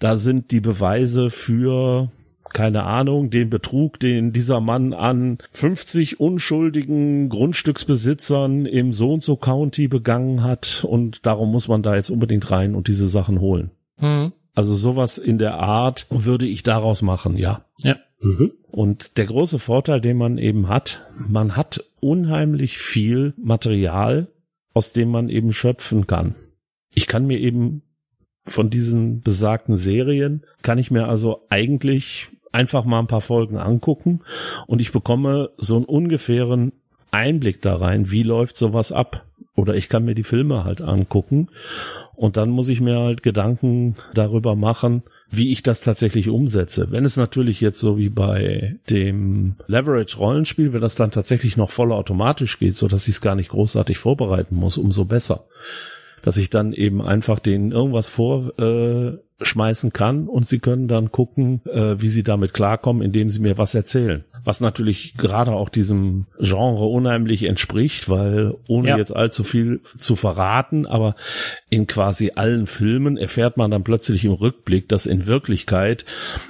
da 0.00 0.16
sind 0.16 0.50
die 0.50 0.60
Beweise 0.60 1.30
für 1.30 2.10
keine 2.52 2.84
Ahnung, 2.84 3.28
den 3.28 3.50
Betrug, 3.50 4.00
den 4.00 4.32
dieser 4.32 4.60
Mann 4.60 4.94
an 4.94 5.38
50 5.50 6.20
unschuldigen 6.20 7.28
Grundstücksbesitzern 7.28 8.64
im 8.64 8.94
so 8.94 9.12
und 9.12 9.22
so 9.22 9.36
County 9.36 9.88
begangen 9.88 10.42
hat 10.42 10.82
und 10.88 11.26
darum 11.26 11.52
muss 11.52 11.68
man 11.68 11.82
da 11.82 11.96
jetzt 11.96 12.08
unbedingt 12.08 12.50
rein 12.50 12.74
und 12.74 12.88
diese 12.88 13.08
Sachen 13.08 13.40
holen. 13.40 13.72
Mhm. 13.98 14.32
Also 14.56 14.74
sowas 14.74 15.18
in 15.18 15.36
der 15.36 15.58
Art 15.58 16.06
würde 16.08 16.46
ich 16.46 16.62
daraus 16.62 17.02
machen, 17.02 17.36
ja. 17.36 17.66
Ja. 17.78 17.96
Mhm. 18.20 18.52
Und 18.66 19.18
der 19.18 19.26
große 19.26 19.58
Vorteil, 19.58 20.00
den 20.00 20.16
man 20.16 20.38
eben 20.38 20.66
hat, 20.66 21.06
man 21.28 21.56
hat 21.56 21.84
unheimlich 22.00 22.78
viel 22.78 23.34
Material, 23.36 24.28
aus 24.72 24.94
dem 24.94 25.10
man 25.10 25.28
eben 25.28 25.52
schöpfen 25.52 26.06
kann. 26.06 26.36
Ich 26.94 27.06
kann 27.06 27.26
mir 27.26 27.38
eben 27.38 27.82
von 28.44 28.70
diesen 28.70 29.20
besagten 29.20 29.76
Serien, 29.76 30.46
kann 30.62 30.78
ich 30.78 30.90
mir 30.90 31.06
also 31.06 31.44
eigentlich 31.50 32.28
einfach 32.50 32.86
mal 32.86 33.00
ein 33.00 33.08
paar 33.08 33.20
Folgen 33.20 33.58
angucken 33.58 34.22
und 34.66 34.80
ich 34.80 34.90
bekomme 34.90 35.50
so 35.58 35.76
einen 35.76 35.84
ungefähren 35.84 36.72
Einblick 37.10 37.60
da 37.60 37.74
rein, 37.74 38.10
wie 38.10 38.22
läuft 38.22 38.56
sowas 38.56 38.90
ab. 38.90 39.26
Oder 39.54 39.74
ich 39.74 39.90
kann 39.90 40.04
mir 40.04 40.14
die 40.14 40.22
Filme 40.22 40.64
halt 40.64 40.80
angucken 40.80 41.48
und 42.16 42.36
dann 42.36 42.50
muss 42.50 42.68
ich 42.68 42.80
mir 42.80 42.98
halt 42.98 43.22
Gedanken 43.22 43.94
darüber 44.14 44.56
machen, 44.56 45.02
wie 45.30 45.52
ich 45.52 45.62
das 45.62 45.82
tatsächlich 45.82 46.28
umsetze. 46.28 46.88
Wenn 46.90 47.04
es 47.04 47.16
natürlich 47.16 47.60
jetzt 47.60 47.78
so 47.78 47.98
wie 47.98 48.08
bei 48.08 48.76
dem 48.90 49.56
Leverage 49.66 50.16
Rollenspiel, 50.16 50.72
wenn 50.72 50.80
das 50.80 50.94
dann 50.94 51.10
tatsächlich 51.10 51.56
noch 51.56 51.70
voll 51.70 51.92
automatisch 51.92 52.58
geht, 52.58 52.76
so 52.76 52.88
dass 52.88 53.08
ich 53.08 53.16
es 53.16 53.20
gar 53.20 53.34
nicht 53.34 53.50
großartig 53.50 53.98
vorbereiten 53.98 54.56
muss, 54.56 54.78
umso 54.78 55.04
besser. 55.04 55.44
Dass 56.22 56.38
ich 56.38 56.50
dann 56.50 56.72
eben 56.72 57.02
einfach 57.02 57.38
denen 57.38 57.70
irgendwas 57.70 58.08
vor, 58.08 58.58
äh, 58.58 59.18
kann 59.92 60.28
und 60.28 60.48
sie 60.48 60.58
können 60.58 60.88
dann 60.88 61.12
gucken, 61.12 61.60
äh, 61.66 62.00
wie 62.00 62.08
sie 62.08 62.22
damit 62.22 62.54
klarkommen, 62.54 63.02
indem 63.02 63.28
sie 63.28 63.40
mir 63.40 63.58
was 63.58 63.74
erzählen. 63.74 64.24
Was 64.46 64.60
natürlich 64.60 65.14
gerade 65.16 65.50
auch 65.50 65.68
diesem 65.68 66.26
Genre 66.38 66.86
unheimlich 66.86 67.42
entspricht, 67.42 68.08
weil 68.08 68.54
ohne 68.68 68.90
ja. 68.90 68.96
jetzt 68.96 69.14
allzu 69.14 69.42
viel 69.42 69.80
zu 69.98 70.14
verraten, 70.14 70.86
aber 70.86 71.16
in 71.68 71.88
quasi 71.88 72.32
allen 72.36 72.68
Filmen 72.68 73.16
erfährt 73.16 73.56
man 73.56 73.72
dann 73.72 73.82
plötzlich 73.82 74.24
im 74.24 74.32
Rückblick, 74.32 74.88
dass 74.88 75.06
in 75.06 75.26
Wirklichkeit 75.26 76.04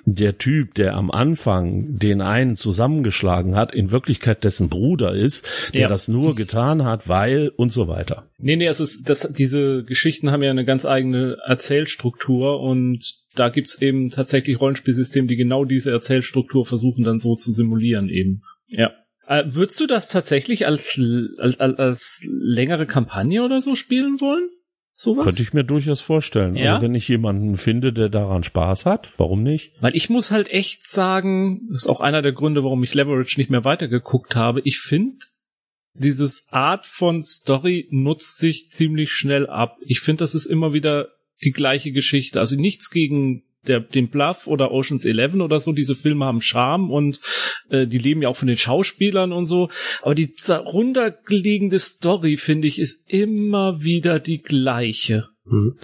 der 0.05 0.37
Typ, 0.37 0.75
der 0.75 0.95
am 0.95 1.11
Anfang 1.11 1.99
den 1.99 2.21
einen 2.21 2.57
zusammengeschlagen 2.57 3.57
hat, 3.57 3.73
in 3.73 3.91
Wirklichkeit 3.91 4.45
dessen 4.45 4.69
Bruder 4.69 5.13
ist, 5.13 5.47
der 5.73 5.83
ja. 5.83 5.89
das 5.89 6.07
nur 6.07 6.35
getan 6.35 6.85
hat, 6.85 7.09
weil 7.09 7.51
und 7.57 7.73
so 7.73 7.89
weiter. 7.89 8.27
Nee, 8.39 8.57
nee, 8.57 8.67
es 8.67 8.81
ist, 8.81 9.09
das, 9.09 9.33
diese 9.33 9.85
Geschichten 9.85 10.31
haben 10.31 10.43
ja 10.43 10.51
eine 10.51 10.67
ganz 10.67 10.85
eigene 10.85 11.39
Erzählstruktur 11.47 12.61
und 12.61 13.25
da 13.39 13.49
gibt's 13.49 13.81
eben 13.81 14.11
tatsächlich 14.11 14.61
Rollenspielsysteme, 14.61 15.27
die 15.27 15.37
genau 15.37 15.65
diese 15.65 15.91
Erzählstruktur 15.91 16.65
versuchen 16.65 17.05
dann 17.05 17.19
so 17.19 17.37
zu 17.37 17.53
simulieren 17.53 18.09
eben. 18.09 18.43
Ja. 18.69 18.93
Äh, 19.27 19.45
würdest 19.47 19.81
du 19.81 19.87
das 19.87 20.09
tatsächlich 20.09 20.67
als, 20.67 21.01
als, 21.39 21.59
als 21.59 22.27
längere 22.29 22.87
Kampagne 22.87 23.43
oder 23.45 23.61
so 23.61 23.75
spielen 23.75 24.21
wollen? 24.21 24.49
Sowas? 24.93 25.27
Könnte 25.27 25.43
ich 25.43 25.53
mir 25.53 25.65
durchaus 25.65 26.01
vorstellen. 26.01 26.57
Ja? 26.57 26.75
Also 26.75 26.85
wenn 26.85 26.95
ich 26.95 27.07
jemanden 27.07 27.57
finde, 27.57 27.93
der 27.93 28.09
daran 28.09 28.45
Spaß 28.45 28.87
hat, 28.87 29.11
warum 29.19 29.43
nicht? 29.43 29.73
Weil 29.81 29.95
ich 29.95 30.09
muss 30.09 30.31
halt 30.31 30.49
echt 30.49 30.87
sagen, 30.87 31.69
das 31.69 31.83
ist 31.83 31.89
auch 31.89 32.01
einer 32.01 32.23
der 32.23 32.33
Gründe, 32.33 32.65
warum 32.65 32.83
ich 32.83 32.95
Leverage 32.95 33.39
nicht 33.39 33.51
mehr 33.51 33.65
weitergeguckt 33.65 34.37
habe. 34.37 34.63
Ich 34.65 34.79
finde, 34.79 35.19
dieses 35.93 36.47
Art 36.51 36.87
von 36.87 37.21
Story 37.21 37.89
nutzt 37.91 38.39
sich 38.39 38.71
ziemlich 38.71 39.13
schnell 39.13 39.47
ab. 39.47 39.77
Ich 39.81 40.01
finde, 40.01 40.21
das 40.21 40.35
ist 40.35 40.47
immer 40.47 40.73
wieder 40.73 41.09
die 41.45 41.53
gleiche 41.53 41.93
Geschichte. 41.93 42.41
Also 42.41 42.57
nichts 42.57 42.91
gegen 42.91 43.43
der, 43.67 43.81
den 43.81 44.09
Bluff 44.09 44.47
oder 44.47 44.71
Oceans 44.71 45.05
11 45.05 45.35
oder 45.35 45.61
so, 45.61 45.73
diese 45.73 45.95
Filme 45.95 46.25
haben 46.25 46.41
Charme 46.41 46.91
und 46.91 47.21
äh, 47.69 47.87
die 47.87 47.99
leben 47.99 48.23
ja 48.23 48.29
auch 48.29 48.37
von 48.37 48.49
den 48.49 48.59
Schauspielern 48.59 49.33
und 49.33 49.47
so. 49.47 49.69
Aber 50.03 50.15
die 50.15 50.31
runterliegende 50.49 51.79
Story, 51.79 52.37
finde 52.37 52.69
ich, 52.69 52.79
ist 52.79 53.11
immer 53.11 53.83
wieder 53.83 54.21
die 54.21 54.43
gleiche. 54.43 55.29
Mhm. 55.45 55.79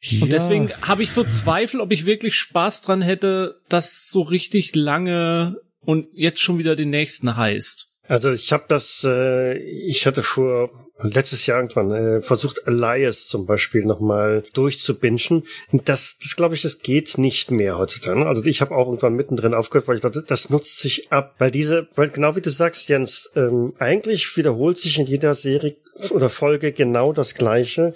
Ja. 0.00 0.22
Und 0.22 0.30
deswegen 0.30 0.72
habe 0.82 1.02
ich 1.02 1.10
so 1.10 1.24
Zweifel, 1.24 1.80
ob 1.80 1.92
ich 1.92 2.06
wirklich 2.06 2.36
Spaß 2.36 2.82
dran 2.82 3.02
hätte, 3.02 3.60
das 3.68 4.08
so 4.08 4.22
richtig 4.22 4.74
lange 4.74 5.56
und 5.80 6.06
jetzt 6.12 6.40
schon 6.40 6.58
wieder 6.58 6.76
den 6.76 6.90
nächsten 6.90 7.36
heißt. 7.36 7.94
Also 8.08 8.30
ich 8.30 8.52
habe 8.52 8.64
das, 8.68 9.04
äh, 9.04 9.58
ich 9.58 10.06
hatte 10.06 10.22
vor 10.22 10.85
letztes 11.02 11.46
Jahr 11.46 11.58
irgendwann 11.58 11.92
äh, 11.92 12.20
versucht, 12.22 12.62
Elias 12.66 13.26
zum 13.26 13.46
Beispiel 13.46 13.84
nochmal 13.84 14.42
durchzubingen. 14.52 15.44
Das, 15.72 16.16
das 16.22 16.36
glaube 16.36 16.54
ich, 16.54 16.62
das 16.62 16.80
geht 16.80 17.18
nicht 17.18 17.50
mehr 17.50 17.78
heutzutage. 17.78 18.26
Also 18.26 18.44
ich 18.44 18.60
habe 18.60 18.74
auch 18.74 18.86
irgendwann 18.86 19.14
mittendrin 19.14 19.54
aufgehört, 19.54 19.88
weil 19.88 19.96
ich 19.96 20.02
dachte, 20.02 20.22
das 20.26 20.50
nutzt 20.50 20.78
sich 20.78 21.12
ab, 21.12 21.34
weil 21.38 21.50
diese, 21.50 21.88
weil 21.94 22.08
genau 22.08 22.36
wie 22.36 22.40
du 22.40 22.50
sagst, 22.50 22.88
Jens, 22.88 23.30
ähm, 23.36 23.74
eigentlich 23.78 24.36
wiederholt 24.36 24.78
sich 24.78 24.98
in 24.98 25.06
jeder 25.06 25.34
Serie 25.34 25.76
oder 26.10 26.30
Folge 26.30 26.72
genau 26.72 27.12
das 27.12 27.34
Gleiche. 27.34 27.92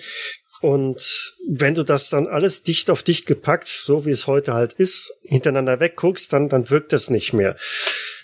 Und 0.60 1.34
wenn 1.48 1.74
du 1.74 1.84
das 1.84 2.10
dann 2.10 2.26
alles 2.26 2.62
dicht 2.62 2.90
auf 2.90 3.02
dicht 3.02 3.24
gepackt, 3.24 3.68
so 3.68 4.04
wie 4.04 4.10
es 4.10 4.26
heute 4.26 4.52
halt 4.52 4.74
ist, 4.74 5.10
hintereinander 5.22 5.80
wegguckst, 5.80 6.30
dann, 6.34 6.50
dann 6.50 6.68
wirkt 6.68 6.92
das 6.92 7.08
nicht 7.08 7.32
mehr. 7.32 7.56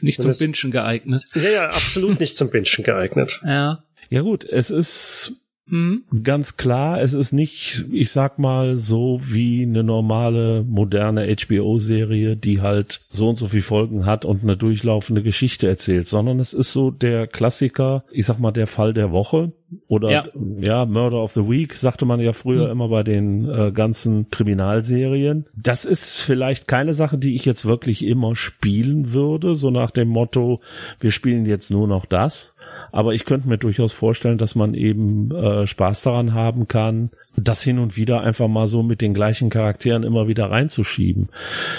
Nicht 0.00 0.20
zum 0.20 0.36
Bingen 0.36 0.70
geeignet. 0.70 1.24
Ja, 1.34 1.48
ja, 1.48 1.68
absolut 1.68 2.20
nicht 2.20 2.36
zum 2.36 2.50
Bingen 2.50 2.84
geeignet. 2.84 3.40
Ja. 3.46 3.85
Ja 4.08 4.22
gut, 4.22 4.44
es 4.44 4.70
ist 4.70 5.46
hm? 5.68 6.04
Ganz 6.22 6.56
klar, 6.56 7.00
es 7.00 7.12
ist 7.12 7.32
nicht, 7.32 7.86
ich 7.90 8.10
sag 8.10 8.38
mal, 8.38 8.76
so 8.76 9.20
wie 9.20 9.64
eine 9.64 9.82
normale, 9.82 10.62
moderne 10.62 11.26
HBO-Serie, 11.26 12.36
die 12.36 12.60
halt 12.60 13.00
so 13.08 13.30
und 13.30 13.36
so 13.36 13.48
viel 13.48 13.62
Folgen 13.62 14.06
hat 14.06 14.24
und 14.24 14.44
eine 14.44 14.56
durchlaufende 14.56 15.24
Geschichte 15.24 15.66
erzählt, 15.66 16.06
sondern 16.06 16.38
es 16.38 16.52
ist 16.52 16.72
so 16.72 16.92
der 16.92 17.26
Klassiker, 17.26 18.04
ich 18.12 18.26
sag 18.26 18.38
mal, 18.38 18.52
der 18.52 18.68
Fall 18.68 18.92
der 18.92 19.10
Woche. 19.10 19.52
Oder 19.88 20.10
ja, 20.12 20.24
ja 20.60 20.86
Murder 20.86 21.20
of 21.20 21.32
the 21.32 21.48
Week, 21.48 21.74
sagte 21.74 22.04
man 22.04 22.20
ja 22.20 22.32
früher 22.32 22.66
hm. 22.66 22.70
immer 22.70 22.88
bei 22.88 23.02
den 23.02 23.50
äh, 23.50 23.72
ganzen 23.72 24.30
Kriminalserien. 24.30 25.46
Das 25.56 25.84
ist 25.84 26.14
vielleicht 26.14 26.68
keine 26.68 26.94
Sache, 26.94 27.18
die 27.18 27.34
ich 27.34 27.44
jetzt 27.44 27.66
wirklich 27.66 28.04
immer 28.04 28.36
spielen 28.36 29.12
würde, 29.12 29.56
so 29.56 29.70
nach 29.70 29.90
dem 29.90 30.08
Motto, 30.08 30.60
wir 31.00 31.10
spielen 31.10 31.44
jetzt 31.44 31.72
nur 31.72 31.88
noch 31.88 32.06
das 32.06 32.55
aber 32.96 33.12
ich 33.12 33.26
könnte 33.26 33.46
mir 33.46 33.58
durchaus 33.58 33.92
vorstellen, 33.92 34.38
dass 34.38 34.54
man 34.54 34.72
eben 34.72 35.30
äh, 35.30 35.66
Spaß 35.66 36.00
daran 36.00 36.32
haben 36.32 36.66
kann, 36.66 37.10
das 37.36 37.62
hin 37.62 37.78
und 37.78 37.94
wieder 37.98 38.22
einfach 38.22 38.48
mal 38.48 38.66
so 38.66 38.82
mit 38.82 39.02
den 39.02 39.12
gleichen 39.12 39.50
Charakteren 39.50 40.02
immer 40.02 40.28
wieder 40.28 40.50
reinzuschieben. 40.50 41.28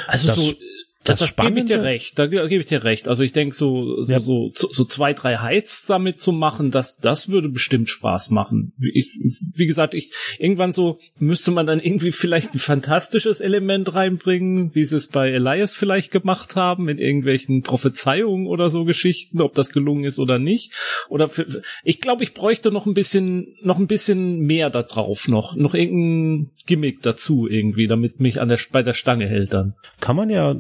Also 0.06 0.28
das, 0.28 0.46
so 0.46 0.54
das, 1.04 1.20
das, 1.20 1.36
gebe 1.36 1.60
ich 1.60 1.66
dir 1.66 1.84
recht, 1.84 2.20
da 2.20 2.26
gebe 2.28 2.56
ich 2.56 2.66
dir 2.66 2.84
recht. 2.84 3.08
Also 3.08 3.24
ich 3.24 3.32
denke, 3.32 3.56
so, 3.56 4.04
so, 4.04 4.12
ja. 4.12 4.20
so, 4.20 4.52
so, 4.54 4.84
zwei, 4.84 5.14
drei 5.14 5.38
Heiz 5.38 5.86
damit 5.86 6.20
zu 6.20 6.34
machen, 6.34 6.72
das, 6.72 6.98
das 6.98 7.30
würde 7.30 7.50
bestimmt 7.50 7.90
Spaß 7.90 8.30
machen. 8.32 8.74
Ich, 8.94 9.18
wie 9.54 9.68
gesagt, 9.68 9.94
ich, 9.94 10.12
irgendwann 10.38 10.72
so 10.72 11.00
müsste 11.18 11.52
man 11.52 11.66
dann 11.66 11.80
irgendwie 11.80 12.12
vielleicht 12.12 12.54
ein 12.54 12.60
fantastisches 12.60 13.40
Element 13.40 13.94
reinbringen, 13.94 14.74
wie 14.74 14.84
sie 14.84 14.98
es 14.98 15.08
bei 15.08 15.30
Elias 15.32 15.74
vielleicht 15.74 16.12
gemacht 16.12 16.56
haben, 16.56 16.90
in 16.90 16.98
irgendwelchen 16.98 17.62
Prophezeiungen 17.62 18.48
oder 18.48 18.70
so 18.70 18.84
Geschichten, 18.84 19.42
ob 19.42 19.54
das 19.54 19.72
gelungen 19.72 20.04
ist 20.04 20.20
oder 20.20 20.40
nicht. 20.40 20.74
Oder 21.10 21.30
für, 21.30 21.62
ich 21.84 22.02
glaube, 22.02 22.24
ich 22.24 22.34
bräuchte 22.34 22.72
noch 22.72 22.86
ein 22.86 22.94
bisschen, 22.94 23.56
noch 23.62 23.78
ein 23.78 23.88
bisschen 23.88 24.40
mehr 24.40 24.70
da 24.70 24.84
drauf 24.84 25.28
noch, 25.28 25.56
noch 25.56 25.74
irgendein 25.74 26.52
Gimmick 26.66 27.02
dazu 27.02 27.48
irgendwie, 27.48 27.88
damit 27.88 28.20
mich 28.20 28.42
an 28.42 28.50
der, 28.50 28.60
bei 28.72 28.84
der 28.84 28.94
Stange 28.94 29.28
hält 29.28 29.54
dann. 29.54 29.74
Kann 30.02 30.16
man 30.16 30.30
ja 30.30 30.54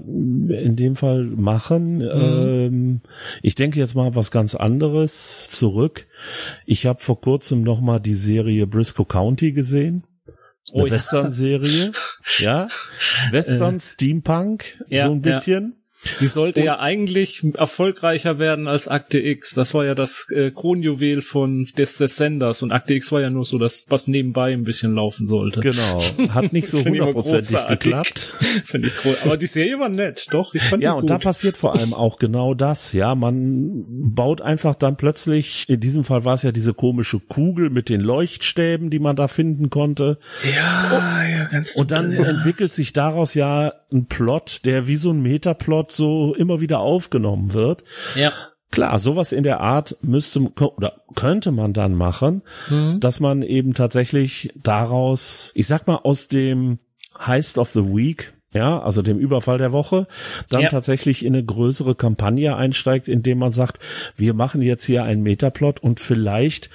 in 0.49 0.76
dem 0.76 0.95
Fall 0.95 1.24
machen. 1.24 1.98
Mhm. 1.98 2.02
Ähm, 2.04 3.02
ich 3.41 3.56
denke 3.56 3.80
jetzt 3.80 3.95
mal 3.95 4.16
was 4.16 4.32
ganz 4.32 4.56
anderes 4.56 5.49
zurück. 5.49 6.08
Ich 6.66 6.86
habe 6.86 6.99
vor 6.99 7.22
kurzem 7.22 7.64
noch 7.64 7.82
mal 7.82 7.99
die 7.99 8.16
Serie 8.16 8.68
Briscoe 8.68 9.06
County 9.06 9.52
gesehen. 9.52 10.04
Eine 10.74 10.84
oh, 10.84 10.90
Western-Serie, 10.90 11.94
ja. 12.40 12.68
Western, 13.32 13.76
äh, 13.76 13.80
Steampunk, 13.80 14.84
ja, 14.90 15.06
so 15.06 15.12
ein 15.12 15.22
bisschen. 15.22 15.76
Ja. 15.78 15.86
Die 16.19 16.28
sollte 16.28 16.60
und, 16.60 16.65
ja 16.65 16.80
eigentlich 16.80 17.44
erfolgreicher 17.56 18.38
werden 18.38 18.68
als 18.68 18.88
Akte 18.88 19.19
X. 19.19 19.56
Das 19.56 19.74
war 19.74 19.86
ja 19.86 19.95
das 19.95 20.30
äh, 20.32 20.52
Kronjuwel 20.52 21.22
von 21.22 21.68
des, 21.78 21.98
des 21.98 22.18
Senders 22.18 22.61
und 22.61 22.72
Akte 22.72 22.94
X 22.94 23.11
war 23.11 23.22
ja 23.22 23.30
nur 23.30 23.45
so 23.45 23.57
das, 23.57 23.86
was 23.90 24.07
nebenbei 24.07 24.53
ein 24.53 24.64
bisschen 24.64 24.94
laufen 24.94 25.28
sollte. 25.28 25.60
Genau. 25.60 26.03
Hat 26.30 26.53
nicht 26.53 26.68
so 26.68 26.84
hundertprozentig 26.84 27.68
geklappt. 27.68 28.19
Finde 28.65 28.90
ich 28.90 28.94
cool. 29.06 29.18
Aber 29.24 29.38
die 29.38 29.48
Serie 29.48 29.80
war 29.80 29.90
nett, 29.90 30.28
doch. 30.32 30.53
Ich 30.53 30.64
fand 30.64 30.84
ja, 30.84 30.94
und 30.94 31.02
gut. 31.02 31.10
da 31.10 31.18
passiert 31.18 31.57
vor 31.57 31.74
allem 31.76 31.94
auch 31.94 32.19
genau 32.19 32.53
das. 32.53 32.94
Ja, 32.94 33.15
man 33.15 33.86
baut 33.88 34.41
einfach 34.41 34.76
dann 34.76 34.98
plötzlich, 34.98 35.65
in 35.68 35.80
diesem 35.80 36.03
Fall 36.03 36.24
war 36.24 36.36
es 36.36 36.44
ja 36.44 36.52
diese 36.52 36.74
komische 36.74 37.19
Kugel 37.19 37.69
mit 37.69 37.90
den 37.90 38.02
Leuchtstäben, 38.02 38.90
die 38.90 38.99
man 38.99 39.15
da 39.15 39.28
finden 39.28 39.69
konnte. 39.69 40.19
Ja, 40.56 40.91
oh, 40.91 41.32
ja, 41.32 41.45
ganz 41.45 41.76
Und 41.76 41.91
dann 41.91 42.11
ja. 42.11 42.24
entwickelt 42.24 42.72
sich 42.72 42.94
daraus 42.94 43.34
ja 43.34 43.74
ein 43.91 44.06
Plot, 44.06 44.61
der 44.65 44.88
wie 44.88 44.98
so 44.98 45.11
ein 45.11 45.22
Metaplot 45.22 45.86
so 45.91 46.34
immer 46.35 46.59
wieder 46.59 46.80
aufgenommen 46.80 47.53
wird. 47.53 47.84
Ja. 48.15 48.31
Klar, 48.69 48.99
sowas 48.99 49.31
in 49.31 49.43
der 49.43 49.61
Art 49.61 49.95
müsste 50.01 50.41
oder 50.41 51.01
könnte 51.15 51.51
man 51.51 51.72
dann 51.72 51.95
machen, 51.95 52.41
mhm. 52.69 52.99
dass 52.99 53.22
man 53.22 53.41
eben 53.41 53.73
tatsächlich 53.73 54.51
daraus, 54.55 55.51
ich 55.55 55.68
sag 55.68 55.88
mal, 55.88 55.95
aus 56.03 56.27
dem 56.27 56.80
Heist 57.18 57.57
of 57.57 57.69
the 57.69 57.85
Week, 57.85 58.34
ja, 58.53 58.81
also 58.81 59.01
dem 59.01 59.19
Überfall 59.19 59.57
der 59.57 59.72
Woche, 59.72 60.07
dann 60.49 60.64
ja. 60.64 60.68
tatsächlich 60.68 61.23
in 61.23 61.34
eine 61.34 61.45
größere 61.45 61.95
Kampagne 61.95 62.55
einsteigt, 62.57 63.07
indem 63.07 63.39
man 63.39 63.51
sagt, 63.51 63.80
wir 64.15 64.34
machen 64.34 64.61
jetzt 64.61 64.85
hier 64.85 65.03
einen 65.03 65.23
Metaplot 65.23 65.80
und 65.80 66.01
vielleicht 66.01 66.69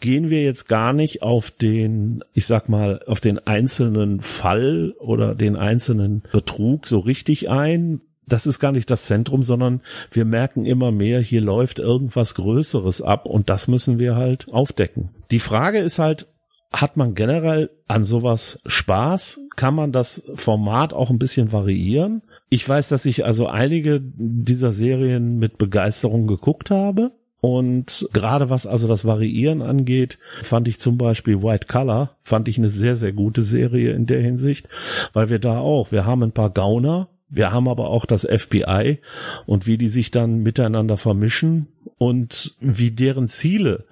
gehen 0.00 0.30
wir 0.30 0.42
jetzt 0.42 0.68
gar 0.68 0.92
nicht 0.92 1.22
auf 1.22 1.50
den, 1.50 2.22
ich 2.32 2.46
sag 2.46 2.68
mal, 2.68 3.00
auf 3.06 3.20
den 3.20 3.38
einzelnen 3.46 4.20
Fall 4.20 4.94
oder 4.98 5.34
den 5.34 5.56
einzelnen 5.56 6.22
Betrug 6.30 6.86
so 6.86 7.00
richtig 7.00 7.48
ein. 7.50 8.00
Das 8.28 8.46
ist 8.46 8.58
gar 8.58 8.72
nicht 8.72 8.90
das 8.90 9.06
Zentrum, 9.06 9.42
sondern 9.42 9.80
wir 10.10 10.24
merken 10.24 10.64
immer 10.64 10.92
mehr, 10.92 11.20
hier 11.20 11.40
läuft 11.40 11.78
irgendwas 11.78 12.34
Größeres 12.34 13.02
ab 13.02 13.26
und 13.26 13.48
das 13.48 13.68
müssen 13.68 13.98
wir 13.98 14.16
halt 14.16 14.46
aufdecken. 14.50 15.10
Die 15.30 15.40
Frage 15.40 15.78
ist 15.78 15.98
halt, 15.98 16.26
hat 16.72 16.96
man 16.96 17.14
generell 17.14 17.70
an 17.86 18.04
sowas 18.04 18.60
Spaß? 18.66 19.40
Kann 19.56 19.74
man 19.74 19.90
das 19.90 20.22
Format 20.34 20.92
auch 20.92 21.10
ein 21.10 21.18
bisschen 21.18 21.52
variieren? 21.52 22.22
Ich 22.50 22.68
weiß, 22.68 22.88
dass 22.88 23.06
ich 23.06 23.24
also 23.24 23.46
einige 23.46 24.00
dieser 24.02 24.72
Serien 24.72 25.38
mit 25.38 25.58
Begeisterung 25.58 26.26
geguckt 26.26 26.70
habe. 26.70 27.12
Und 27.40 28.08
gerade 28.12 28.50
was 28.50 28.66
also 28.66 28.88
das 28.88 29.04
Variieren 29.04 29.62
angeht, 29.62 30.18
fand 30.42 30.66
ich 30.66 30.80
zum 30.80 30.98
Beispiel 30.98 31.42
White 31.42 31.68
Color, 31.68 32.16
fand 32.20 32.48
ich 32.48 32.58
eine 32.58 32.68
sehr, 32.68 32.96
sehr 32.96 33.12
gute 33.12 33.42
Serie 33.42 33.92
in 33.92 34.06
der 34.06 34.20
Hinsicht, 34.20 34.68
weil 35.12 35.28
wir 35.28 35.38
da 35.38 35.60
auch, 35.60 35.92
wir 35.92 36.04
haben 36.04 36.24
ein 36.24 36.32
paar 36.32 36.50
Gauner, 36.50 37.08
wir 37.30 37.52
haben 37.52 37.68
aber 37.68 37.88
auch 37.88 38.06
das 38.06 38.26
FBI 38.26 38.98
und 39.46 39.66
wie 39.66 39.78
die 39.78 39.88
sich 39.88 40.10
dann 40.10 40.38
miteinander 40.38 40.96
vermischen 40.96 41.68
und 41.98 42.54
wie 42.60 42.90
deren 42.90 43.28
Ziele 43.28 43.84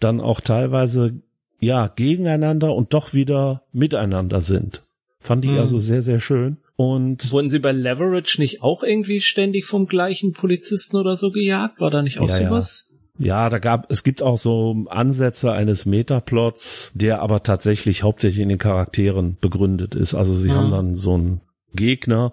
dann 0.00 0.20
auch 0.20 0.40
teilweise 0.40 1.14
ja 1.60 1.88
gegeneinander 1.88 2.74
und 2.74 2.92
doch 2.92 3.14
wieder 3.14 3.62
miteinander 3.72 4.42
sind. 4.42 4.82
Fand 5.20 5.44
ich 5.44 5.52
mhm. 5.52 5.58
also 5.58 5.78
sehr, 5.78 6.02
sehr 6.02 6.20
schön. 6.20 6.58
Und 6.76 7.30
wurden 7.30 7.50
sie 7.50 7.60
bei 7.60 7.72
Leverage 7.72 8.40
nicht 8.40 8.62
auch 8.62 8.82
irgendwie 8.82 9.20
ständig 9.20 9.64
vom 9.64 9.86
gleichen 9.86 10.32
Polizisten 10.32 10.96
oder 10.96 11.16
so 11.16 11.30
gejagt? 11.30 11.80
War 11.80 11.90
da 11.90 12.02
nicht 12.02 12.18
auch 12.18 12.28
ja, 12.28 12.34
sowas? 12.34 12.92
Ja. 13.18 13.26
ja, 13.26 13.48
da 13.48 13.58
gab 13.58 13.90
es 13.90 14.02
gibt 14.02 14.22
auch 14.22 14.36
so 14.36 14.84
Ansätze 14.88 15.52
eines 15.52 15.86
Metaplots, 15.86 16.92
der 16.94 17.22
aber 17.22 17.42
tatsächlich 17.42 18.02
hauptsächlich 18.02 18.42
in 18.42 18.48
den 18.48 18.58
Charakteren 18.58 19.38
begründet 19.40 19.94
ist. 19.94 20.14
Also 20.14 20.34
sie 20.34 20.50
mhm. 20.50 20.54
haben 20.54 20.70
dann 20.72 20.94
so 20.96 21.16
ein 21.16 21.40
Gegner, 21.74 22.32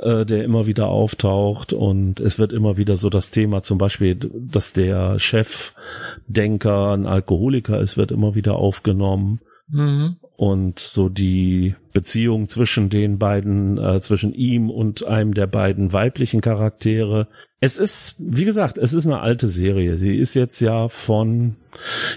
äh, 0.00 0.24
der 0.24 0.44
immer 0.44 0.66
wieder 0.66 0.88
auftaucht 0.88 1.72
und 1.72 2.20
es 2.20 2.38
wird 2.38 2.52
immer 2.52 2.76
wieder 2.76 2.96
so 2.96 3.10
das 3.10 3.30
Thema 3.30 3.62
zum 3.62 3.78
Beispiel, 3.78 4.16
dass 4.32 4.72
der 4.72 5.18
Chefdenker 5.18 6.92
ein 6.92 7.06
Alkoholiker 7.06 7.80
ist, 7.80 7.96
wird 7.96 8.10
immer 8.10 8.34
wieder 8.34 8.56
aufgenommen. 8.56 9.40
Mhm. 9.68 10.16
Und 10.36 10.80
so 10.80 11.08
die 11.08 11.76
Beziehung 11.92 12.48
zwischen 12.48 12.90
den 12.90 13.18
beiden, 13.18 13.78
äh, 13.78 14.00
zwischen 14.00 14.34
ihm 14.34 14.68
und 14.68 15.04
einem 15.06 15.32
der 15.32 15.46
beiden 15.46 15.92
weiblichen 15.92 16.40
Charaktere. 16.40 17.28
Es 17.60 17.78
ist, 17.78 18.16
wie 18.18 18.44
gesagt, 18.44 18.76
es 18.76 18.92
ist 18.92 19.06
eine 19.06 19.20
alte 19.20 19.46
Serie. 19.46 19.96
Sie 19.96 20.16
ist 20.16 20.34
jetzt 20.34 20.58
ja 20.58 20.88
von, 20.88 21.54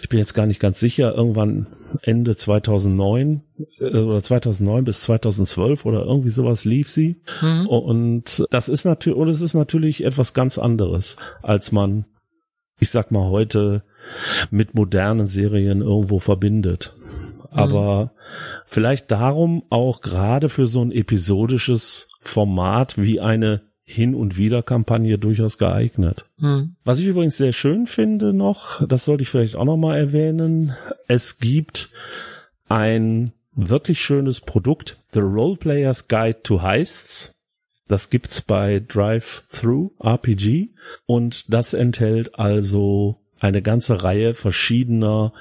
ich 0.02 0.10
bin 0.10 0.18
jetzt 0.18 0.34
gar 0.34 0.48
nicht 0.48 0.60
ganz 0.60 0.80
sicher, 0.80 1.14
irgendwann 1.14 1.68
Ende 2.02 2.36
2009 2.36 3.44
äh, 3.80 3.86
oder 3.86 4.22
2009 4.22 4.84
bis 4.84 5.02
2012 5.02 5.86
oder 5.86 6.04
irgendwie 6.06 6.32
sowas 6.32 6.66
lief 6.66 6.90
sie. 6.90 7.18
Mhm. 7.42 7.68
Und 7.68 8.48
das 8.50 8.68
ist 8.68 8.84
natürlich, 8.84 9.18
und 9.18 9.30
es 9.30 9.42
ist 9.42 9.54
natürlich 9.54 10.04
etwas 10.04 10.34
ganz 10.34 10.58
anderes, 10.58 11.18
als 11.44 11.72
man, 11.72 12.06
ich 12.80 12.90
sag 12.90 13.12
mal 13.12 13.30
heute 13.30 13.84
mit 14.50 14.74
modernen 14.74 15.28
Serien 15.28 15.82
irgendwo 15.82 16.18
verbindet. 16.18 16.96
Aber 17.58 18.06
mhm. 18.06 18.10
vielleicht 18.66 19.12
darum 19.12 19.64
auch 19.70 20.02
gerade 20.02 20.50
für 20.50 20.68
so 20.68 20.82
ein 20.82 20.92
episodisches 20.92 22.10
Format 22.20 22.98
wie 22.98 23.20
eine 23.20 23.62
hin 23.90 24.16
und 24.16 24.36
wieder 24.36 24.64
Kampagne 24.64 25.18
durchaus 25.18 25.58
geeignet. 25.58 26.26
Mhm. 26.38 26.76
Was 26.84 27.00
ich 27.00 27.06
übrigens 27.06 27.38
sehr 27.38 27.54
schön 27.54 27.88
finde 27.88 28.34
noch, 28.34 28.86
das 28.86 29.06
sollte 29.06 29.24
ich 29.24 29.30
vielleicht 29.30 29.56
auch 29.56 29.64
noch 29.64 29.78
mal 29.78 29.98
erwähnen, 29.98 30.76
es 31.08 31.40
gibt 31.40 31.90
ein 32.68 33.32
wirklich 33.54 34.02
schönes 34.02 34.42
Produkt, 34.42 34.98
The 35.14 35.22
Roleplayer's 35.22 36.10
Guide 36.10 36.42
to 36.44 36.62
Heists. 36.62 37.42
Das 37.88 38.10
gibt's 38.10 38.42
bei 38.42 38.84
Drive-Thru 38.86 39.92
RPG 40.00 40.72
und 41.06 41.54
das 41.54 41.74
enthält 41.74 42.38
also 42.38 43.22
eine 43.40 43.62
ganze 43.62 44.04
Reihe 44.04 44.34
verschiedener 44.34 45.32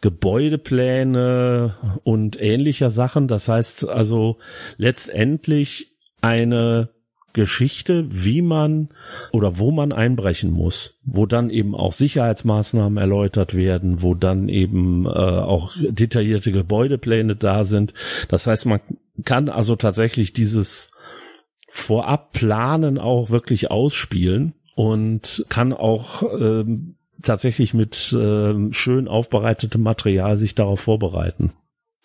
Gebäudepläne 0.00 1.76
und 2.04 2.40
ähnlicher 2.40 2.90
Sachen. 2.90 3.28
Das 3.28 3.48
heißt 3.48 3.88
also 3.88 4.38
letztendlich 4.76 5.92
eine 6.22 6.88
Geschichte, 7.32 8.06
wie 8.08 8.42
man 8.42 8.88
oder 9.32 9.58
wo 9.58 9.70
man 9.70 9.92
einbrechen 9.92 10.50
muss, 10.50 11.00
wo 11.04 11.26
dann 11.26 11.50
eben 11.50 11.74
auch 11.74 11.92
Sicherheitsmaßnahmen 11.92 12.98
erläutert 12.98 13.54
werden, 13.54 14.02
wo 14.02 14.14
dann 14.14 14.48
eben 14.48 15.06
äh, 15.06 15.10
auch 15.10 15.74
detaillierte 15.78 16.50
Gebäudepläne 16.50 17.36
da 17.36 17.62
sind. 17.62 17.94
Das 18.28 18.46
heißt, 18.46 18.66
man 18.66 18.80
kann 19.24 19.48
also 19.48 19.76
tatsächlich 19.76 20.32
dieses 20.32 20.92
Vorab 21.68 22.32
planen 22.32 22.98
auch 22.98 23.30
wirklich 23.30 23.70
ausspielen 23.70 24.54
und 24.74 25.44
kann 25.48 25.72
auch 25.72 26.22
ähm, 26.22 26.96
tatsächlich 27.22 27.74
mit 27.74 28.12
äh, 28.12 28.72
schön 28.72 29.08
aufbereitetem 29.08 29.82
Material 29.82 30.36
sich 30.36 30.54
darauf 30.54 30.80
vorbereiten. 30.80 31.52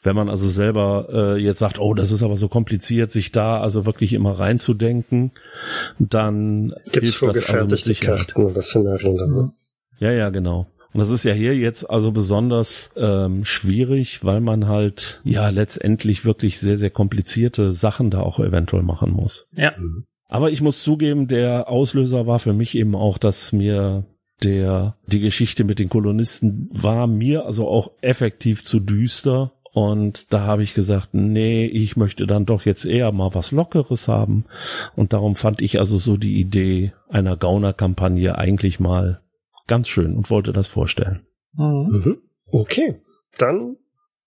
Wenn 0.02 0.16
man 0.16 0.30
also 0.30 0.50
selber 0.50 1.08
äh, 1.12 1.42
jetzt 1.42 1.60
sagt, 1.60 1.80
oh, 1.80 1.96
das 1.96 2.12
ist 2.12 2.22
aber 2.22 2.36
so 2.36 2.48
kompliziert, 2.48 3.12
sich 3.12 3.32
da 3.32 3.60
also 3.60 3.86
wirklich 3.86 4.14
immer 4.14 4.34
reinzudenken, 4.34 5.32
dann 5.98 6.76
gibt 6.92 7.08
es 7.08 7.16
vorgefertigte 7.16 7.90
also 7.90 7.94
Karten 7.94 8.46
oder 8.46 8.62
Szenarien 8.62 9.18
dann. 9.18 9.32
Ne? 9.32 9.52
Ja, 10.00 10.12
ja, 10.12 10.30
genau. 10.30 10.68
Und 10.94 11.00
das 11.00 11.10
ist 11.10 11.26
ja 11.26 11.34
hier 11.34 11.58
jetzt 11.58 11.90
also 11.90 12.12
besonders 12.12 12.94
ähm, 12.96 13.44
schwierig, 13.44 14.24
weil 14.24 14.40
man 14.40 14.68
halt 14.68 15.20
ja 15.26 15.50
letztendlich 15.50 16.24
wirklich 16.24 16.60
sehr, 16.60 16.78
sehr 16.78 16.92
komplizierte 16.92 17.74
Sachen 17.74 18.12
da 18.12 18.22
auch 18.22 18.40
eventuell 18.40 18.84
machen 18.84 19.12
muss. 19.12 19.50
Ja. 19.58 19.74
Mhm. 19.78 20.06
Aber 20.30 20.52
ich 20.52 20.62
muss 20.62 20.84
zugeben, 20.84 21.28
der 21.28 21.68
Auslöser 21.68 22.28
war 22.28 22.40
für 22.40 22.54
mich 22.54 22.78
eben 22.78 22.96
auch, 22.96 23.18
dass 23.18 23.52
mir 23.52 24.06
der, 24.44 24.98
die 25.08 25.20
Geschichte 25.20 25.64
mit 25.64 25.80
den 25.80 25.90
Kolonisten 25.90 26.70
war 26.72 27.08
mir 27.08 27.46
also 27.46 27.68
auch 27.68 27.92
effektiv 28.02 28.66
zu 28.66 28.80
düster. 28.80 29.54
Und 29.74 30.32
da 30.32 30.42
habe 30.42 30.64
ich 30.64 30.74
gesagt, 30.74 31.10
nee, 31.14 31.66
ich 31.66 31.98
möchte 31.98 32.28
dann 32.28 32.46
doch 32.46 32.66
jetzt 32.66 32.86
eher 32.86 33.12
mal 33.12 33.34
was 33.34 33.52
Lockeres 33.52 34.08
haben. 34.08 34.46
Und 34.96 35.12
darum 35.12 35.36
fand 35.36 35.62
ich 35.62 35.80
also 35.80 35.98
so 35.98 36.16
die 36.16 36.40
Idee 36.40 36.94
einer 37.10 37.36
Gauner-Kampagne 37.36 38.38
eigentlich 38.38 38.80
mal 38.80 39.22
ganz 39.68 39.90
schön 39.90 40.16
und 40.16 40.30
wollte 40.30 40.54
das 40.54 40.68
vorstellen. 40.68 41.26
Mhm. 41.54 41.88
mhm. 41.90 42.18
Okay, 42.52 43.02
dann 43.38 43.76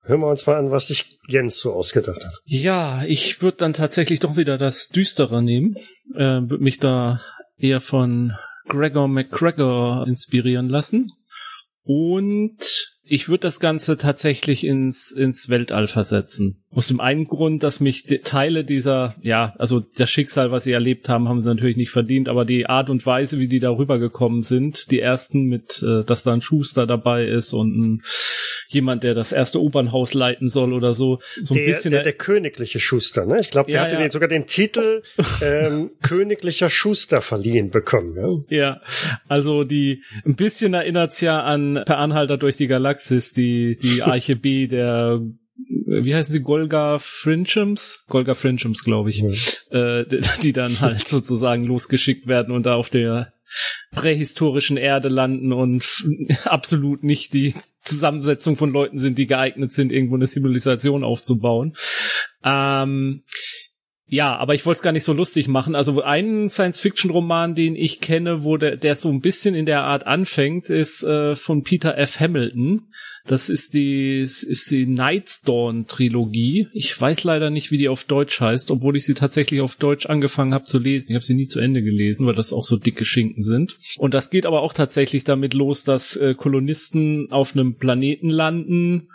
hören 0.02 0.20
wir 0.20 0.28
uns 0.28 0.46
mal 0.46 0.56
an, 0.56 0.70
was 0.70 0.88
sich 0.88 1.18
Jens 1.28 1.60
so 1.60 1.72
ausgedacht 1.72 2.24
hat. 2.24 2.40
Ja, 2.44 3.04
ich 3.04 3.40
würde 3.40 3.58
dann 3.58 3.72
tatsächlich 3.72 4.20
doch 4.20 4.36
wieder 4.36 4.58
das 4.58 4.88
Düstere 4.88 5.42
nehmen. 5.42 5.76
Äh, 6.14 6.42
würde 6.48 6.64
mich 6.64 6.78
da 6.78 7.20
eher 7.56 7.80
von 7.80 8.32
Gregor 8.68 9.08
McGregor 9.08 10.06
inspirieren 10.06 10.68
lassen. 10.68 11.12
Und 11.84 12.97
ich 13.08 13.28
würde 13.28 13.40
das 13.40 13.60
Ganze 13.60 13.96
tatsächlich 13.96 14.64
ins, 14.64 15.12
ins 15.12 15.48
Weltall 15.48 15.88
versetzen. 15.88 16.62
Aus 16.70 16.88
dem 16.88 17.00
einen 17.00 17.26
Grund, 17.26 17.62
dass 17.62 17.80
mich 17.80 18.04
die 18.04 18.18
Teile 18.18 18.64
dieser, 18.64 19.14
ja, 19.22 19.54
also 19.58 19.80
das 19.80 20.10
Schicksal, 20.10 20.50
was 20.50 20.64
sie 20.64 20.72
erlebt 20.72 21.08
haben, 21.08 21.28
haben 21.28 21.40
sie 21.40 21.48
natürlich 21.48 21.78
nicht 21.78 21.90
verdient, 21.90 22.28
aber 22.28 22.44
die 22.44 22.66
Art 22.66 22.90
und 22.90 23.04
Weise, 23.06 23.38
wie 23.38 23.48
die 23.48 23.58
darüber 23.58 23.98
gekommen 23.98 24.42
sind, 24.42 24.90
die 24.90 25.00
ersten 25.00 25.44
mit, 25.44 25.82
äh, 25.82 26.04
dass 26.04 26.24
da 26.24 26.34
ein 26.34 26.42
Schuster 26.42 26.86
dabei 26.86 27.26
ist 27.26 27.54
und 27.54 27.78
ein, 27.80 28.02
jemand, 28.68 29.02
der 29.02 29.14
das 29.14 29.32
erste 29.32 29.62
Opernhaus 29.62 30.12
leiten 30.12 30.48
soll 30.48 30.74
oder 30.74 30.92
so. 30.92 31.20
so 31.42 31.54
ein 31.54 31.58
der, 31.58 31.66
bisschen 31.66 31.90
der, 31.90 32.02
der 32.02 32.12
königliche 32.12 32.80
Schuster, 32.80 33.24
ne? 33.24 33.40
Ich 33.40 33.50
glaube, 33.50 33.70
der 33.70 33.80
ja, 33.80 33.84
hatte 33.86 33.94
ja. 33.94 34.00
Den, 34.00 34.10
sogar 34.10 34.28
den 34.28 34.46
Titel 34.46 35.02
ähm, 35.42 35.90
königlicher 36.02 36.68
Schuster 36.68 37.22
verliehen 37.22 37.70
bekommen. 37.70 38.44
Ja? 38.50 38.56
ja, 38.56 38.80
also 39.26 39.64
die 39.64 40.02
ein 40.26 40.36
bisschen 40.36 40.74
erinnert's 40.74 41.22
ja 41.22 41.40
an 41.40 41.82
Per 41.86 41.98
Anhalter 41.98 42.36
durch 42.36 42.56
die 42.56 42.66
Galaxis, 42.98 43.32
die 43.32 43.76
die 43.76 44.02
Arche 44.02 44.36
B 44.36 44.66
der 44.66 45.20
wie 45.86 46.14
heißen 46.14 46.32
sie, 46.32 46.40
Golga 46.40 46.98
Frinchums? 47.00 48.04
Golga 48.06 48.34
Frinchums, 48.34 48.84
glaube 48.84 49.10
ich, 49.10 49.22
mhm. 49.22 49.34
äh, 49.70 50.04
die 50.42 50.52
dann 50.52 50.80
halt 50.80 51.08
sozusagen 51.08 51.64
losgeschickt 51.64 52.28
werden 52.28 52.54
und 52.54 52.64
da 52.64 52.74
auf 52.74 52.90
der 52.90 53.32
prähistorischen 53.90 54.76
Erde 54.76 55.08
landen 55.08 55.52
und 55.52 55.84
absolut 56.44 57.02
nicht 57.02 57.32
die 57.32 57.54
Zusammensetzung 57.80 58.56
von 58.56 58.70
Leuten 58.70 58.98
sind, 58.98 59.18
die 59.18 59.26
geeignet 59.26 59.72
sind, 59.72 59.90
irgendwo 59.90 60.14
eine 60.14 60.28
Zivilisation 60.28 61.02
aufzubauen. 61.02 61.74
Ähm, 62.44 63.24
ja, 64.08 64.36
aber 64.36 64.54
ich 64.54 64.64
wollte 64.64 64.78
es 64.78 64.82
gar 64.82 64.92
nicht 64.92 65.04
so 65.04 65.12
lustig 65.12 65.48
machen. 65.48 65.74
Also 65.74 66.02
einen 66.02 66.48
Science-Fiction-Roman, 66.48 67.54
den 67.54 67.76
ich 67.76 68.00
kenne, 68.00 68.42
wo 68.42 68.56
der, 68.56 68.76
der 68.76 68.94
so 68.94 69.10
ein 69.10 69.20
bisschen 69.20 69.54
in 69.54 69.66
der 69.66 69.84
Art 69.84 70.06
anfängt, 70.06 70.70
ist 70.70 71.02
äh, 71.02 71.36
von 71.36 71.62
Peter 71.62 71.96
F. 71.98 72.18
Hamilton. 72.18 72.88
Das 73.26 73.50
ist 73.50 73.74
die, 73.74 74.20
ist 74.20 74.70
die 74.70 74.86
Nightstorn-Trilogie. 74.86 76.68
Ich 76.72 76.98
weiß 76.98 77.24
leider 77.24 77.50
nicht, 77.50 77.70
wie 77.70 77.76
die 77.76 77.90
auf 77.90 78.04
Deutsch 78.04 78.40
heißt, 78.40 78.70
obwohl 78.70 78.96
ich 78.96 79.04
sie 79.04 79.12
tatsächlich 79.12 79.60
auf 79.60 79.76
Deutsch 79.76 80.06
angefangen 80.06 80.54
habe 80.54 80.64
zu 80.64 80.78
lesen. 80.78 81.12
Ich 81.12 81.14
habe 81.14 81.24
sie 81.24 81.34
nie 81.34 81.46
zu 81.46 81.60
Ende 81.60 81.82
gelesen, 81.82 82.26
weil 82.26 82.34
das 82.34 82.54
auch 82.54 82.64
so 82.64 82.78
dicke 82.78 83.04
Schinken 83.04 83.42
sind. 83.42 83.78
Und 83.98 84.14
das 84.14 84.30
geht 84.30 84.46
aber 84.46 84.62
auch 84.62 84.72
tatsächlich 84.72 85.24
damit 85.24 85.52
los, 85.52 85.84
dass 85.84 86.16
äh, 86.16 86.32
Kolonisten 86.34 87.30
auf 87.30 87.54
einem 87.54 87.74
Planeten 87.74 88.30
landen, 88.30 89.08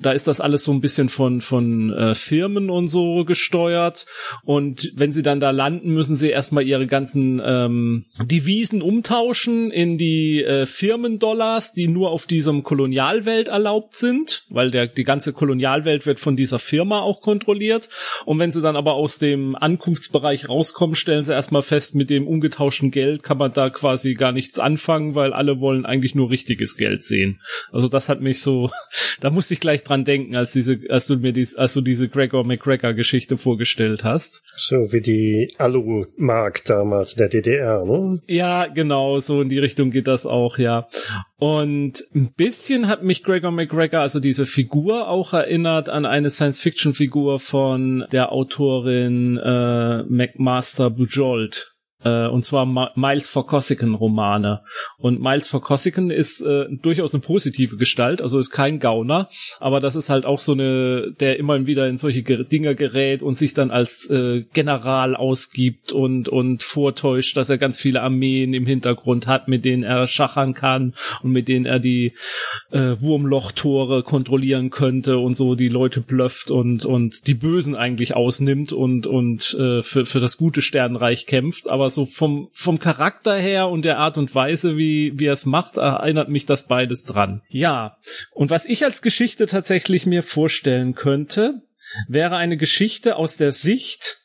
Da 0.00 0.12
ist 0.12 0.28
das 0.28 0.40
alles 0.40 0.62
so 0.62 0.72
ein 0.72 0.80
bisschen 0.80 1.08
von 1.08 1.40
von 1.40 1.92
äh, 1.92 2.14
Firmen 2.14 2.70
und 2.70 2.86
so 2.88 3.24
gesteuert. 3.24 4.06
Und 4.44 4.92
wenn 4.94 5.10
sie 5.10 5.22
dann 5.22 5.40
da 5.40 5.50
landen, 5.50 5.92
müssen 5.92 6.14
sie 6.14 6.30
erstmal 6.30 6.66
ihre 6.66 6.86
ganzen 6.86 7.42
ähm, 7.44 8.04
Devisen 8.20 8.80
umtauschen 8.80 9.70
in 9.70 9.98
die 9.98 10.44
äh, 10.44 10.66
Firmendollars, 10.66 11.72
die 11.72 11.88
nur 11.88 12.10
auf 12.10 12.26
diesem 12.26 12.62
Kolonialwelt 12.62 13.48
erlaubt 13.48 13.96
sind, 13.96 14.44
weil 14.50 14.70
der 14.70 14.86
die 14.86 15.04
ganze 15.04 15.32
Kolonialwelt 15.32 16.06
wird 16.06 16.20
von 16.20 16.36
dieser 16.36 16.60
Firma 16.60 17.00
auch 17.00 17.20
kontrolliert. 17.20 17.88
Und 18.24 18.38
wenn 18.38 18.52
sie 18.52 18.62
dann 18.62 18.76
aber 18.76 18.94
aus 18.94 19.18
dem 19.18 19.56
Ankunftsbereich 19.56 20.48
rauskommen, 20.48 20.94
stellen 20.94 21.24
sie 21.24 21.32
erstmal 21.32 21.62
fest, 21.62 21.96
mit 21.96 22.08
dem 22.08 22.28
umgetauschten 22.28 22.90
Geld 22.90 23.22
kann 23.24 23.38
man 23.38 23.52
da 23.52 23.68
quasi 23.70 24.14
gar 24.14 24.32
nichts 24.32 24.60
anfangen, 24.60 25.14
weil 25.16 25.32
alle 25.32 25.60
wollen 25.60 25.86
eigentlich 25.86 26.14
nur 26.14 26.30
richtiges 26.30 26.76
Geld 26.76 27.02
sehen. 27.02 27.40
Also 27.72 27.88
das 27.88 28.08
hat 28.08 28.20
mich 28.20 28.40
so, 28.40 28.70
da 29.20 29.30
musste 29.30 29.54
ich 29.54 29.60
gleich 29.60 29.82
dran 29.88 30.04
denken, 30.04 30.36
als 30.36 30.52
diese, 30.52 30.78
als 30.88 31.06
du 31.06 31.16
mir 31.16 31.32
dies, 31.32 31.54
als 31.54 31.74
du 31.74 31.80
diese 31.80 32.08
Gregor 32.08 32.44
McGregor 32.44 32.94
Geschichte 32.94 33.36
vorgestellt 33.36 34.04
hast. 34.04 34.42
So 34.56 34.92
wie 34.92 35.00
die 35.00 35.52
Alu-Mark 35.58 36.64
damals 36.64 37.14
der 37.14 37.28
DDR, 37.28 37.84
ne? 37.84 38.20
Ja, 38.26 38.66
genau, 38.66 39.18
so 39.20 39.42
in 39.42 39.48
die 39.48 39.58
Richtung 39.58 39.90
geht 39.90 40.06
das 40.06 40.26
auch, 40.26 40.58
ja. 40.58 40.88
Und 41.38 42.04
ein 42.14 42.32
bisschen 42.36 42.88
hat 42.88 43.02
mich 43.02 43.22
Gregor 43.22 43.52
McGregor, 43.52 44.00
also 44.00 44.20
diese 44.20 44.46
Figur, 44.46 45.08
auch 45.08 45.32
erinnert 45.32 45.88
an 45.88 46.04
eine 46.04 46.30
Science-Fiction-Figur 46.30 47.38
von 47.38 48.04
der 48.12 48.32
Autorin 48.32 49.38
äh, 49.38 50.02
McMaster 50.04 50.90
Bujold 50.90 51.74
äh, 52.04 52.26
und 52.26 52.44
zwar 52.44 52.92
Miles 52.94 53.28
Forkosican 53.28 53.94
Romane. 53.94 54.62
Und 54.98 55.20
Miles 55.20 55.48
Forkosican 55.48 56.10
ist 56.10 56.40
äh, 56.42 56.66
durchaus 56.70 57.14
eine 57.14 57.22
positive 57.22 57.76
Gestalt, 57.76 58.22
also 58.22 58.38
ist 58.38 58.50
kein 58.50 58.78
Gauner, 58.78 59.28
aber 59.58 59.80
das 59.80 59.96
ist 59.96 60.08
halt 60.08 60.24
auch 60.24 60.40
so 60.40 60.52
eine, 60.52 61.12
der 61.18 61.38
immer 61.38 61.66
wieder 61.66 61.88
in 61.88 61.96
solche 61.96 62.22
Dinger 62.22 62.74
gerät 62.74 63.22
und 63.22 63.36
sich 63.36 63.54
dann 63.54 63.70
als 63.70 64.08
äh, 64.10 64.44
General 64.52 65.16
ausgibt 65.16 65.92
und 65.92 66.28
und 66.28 66.62
vortäuscht, 66.62 67.36
dass 67.36 67.50
er 67.50 67.58
ganz 67.58 67.80
viele 67.80 68.02
Armeen 68.02 68.54
im 68.54 68.66
Hintergrund 68.66 69.26
hat, 69.26 69.48
mit 69.48 69.64
denen 69.64 69.82
er 69.82 70.06
schachern 70.06 70.54
kann 70.54 70.94
und 71.22 71.32
mit 71.32 71.48
denen 71.48 71.66
er 71.66 71.80
die 71.80 72.12
äh, 72.70 72.94
Wurmlochtore 73.00 74.02
kontrollieren 74.02 74.70
könnte 74.70 75.18
und 75.18 75.34
so 75.34 75.54
die 75.54 75.68
Leute 75.68 76.00
blufft 76.00 76.50
und 76.50 76.84
und 76.84 77.26
die 77.26 77.34
Bösen 77.34 77.74
eigentlich 77.74 78.14
ausnimmt 78.14 78.72
und 78.72 79.06
und 79.06 79.54
äh, 79.58 79.82
für 79.82 80.06
für 80.06 80.20
das 80.20 80.36
gute 80.36 80.62
Sternenreich 80.62 81.26
kämpft, 81.26 81.68
aber 81.68 81.87
so 81.90 82.06
vom, 82.06 82.48
vom 82.52 82.78
Charakter 82.78 83.36
her 83.36 83.68
und 83.68 83.84
der 83.84 83.98
Art 83.98 84.18
und 84.18 84.34
Weise, 84.34 84.76
wie, 84.76 85.12
wie 85.18 85.26
er 85.26 85.32
es 85.32 85.46
macht, 85.46 85.76
erinnert 85.76 86.28
mich 86.28 86.46
das 86.46 86.66
beides 86.66 87.04
dran. 87.04 87.42
Ja. 87.48 87.98
Und 88.32 88.50
was 88.50 88.66
ich 88.66 88.84
als 88.84 89.02
Geschichte 89.02 89.46
tatsächlich 89.46 90.06
mir 90.06 90.22
vorstellen 90.22 90.94
könnte, 90.94 91.62
wäre 92.08 92.36
eine 92.36 92.56
Geschichte 92.56 93.16
aus 93.16 93.36
der 93.36 93.52
Sicht 93.52 94.18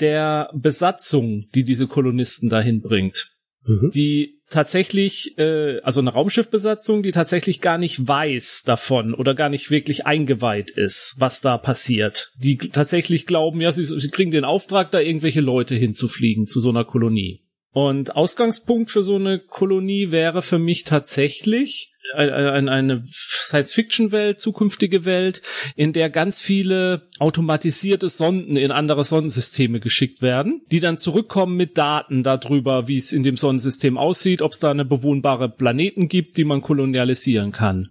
der 0.00 0.50
Besatzung, 0.54 1.48
die 1.54 1.64
diese 1.64 1.86
Kolonisten 1.86 2.48
dahin 2.48 2.80
bringt. 2.80 3.32
Mhm. 3.64 3.90
Die 3.94 4.41
tatsächlich, 4.52 5.36
äh, 5.38 5.80
also 5.80 6.00
eine 6.00 6.10
Raumschiffbesatzung, 6.10 7.02
die 7.02 7.10
tatsächlich 7.10 7.60
gar 7.60 7.78
nicht 7.78 8.06
weiß 8.06 8.62
davon 8.64 9.14
oder 9.14 9.34
gar 9.34 9.48
nicht 9.48 9.70
wirklich 9.70 10.06
eingeweiht 10.06 10.70
ist, 10.70 11.16
was 11.18 11.40
da 11.40 11.58
passiert. 11.58 12.32
Die 12.36 12.56
tatsächlich 12.56 13.26
glauben, 13.26 13.60
ja, 13.60 13.72
sie, 13.72 13.84
sie 13.84 14.10
kriegen 14.10 14.30
den 14.30 14.44
Auftrag, 14.44 14.90
da 14.90 15.00
irgendwelche 15.00 15.40
Leute 15.40 15.74
hinzufliegen 15.74 16.46
zu 16.46 16.60
so 16.60 16.68
einer 16.68 16.84
Kolonie. 16.84 17.42
Und 17.72 18.16
Ausgangspunkt 18.16 18.90
für 18.90 19.02
so 19.02 19.16
eine 19.16 19.38
Kolonie 19.38 20.10
wäre 20.10 20.42
für 20.42 20.58
mich 20.58 20.84
tatsächlich 20.84 21.92
eine, 22.14 22.70
eine 22.70 23.02
Science-Fiction-Welt, 23.04 24.38
zukünftige 24.38 25.04
Welt, 25.04 25.42
in 25.76 25.92
der 25.92 26.10
ganz 26.10 26.40
viele 26.40 27.08
automatisierte 27.18 28.08
Sonden 28.08 28.56
in 28.56 28.72
andere 28.72 29.04
Sonnensysteme 29.04 29.80
geschickt 29.80 30.20
werden, 30.20 30.62
die 30.70 30.80
dann 30.80 30.98
zurückkommen 30.98 31.56
mit 31.56 31.78
Daten 31.78 32.22
darüber, 32.22 32.88
wie 32.88 32.98
es 32.98 33.12
in 33.12 33.22
dem 33.22 33.36
Sonnensystem 33.36 33.96
aussieht, 33.96 34.42
ob 34.42 34.52
es 34.52 34.60
da 34.60 34.70
eine 34.70 34.84
bewohnbare 34.84 35.48
Planeten 35.48 36.08
gibt, 36.08 36.36
die 36.36 36.44
man 36.44 36.60
kolonialisieren 36.60 37.52
kann. 37.52 37.90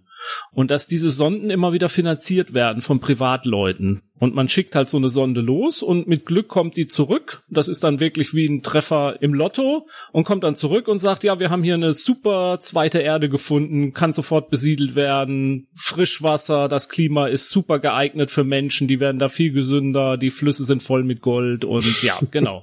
Und 0.52 0.70
dass 0.70 0.86
diese 0.86 1.10
Sonden 1.10 1.50
immer 1.50 1.72
wieder 1.72 1.88
finanziert 1.88 2.54
werden 2.54 2.80
von 2.80 3.00
Privatleuten. 3.00 4.02
Und 4.22 4.36
man 4.36 4.46
schickt 4.48 4.76
halt 4.76 4.88
so 4.88 4.98
eine 4.98 5.08
Sonde 5.08 5.40
los 5.40 5.82
und 5.82 6.06
mit 6.06 6.26
Glück 6.26 6.46
kommt 6.46 6.76
die 6.76 6.86
zurück. 6.86 7.42
Das 7.48 7.66
ist 7.66 7.82
dann 7.82 7.98
wirklich 7.98 8.34
wie 8.34 8.46
ein 8.46 8.62
Treffer 8.62 9.16
im 9.20 9.34
Lotto 9.34 9.88
und 10.12 10.22
kommt 10.22 10.44
dann 10.44 10.54
zurück 10.54 10.86
und 10.86 11.00
sagt, 11.00 11.24
ja, 11.24 11.40
wir 11.40 11.50
haben 11.50 11.64
hier 11.64 11.74
eine 11.74 11.92
super 11.92 12.60
zweite 12.60 13.00
Erde 13.00 13.28
gefunden, 13.28 13.94
kann 13.94 14.12
sofort 14.12 14.48
besiedelt 14.48 14.94
werden, 14.94 15.66
Frischwasser, 15.74 16.68
das 16.68 16.88
Klima 16.88 17.26
ist 17.26 17.50
super 17.50 17.80
geeignet 17.80 18.30
für 18.30 18.44
Menschen, 18.44 18.86
die 18.86 19.00
werden 19.00 19.18
da 19.18 19.26
viel 19.26 19.50
gesünder, 19.50 20.16
die 20.16 20.30
Flüsse 20.30 20.62
sind 20.66 20.84
voll 20.84 21.02
mit 21.02 21.20
Gold 21.20 21.64
und 21.64 22.04
ja, 22.04 22.16
genau. 22.30 22.62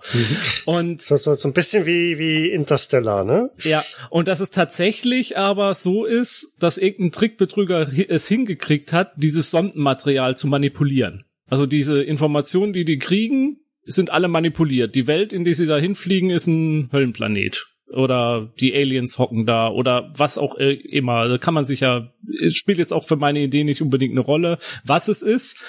und 0.66 1.02
so, 1.02 1.18
so, 1.18 1.34
so 1.34 1.50
ein 1.50 1.54
bisschen 1.54 1.86
wie, 1.86 2.18
wie 2.18 2.48
Interstellar, 2.52 3.26
ne? 3.26 3.50
Ja, 3.64 3.84
und 4.10 4.30
dass 4.30 4.40
es 4.40 4.52
tatsächlich 4.52 5.38
aber 5.38 5.76
so 5.76 6.06
ist, 6.06 6.56
dass 6.60 6.78
irgendein 6.78 7.12
Trickbetrüger 7.12 7.90
es 8.08 8.30
hingekriegt 8.30 8.94
hat, 8.94 9.12
dieses 9.18 9.52
Sondenmaterial 9.52 10.38
zu 10.38 10.48
manipulieren. 10.48 11.26
Also 11.50 11.66
diese 11.66 12.02
Informationen, 12.02 12.74
die 12.74 12.86
die 12.86 13.00
kriegen, 13.00 13.58
sind 13.84 14.12
alle 14.12 14.28
manipuliert. 14.28 14.96
Die 14.96 15.08
Welt, 15.08 15.34
in 15.34 15.44
die 15.44 15.54
sie 15.54 15.66
da 15.66 15.78
hinfliegen, 15.78 16.30
ist 16.30 16.48
ein 16.48 16.90
Höllenplanet. 16.92 17.68
Oder 17.92 18.54
die 18.60 18.74
Aliens 18.76 19.18
hocken 19.18 19.48
da 19.48 19.70
oder 19.70 20.14
was 20.16 20.38
auch 20.38 20.56
immer. 20.56 21.28
Da 21.28 21.38
kann 21.40 21.56
man 21.56 21.66
sich 21.66 21.80
ja, 21.80 22.14
spielt 22.50 22.78
jetzt 22.78 22.94
auch 22.94 23.08
für 23.08 23.16
meine 23.16 23.42
Idee 23.42 23.64
nicht 23.64 23.82
unbedingt 23.82 24.12
eine 24.12 24.20
Rolle, 24.20 24.60
was 24.86 25.08
es 25.08 25.24
ist. 25.24 25.60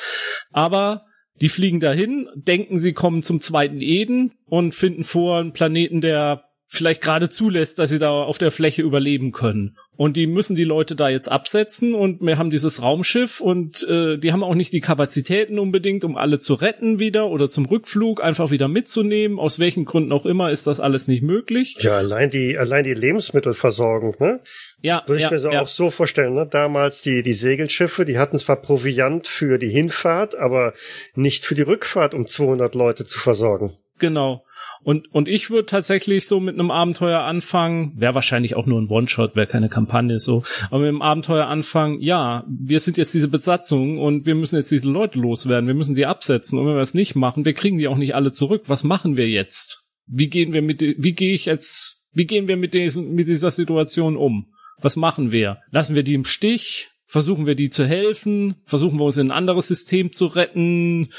Aber 0.51 1.07
die 1.40 1.48
fliegen 1.48 1.81
dahin, 1.81 2.28
denken, 2.35 2.78
sie 2.78 2.93
kommen 2.93 3.23
zum 3.23 3.40
zweiten 3.40 3.81
Eden 3.81 4.32
und 4.44 4.74
finden 4.74 5.05
vor 5.05 5.39
einen 5.39 5.55
Planeten, 5.55 6.02
der 6.02 6.44
vielleicht 6.66 7.01
gerade 7.01 7.31
zulässt, 7.31 7.78
dass 7.78 7.89
sie 7.89 7.98
da 7.98 8.11
auf 8.11 8.36
der 8.36 8.51
Fläche 8.51 8.82
überleben 8.82 9.32
können. 9.32 9.77
Und 10.01 10.16
die 10.16 10.27
müssen 10.27 10.56
die 10.56 10.64
Leute 10.64 10.97
da 10.97 11.10
jetzt 11.10 11.31
absetzen 11.31 11.93
und 11.93 12.22
wir 12.22 12.39
haben 12.39 12.48
dieses 12.48 12.81
Raumschiff 12.81 13.39
und 13.43 13.86
äh, 13.86 14.16
die 14.16 14.32
haben 14.32 14.43
auch 14.43 14.55
nicht 14.55 14.72
die 14.72 14.81
Kapazitäten 14.81 15.59
unbedingt, 15.59 16.05
um 16.05 16.16
alle 16.16 16.39
zu 16.39 16.55
retten 16.55 16.98
wieder 16.98 17.28
oder 17.28 17.51
zum 17.51 17.66
Rückflug 17.66 18.24
einfach 18.24 18.51
wieder 18.51 18.66
mitzunehmen. 18.66 19.39
Aus 19.39 19.59
welchen 19.59 19.85
Gründen 19.85 20.12
auch 20.12 20.24
immer 20.24 20.51
ist 20.51 20.66
das 20.66 20.81
alles 20.81 21.06
nicht 21.06 21.22
möglich. 21.22 21.77
Ja, 21.81 21.98
allein 21.98 22.31
die, 22.31 22.56
allein 22.56 22.85
die 22.85 22.94
Lebensmittelversorgung, 22.94 24.16
ne? 24.20 24.40
Ja, 24.81 25.02
Würde 25.06 25.18
ich 25.18 25.24
ja, 25.24 25.32
mir 25.32 25.39
so 25.39 25.51
ja. 25.51 25.60
auch 25.60 25.68
so 25.68 25.90
vorstellen, 25.90 26.32
ne? 26.32 26.48
Damals 26.51 27.02
die, 27.02 27.22
die 27.22 27.35
Segelschiffe, 27.35 28.06
die 28.06 28.16
hatten 28.16 28.39
zwar 28.39 28.56
Proviant 28.56 29.28
für 29.28 29.59
die 29.59 29.68
Hinfahrt, 29.68 30.35
aber 30.35 30.72
nicht 31.14 31.44
für 31.44 31.55
die 31.55 31.60
Rückfahrt, 31.60 32.14
um 32.14 32.27
200 32.27 32.74
Leute 32.74 33.05
zu 33.05 33.18
versorgen. 33.18 33.77
Genau. 33.98 34.47
Und, 34.82 35.12
und 35.12 35.28
ich 35.28 35.51
würde 35.51 35.66
tatsächlich 35.66 36.27
so 36.27 36.40
mit 36.40 36.55
einem 36.55 36.70
Abenteuer 36.70 37.20
anfangen, 37.20 37.93
wäre 37.97 38.15
wahrscheinlich 38.15 38.57
auch 38.57 38.66
nur 38.66 38.81
ein 38.81 38.89
One-Shot, 38.89 39.36
wäre 39.36 39.47
keine 39.47 39.69
Kampagne 39.69 40.19
so, 40.19 40.43
aber 40.70 40.81
mit 40.81 40.89
einem 40.89 41.02
Abenteuer 41.02 41.47
anfangen, 41.47 42.01
ja, 42.01 42.44
wir 42.48 42.81
sind 42.81 42.97
jetzt 42.97 43.12
diese 43.12 43.28
Besatzung 43.28 43.98
und 43.98 44.24
wir 44.24 44.35
müssen 44.35 44.57
jetzt 44.57 44.70
diese 44.70 44.89
Leute 44.89 45.19
loswerden, 45.19 45.66
wir 45.66 45.74
müssen 45.74 45.94
die 45.94 46.07
absetzen 46.07 46.59
und 46.59 46.66
wenn 46.66 46.77
wir 46.77 46.82
es 46.82 46.94
nicht 46.94 47.15
machen, 47.15 47.44
wir 47.44 47.52
kriegen 47.52 47.78
die 47.78 47.89
auch 47.89 47.98
nicht 47.98 48.15
alle 48.15 48.32
zurück. 48.32 48.62
Was 48.66 48.82
machen 48.82 49.16
wir 49.19 49.28
jetzt? 49.28 49.85
Wie 50.07 50.28
gehen 50.28 50.55
wir 50.55 50.62
mit, 50.62 50.81
wie 50.81 51.12
gehe 51.12 51.35
ich 51.35 51.44
jetzt, 51.44 52.07
wie 52.12 52.27
gehen 52.27 52.48
wir 52.48 52.57
mit, 52.57 52.73
diesen, 52.73 53.15
mit 53.15 53.28
dieser 53.28 53.51
Situation 53.51 54.16
um? 54.16 54.47
Was 54.81 54.97
machen 54.97 55.31
wir? 55.31 55.59
Lassen 55.70 55.94
wir 55.94 56.02
die 56.02 56.15
im 56.15 56.24
Stich? 56.24 56.89
Versuchen 57.07 57.44
wir 57.44 57.57
die 57.57 57.70
zu 57.70 57.85
helfen? 57.85 58.55
Versuchen 58.66 58.98
wir 58.98 59.05
uns 59.05 59.16
in 59.16 59.28
ein 59.28 59.36
anderes 59.36 59.69
System 59.69 60.12
zu 60.12 60.27
retten? 60.27 61.11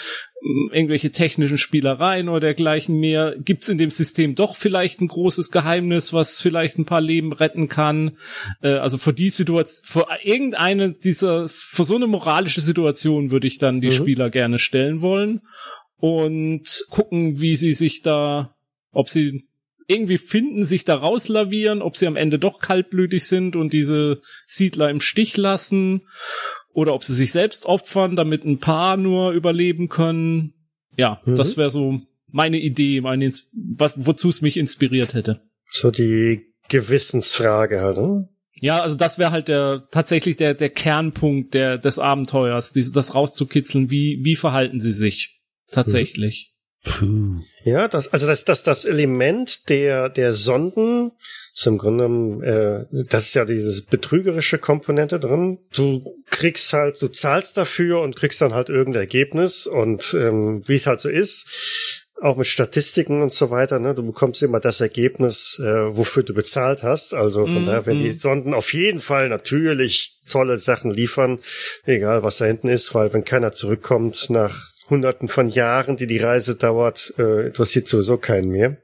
Irgendwelche 0.72 1.12
technischen 1.12 1.60
Spielereien 1.60 2.28
oder 2.28 2.40
dergleichen 2.40 3.00
mehr? 3.00 3.36
Gibt 3.38 3.64
es 3.64 3.70
in 3.70 3.78
dem 3.78 3.92
System 3.92 4.34
doch 4.34 4.56
vielleicht 4.56 5.00
ein 5.00 5.08
großes 5.08 5.52
Geheimnis, 5.52 6.14
was 6.14 6.42
vielleicht 6.42 6.80
ein 6.80 6.86
paar 6.86 7.02
Leben 7.02 7.32
retten 7.32 7.68
kann? 7.68 8.18
Äh, 8.62 8.74
also 8.74 8.98
vor 8.98 9.14
die 9.14 9.30
Situation, 9.30 9.86
vor 9.86 10.08
irgendeine 10.24 10.94
dieser, 10.94 11.48
vor 11.48 11.86
so 11.86 11.96
eine 11.96 12.08
moralische 12.08 12.62
Situation 12.62 13.30
würde 13.30 13.46
ich 13.46 13.60
dann 13.60 13.82
die 13.82 13.90
mhm. 13.90 13.94
Spieler 13.94 14.30
gerne 14.32 14.58
stellen 14.58 15.02
wollen 15.02 15.42
und 15.98 16.86
gucken, 16.90 17.40
wie 17.40 17.56
sie 17.56 17.74
sich 17.74 18.02
da, 18.02 18.56
ob 18.92 19.10
sie 19.10 19.48
irgendwie 19.86 20.18
finden, 20.18 20.66
sich 20.66 20.86
da 20.86 20.96
rauslavieren, 20.96 21.82
ob 21.82 21.98
sie 21.98 22.08
am 22.08 22.16
Ende 22.16 22.40
doch 22.40 22.60
kaltblütig 22.60 23.26
sind 23.26 23.56
und 23.56 23.74
diese 23.74 24.22
Siedler 24.48 24.90
im 24.90 25.02
Stich 25.02 25.38
lassen 25.38 26.02
oder 26.74 26.94
ob 26.94 27.04
sie 27.04 27.14
sich 27.14 27.32
selbst 27.32 27.66
opfern, 27.66 28.16
damit 28.16 28.46
ein 28.46 28.60
paar 28.60 28.98
nur 28.98 29.32
überleben 29.32 29.90
können. 29.90 30.54
Ja, 30.98 31.22
mhm. 31.26 31.36
das 31.36 31.58
wäre 31.58 31.72
so 31.72 32.02
meine 32.28 32.60
Idee, 32.60 33.02
meine, 33.02 33.32
was, 33.52 33.94
wozu 33.96 34.30
es 34.30 34.42
mich 34.42 34.58
inspiriert 34.58 35.14
hätte. 35.14 35.42
So 35.66 35.92
die 35.92 36.54
Gewissensfrage 36.70 37.82
halt, 37.82 37.98
ne? 37.98 38.30
Ja, 38.56 38.82
also 38.82 38.96
das 38.96 39.18
wäre 39.18 39.32
halt 39.32 39.48
der 39.48 39.88
tatsächlich 39.92 40.36
der 40.36 40.54
der 40.54 40.70
Kernpunkt 40.70 41.54
der 41.54 41.78
des 41.78 41.98
Abenteuers, 41.98 42.74
dieses 42.74 42.92
das 42.92 43.16
rauszukitzeln, 43.16 43.90
wie 43.90 44.20
wie 44.24 44.36
verhalten 44.36 44.80
sie 44.80 44.92
sich 44.92 45.42
tatsächlich. 45.72 46.51
Puh. 46.84 47.42
Ja, 47.64 47.88
das, 47.88 48.12
also 48.12 48.26
das, 48.26 48.44
das, 48.44 48.64
das 48.64 48.86
Element 48.86 49.70
der, 49.70 50.10
der 50.10 50.34
Sonden, 50.34 51.12
ist 51.54 51.68
im 51.68 51.78
Grunde 51.78 52.06
genommen, 52.06 52.44
äh, 52.44 52.86
das 52.92 53.28
ist 53.28 53.34
ja 53.36 53.46
diese 53.46 53.84
betrügerische 53.84 54.58
Komponente 54.58 55.20
drin. 55.20 55.60
Du 55.76 56.16
kriegst 56.30 56.74
halt, 56.74 57.02
du 57.02 57.08
zahlst 57.08 57.58
dafür 57.58 58.02
und 58.02 58.16
kriegst 58.16 58.42
dann 58.42 58.54
halt 58.54 58.70
irgendein 58.70 59.02
Ergebnis 59.02 59.68
und 59.68 60.16
ähm, 60.18 60.64
wie 60.66 60.76
es 60.76 60.88
halt 60.88 61.02
so 61.02 61.10
ist, 61.10 61.48
auch 62.22 62.38
mit 62.38 62.48
Statistiken 62.48 63.22
und 63.22 63.34
so 63.34 63.50
weiter, 63.50 63.80
ne? 63.80 63.96
Du 63.96 64.06
bekommst 64.06 64.44
immer 64.44 64.60
das 64.60 64.80
Ergebnis, 64.80 65.60
äh, 65.60 65.96
wofür 65.96 66.24
du 66.24 66.34
bezahlt 66.34 66.84
hast. 66.84 67.14
Also 67.16 67.48
von 67.48 67.64
mm, 67.64 67.66
daher, 67.66 67.86
wenn 67.88 67.98
mm. 67.98 68.04
die 68.04 68.10
mhm. 68.10 68.14
Sonden 68.14 68.54
auf 68.54 68.74
jeden 68.74 69.00
Fall 69.00 69.28
natürlich 69.28 70.20
tolle 70.30 70.60
Sachen 70.60 70.92
liefern, 70.92 71.40
egal 71.86 72.22
was 72.22 72.38
da 72.38 72.46
hinten 72.46 72.68
ist, 72.68 72.94
weil 72.94 73.12
wenn 73.14 73.26
keiner 73.26 73.54
zurückkommt 73.54 74.30
nach 74.30 74.71
Hunderten 74.92 75.28
von 75.28 75.48
Jahren, 75.48 75.96
die 75.96 76.06
die 76.06 76.20
Reise 76.20 76.56
dauert, 76.56 77.16
äh, 77.18 77.48
interessiert 77.48 77.88
sowieso 77.88 78.18
keinen 78.18 78.50
mehr. 78.50 78.78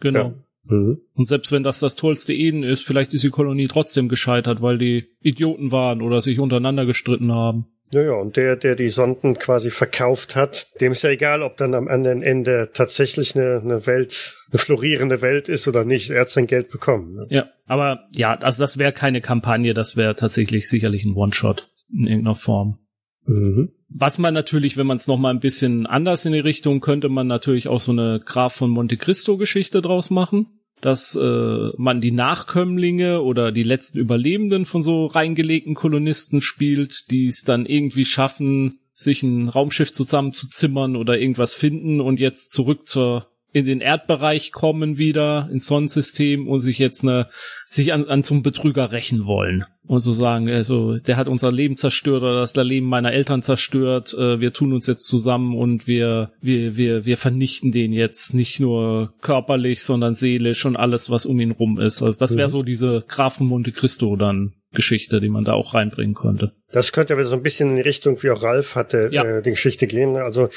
Genau. 0.00 0.20
Ja. 0.20 0.34
Mhm. 0.64 1.02
Und 1.14 1.28
selbst 1.28 1.52
wenn 1.52 1.62
das 1.62 1.78
das 1.78 1.94
tollste 1.94 2.32
Eden 2.32 2.62
ist, 2.64 2.84
vielleicht 2.84 3.14
ist 3.14 3.22
die 3.22 3.30
Kolonie 3.30 3.68
trotzdem 3.68 4.08
gescheitert, 4.08 4.62
weil 4.62 4.78
die 4.78 5.06
Idioten 5.20 5.70
waren 5.70 6.02
oder 6.02 6.20
sich 6.20 6.40
untereinander 6.40 6.86
gestritten 6.86 7.32
haben. 7.32 7.66
Ja, 7.92 8.02
ja, 8.02 8.14
und 8.14 8.36
der, 8.36 8.56
der 8.56 8.74
die 8.74 8.88
Sonden 8.88 9.34
quasi 9.34 9.70
verkauft 9.70 10.34
hat, 10.34 10.66
dem 10.80 10.92
ist 10.92 11.02
ja 11.02 11.10
egal, 11.10 11.42
ob 11.42 11.56
dann 11.58 11.74
am 11.74 11.86
anderen 11.86 12.22
Ende 12.22 12.70
tatsächlich 12.72 13.36
eine, 13.36 13.60
eine 13.62 13.86
Welt, 13.86 14.36
eine 14.50 14.58
florierende 14.58 15.20
Welt 15.20 15.48
ist 15.48 15.68
oder 15.68 15.84
nicht. 15.84 16.10
Er 16.10 16.22
hat 16.22 16.30
sein 16.30 16.46
Geld 16.46 16.70
bekommen. 16.70 17.14
Ne? 17.14 17.26
Ja, 17.28 17.50
aber 17.66 18.08
ja, 18.16 18.34
also 18.34 18.62
das 18.62 18.78
wäre 18.78 18.92
keine 18.92 19.20
Kampagne, 19.20 19.74
das 19.74 19.96
wäre 19.96 20.16
tatsächlich 20.16 20.68
sicherlich 20.68 21.04
ein 21.04 21.14
One-Shot 21.14 21.70
in 21.92 22.06
irgendeiner 22.06 22.34
Form. 22.34 22.78
Mhm. 23.26 23.70
Was 23.88 24.18
man 24.18 24.34
natürlich, 24.34 24.76
wenn 24.76 24.86
man 24.86 24.96
es 24.96 25.06
noch 25.06 25.18
mal 25.18 25.30
ein 25.30 25.40
bisschen 25.40 25.86
anders 25.86 26.26
in 26.26 26.32
die 26.32 26.40
Richtung, 26.40 26.80
könnte 26.80 27.08
man 27.08 27.26
natürlich 27.26 27.68
auch 27.68 27.80
so 27.80 27.92
eine 27.92 28.20
Graf 28.24 28.54
von 28.54 28.70
Monte 28.70 28.96
Cristo 28.96 29.36
Geschichte 29.36 29.82
draus 29.82 30.10
machen, 30.10 30.46
dass 30.80 31.14
äh, 31.16 31.68
man 31.76 32.00
die 32.00 32.10
Nachkömmlinge 32.10 33.22
oder 33.22 33.52
die 33.52 33.62
letzten 33.62 33.98
Überlebenden 33.98 34.66
von 34.66 34.82
so 34.82 35.06
reingelegten 35.06 35.74
Kolonisten 35.74 36.40
spielt, 36.40 37.10
die 37.10 37.28
es 37.28 37.44
dann 37.44 37.66
irgendwie 37.66 38.04
schaffen, 38.04 38.80
sich 38.92 39.22
ein 39.22 39.48
Raumschiff 39.48 39.92
zusammenzuzimmern 39.92 40.96
oder 40.96 41.18
irgendwas 41.18 41.54
finden 41.54 42.00
und 42.00 42.20
jetzt 42.20 42.52
zurück 42.52 42.88
zur 42.88 43.28
in 43.54 43.66
den 43.66 43.80
Erdbereich 43.80 44.50
kommen 44.50 44.98
wieder 44.98 45.48
ins 45.50 45.66
Sonnensystem 45.66 46.48
und 46.48 46.58
sich 46.58 46.78
jetzt 46.78 47.04
eine 47.04 47.28
sich 47.66 47.92
an, 47.92 48.06
an 48.06 48.24
zum 48.24 48.42
Betrüger 48.42 48.90
rächen 48.90 49.26
wollen 49.26 49.64
und 49.86 50.00
so 50.00 50.12
sagen, 50.12 50.50
also 50.50 50.98
der 50.98 51.16
hat 51.16 51.28
unser 51.28 51.52
Leben 51.52 51.76
zerstört 51.76 52.24
oder 52.24 52.40
das 52.40 52.56
Leben 52.56 52.86
meiner 52.86 53.12
Eltern 53.12 53.42
zerstört. 53.42 54.12
Äh, 54.14 54.40
wir 54.40 54.52
tun 54.52 54.72
uns 54.72 54.88
jetzt 54.88 55.06
zusammen 55.06 55.56
und 55.56 55.86
wir 55.86 56.32
wir 56.40 56.76
wir 56.76 57.04
wir 57.04 57.16
vernichten 57.16 57.70
den 57.70 57.92
jetzt 57.92 58.34
nicht 58.34 58.58
nur 58.58 59.14
körperlich, 59.20 59.84
sondern 59.84 60.14
seelisch 60.14 60.66
und 60.66 60.76
alles, 60.76 61.08
was 61.08 61.24
um 61.24 61.38
ihn 61.38 61.52
rum 61.52 61.78
ist. 61.78 62.02
Also 62.02 62.18
das 62.18 62.36
wäre 62.36 62.48
so 62.48 62.64
diese 62.64 63.04
Grafen 63.06 63.46
Monte 63.46 63.70
Cristo 63.70 64.16
dann 64.16 64.54
Geschichte, 64.74 65.20
die 65.20 65.28
man 65.28 65.44
da 65.44 65.52
auch 65.52 65.74
reinbringen 65.74 66.14
könnte. 66.14 66.52
Das 66.72 66.92
könnte 66.92 67.14
ja 67.14 67.18
wieder 67.18 67.28
so 67.28 67.36
ein 67.36 67.42
bisschen 67.42 67.70
in 67.70 67.76
die 67.76 67.82
Richtung, 67.82 68.22
wie 68.22 68.30
auch 68.30 68.42
Ralf 68.42 68.74
hatte, 68.74 69.08
ja. 69.12 69.24
äh, 69.24 69.42
die 69.42 69.50
Geschichte 69.50 69.86
gehen. 69.86 70.16
Also 70.16 70.48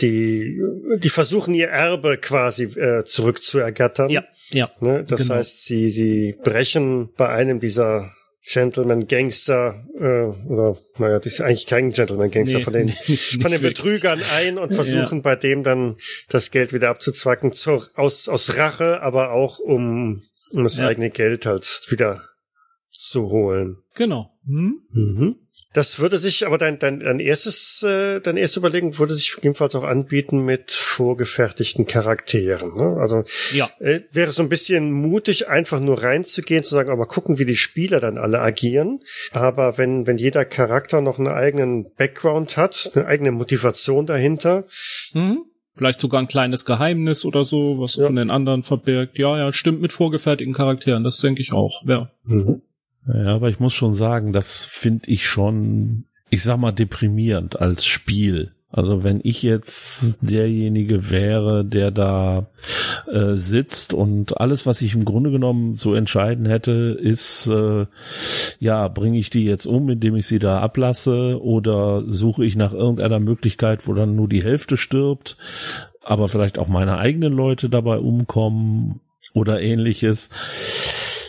die, 0.00 0.60
die 0.98 1.08
versuchen 1.08 1.54
ihr 1.54 1.68
Erbe 1.68 2.16
quasi 2.16 2.64
äh, 2.64 3.04
zurückzuergattern. 3.04 4.08
Ja, 4.08 4.24
ja. 4.50 4.68
Ne? 4.80 5.04
Das 5.06 5.22
genau. 5.22 5.36
heißt, 5.36 5.64
sie, 5.66 5.90
sie 5.90 6.34
brechen 6.42 7.10
bei 7.16 7.28
einem 7.28 7.60
dieser 7.60 8.10
Gentleman 8.48 9.08
Gangster 9.08 9.84
äh, 9.98 10.48
oder 10.48 10.78
naja, 10.98 11.18
das 11.18 11.34
ist 11.34 11.40
eigentlich 11.40 11.66
kein 11.66 11.90
Gentleman 11.90 12.30
Gangster 12.30 12.58
nee, 12.58 12.64
von 12.64 12.72
den 12.72 12.86
nee, 13.06 13.16
von 13.16 13.50
den 13.50 13.60
Betrügern 13.60 14.22
ein 14.36 14.56
und 14.56 14.72
versuchen 14.72 15.18
ja. 15.18 15.22
bei 15.22 15.36
dem 15.36 15.64
dann 15.64 15.96
das 16.28 16.52
Geld 16.52 16.72
wieder 16.72 16.90
abzuzwacken 16.90 17.52
zur, 17.52 17.88
aus 17.94 18.28
aus 18.28 18.56
Rache, 18.56 19.02
aber 19.02 19.32
auch 19.32 19.58
um 19.58 20.22
um 20.52 20.62
das 20.62 20.78
ja. 20.78 20.86
eigene 20.86 21.10
Geld 21.10 21.44
halt 21.44 21.82
wieder 21.88 22.22
zu 22.98 23.30
holen. 23.30 23.78
Genau. 23.94 24.30
Hm? 24.46 24.80
Mhm. 24.92 25.36
Das 25.76 25.98
würde 25.98 26.16
sich, 26.16 26.46
aber 26.46 26.56
dein, 26.56 26.78
dein, 26.78 27.00
dein 27.00 27.20
erstes, 27.20 27.82
äh, 27.82 28.18
dein 28.20 28.38
erstes 28.38 28.56
Überlegen 28.56 28.98
würde 28.98 29.14
sich 29.14 29.36
jedenfalls 29.42 29.74
auch 29.74 29.84
anbieten 29.84 30.42
mit 30.42 30.70
vorgefertigten 30.70 31.86
Charakteren. 31.86 32.74
Ne? 32.74 32.96
Also 32.98 33.24
ja. 33.52 33.68
äh, 33.80 34.00
wäre 34.10 34.32
so 34.32 34.42
ein 34.42 34.48
bisschen 34.48 34.90
mutig, 34.90 35.48
einfach 35.48 35.78
nur 35.78 36.02
reinzugehen, 36.02 36.64
zu 36.64 36.74
sagen, 36.74 36.88
aber 36.88 37.04
gucken, 37.04 37.38
wie 37.38 37.44
die 37.44 37.56
Spieler 37.56 38.00
dann 38.00 38.16
alle 38.16 38.40
agieren. 38.40 39.00
Aber 39.32 39.76
wenn, 39.76 40.06
wenn 40.06 40.16
jeder 40.16 40.46
Charakter 40.46 41.02
noch 41.02 41.18
einen 41.18 41.28
eigenen 41.28 41.92
Background 41.94 42.56
hat, 42.56 42.92
eine 42.94 43.04
eigene 43.04 43.32
Motivation 43.32 44.06
dahinter, 44.06 44.64
mhm. 45.12 45.44
Vielleicht 45.76 46.00
sogar 46.00 46.22
ein 46.22 46.28
kleines 46.28 46.64
Geheimnis 46.64 47.26
oder 47.26 47.44
so, 47.44 47.78
was 47.78 47.96
ja. 47.96 48.06
von 48.06 48.16
den 48.16 48.30
anderen 48.30 48.62
verbirgt. 48.62 49.18
Ja, 49.18 49.36
ja, 49.36 49.52
stimmt 49.52 49.82
mit 49.82 49.92
vorgefertigten 49.92 50.54
Charakteren, 50.54 51.04
das 51.04 51.18
denke 51.18 51.42
ich 51.42 51.52
auch. 51.52 51.82
Ja. 51.86 52.10
Mhm. 52.24 52.62
Ja, 53.06 53.34
aber 53.34 53.50
ich 53.50 53.60
muss 53.60 53.74
schon 53.74 53.94
sagen, 53.94 54.32
das 54.32 54.64
finde 54.64 55.08
ich 55.08 55.26
schon, 55.26 56.04
ich 56.30 56.42
sag 56.42 56.58
mal, 56.58 56.72
deprimierend 56.72 57.60
als 57.60 57.86
Spiel. 57.86 58.52
Also 58.76 59.04
wenn 59.04 59.20
ich 59.22 59.42
jetzt 59.42 60.18
derjenige 60.20 61.08
wäre, 61.08 61.64
der 61.64 61.90
da 61.92 62.48
äh, 63.10 63.34
sitzt 63.34 63.94
und 63.94 64.38
alles, 64.40 64.66
was 64.66 64.82
ich 64.82 64.92
im 64.92 65.04
Grunde 65.04 65.30
genommen 65.30 65.76
zu 65.76 65.94
entscheiden 65.94 66.46
hätte, 66.46 66.98
ist, 67.00 67.46
äh, 67.46 67.86
ja, 68.58 68.88
bringe 68.88 69.18
ich 69.18 69.30
die 69.30 69.44
jetzt 69.44 69.66
um, 69.66 69.88
indem 69.88 70.16
ich 70.16 70.26
sie 70.26 70.40
da 70.40 70.60
ablasse 70.60 71.40
oder 71.40 72.02
suche 72.06 72.44
ich 72.44 72.56
nach 72.56 72.74
irgendeiner 72.74 73.20
Möglichkeit, 73.20 73.86
wo 73.86 73.94
dann 73.94 74.16
nur 74.16 74.28
die 74.28 74.42
Hälfte 74.42 74.76
stirbt, 74.76 75.38
aber 76.02 76.28
vielleicht 76.28 76.58
auch 76.58 76.68
meine 76.68 76.98
eigenen 76.98 77.32
Leute 77.32 77.70
dabei 77.70 77.98
umkommen 77.98 79.00
oder 79.32 79.60
ähnliches 79.60 80.28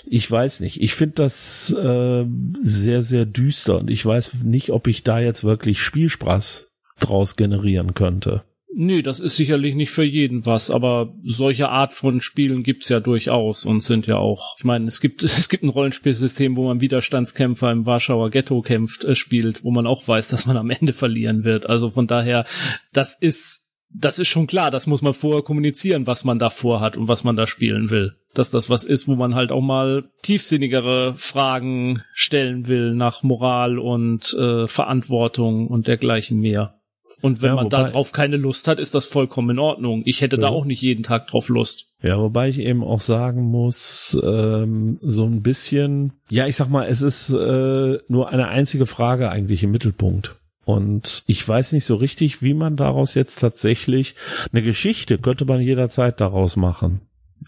ich 0.09 0.29
weiß 0.29 0.61
nicht. 0.61 0.81
Ich 0.81 0.93
finde 0.93 1.15
das 1.15 1.71
äh, 1.71 2.25
sehr, 2.61 3.03
sehr 3.03 3.25
düster 3.25 3.79
und 3.79 3.89
ich 3.89 4.05
weiß 4.05 4.43
nicht, 4.43 4.71
ob 4.71 4.87
ich 4.87 5.03
da 5.03 5.19
jetzt 5.19 5.43
wirklich 5.43 5.81
Spielspaß 5.81 6.73
draus 6.99 7.35
generieren 7.35 7.93
könnte. 7.93 8.43
Nee, 8.79 9.01
das 9.01 9.19
ist 9.19 9.35
sicherlich 9.35 9.73
nicht 9.73 9.89
für 9.89 10.03
jeden 10.03 10.45
was, 10.45 10.69
aber 10.69 11.15
solche 11.23 11.69
Art 11.69 11.93
von 11.93 12.21
Spielen 12.21 12.61
gibt's 12.61 12.89
ja 12.89 12.99
durchaus 12.99 13.65
und 13.65 13.81
sind 13.81 14.05
ja 14.05 14.17
auch. 14.17 14.55
Ich 14.59 14.65
meine, 14.65 14.85
es 14.85 15.01
gibt 15.01 15.23
es 15.23 15.49
gibt 15.49 15.63
ein 15.63 15.69
Rollenspielsystem, 15.69 16.55
wo 16.55 16.65
man 16.65 16.79
Widerstandskämpfer 16.79 17.71
im 17.71 17.85
Warschauer 17.85 18.29
Ghetto 18.29 18.61
kämpft, 18.61 19.03
äh, 19.03 19.15
spielt, 19.15 19.63
wo 19.63 19.71
man 19.71 19.87
auch 19.87 20.07
weiß, 20.07 20.29
dass 20.29 20.45
man 20.45 20.57
am 20.57 20.69
Ende 20.69 20.93
verlieren 20.93 21.43
wird. 21.43 21.65
Also 21.65 21.89
von 21.89 22.07
daher, 22.07 22.45
das 22.93 23.19
ist 23.19 23.66
das 23.89 24.19
ist 24.19 24.27
schon 24.27 24.47
klar, 24.47 24.71
das 24.71 24.87
muss 24.87 25.01
man 25.01 25.13
vorher 25.13 25.43
kommunizieren, 25.43 26.07
was 26.07 26.23
man 26.23 26.39
da 26.39 26.49
vorhat 26.49 26.97
und 26.97 27.07
was 27.07 27.23
man 27.23 27.35
da 27.35 27.47
spielen 27.47 27.89
will. 27.89 28.15
Dass 28.33 28.51
das 28.51 28.69
was 28.69 28.83
ist, 28.83 29.07
wo 29.07 29.15
man 29.15 29.35
halt 29.35 29.51
auch 29.51 29.61
mal 29.61 30.09
tiefsinnigere 30.21 31.13
Fragen 31.17 32.03
stellen 32.13 32.67
will 32.67 32.93
nach 32.93 33.23
Moral 33.23 33.79
und 33.79 34.33
äh, 34.33 34.67
Verantwortung 34.67 35.67
und 35.67 35.87
dergleichen 35.87 36.39
mehr. 36.39 36.73
Und 37.21 37.41
wenn 37.41 37.49
ja, 37.49 37.55
man 37.55 37.69
darauf 37.69 38.11
keine 38.11 38.37
Lust 38.37 38.67
hat, 38.67 38.79
ist 38.79 38.93
das 38.93 39.05
vollkommen 39.05 39.51
in 39.51 39.59
Ordnung. 39.59 40.03
Ich 40.05 40.21
hätte 40.21 40.35
ja. 40.35 40.43
da 40.43 40.47
auch 40.49 40.65
nicht 40.65 40.81
jeden 40.81 41.03
Tag 41.03 41.27
drauf 41.27 41.49
Lust. 41.49 41.93
Ja, 42.03 42.19
wobei 42.19 42.49
ich 42.49 42.59
eben 42.59 42.83
auch 42.83 42.99
sagen 42.99 43.43
muss, 43.43 44.19
ähm, 44.23 44.99
so 45.01 45.25
ein 45.25 45.41
bisschen, 45.41 46.13
ja, 46.29 46.45
ich 46.45 46.55
sag 46.55 46.69
mal, 46.69 46.85
es 46.85 47.01
ist 47.01 47.29
äh, 47.31 47.97
nur 48.07 48.29
eine 48.29 48.49
einzige 48.49 48.85
Frage 48.85 49.31
eigentlich 49.31 49.63
im 49.63 49.71
Mittelpunkt. 49.71 50.35
Und 50.67 51.23
ich 51.27 51.47
weiß 51.47 51.71
nicht 51.71 51.85
so 51.85 51.95
richtig, 51.95 52.41
wie 52.41 52.53
man 52.53 52.75
daraus 52.75 53.13
jetzt 53.13 53.39
tatsächlich 53.39 54.15
eine 54.51 54.61
Geschichte 54.61 55.17
könnte 55.17 55.45
man 55.45 55.61
jederzeit 55.61 56.19
daraus 56.19 56.57
machen. 56.57 56.99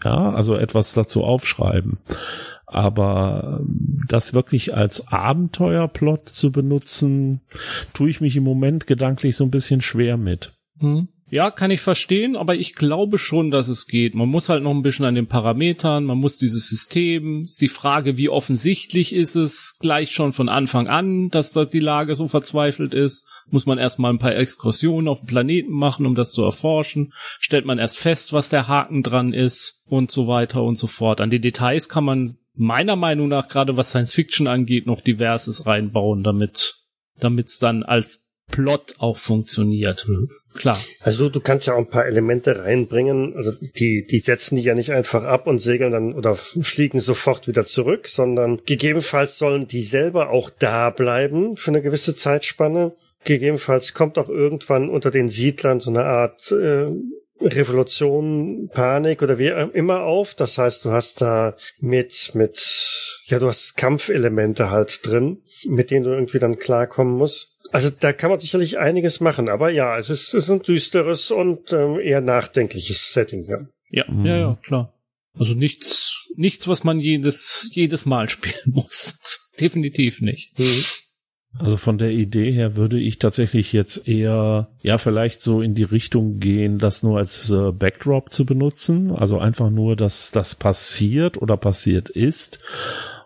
Ja, 0.01 0.31
also 0.31 0.55
etwas 0.55 0.93
dazu 0.93 1.25
aufschreiben. 1.25 1.97
Aber 2.65 3.59
ähm, 3.59 4.05
das 4.07 4.33
wirklich 4.33 4.73
als 4.73 5.09
Abenteuerplot 5.09 6.29
zu 6.29 6.53
benutzen, 6.53 7.41
tue 7.93 8.09
ich 8.09 8.21
mich 8.21 8.37
im 8.37 8.45
Moment 8.45 8.87
gedanklich 8.87 9.35
so 9.35 9.43
ein 9.43 9.51
bisschen 9.51 9.81
schwer 9.81 10.15
mit. 10.15 10.53
Hm. 10.79 11.09
Ja, 11.31 11.51
kann 11.51 11.71
ich 11.71 11.81
verstehen, 11.81 12.35
aber 12.35 12.55
ich 12.55 12.73
glaube 12.75 13.17
schon, 13.17 13.51
dass 13.51 13.67
es 13.67 13.87
geht. 13.87 14.15
Man 14.15 14.29
muss 14.29 14.49
halt 14.49 14.63
noch 14.63 14.71
ein 14.71 14.81
bisschen 14.81 15.05
an 15.05 15.15
den 15.15 15.27
Parametern, 15.27 16.05
man 16.05 16.17
muss 16.17 16.37
dieses 16.37 16.67
System, 16.67 17.45
ist 17.45 17.61
die 17.61 17.67
Frage, 17.67 18.17
wie 18.17 18.29
offensichtlich 18.29 19.13
ist 19.13 19.35
es 19.35 19.77
gleich 19.79 20.11
schon 20.11 20.33
von 20.33 20.49
Anfang 20.49 20.87
an, 20.87 21.29
dass 21.29 21.53
dort 21.53 21.73
die 21.73 21.79
Lage 21.79 22.15
so 22.15 22.27
verzweifelt 22.27 22.93
ist. 22.93 23.27
Muss 23.51 23.65
man 23.65 23.77
erstmal 23.77 24.11
ein 24.11 24.19
paar 24.19 24.35
Exkursionen 24.35 25.07
auf 25.07 25.19
dem 25.19 25.27
Planeten 25.27 25.71
machen, 25.71 26.05
um 26.05 26.15
das 26.15 26.31
zu 26.31 26.43
erforschen. 26.43 27.13
Stellt 27.39 27.65
man 27.65 27.79
erst 27.79 27.97
fest, 27.97 28.33
was 28.33 28.49
der 28.49 28.67
Haken 28.67 29.03
dran 29.03 29.33
ist 29.33 29.83
und 29.87 30.11
so 30.11 30.27
weiter 30.27 30.63
und 30.63 30.75
so 30.75 30.87
fort. 30.87 31.21
An 31.21 31.29
die 31.29 31.41
Details 31.41 31.89
kann 31.89 32.03
man 32.03 32.37
meiner 32.55 32.95
Meinung 32.95 33.27
nach, 33.27 33.47
gerade 33.47 33.77
was 33.77 33.89
Science 33.89 34.13
Fiction 34.13 34.47
angeht, 34.47 34.85
noch 34.85 35.01
diverses 35.01 35.65
reinbauen, 35.65 36.23
damit 36.23 36.79
damit 37.19 37.47
es 37.47 37.59
dann 37.59 37.83
als 37.83 38.29
Plot 38.51 38.95
auch 38.97 39.17
funktioniert. 39.17 40.07
Mhm. 40.07 40.29
Klar. 40.55 40.79
Also 40.99 41.29
du 41.29 41.39
kannst 41.39 41.67
ja 41.67 41.73
auch 41.73 41.79
ein 41.79 41.89
paar 41.89 42.05
Elemente 42.05 42.63
reinbringen. 42.63 43.35
Also 43.35 43.51
die, 43.77 44.05
die 44.05 44.19
setzen 44.19 44.55
die 44.55 44.63
ja 44.63 44.73
nicht 44.73 44.91
einfach 44.91 45.23
ab 45.23 45.47
und 45.47 45.59
segeln 45.59 45.91
dann 45.91 46.13
oder 46.13 46.35
fliegen 46.35 46.99
sofort 46.99 47.47
wieder 47.47 47.65
zurück, 47.65 48.07
sondern 48.07 48.59
gegebenenfalls 48.65 49.37
sollen 49.37 49.67
die 49.67 49.83
selber 49.83 50.31
auch 50.31 50.49
da 50.49 50.89
bleiben 50.89 51.55
für 51.55 51.71
eine 51.71 51.81
gewisse 51.81 52.15
Zeitspanne. 52.15 52.93
Gegebenenfalls 53.23 53.93
kommt 53.93 54.17
auch 54.17 54.29
irgendwann 54.29 54.89
unter 54.89 55.11
den 55.11 55.29
Siedlern 55.29 55.79
so 55.79 55.91
eine 55.91 56.05
Art 56.05 56.51
äh, 56.51 56.87
Revolution, 57.41 58.69
Panik 58.73 59.21
oder 59.21 59.39
wie 59.39 59.47
immer 59.47 60.03
auf. 60.03 60.33
Das 60.33 60.57
heißt, 60.57 60.85
du 60.85 60.91
hast 60.91 61.21
da 61.21 61.55
mit, 61.79 62.31
mit, 62.33 63.23
ja, 63.25 63.39
du 63.39 63.47
hast 63.47 63.77
Kampfelemente 63.77 64.71
halt 64.71 65.05
drin, 65.05 65.41
mit 65.67 65.91
denen 65.91 66.03
du 66.03 66.11
irgendwie 66.11 66.39
dann 66.39 66.59
klarkommen 66.59 67.17
musst. 67.17 67.57
Also 67.71 67.89
da 67.89 68.13
kann 68.13 68.29
man 68.29 68.39
sicherlich 68.39 68.79
einiges 68.79 69.19
machen, 69.19 69.49
aber 69.49 69.69
ja, 69.69 69.97
es 69.97 70.09
ist, 70.09 70.33
es 70.33 70.45
ist 70.45 70.49
ein 70.49 70.61
düsteres 70.61 71.31
und 71.31 71.71
ähm, 71.73 71.99
eher 71.99 72.21
nachdenkliches 72.21 73.13
Setting. 73.13 73.45
Ja, 73.45 73.59
ja, 73.89 74.11
mhm. 74.11 74.25
ja, 74.25 74.37
ja, 74.37 74.59
klar. 74.63 74.93
Also 75.37 75.53
nichts, 75.53 76.27
nichts, 76.35 76.67
was 76.67 76.83
man 76.83 76.99
jedes, 76.99 77.69
jedes 77.71 78.05
Mal 78.05 78.29
spielen 78.29 78.73
muss. 78.73 79.51
Definitiv 79.59 80.21
nicht. 80.21 80.57
Mhm. 80.57 80.83
Also 81.57 81.77
von 81.77 81.97
der 81.97 82.11
Idee 82.11 82.51
her 82.51 82.75
würde 82.75 82.99
ich 82.99 83.17
tatsächlich 83.17 83.73
jetzt 83.73 84.07
eher, 84.07 84.69
ja, 84.83 84.97
vielleicht 84.99 85.41
so 85.41 85.61
in 85.61 85.73
die 85.73 85.83
Richtung 85.83 86.39
gehen, 86.39 86.77
das 86.77 87.01
nur 87.01 87.17
als 87.17 87.49
äh, 87.49 87.71
Backdrop 87.71 88.31
zu 88.31 88.45
benutzen. 88.45 89.11
Also 89.11 89.39
einfach 89.39 89.71
nur, 89.71 89.95
dass 89.95 90.29
das 90.31 90.53
passiert 90.53 91.41
oder 91.41 91.57
passiert 91.57 92.09
ist. 92.09 92.59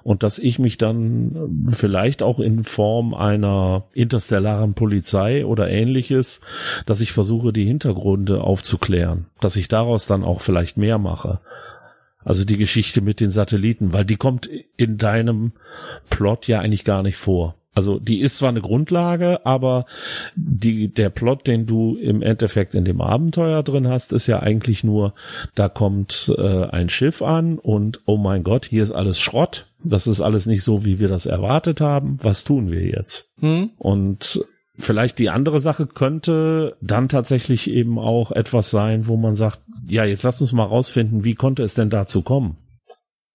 Und 0.03 0.23
dass 0.23 0.37
ich 0.37 0.59
mich 0.59 0.77
dann 0.77 1.65
vielleicht 1.65 2.23
auch 2.23 2.39
in 2.39 2.65
Form 2.65 3.13
einer 3.13 3.85
interstellaren 3.93 4.73
Polizei 4.73 5.45
oder 5.45 5.69
ähnliches, 5.69 6.41
dass 6.85 6.99
ich 6.99 7.13
versuche, 7.13 7.53
die 7.53 7.65
Hintergründe 7.65 8.41
aufzuklären. 8.41 9.27
Dass 9.39 9.55
ich 9.55 9.69
daraus 9.69 10.05
dann 10.05 10.23
auch 10.23 10.41
vielleicht 10.41 10.77
mehr 10.77 10.97
mache. 10.97 11.39
Also 12.25 12.45
die 12.45 12.57
Geschichte 12.57 13.01
mit 13.01 13.19
den 13.19 13.31
Satelliten, 13.31 13.93
weil 13.93 14.05
die 14.05 14.15
kommt 14.15 14.49
in 14.77 14.97
deinem 14.97 15.53
Plot 16.09 16.47
ja 16.47 16.59
eigentlich 16.59 16.85
gar 16.85 17.03
nicht 17.03 17.17
vor. 17.17 17.55
Also 17.73 17.99
die 17.99 18.19
ist 18.19 18.37
zwar 18.37 18.49
eine 18.49 18.61
Grundlage, 18.61 19.45
aber 19.45 19.85
die, 20.35 20.93
der 20.93 21.09
Plot, 21.09 21.47
den 21.47 21.65
du 21.65 21.95
im 21.95 22.21
Endeffekt 22.21 22.75
in 22.75 22.85
dem 22.85 23.01
Abenteuer 23.01 23.63
drin 23.63 23.87
hast, 23.87 24.13
ist 24.13 24.27
ja 24.27 24.39
eigentlich 24.39 24.83
nur, 24.83 25.13
da 25.55 25.69
kommt 25.69 26.31
äh, 26.37 26.65
ein 26.65 26.89
Schiff 26.89 27.21
an 27.21 27.57
und 27.57 28.01
oh 28.05 28.17
mein 28.17 28.43
Gott, 28.43 28.65
hier 28.65 28.83
ist 28.83 28.91
alles 28.91 29.19
Schrott. 29.19 29.67
Das 29.83 30.07
ist 30.07 30.21
alles 30.21 30.45
nicht 30.45 30.63
so, 30.63 30.85
wie 30.85 30.99
wir 30.99 31.09
das 31.09 31.25
erwartet 31.25 31.81
haben. 31.81 32.17
Was 32.21 32.43
tun 32.43 32.71
wir 32.71 32.85
jetzt? 32.85 33.33
Hm? 33.39 33.71
Und 33.77 34.45
vielleicht 34.75 35.19
die 35.19 35.29
andere 35.29 35.59
Sache 35.59 35.87
könnte 35.87 36.77
dann 36.81 37.09
tatsächlich 37.09 37.69
eben 37.69 37.99
auch 37.99 38.31
etwas 38.31 38.69
sein, 38.69 39.07
wo 39.07 39.17
man 39.17 39.35
sagt, 39.35 39.59
ja, 39.87 40.05
jetzt 40.05 40.23
lass 40.23 40.41
uns 40.41 40.53
mal 40.53 40.63
rausfinden, 40.63 41.23
wie 41.23 41.35
konnte 41.35 41.63
es 41.63 41.73
denn 41.73 41.89
dazu 41.89 42.21
kommen? 42.21 42.57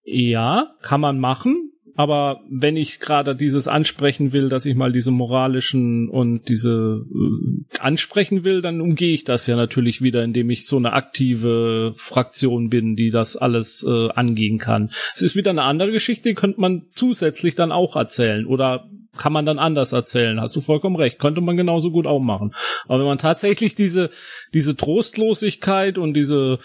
Ja, 0.03 0.71
kann 0.81 1.01
man 1.01 1.19
machen. 1.19 1.68
Aber 1.99 2.39
wenn 2.49 2.77
ich 2.77 3.01
gerade 3.01 3.35
dieses 3.35 3.67
ansprechen 3.67 4.31
will, 4.31 4.47
dass 4.47 4.65
ich 4.65 4.73
mal 4.73 4.93
diese 4.93 5.11
moralischen 5.11 6.07
und 6.07 6.47
diese 6.47 7.05
äh, 7.11 7.79
ansprechen 7.81 8.45
will, 8.45 8.61
dann 8.61 8.79
umgehe 8.79 9.13
ich 9.13 9.25
das 9.25 9.47
ja 9.47 9.57
natürlich 9.57 10.01
wieder, 10.01 10.23
indem 10.23 10.49
ich 10.49 10.65
so 10.65 10.77
eine 10.77 10.93
aktive 10.93 11.91
Fraktion 11.97 12.69
bin, 12.69 12.95
die 12.95 13.09
das 13.09 13.35
alles 13.35 13.85
äh, 13.85 14.11
angehen 14.11 14.59
kann. 14.59 14.91
Es 15.13 15.21
ist 15.21 15.35
wieder 15.35 15.51
eine 15.51 15.63
andere 15.63 15.91
Geschichte, 15.91 16.35
könnte 16.35 16.61
man 16.61 16.83
zusätzlich 16.95 17.55
dann 17.55 17.73
auch 17.73 17.97
erzählen 17.97 18.45
oder 18.45 18.87
kann 19.17 19.33
man 19.33 19.45
dann 19.45 19.59
anders 19.59 19.91
erzählen. 19.91 20.39
Hast 20.39 20.55
du 20.55 20.61
vollkommen 20.61 20.95
recht. 20.95 21.19
Könnte 21.19 21.41
man 21.41 21.57
genauso 21.57 21.91
gut 21.91 22.07
auch 22.07 22.21
machen. 22.21 22.53
Aber 22.87 22.99
wenn 22.99 23.07
man 23.07 23.17
tatsächlich 23.17 23.75
diese, 23.75 24.09
diese 24.53 24.77
Trostlosigkeit 24.77 25.97
und 25.97 26.13
diese 26.13 26.59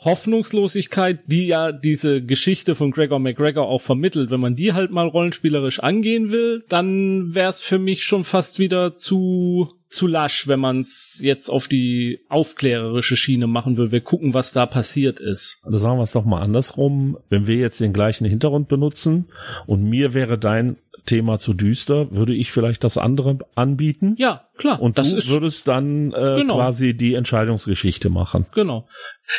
Hoffnungslosigkeit, 0.00 1.20
die 1.26 1.48
ja 1.48 1.72
diese 1.72 2.22
Geschichte 2.22 2.74
von 2.74 2.92
Gregor 2.92 3.18
McGregor 3.18 3.66
auch 3.66 3.80
vermittelt, 3.80 4.30
wenn 4.30 4.40
man 4.40 4.54
die 4.54 4.72
halt 4.72 4.92
mal 4.92 5.08
rollenspielerisch 5.08 5.80
angehen 5.80 6.30
will, 6.30 6.64
dann 6.68 7.34
wär's 7.34 7.60
für 7.60 7.78
mich 7.78 8.04
schon 8.04 8.24
fast 8.24 8.58
wieder 8.58 8.94
zu 8.94 9.72
zu 9.88 10.06
lasch, 10.06 10.46
wenn 10.46 10.60
man 10.60 10.80
es 10.80 11.20
jetzt 11.22 11.48
auf 11.48 11.66
die 11.66 12.20
aufklärerische 12.28 13.16
Schiene 13.16 13.46
machen 13.46 13.76
will. 13.76 13.90
Wir 13.90 14.02
gucken, 14.02 14.34
was 14.34 14.52
da 14.52 14.66
passiert 14.66 15.18
ist. 15.18 15.62
Also 15.64 15.78
sagen 15.78 15.98
wir 15.98 16.02
es 16.02 16.12
doch 16.12 16.26
mal 16.26 16.42
andersrum. 16.42 17.16
Wenn 17.30 17.46
wir 17.46 17.56
jetzt 17.56 17.80
den 17.80 17.94
gleichen 17.94 18.26
Hintergrund 18.26 18.68
benutzen 18.68 19.26
und 19.66 19.84
mir 19.84 20.12
wäre 20.12 20.38
dein 20.38 20.76
Thema 21.08 21.38
zu 21.38 21.54
düster, 21.54 22.14
würde 22.14 22.34
ich 22.34 22.52
vielleicht 22.52 22.84
das 22.84 22.98
andere 22.98 23.38
anbieten. 23.54 24.14
Ja, 24.18 24.48
klar. 24.56 24.80
Und 24.80 24.98
das 24.98 25.10
du 25.10 25.16
ist, 25.16 25.28
würdest 25.28 25.66
dann 25.66 26.12
äh, 26.12 26.36
genau. 26.36 26.56
quasi 26.56 26.94
die 26.94 27.14
Entscheidungsgeschichte 27.14 28.10
machen. 28.10 28.46
Genau. 28.54 28.86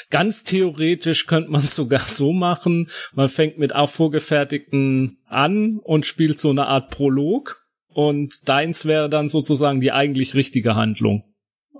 Ganz 0.10 0.44
theoretisch 0.44 1.28
könnte 1.28 1.52
man 1.52 1.62
es 1.62 1.76
sogar 1.76 2.02
so 2.02 2.34
machen. 2.34 2.90
Man 3.14 3.30
fängt 3.30 3.58
mit 3.58 3.72
vorgefertigten 3.86 5.20
an 5.28 5.80
und 5.84 6.06
spielt 6.06 6.40
so 6.40 6.50
eine 6.50 6.68
Art 6.68 6.90
Prolog. 6.90 7.58
Und 7.88 8.48
deins 8.48 8.86
wäre 8.86 9.10
dann 9.10 9.30
sozusagen 9.30 9.80
die 9.82 9.92
eigentlich 9.92 10.34
richtige 10.34 10.76
Handlung. 10.76 11.24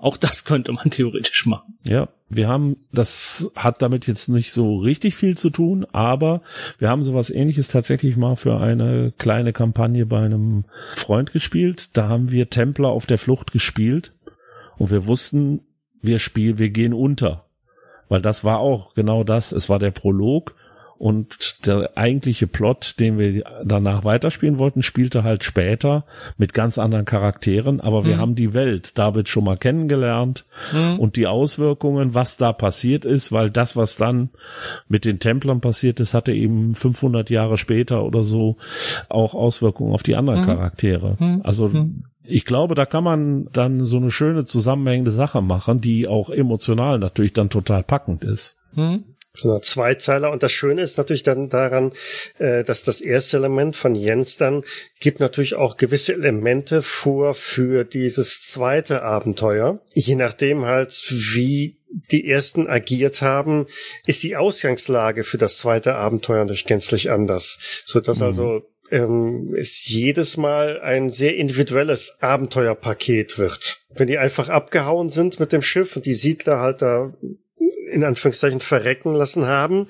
Auch 0.00 0.16
das 0.16 0.44
könnte 0.46 0.72
man 0.72 0.90
theoretisch 0.90 1.46
machen. 1.46 1.74
Ja, 1.82 2.08
wir 2.28 2.48
haben, 2.48 2.76
das 2.92 3.50
hat 3.54 3.82
damit 3.82 4.06
jetzt 4.06 4.28
nicht 4.28 4.52
so 4.52 4.78
richtig 4.78 5.14
viel 5.16 5.36
zu 5.36 5.50
tun, 5.50 5.86
aber 5.92 6.42
wir 6.78 6.88
haben 6.88 7.02
sowas 7.02 7.30
ähnliches 7.30 7.68
tatsächlich 7.68 8.16
mal 8.16 8.36
für 8.36 8.58
eine 8.58 9.12
kleine 9.18 9.52
Kampagne 9.52 10.06
bei 10.06 10.20
einem 10.20 10.64
Freund 10.94 11.32
gespielt. 11.32 11.90
Da 11.92 12.08
haben 12.08 12.30
wir 12.30 12.50
Templer 12.50 12.88
auf 12.88 13.06
der 13.06 13.18
Flucht 13.18 13.52
gespielt 13.52 14.12
und 14.78 14.90
wir 14.90 15.06
wussten, 15.06 15.60
wir 16.00 16.18
spielen, 16.18 16.58
wir 16.58 16.70
gehen 16.70 16.94
unter. 16.94 17.46
Weil 18.08 18.22
das 18.22 18.42
war 18.42 18.58
auch 18.58 18.94
genau 18.94 19.22
das. 19.22 19.52
Es 19.52 19.68
war 19.68 19.78
der 19.78 19.92
Prolog 19.92 20.54
und 21.00 21.66
der 21.66 21.96
eigentliche 21.96 22.46
Plot, 22.46 22.96
den 23.00 23.18
wir 23.18 23.42
danach 23.64 24.04
weiterspielen 24.04 24.58
wollten, 24.58 24.82
spielte 24.82 25.24
halt 25.24 25.44
später 25.44 26.04
mit 26.36 26.52
ganz 26.52 26.76
anderen 26.76 27.06
Charakteren. 27.06 27.80
Aber 27.80 28.04
wir 28.04 28.16
mhm. 28.16 28.20
haben 28.20 28.34
die 28.34 28.52
Welt 28.52 28.98
David 28.98 29.30
schon 29.30 29.44
mal 29.44 29.56
kennengelernt 29.56 30.44
mhm. 30.74 30.98
und 30.98 31.16
die 31.16 31.26
Auswirkungen, 31.26 32.14
was 32.14 32.36
da 32.36 32.52
passiert 32.52 33.06
ist, 33.06 33.32
weil 33.32 33.48
das, 33.50 33.76
was 33.76 33.96
dann 33.96 34.28
mit 34.88 35.06
den 35.06 35.20
Templern 35.20 35.62
passiert 35.62 36.00
ist, 36.00 36.12
hatte 36.12 36.32
eben 36.32 36.74
500 36.74 37.30
Jahre 37.30 37.56
später 37.56 38.04
oder 38.04 38.22
so 38.22 38.58
auch 39.08 39.32
Auswirkungen 39.32 39.94
auf 39.94 40.02
die 40.02 40.16
anderen 40.16 40.42
mhm. 40.42 40.46
Charaktere. 40.46 41.16
Mhm. 41.18 41.40
Also 41.44 41.68
mhm. 41.68 42.04
ich 42.24 42.44
glaube, 42.44 42.74
da 42.74 42.84
kann 42.84 43.04
man 43.04 43.48
dann 43.54 43.86
so 43.86 43.96
eine 43.96 44.10
schöne 44.10 44.44
zusammenhängende 44.44 45.12
Sache 45.12 45.40
machen, 45.40 45.80
die 45.80 46.06
auch 46.06 46.28
emotional 46.28 46.98
natürlich 46.98 47.32
dann 47.32 47.48
total 47.48 47.84
packend 47.84 48.22
ist. 48.22 48.60
Mhm 48.74 49.04
so 49.34 49.50
einer 49.50 49.62
Zweizeiler. 49.62 50.30
Und 50.32 50.42
das 50.42 50.52
Schöne 50.52 50.82
ist 50.82 50.98
natürlich 50.98 51.22
dann 51.22 51.48
daran, 51.48 51.92
äh, 52.38 52.64
dass 52.64 52.82
das 52.84 53.00
erste 53.00 53.36
Element 53.36 53.76
von 53.76 53.94
Jens 53.94 54.36
dann 54.36 54.64
gibt 54.98 55.20
natürlich 55.20 55.54
auch 55.54 55.76
gewisse 55.76 56.12
Elemente 56.12 56.82
vor 56.82 57.34
für 57.34 57.84
dieses 57.84 58.42
zweite 58.42 59.02
Abenteuer. 59.02 59.80
Je 59.94 60.16
nachdem 60.16 60.64
halt, 60.64 61.04
wie 61.08 61.78
die 62.10 62.28
ersten 62.28 62.68
agiert 62.68 63.20
haben, 63.20 63.66
ist 64.06 64.22
die 64.22 64.36
Ausgangslage 64.36 65.24
für 65.24 65.38
das 65.38 65.58
zweite 65.58 65.94
Abenteuer 65.94 66.40
natürlich 66.40 66.66
gänzlich 66.66 67.10
anders. 67.10 67.58
So 67.84 68.00
dass 68.00 68.20
mhm. 68.20 68.26
also 68.26 68.62
ähm, 68.90 69.54
es 69.56 69.88
jedes 69.88 70.36
Mal 70.36 70.80
ein 70.80 71.10
sehr 71.10 71.36
individuelles 71.36 72.20
Abenteuerpaket 72.20 73.38
wird. 73.38 73.82
Wenn 73.94 74.08
die 74.08 74.18
einfach 74.18 74.48
abgehauen 74.48 75.10
sind 75.10 75.40
mit 75.40 75.52
dem 75.52 75.62
Schiff 75.62 75.96
und 75.96 76.06
die 76.06 76.14
Siedler 76.14 76.58
halt 76.58 76.82
da 76.82 77.12
in 77.90 78.04
Anführungszeichen 78.04 78.60
verrecken 78.60 79.14
lassen 79.14 79.46
haben. 79.46 79.88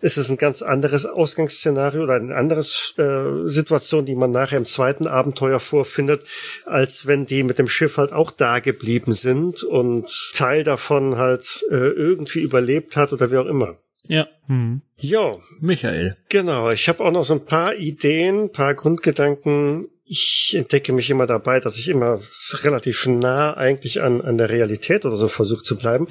Es 0.00 0.16
ist 0.16 0.30
ein 0.30 0.36
ganz 0.36 0.62
anderes 0.62 1.06
Ausgangsszenario 1.06 2.02
oder 2.02 2.14
eine 2.14 2.34
andere 2.34 2.60
äh, 2.60 3.48
Situation, 3.48 4.04
die 4.04 4.14
man 4.14 4.30
nachher 4.30 4.58
im 4.58 4.64
zweiten 4.64 5.06
Abenteuer 5.06 5.60
vorfindet, 5.60 6.24
als 6.66 7.06
wenn 7.06 7.26
die 7.26 7.42
mit 7.42 7.58
dem 7.58 7.68
Schiff 7.68 7.96
halt 7.96 8.12
auch 8.12 8.30
da 8.30 8.58
geblieben 8.58 9.12
sind 9.12 9.62
und 9.62 10.32
Teil 10.34 10.64
davon 10.64 11.16
halt 11.16 11.64
äh, 11.70 11.74
irgendwie 11.74 12.40
überlebt 12.40 12.96
hat 12.96 13.12
oder 13.12 13.30
wie 13.30 13.38
auch 13.38 13.46
immer. 13.46 13.76
Ja. 14.06 14.28
Hm. 14.46 14.82
Ja. 14.96 15.38
Michael. 15.60 16.16
Genau. 16.28 16.70
Ich 16.70 16.88
habe 16.88 17.04
auch 17.04 17.12
noch 17.12 17.24
so 17.24 17.34
ein 17.34 17.44
paar 17.44 17.76
Ideen, 17.76 18.50
paar 18.50 18.74
Grundgedanken, 18.74 19.86
ich 20.04 20.54
entdecke 20.56 20.92
mich 20.92 21.10
immer 21.10 21.26
dabei, 21.26 21.60
dass 21.60 21.78
ich 21.78 21.88
immer 21.88 22.20
relativ 22.62 23.06
nah 23.06 23.54
eigentlich 23.54 24.02
an, 24.02 24.20
an 24.20 24.36
der 24.36 24.50
Realität 24.50 25.04
oder 25.04 25.16
so 25.16 25.28
versuche 25.28 25.62
zu 25.62 25.76
bleiben. 25.76 26.08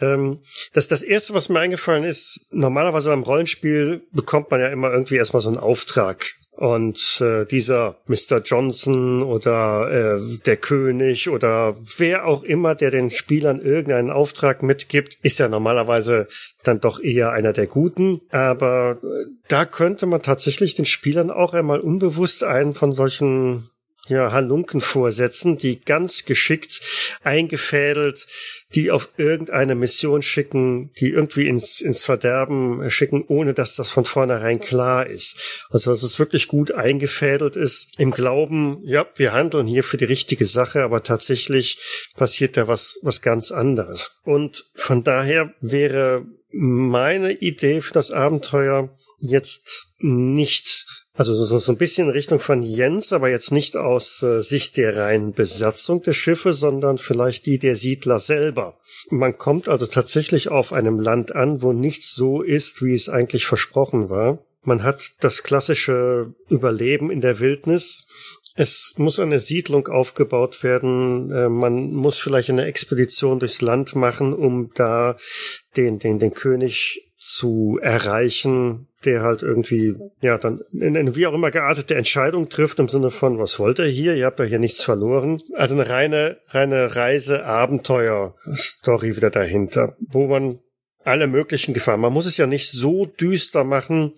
Ähm, 0.00 0.38
das, 0.72 0.88
das 0.88 1.02
erste, 1.02 1.34
was 1.34 1.48
mir 1.48 1.60
eingefallen 1.60 2.04
ist, 2.04 2.46
normalerweise 2.50 3.10
beim 3.10 3.22
Rollenspiel 3.22 4.02
bekommt 4.12 4.50
man 4.50 4.60
ja 4.60 4.68
immer 4.68 4.90
irgendwie 4.90 5.16
erstmal 5.16 5.42
so 5.42 5.48
einen 5.48 5.58
Auftrag. 5.58 6.34
Und 6.56 7.20
äh, 7.20 7.46
dieser 7.46 7.96
Mr. 8.06 8.38
Johnson 8.44 9.22
oder 9.22 10.18
äh, 10.18 10.38
der 10.46 10.56
König 10.56 11.28
oder 11.28 11.76
wer 11.96 12.26
auch 12.26 12.44
immer, 12.44 12.76
der 12.76 12.92
den 12.92 13.10
Spielern 13.10 13.60
irgendeinen 13.60 14.10
Auftrag 14.10 14.62
mitgibt, 14.62 15.18
ist 15.22 15.40
ja 15.40 15.48
normalerweise 15.48 16.28
dann 16.62 16.80
doch 16.80 17.00
eher 17.00 17.32
einer 17.32 17.52
der 17.52 17.66
Guten. 17.66 18.20
Aber 18.30 18.98
äh, 19.02 19.26
da 19.48 19.64
könnte 19.64 20.06
man 20.06 20.22
tatsächlich 20.22 20.76
den 20.76 20.84
Spielern 20.84 21.30
auch 21.30 21.54
einmal 21.54 21.80
unbewusst 21.80 22.44
einen 22.44 22.74
von 22.74 22.92
solchen 22.92 23.70
ja, 24.08 24.32
Halunken 24.32 24.80
vorsetzen, 24.80 25.56
die 25.56 25.80
ganz 25.80 26.24
geschickt 26.24 26.80
eingefädelt, 27.22 28.26
die 28.74 28.90
auf 28.90 29.08
irgendeine 29.16 29.74
Mission 29.74 30.22
schicken, 30.22 30.90
die 30.98 31.10
irgendwie 31.10 31.46
ins, 31.46 31.80
ins 31.80 32.04
Verderben 32.04 32.90
schicken, 32.90 33.24
ohne 33.26 33.54
dass 33.54 33.76
das 33.76 33.90
von 33.90 34.04
vornherein 34.04 34.60
klar 34.60 35.06
ist. 35.06 35.66
Also, 35.70 35.90
dass 35.90 36.02
es 36.02 36.18
wirklich 36.18 36.48
gut 36.48 36.72
eingefädelt 36.72 37.56
ist, 37.56 37.98
im 37.98 38.10
Glauben, 38.10 38.80
ja, 38.84 39.06
wir 39.16 39.32
handeln 39.32 39.66
hier 39.66 39.84
für 39.84 39.96
die 39.96 40.04
richtige 40.04 40.46
Sache, 40.46 40.82
aber 40.82 41.02
tatsächlich 41.02 41.78
passiert 42.16 42.56
da 42.56 42.68
was, 42.68 42.98
was 43.02 43.22
ganz 43.22 43.52
anderes. 43.52 44.20
Und 44.24 44.66
von 44.74 45.04
daher 45.04 45.54
wäre 45.60 46.26
meine 46.50 47.32
Idee 47.32 47.80
für 47.80 47.92
das 47.92 48.10
Abenteuer 48.10 48.96
jetzt 49.18 49.94
nicht 49.98 51.03
also 51.16 51.32
so, 51.32 51.58
so 51.58 51.72
ein 51.72 51.78
bisschen 51.78 52.10
Richtung 52.10 52.40
von 52.40 52.62
Jens, 52.62 53.12
aber 53.12 53.30
jetzt 53.30 53.52
nicht 53.52 53.76
aus 53.76 54.22
äh, 54.22 54.42
Sicht 54.42 54.76
der 54.76 54.96
reinen 54.96 55.32
Besatzung 55.32 56.02
des 56.02 56.16
Schiffes, 56.16 56.58
sondern 56.58 56.98
vielleicht 56.98 57.46
die 57.46 57.58
der 57.58 57.76
Siedler 57.76 58.18
selber. 58.18 58.78
Man 59.10 59.38
kommt 59.38 59.68
also 59.68 59.86
tatsächlich 59.86 60.48
auf 60.48 60.72
einem 60.72 60.98
Land 60.98 61.34
an, 61.34 61.62
wo 61.62 61.72
nichts 61.72 62.14
so 62.14 62.42
ist, 62.42 62.82
wie 62.82 62.94
es 62.94 63.08
eigentlich 63.08 63.46
versprochen 63.46 64.10
war. 64.10 64.44
Man 64.62 64.82
hat 64.82 65.12
das 65.20 65.44
klassische 65.44 66.34
Überleben 66.48 67.12
in 67.12 67.20
der 67.20 67.38
Wildnis. 67.38 68.08
Es 68.56 68.94
muss 68.96 69.20
eine 69.20 69.38
Siedlung 69.38 69.86
aufgebaut 69.86 70.64
werden. 70.64 71.30
Äh, 71.30 71.48
man 71.48 71.92
muss 71.92 72.18
vielleicht 72.18 72.50
eine 72.50 72.66
Expedition 72.66 73.38
durchs 73.38 73.60
Land 73.60 73.94
machen, 73.94 74.34
um 74.34 74.72
da 74.74 75.16
den, 75.76 76.00
den, 76.00 76.18
den 76.18 76.34
König 76.34 77.04
zu 77.24 77.78
erreichen, 77.80 78.88
der 79.04 79.22
halt 79.22 79.42
irgendwie, 79.42 79.96
ja, 80.20 80.36
dann 80.38 80.60
in 80.72 80.96
eine 80.96 81.16
wie 81.16 81.26
auch 81.26 81.32
immer 81.32 81.50
geartete 81.50 81.94
Entscheidung 81.94 82.50
trifft 82.50 82.78
im 82.78 82.88
Sinne 82.88 83.10
von, 83.10 83.38
was 83.38 83.58
wollt 83.58 83.78
ihr 83.78 83.86
hier? 83.86 84.14
Ihr 84.14 84.26
habt 84.26 84.40
ja 84.40 84.44
hier 84.44 84.58
nichts 84.58 84.82
verloren. 84.82 85.40
Also 85.54 85.74
eine 85.74 85.88
reine, 85.88 86.36
reine 86.48 86.94
Reise-Abenteuer-Story 86.94 89.16
wieder 89.16 89.30
dahinter, 89.30 89.96
wo 90.00 90.26
man 90.26 90.58
alle 91.02 91.26
möglichen 91.26 91.72
Gefahren. 91.74 92.00
Man 92.00 92.12
muss 92.12 92.26
es 92.26 92.36
ja 92.36 92.46
nicht 92.46 92.70
so 92.70 93.06
düster 93.06 93.64
machen, 93.64 94.12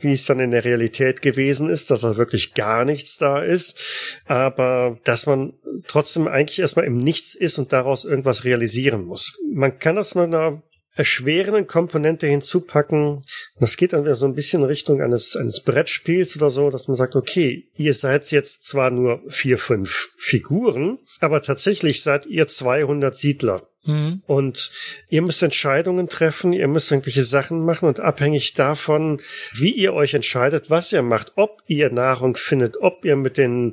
wie 0.00 0.12
es 0.12 0.24
dann 0.24 0.40
in 0.40 0.52
der 0.52 0.64
Realität 0.64 1.20
gewesen 1.22 1.68
ist, 1.68 1.90
dass 1.90 2.02
da 2.02 2.16
wirklich 2.16 2.54
gar 2.54 2.84
nichts 2.84 3.16
da 3.18 3.42
ist, 3.42 3.78
aber 4.26 4.98
dass 5.04 5.26
man 5.26 5.54
trotzdem 5.86 6.28
eigentlich 6.28 6.60
erstmal 6.60 6.86
im 6.86 6.96
Nichts 6.96 7.34
ist 7.34 7.58
und 7.58 7.72
daraus 7.72 8.04
irgendwas 8.04 8.44
realisieren 8.44 9.04
muss. 9.04 9.36
Man 9.52 9.78
kann 9.78 9.96
das 9.96 10.14
nur 10.14 10.24
einer 10.24 10.62
erschwerenden 10.98 11.66
Komponente 11.66 12.26
hinzupacken. 12.26 13.22
Das 13.60 13.76
geht 13.76 13.92
dann 13.92 14.04
wieder 14.04 14.16
so 14.16 14.26
ein 14.26 14.34
bisschen 14.34 14.62
in 14.62 14.68
Richtung 14.68 15.00
eines, 15.00 15.36
eines 15.36 15.60
Brettspiels 15.60 16.36
oder 16.36 16.50
so, 16.50 16.70
dass 16.70 16.88
man 16.88 16.96
sagt, 16.96 17.14
okay, 17.14 17.68
ihr 17.76 17.94
seid 17.94 18.30
jetzt 18.32 18.66
zwar 18.66 18.90
nur 18.90 19.22
vier, 19.28 19.58
fünf 19.58 20.10
Figuren, 20.18 20.98
aber 21.20 21.40
tatsächlich 21.40 22.02
seid 22.02 22.26
ihr 22.26 22.48
200 22.48 23.16
Siedler. 23.16 23.68
Mhm. 23.88 24.22
Und 24.26 24.70
ihr 25.08 25.22
müsst 25.22 25.42
Entscheidungen 25.42 26.10
treffen, 26.10 26.52
ihr 26.52 26.68
müsst 26.68 26.92
irgendwelche 26.92 27.24
Sachen 27.24 27.64
machen 27.64 27.88
und 27.88 28.00
abhängig 28.00 28.52
davon, 28.52 29.18
wie 29.54 29.70
ihr 29.70 29.94
euch 29.94 30.12
entscheidet, 30.12 30.68
was 30.68 30.92
ihr 30.92 31.02
macht, 31.02 31.32
ob 31.36 31.62
ihr 31.68 31.90
Nahrung 31.90 32.36
findet, 32.36 32.76
ob 32.82 33.06
ihr 33.06 33.16
mit 33.16 33.38
den 33.38 33.72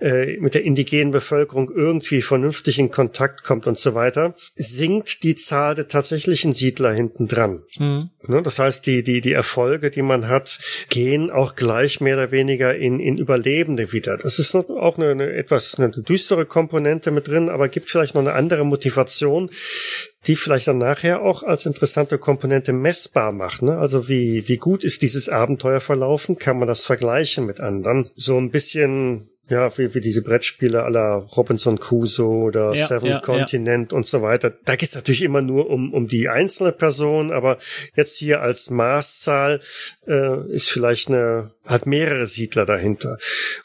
äh, 0.00 0.36
mit 0.36 0.54
der 0.54 0.62
indigenen 0.62 1.10
Bevölkerung 1.10 1.72
irgendwie 1.74 2.22
vernünftig 2.22 2.78
in 2.78 2.92
Kontakt 2.92 3.42
kommt 3.42 3.66
und 3.66 3.80
so 3.80 3.96
weiter, 3.96 4.36
sinkt 4.54 5.24
die 5.24 5.34
Zahl 5.34 5.74
der 5.74 5.88
tatsächlichen 5.88 6.52
Siedler 6.52 6.92
hinten 6.92 7.26
dran. 7.26 7.64
Mhm. 7.78 8.10
Ne, 8.28 8.42
das 8.42 8.60
heißt, 8.60 8.86
die 8.86 9.02
die 9.02 9.20
die 9.20 9.32
Erfolge, 9.32 9.90
die 9.90 10.02
man 10.02 10.28
hat, 10.28 10.60
gehen 10.88 11.32
auch 11.32 11.56
gleich 11.56 12.00
mehr 12.00 12.14
oder 12.14 12.30
weniger 12.30 12.76
in 12.76 13.00
in 13.00 13.18
Überlebende 13.18 13.92
wieder. 13.92 14.18
Das 14.18 14.38
ist 14.38 14.54
auch 14.54 14.98
eine, 14.98 15.10
eine 15.10 15.32
etwas 15.32 15.80
eine 15.80 15.90
düstere 15.90 16.46
Komponente 16.46 17.10
mit 17.10 17.26
drin, 17.26 17.48
aber 17.48 17.68
gibt 17.68 17.90
vielleicht 17.90 18.14
noch 18.14 18.22
eine 18.22 18.34
andere 18.34 18.64
Motivation 18.64 19.47
die 20.26 20.36
vielleicht 20.36 20.68
dann 20.68 20.78
nachher 20.78 21.22
auch 21.22 21.42
als 21.42 21.66
interessante 21.66 22.18
Komponente 22.18 22.72
messbar 22.72 23.32
macht. 23.32 23.62
Ne? 23.62 23.76
Also 23.76 24.08
wie, 24.08 24.48
wie 24.48 24.56
gut 24.56 24.84
ist 24.84 25.02
dieses 25.02 25.28
Abenteuer 25.28 25.80
verlaufen? 25.80 26.38
Kann 26.38 26.58
man 26.58 26.68
das 26.68 26.84
vergleichen 26.84 27.46
mit 27.46 27.60
anderen? 27.60 28.08
So 28.14 28.36
ein 28.36 28.50
bisschen 28.50 29.30
ja, 29.50 29.76
wie, 29.78 29.94
wie 29.94 30.00
diese 30.00 30.22
Brettspiele 30.22 30.82
aller 30.82 31.26
Robinson 31.36 31.78
Crusoe 31.80 32.44
oder 32.44 32.74
ja, 32.74 32.86
Seven 32.86 33.08
ja, 33.08 33.20
Continent 33.20 33.92
ja. 33.92 33.96
und 33.96 34.06
so 34.06 34.20
weiter. 34.20 34.52
Da 34.64 34.76
geht's 34.76 34.94
natürlich 34.94 35.22
immer 35.22 35.40
nur 35.40 35.70
um, 35.70 35.94
um 35.94 36.06
die 36.06 36.28
einzelne 36.28 36.72
Person, 36.72 37.32
aber 37.32 37.56
jetzt 37.96 38.18
hier 38.18 38.42
als 38.42 38.70
Maßzahl 38.70 39.60
äh, 40.06 40.52
ist 40.52 40.70
vielleicht 40.70 41.08
eine, 41.08 41.52
hat 41.64 41.86
mehrere 41.86 42.26
Siedler 42.26 42.66
dahinter. 42.66 43.16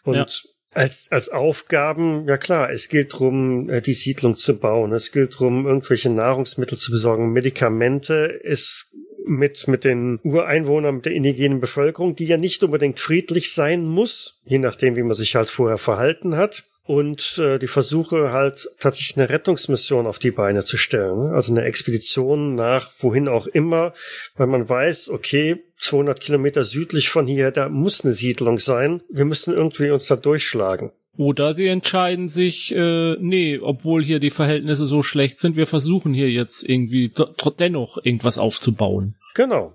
Und 0.03 0.52
als, 0.73 1.11
als 1.11 1.29
Aufgaben, 1.29 2.27
ja 2.27 2.37
klar, 2.37 2.69
es 2.71 2.89
gilt 2.89 3.17
drum, 3.17 3.69
äh, 3.69 3.81
die 3.81 3.93
Siedlung 3.93 4.37
zu 4.37 4.57
bauen, 4.57 4.93
es 4.93 5.11
gilt 5.11 5.39
drum, 5.39 5.65
irgendwelche 5.65 6.09
Nahrungsmittel 6.09 6.77
zu 6.77 6.91
besorgen, 6.91 7.31
Medikamente, 7.31 8.39
es 8.43 8.93
mit, 9.25 9.67
mit 9.67 9.83
den 9.83 10.19
Ureinwohnern, 10.23 10.95
mit 10.95 11.05
der 11.05 11.13
indigenen 11.13 11.59
Bevölkerung, 11.59 12.15
die 12.15 12.25
ja 12.25 12.37
nicht 12.37 12.63
unbedingt 12.63 12.99
friedlich 12.99 13.53
sein 13.53 13.85
muss, 13.85 14.41
je 14.45 14.59
nachdem, 14.59 14.95
wie 14.95 15.03
man 15.03 15.15
sich 15.15 15.35
halt 15.35 15.49
vorher 15.49 15.77
verhalten 15.77 16.35
hat. 16.35 16.65
Und 16.85 17.37
äh, 17.37 17.59
die 17.59 17.67
Versuche 17.67 18.33
halt 18.33 18.67
tatsächlich 18.77 19.15
eine 19.15 19.29
Rettungsmission 19.29 20.05
auf 20.05 20.19
die 20.19 20.31
Beine 20.31 20.65
zu 20.65 20.75
stellen. 20.75 21.33
Also 21.33 21.53
eine 21.53 21.63
Expedition 21.63 22.55
nach 22.55 22.91
wohin 22.99 23.29
auch 23.29 23.47
immer, 23.47 23.93
weil 24.35 24.47
man 24.47 24.67
weiß, 24.67 25.07
okay, 25.07 25.63
200 25.83 26.19
Kilometer 26.19 26.65
südlich 26.65 27.09
von 27.09 27.27
hier, 27.27 27.51
da 27.51 27.69
muss 27.69 28.03
eine 28.03 28.13
Siedlung 28.13 28.57
sein. 28.57 29.01
Wir 29.09 29.25
müssen 29.25 29.53
irgendwie 29.53 29.91
uns 29.91 30.07
da 30.07 30.15
durchschlagen. 30.15 30.91
Oder 31.15 31.53
sie 31.53 31.67
entscheiden 31.67 32.27
sich, 32.27 32.73
äh, 32.73 33.15
nee, 33.19 33.59
obwohl 33.59 34.03
hier 34.03 34.19
die 34.19 34.31
Verhältnisse 34.31 34.87
so 34.87 35.03
schlecht 35.03 35.37
sind, 35.37 35.55
wir 35.55 35.67
versuchen 35.67 36.13
hier 36.13 36.31
jetzt 36.31 36.67
irgendwie 36.67 37.11
dennoch 37.59 38.03
irgendwas 38.03 38.39
aufzubauen. 38.39 39.15
Genau. 39.35 39.73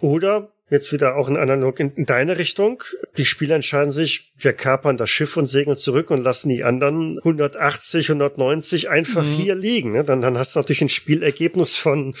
Oder 0.00 0.52
jetzt 0.68 0.92
wieder 0.92 1.16
auch 1.16 1.28
ein 1.28 1.38
Analog 1.38 1.80
in, 1.80 1.92
in 1.94 2.04
deine 2.04 2.36
Richtung. 2.36 2.82
Die 3.16 3.24
Spieler 3.24 3.54
entscheiden 3.54 3.92
sich, 3.92 4.32
wir 4.36 4.52
kapern 4.52 4.98
das 4.98 5.08
Schiff 5.08 5.36
und 5.36 5.46
segeln 5.46 5.78
zurück 5.78 6.10
und 6.10 6.22
lassen 6.22 6.50
die 6.50 6.64
anderen 6.64 7.18
180, 7.18 8.10
190 8.10 8.90
einfach 8.90 9.24
mhm. 9.24 9.32
hier 9.32 9.54
liegen. 9.54 9.92
Ne? 9.92 10.04
Dann, 10.04 10.20
dann 10.20 10.36
hast 10.36 10.54
du 10.54 10.58
natürlich 10.58 10.82
ein 10.82 10.88
Spielergebnis 10.90 11.76
von 11.76 12.14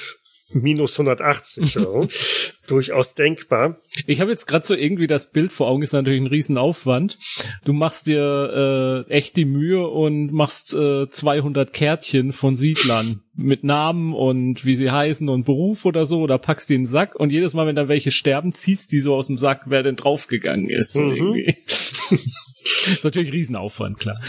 minus 0.54 0.98
180. 0.98 1.72
so. 1.72 2.08
Durchaus 2.68 3.14
denkbar. 3.14 3.78
Ich 4.06 4.20
habe 4.20 4.30
jetzt 4.30 4.46
gerade 4.46 4.64
so 4.64 4.74
irgendwie 4.74 5.06
das 5.06 5.30
Bild 5.30 5.52
vor 5.52 5.68
Augen, 5.68 5.82
ist 5.82 5.92
natürlich 5.92 6.20
ein 6.20 6.28
Riesenaufwand. 6.28 7.18
Du 7.64 7.74
machst 7.74 8.06
dir 8.06 9.04
äh, 9.06 9.12
echt 9.12 9.36
die 9.36 9.44
Mühe 9.44 9.86
und 9.86 10.32
machst 10.32 10.74
äh, 10.74 11.08
200 11.08 11.72
Kärtchen 11.74 12.32
von 12.32 12.56
Siedlern 12.56 13.20
mit 13.34 13.64
Namen 13.64 14.14
und 14.14 14.64
wie 14.64 14.76
sie 14.76 14.90
heißen 14.90 15.28
und 15.28 15.44
Beruf 15.44 15.84
oder 15.84 16.06
so, 16.06 16.20
oder 16.20 16.38
packst 16.38 16.70
die 16.70 16.74
in 16.76 16.82
den 16.82 16.86
Sack 16.86 17.14
und 17.16 17.30
jedes 17.30 17.52
Mal, 17.52 17.66
wenn 17.66 17.76
da 17.76 17.88
welche 17.88 18.10
sterben, 18.10 18.52
ziehst 18.52 18.92
die 18.92 19.00
so 19.00 19.14
aus 19.14 19.26
dem 19.26 19.36
Sack, 19.36 19.62
wer 19.66 19.82
denn 19.82 19.96
draufgegangen 19.96 20.70
ist. 20.70 20.96
Mhm. 20.96 21.44
ist 22.64 23.04
natürlich 23.04 23.32
Riesenaufwand, 23.32 23.98
klar. 23.98 24.20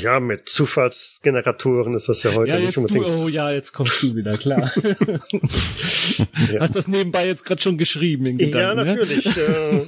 Ja, 0.00 0.20
mit 0.20 0.48
Zufallsgeneratoren 0.48 1.94
ist 1.94 2.08
das 2.08 2.22
ja 2.22 2.34
heute 2.34 2.52
ja, 2.52 2.58
nicht 2.58 2.76
unbedingt. 2.76 3.06
Du, 3.06 3.24
oh 3.24 3.28
ja, 3.28 3.50
jetzt 3.50 3.72
kommst 3.72 4.02
du 4.02 4.14
wieder, 4.14 4.36
klar. 4.36 4.70
ja. 6.52 6.60
Hast 6.60 6.76
das 6.76 6.88
nebenbei 6.88 7.26
jetzt 7.26 7.44
gerade 7.44 7.62
schon 7.62 7.78
geschrieben 7.78 8.26
in 8.26 8.38
Gedanken, 8.38 8.58
Ja, 8.58 8.74
ne? 8.74 8.84
natürlich. 8.84 9.24
Ne? 9.24 9.86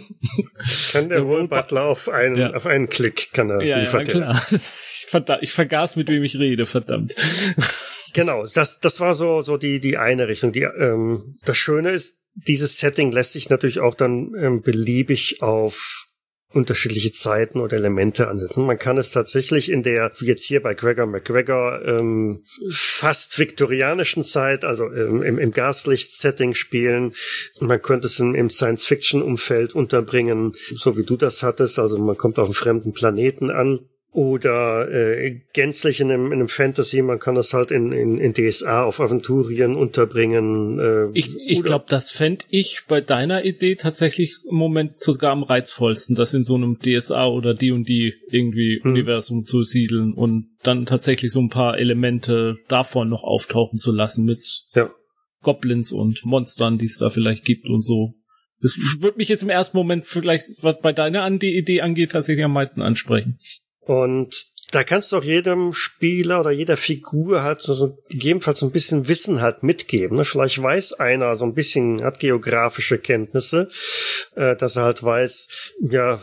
kann 0.93 1.09
der 1.09 1.21
Roll 1.21 1.49
Butler 1.49 1.85
auf 1.85 2.09
einen, 2.09 2.37
ja. 2.37 2.55
auf 2.55 2.67
einen 2.67 2.89
Klick 2.89 3.33
kann 3.33 3.51
er 3.51 3.63
ja, 3.63 3.79
liefern. 3.79 4.07
Ja, 4.07 4.13
klar. 4.13 4.47
Ich, 4.51 5.07
ich 5.41 5.53
vergaß, 5.53 5.97
mit 5.97 6.09
wem 6.09 6.25
ich 6.25 6.37
rede, 6.37 6.67
verdammt. 6.67 7.15
Genau, 8.17 8.47
das, 8.47 8.81
das 8.81 8.99
war 8.99 9.15
so, 9.15 9.43
so 9.43 9.59
die, 9.59 9.79
die 9.79 9.99
eine 9.99 10.27
Richtung. 10.27 10.51
Die, 10.51 10.63
ähm, 10.63 11.37
das 11.45 11.59
Schöne 11.59 11.91
ist, 11.91 12.23
dieses 12.35 12.79
Setting 12.79 13.13
lässt 13.13 13.33
sich 13.33 13.51
natürlich 13.51 13.81
auch 13.81 13.95
dann 13.95 14.33
ähm, 14.39 14.63
beliebig 14.63 15.43
auf 15.43 16.07
unterschiedliche 16.52 17.12
Zeiten 17.12 17.60
oder 17.60 17.77
Elemente 17.77 18.28
ansetzen. 18.28 18.64
Man 18.64 18.78
kann 18.78 18.97
es 18.97 19.10
tatsächlich 19.10 19.70
in 19.70 19.82
der, 19.82 20.12
wie 20.18 20.27
jetzt 20.27 20.44
hier 20.44 20.62
bei 20.62 20.74
Gregor 20.74 21.06
McGregor, 21.06 21.82
ähm, 21.85 22.44
fast 22.70 23.39
viktorianischen 23.39 24.24
Zeit, 24.24 24.64
also 24.64 24.90
ähm, 24.93 25.23
im, 25.23 25.39
im 25.39 25.51
Gaslicht-Setting 25.51 26.55
spielen. 26.55 27.14
Man 27.60 27.82
könnte 27.82 28.06
es 28.06 28.18
im, 28.20 28.35
im 28.35 28.48
Science-Fiction-Umfeld 28.48 29.74
unterbringen, 29.74 30.52
so 30.74 30.97
wie 30.97 31.05
du 31.05 31.16
das 31.16 31.43
hattest. 31.43 31.78
Also 31.78 31.98
man 31.98 32.16
kommt 32.16 32.39
auf 32.39 32.47
einen 32.47 32.55
fremden 32.55 32.93
Planeten 32.93 33.51
an 33.51 33.81
oder 34.17 34.91
äh, 34.91 35.43
gänzlich 35.53 36.01
in 36.01 36.11
einem, 36.11 36.29
in 36.29 36.39
einem 36.39 36.49
Fantasy, 36.49 37.03
man 37.03 37.19
kann 37.19 37.35
das 37.35 37.53
halt 37.53 37.71
in, 37.71 37.93
in, 37.93 38.17
in 38.17 38.33
DSA 38.33 38.85
auf 38.85 38.99
Aventurien 38.99 39.77
unterbringen. 39.77 40.79
Äh, 40.79 41.11
ich 41.13 41.37
ich 41.39 41.63
glaube, 41.63 41.85
das 41.87 42.11
fände 42.11 42.47
ich 42.49 42.85
bei 42.89 43.03
deiner 43.03 43.45
Idee 43.45 43.75
tatsächlich 43.75 44.37
im 44.49 44.57
Moment 44.57 45.01
sogar 45.01 45.33
am 45.33 45.43
reizvollsten, 45.43 46.17
das 46.17 46.33
in 46.33 46.45
so 46.45 46.55
einem 46.55 46.79
DSA 46.79 47.27
oder 47.27 47.53
die 47.53 47.73
und 47.73 47.87
die 47.91 48.15
irgendwie 48.31 48.81
hm. 48.83 48.93
Universum 48.93 49.45
zu 49.45 49.65
siedeln 49.65 50.15
und 50.15 50.49
dann 50.63 50.87
tatsächlich 50.87 51.31
so 51.31 51.41
ein 51.41 51.51
paar 51.51 51.77
Elemente 51.77 52.57
davon 52.69 53.11
noch 53.11 53.23
auftauchen 53.23 53.77
zu 53.77 53.93
lassen 53.93 54.25
mit 54.25 54.65
ja. 54.75 54.89
Goblins 55.43 55.93
und 55.93 56.25
Monstern, 56.25 56.79
die 56.79 56.87
es 56.87 56.97
da 56.97 57.11
vielleicht 57.11 57.45
gibt 57.45 57.69
und 57.69 57.83
so. 57.83 58.15
Das 58.63 58.73
würde 59.01 59.19
mich 59.19 59.29
jetzt 59.29 59.43
im 59.43 59.51
ersten 59.51 59.77
Moment 59.77 60.07
vielleicht, 60.07 60.63
was 60.63 60.81
bei 60.81 60.95
deiner 60.95 61.31
Idee 61.31 61.83
angeht, 61.83 62.13
tatsächlich 62.13 62.47
am 62.47 62.55
meisten 62.55 62.81
ansprechen. 62.81 63.39
Und 63.87 64.35
da 64.73 64.83
kannst 64.83 65.13
du 65.13 65.17
auch 65.17 65.25
jedem 65.25 65.73
Spieler 65.73 66.41
oder 66.41 66.51
jeder 66.51 66.77
Figur 66.77 67.45
halt 67.45 67.63
so, 67.63 67.73
so 67.73 67.99
gegebenenfalls 68.09 68.59
so 68.59 68.67
ein 68.67 68.73
bisschen 68.73 69.07
Wissen 69.07 69.41
halt 69.41 69.63
mitgeben. 69.63 70.17
Ne? 70.17 70.25
Vielleicht 70.25 70.61
weiß 70.61 70.95
einer 70.95 71.37
so 71.37 71.45
ein 71.45 71.55
bisschen, 71.55 72.03
hat 72.03 72.19
geografische 72.19 72.99
Kenntnisse, 72.99 73.69
äh, 74.35 74.57
dass 74.57 74.77
er 74.77 74.83
halt 74.83 75.03
weiß, 75.03 75.49
ja, 75.89 76.21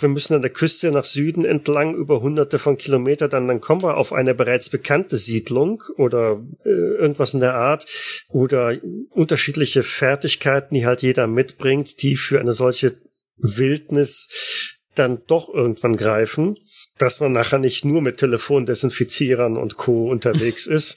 wir 0.00 0.08
müssen 0.08 0.34
an 0.34 0.42
der 0.42 0.50
Küste 0.50 0.90
nach 0.90 1.06
Süden 1.06 1.44
entlang 1.46 1.94
über 1.94 2.20
hunderte 2.20 2.58
von 2.58 2.76
Kilometern, 2.76 3.30
dann, 3.30 3.48
dann 3.48 3.60
kommen 3.60 3.82
wir 3.82 3.96
auf 3.96 4.12
eine 4.12 4.34
bereits 4.34 4.68
bekannte 4.68 5.16
Siedlung 5.16 5.82
oder 5.96 6.44
äh, 6.64 6.68
irgendwas 6.68 7.32
in 7.32 7.40
der 7.40 7.54
Art 7.54 7.86
oder 8.28 8.76
unterschiedliche 9.10 9.82
Fertigkeiten, 9.82 10.74
die 10.74 10.84
halt 10.84 11.02
jeder 11.02 11.26
mitbringt, 11.26 12.02
die 12.02 12.16
für 12.16 12.38
eine 12.38 12.52
solche 12.52 12.92
Wildnis 13.36 14.28
dann 14.94 15.22
doch 15.26 15.48
irgendwann 15.48 15.96
greifen, 15.96 16.58
dass 17.02 17.18
man 17.18 17.32
nachher 17.32 17.58
nicht 17.58 17.84
nur 17.84 18.00
mit 18.00 18.18
Telefondesinfizierern 18.18 19.56
und 19.56 19.76
Co. 19.76 20.08
unterwegs 20.08 20.68
ist, 20.68 20.96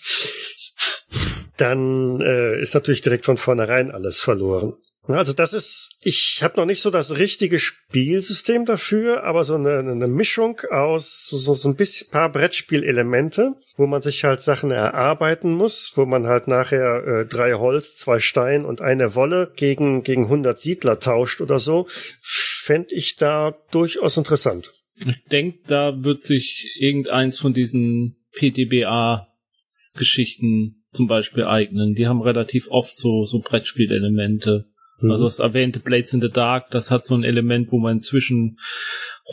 dann 1.58 2.22
äh, 2.22 2.62
ist 2.62 2.76
natürlich 2.76 3.02
direkt 3.02 3.26
von 3.26 3.38
vornherein 3.38 3.90
alles 3.90 4.22
verloren. 4.22 4.76
Also 5.08 5.34
das 5.34 5.54
ist, 5.54 5.98
ich 6.02 6.42
habe 6.44 6.58
noch 6.58 6.66
nicht 6.66 6.82
so 6.82 6.92
das 6.92 7.16
richtige 7.16 7.58
Spielsystem 7.58 8.66
dafür, 8.66 9.24
aber 9.24 9.44
so 9.44 9.56
eine, 9.56 9.80
eine 9.80 10.08
Mischung 10.08 10.62
aus 10.70 11.28
so, 11.28 11.54
so 11.56 11.70
ein 11.70 11.76
bisschen 11.76 12.10
paar 12.10 12.32
Brettspielelemente, 12.32 13.54
wo 13.76 13.88
man 13.88 14.04
sich 14.04 14.24
halt 14.24 14.42
Sachen 14.42 14.70
erarbeiten 14.70 15.54
muss, 15.54 15.94
wo 15.96 16.06
man 16.06 16.28
halt 16.28 16.48
nachher 16.48 17.04
äh, 17.06 17.26
drei 17.26 17.54
Holz, 17.54 17.96
zwei 17.98 18.20
Stein 18.20 18.64
und 18.64 18.82
eine 18.82 19.16
Wolle 19.16 19.52
gegen 19.56 20.04
gegen 20.04 20.26
100 20.26 20.60
Siedler 20.60 21.00
tauscht 21.00 21.42
oder 21.42 21.60
so, 21.60 21.88
fände 22.22 22.94
ich 22.94 23.16
da 23.16 23.56
durchaus 23.72 24.18
interessant. 24.18 24.75
Ich 24.98 25.24
denke, 25.30 25.60
da 25.68 26.04
wird 26.04 26.22
sich 26.22 26.72
irgendeins 26.80 27.38
von 27.38 27.54
diesen 27.54 28.16
PTBA-Geschichten 28.34 30.84
zum 30.88 31.08
Beispiel 31.08 31.44
eignen. 31.44 31.94
Die 31.96 32.08
haben 32.08 32.22
relativ 32.22 32.70
oft 32.70 32.98
so, 32.98 33.26
so 33.26 33.40
Brettspielelemente. 33.40 34.70
Mhm. 35.00 35.12
Also 35.12 35.26
das 35.26 35.40
erwähnte 35.40 35.80
Blades 35.80 36.14
in 36.14 36.22
the 36.22 36.30
Dark, 36.30 36.72
das 36.72 36.92
hat 36.92 37.06
so 37.06 37.16
ein 37.16 37.24
Element, 37.24 37.72
wo 37.72 37.80
man 37.80 38.00
zwischen 38.00 38.60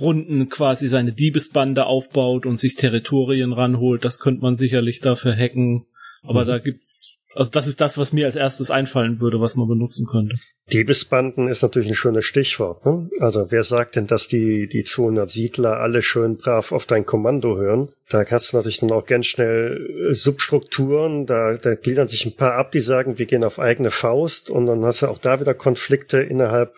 Runden 0.00 0.48
quasi 0.48 0.88
seine 0.88 1.12
Diebesbande 1.12 1.86
aufbaut 1.86 2.46
und 2.46 2.58
sich 2.58 2.74
Territorien 2.74 3.52
ranholt. 3.52 4.04
Das 4.04 4.18
könnte 4.18 4.42
man 4.42 4.54
sicherlich 4.54 5.00
dafür 5.00 5.36
hacken. 5.36 5.86
Aber 6.22 6.44
mhm. 6.44 6.48
da 6.48 6.58
gibt's 6.58 7.11
also 7.34 7.50
das 7.50 7.66
ist 7.66 7.80
das, 7.80 7.96
was 7.96 8.12
mir 8.12 8.26
als 8.26 8.36
erstes 8.36 8.70
einfallen 8.70 9.20
würde, 9.20 9.40
was 9.40 9.56
man 9.56 9.68
benutzen 9.68 10.06
könnte. 10.06 10.36
Diebesbanden 10.72 11.48
ist 11.48 11.62
natürlich 11.62 11.88
ein 11.88 11.94
schönes 11.94 12.24
Stichwort. 12.24 12.84
Ne? 12.84 13.10
Also 13.20 13.50
wer 13.50 13.64
sagt 13.64 13.96
denn, 13.96 14.06
dass 14.06 14.28
die, 14.28 14.68
die 14.68 14.84
200 14.84 15.30
Siedler 15.30 15.78
alle 15.78 16.02
schön 16.02 16.36
brav 16.36 16.72
auf 16.72 16.86
dein 16.86 17.06
Kommando 17.06 17.56
hören? 17.56 17.88
Da 18.08 18.24
kannst 18.24 18.52
du 18.52 18.56
natürlich 18.56 18.78
dann 18.78 18.90
auch 18.90 19.06
ganz 19.06 19.26
schnell 19.26 20.08
äh, 20.10 20.14
Substrukturen, 20.14 21.26
da, 21.26 21.56
da 21.56 21.74
gliedern 21.74 22.08
sich 22.08 22.26
ein 22.26 22.36
paar 22.36 22.54
ab, 22.54 22.72
die 22.72 22.80
sagen, 22.80 23.18
wir 23.18 23.26
gehen 23.26 23.44
auf 23.44 23.58
eigene 23.58 23.90
Faust 23.90 24.50
und 24.50 24.66
dann 24.66 24.84
hast 24.84 25.02
du 25.02 25.08
auch 25.08 25.18
da 25.18 25.40
wieder 25.40 25.54
Konflikte 25.54 26.18
innerhalb. 26.18 26.74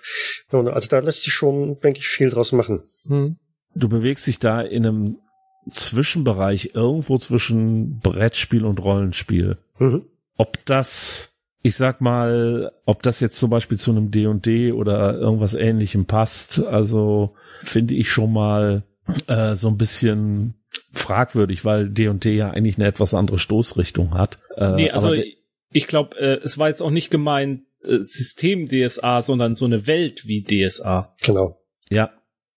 Also 0.51 0.89
da 0.89 0.99
lässt 1.01 1.25
sich 1.25 1.33
schon, 1.33 1.81
denke 1.81 1.99
ich, 1.99 2.09
viel 2.09 2.31
draus 2.31 2.53
machen. 2.53 2.83
Hm. 3.07 3.37
Du 3.75 3.89
bewegst 3.89 4.27
dich 4.27 4.39
da 4.39 4.61
in 4.61 4.87
einem 4.87 5.17
Zwischenbereich 5.69 6.71
irgendwo 6.75 7.19
zwischen 7.19 7.99
Brettspiel 7.99 8.65
und 8.65 8.83
Rollenspiel. 8.83 9.59
Mhm 9.79 10.05
ob 10.37 10.65
das, 10.65 11.39
ich 11.63 11.77
sag 11.77 12.01
mal, 12.01 12.73
ob 12.85 13.03
das 13.03 13.21
jetzt 13.21 13.39
zum 13.39 13.51
Beispiel 13.51 13.79
zu 13.79 13.91
einem 13.91 14.11
D&D 14.11 14.73
oder 14.73 15.15
irgendwas 15.15 15.55
ähnlichem 15.55 16.07
passt, 16.07 16.65
also 16.65 17.35
finde 17.63 17.95
ich 17.95 18.11
schon 18.11 18.33
mal 18.33 18.83
äh, 19.27 19.55
so 19.55 19.69
ein 19.69 19.77
bisschen 19.77 20.55
fragwürdig, 20.93 21.65
weil 21.65 21.89
D&D 21.89 22.35
ja 22.35 22.51
eigentlich 22.51 22.79
eine 22.79 22.87
etwas 22.87 23.15
andere 23.15 23.39
Stoßrichtung 23.39 24.15
hat. 24.15 24.39
Äh, 24.57 24.73
nee, 24.73 24.91
also 24.91 25.15
ich 25.71 25.87
glaube, 25.87 26.17
äh, 26.19 26.41
es 26.43 26.59
war 26.59 26.69
jetzt 26.69 26.83
auch 26.83 26.91
nicht 26.91 27.11
gemeint 27.11 27.63
äh, 27.83 27.99
System 28.01 28.69
DSA, 28.69 29.23
sondern 29.23 29.55
so 29.55 29.65
eine 29.65 29.87
Welt 29.87 30.27
wie 30.27 30.43
DSA. 30.43 31.15
Genau. 31.23 31.61
Ja, 31.91 32.11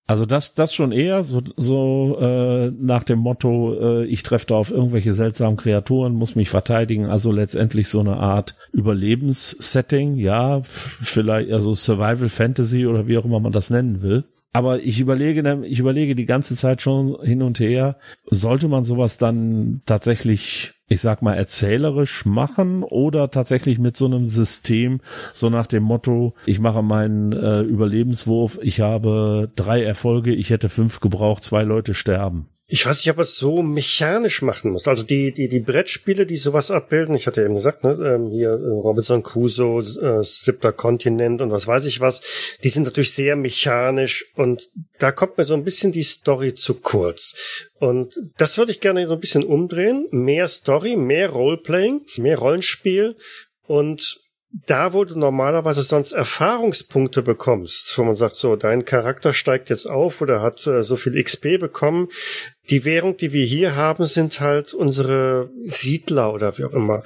also 0.08 0.26
das, 0.26 0.54
das 0.54 0.74
schon 0.74 0.94
eher 0.94 1.26
so, 1.26 1.42
so 1.58 2.18
äh, 2.22 2.72
nach 2.72 3.04
dem 3.04 3.20
Motto, 3.20 3.76
äh, 3.78 4.06
ich 4.06 4.24
treffe 4.24 4.48
da 4.48 4.56
auf 4.56 4.72
irgendwelche 4.72 5.14
seltsamen 5.14 5.58
Kreaturen, 5.58 6.14
muss 6.14 6.36
mich 6.36 6.50
verteidigen. 6.50 7.08
Also 7.08 7.34
letztendlich 7.34 7.90
so 7.90 8.00
eine 8.00 8.16
Art 8.16 8.56
Überlebenssetting, 8.72 10.16
ja, 10.16 10.62
vielleicht 10.64 11.52
also 11.52 11.74
Survival 11.74 12.30
Fantasy 12.30 12.88
oder 12.88 13.06
wie 13.08 13.18
auch 13.18 13.26
immer 13.26 13.42
man 13.42 13.52
das 13.52 13.70
nennen 13.70 14.02
will. 14.02 14.24
Aber 14.54 14.82
ich 14.82 15.02
überlege, 15.02 15.66
ich 15.66 15.80
überlege 15.80 16.16
die 16.16 16.26
ganze 16.26 16.56
Zeit 16.56 16.82
schon 16.82 17.18
hin 17.22 17.42
und 17.42 17.60
her, 17.60 17.98
sollte 18.32 18.70
man 18.70 18.86
sowas 18.86 19.18
dann 19.18 19.82
tatsächlich 19.86 20.72
ich 20.88 21.02
sag 21.02 21.22
mal, 21.22 21.34
erzählerisch 21.34 22.26
machen 22.26 22.84
oder 22.84 23.30
tatsächlich 23.30 23.78
mit 23.78 23.98
so 23.98 24.06
einem 24.06 24.26
System, 24.26 25.02
so 25.34 25.50
nach 25.50 25.68
dem 25.68 25.84
Motto, 25.84 26.34
ich 26.46 26.60
mache 26.60 26.82
meinen 26.82 27.34
äh, 27.34 27.62
Überlebenswurf, 27.62 28.60
ich 28.62 28.80
habe 28.80 29.52
drei 29.56 29.84
Erfolge, 29.84 30.34
ich 30.34 30.50
hätte 30.50 30.70
fünf 30.70 31.00
gebraucht, 31.00 31.44
zwei 31.44 31.64
Leute 31.64 31.94
sterben. 31.94 32.48
Ich 32.70 32.86
weiß 32.86 32.98
nicht, 32.98 33.10
ob 33.12 33.20
es 33.20 33.38
so 33.38 33.64
mechanisch 33.64 34.42
machen 34.42 34.72
muss. 34.72 34.90
Also 34.90 35.04
die, 35.04 35.32
die, 35.32 35.48
die 35.48 35.62
Brettspiele, 35.62 36.26
die 36.26 36.36
sowas 36.36 36.70
abbilden, 36.70 37.16
ich 37.16 37.26
hatte 37.26 37.42
eben 37.42 37.56
gesagt, 37.56 37.86
ne, 37.86 37.92
ähm, 37.92 38.30
hier 38.30 38.50
äh, 38.50 38.68
Robinson 38.68 39.24
Crusoe, 39.24 39.80
äh, 39.80 40.22
Sippler 40.22 40.74
Kontinent 40.74 41.42
und 41.42 41.50
was 41.50 41.66
weiß 41.66 41.86
ich 41.86 42.02
was, 42.02 42.20
die 42.66 42.70
sind 42.70 42.84
natürlich 42.84 43.14
sehr 43.14 43.38
mechanisch 43.38 44.26
und 44.36 44.70
da 45.00 45.14
kommt 45.14 45.38
mir 45.38 45.46
so 45.46 45.54
ein 45.54 45.64
bisschen 45.64 45.94
die 45.94 46.04
Story 46.04 46.56
zu 46.56 46.74
kurz. 46.74 47.36
Und 47.80 48.20
das 48.38 48.58
würde 48.58 48.72
ich 48.72 48.82
gerne 48.82 49.08
so 49.08 49.14
ein 49.14 49.22
bisschen 49.22 49.46
umdrehen. 49.46 50.06
Mehr 50.12 50.50
Story, 50.50 50.98
mehr 50.98 51.30
Roleplaying, 51.30 52.02
mehr 52.18 52.38
Rollenspiel 52.38 53.16
und 53.66 54.27
da, 54.52 54.94
wo 54.94 55.04
du 55.04 55.18
normalerweise 55.18 55.82
sonst 55.82 56.14
Erfahrungspunkte 56.14 57.22
bekommst, 57.22 57.98
wo 57.98 58.04
man 58.04 58.16
sagt, 58.16 58.38
so, 58.38 58.56
dein 58.56 58.86
Charakter 58.86 59.34
steigt 59.34 59.70
jetzt 59.70 59.86
auf 59.86 60.22
oder 60.22 60.42
hat 60.42 60.66
äh, 60.68 60.84
so 60.84 60.96
viel 60.96 61.22
XP 61.22 61.60
bekommen. 61.60 62.08
Die 62.70 62.86
Währung, 62.86 63.18
die 63.18 63.34
wir 63.34 63.46
hier 63.46 63.76
haben, 63.76 64.06
sind 64.06 64.40
halt 64.40 64.74
unsere 64.74 65.50
Siedler 65.64 66.34
oder 66.34 66.58
wie 66.58 66.66
auch 66.66 66.74
immer. 66.74 67.04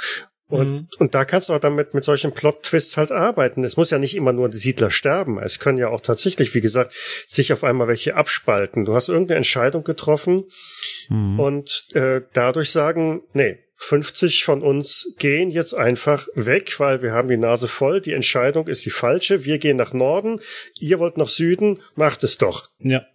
Und, 0.51 0.71
mhm. 0.71 0.87
und 0.99 1.15
da 1.15 1.23
kannst 1.23 1.47
du 1.49 1.53
auch 1.53 1.59
damit 1.59 1.93
mit 1.93 2.03
solchen 2.03 2.33
Plot-Twists 2.33 2.97
halt 2.97 3.11
arbeiten. 3.11 3.63
Es 3.63 3.77
muss 3.77 3.89
ja 3.89 3.97
nicht 3.97 4.15
immer 4.15 4.33
nur 4.33 4.49
die 4.49 4.57
Siedler 4.57 4.91
sterben. 4.91 5.39
Es 5.39 5.59
können 5.59 5.77
ja 5.77 5.87
auch 5.87 6.01
tatsächlich, 6.01 6.53
wie 6.53 6.61
gesagt, 6.61 6.93
sich 7.27 7.53
auf 7.53 7.63
einmal 7.63 7.87
welche 7.87 8.15
abspalten. 8.15 8.83
Du 8.83 8.93
hast 8.93 9.07
irgendeine 9.07 9.37
Entscheidung 9.37 9.83
getroffen 9.83 10.43
mhm. 11.07 11.39
und 11.39 11.87
äh, 11.93 12.21
dadurch 12.33 12.71
sagen, 12.71 13.21
nee, 13.33 13.59
50 13.81 14.43
von 14.43 14.61
uns 14.61 15.15
gehen 15.17 15.49
jetzt 15.49 15.73
einfach 15.73 16.27
weg, 16.35 16.79
weil 16.79 17.01
wir 17.01 17.13
haben 17.13 17.27
die 17.27 17.37
Nase 17.37 17.67
voll. 17.67 17.99
Die 17.99 18.13
Entscheidung 18.13 18.67
ist 18.67 18.85
die 18.85 18.91
falsche. 18.91 19.43
Wir 19.43 19.57
gehen 19.57 19.77
nach 19.77 19.91
Norden. 19.91 20.39
Ihr 20.79 20.99
wollt 20.99 21.17
nach 21.17 21.27
Süden. 21.27 21.79
Macht 21.95 22.23
es 22.23 22.37
doch. 22.37 22.69
Ja. 22.79 23.05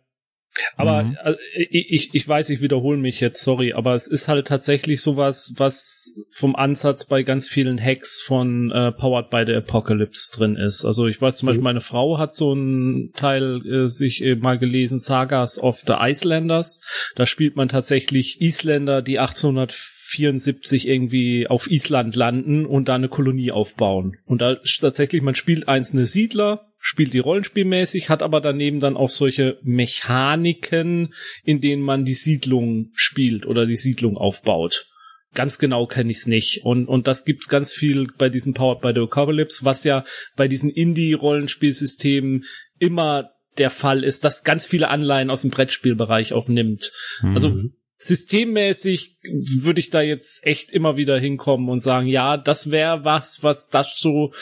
Aber 0.77 1.05
mhm. 1.05 1.17
also, 1.23 1.39
ich, 1.55 2.11
ich 2.13 2.29
weiß, 2.29 2.51
ich 2.51 2.61
wiederhole 2.61 2.99
mich 2.99 3.21
jetzt, 3.21 3.43
sorry, 3.43 3.73
aber 3.73 3.95
es 3.95 4.07
ist 4.07 4.29
halt 4.29 4.47
tatsächlich 4.47 5.03
sowas, 5.03 5.55
was 5.57 6.25
vom 6.31 6.57
Ansatz 6.57 7.07
bei 7.07 7.23
ganz 7.23 7.49
vielen 7.49 7.83
Hacks 7.83 8.21
von 8.21 8.71
äh, 8.71 8.93
Powered 8.93 9.31
by 9.31 9.45
the 9.47 9.55
Apocalypse 9.55 10.33
drin 10.37 10.57
ist. 10.57 10.85
Also 10.85 11.07
ich 11.07 11.21
weiß 11.21 11.39
zum 11.39 11.47
Beispiel, 11.47 11.61
mhm. 11.61 11.65
meine 11.65 11.81
Frau 11.81 12.19
hat 12.19 12.35
so 12.35 12.53
einen 12.53 13.13
Teil 13.13 13.63
äh, 13.67 13.89
sich 13.89 14.23
äh, 14.23 14.37
mal 14.37 14.59
gelesen, 14.59 14.99
Sagas 14.99 15.59
of 15.59 15.85
the 15.87 15.95
Icelanders. 15.99 16.81
Da 17.15 17.27
spielt 17.27 17.57
man 17.57 17.69
tatsächlich 17.69 18.41
Isländer, 18.41 19.03
die 19.03 19.19
800 19.19 19.73
74 20.07 20.87
irgendwie 20.87 21.47
auf 21.49 21.71
Island 21.71 22.15
landen 22.15 22.65
und 22.65 22.89
da 22.89 22.95
eine 22.95 23.09
Kolonie 23.09 23.51
aufbauen. 23.51 24.17
Und 24.25 24.41
da 24.41 24.57
tatsächlich, 24.81 25.23
man 25.23 25.35
spielt 25.35 25.69
einzelne 25.69 26.07
Siedler, 26.07 26.69
spielt 26.87 27.15
die 27.15 27.19
rollenspielmäßig, 27.19 28.11
hat 28.11 28.23
aber 28.23 28.41
daneben 28.41 28.79
dann 28.79 28.97
auch 28.97 29.11
solche 29.11 29.59
Mechaniken, 29.65 31.13
in 31.43 31.61
denen 31.61 31.83
man 31.83 32.05
die 32.05 32.15
Siedlung 32.15 32.91
spielt 32.95 33.45
oder 33.45 33.67
die 33.67 33.75
Siedlung 33.75 34.17
aufbaut. 34.17 34.87
Ganz 35.35 35.59
genau 35.59 35.89
kenne 35.89 36.13
ich 36.13 36.19
es 36.19 36.27
nicht. 36.29 36.65
Und, 36.65 36.87
und 36.87 37.09
das 37.09 37.25
gibt's 37.25 37.49
ganz 37.49 37.73
viel 37.73 38.07
bei 38.17 38.29
diesem 38.29 38.55
Powered 38.55 38.83
by 38.83 38.93
the 38.95 39.01
Apocalypse, 39.01 39.65
was 39.65 39.83
ja 39.83 40.05
bei 40.37 40.47
diesen 40.47 40.71
Indie-Rollenspielsystemen 40.71 42.45
immer 42.79 43.33
der 43.59 43.71
Fall 43.71 44.05
ist, 44.05 44.23
dass 44.23 44.45
ganz 44.45 44.65
viele 44.65 44.87
Anleihen 44.87 45.29
aus 45.29 45.43
dem 45.43 45.51
Brettspielbereich 45.51 46.35
auch 46.35 46.47
nimmt. 46.47 46.93
Mhm. 47.21 47.35
Also 47.35 47.63
systemmäßig 47.95 49.19
würde 49.63 49.81
ich 49.81 49.91
da 49.91 50.03
jetzt 50.03 50.47
echt 50.47 50.71
immer 50.71 50.97
wieder 50.97 51.19
hinkommen 51.19 51.69
und 51.69 51.81
sagen, 51.81 52.07
ja, 52.07 52.37
das 52.37 52.71
wäre 52.71 53.05
was, 53.05 53.43
was 53.43 53.71
das 53.71 53.99
so 53.99 54.33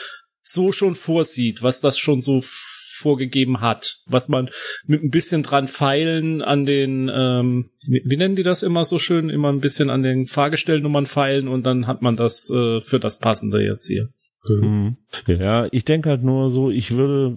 so 0.45 0.73
schon 0.73 0.95
vorsieht, 0.95 1.63
was 1.63 1.81
das 1.81 1.99
schon 1.99 2.21
so 2.21 2.41
vorgegeben 2.43 3.61
hat, 3.61 3.97
was 4.07 4.29
man 4.29 4.51
mit 4.87 5.03
ein 5.03 5.11
bisschen 5.11 5.43
dran 5.43 5.67
feilen 5.67 6.43
an 6.43 6.65
den, 6.65 7.11
ähm, 7.13 7.71
wie, 7.87 8.17
nennen 8.17 8.37
die 8.37 8.45
das 8.45 8.63
immer 8.63 8.85
so 8.85 8.99
schön, 8.99 9.31
immer 9.31 9.51
ein 9.51 9.61
bisschen 9.61 9.91
an 9.91 10.03
den 10.03 10.27
Fahrgestellnummern 10.27 11.07
feilen 11.07 11.49
und 11.49 11.65
dann 11.65 11.87
hat 11.87 12.03
man 12.03 12.15
das 12.15 12.51
äh, 12.51 12.81
für 12.81 13.01
das 13.01 13.19
Passende 13.19 13.65
jetzt 13.65 13.89
hier. 13.89 14.11
Mhm. 14.47 14.99
Ja, 15.27 15.67
ich 15.73 15.85
denke 15.85 16.11
halt 16.11 16.23
nur 16.23 16.51
so, 16.51 16.71
ich 16.71 16.93
würde 16.93 17.37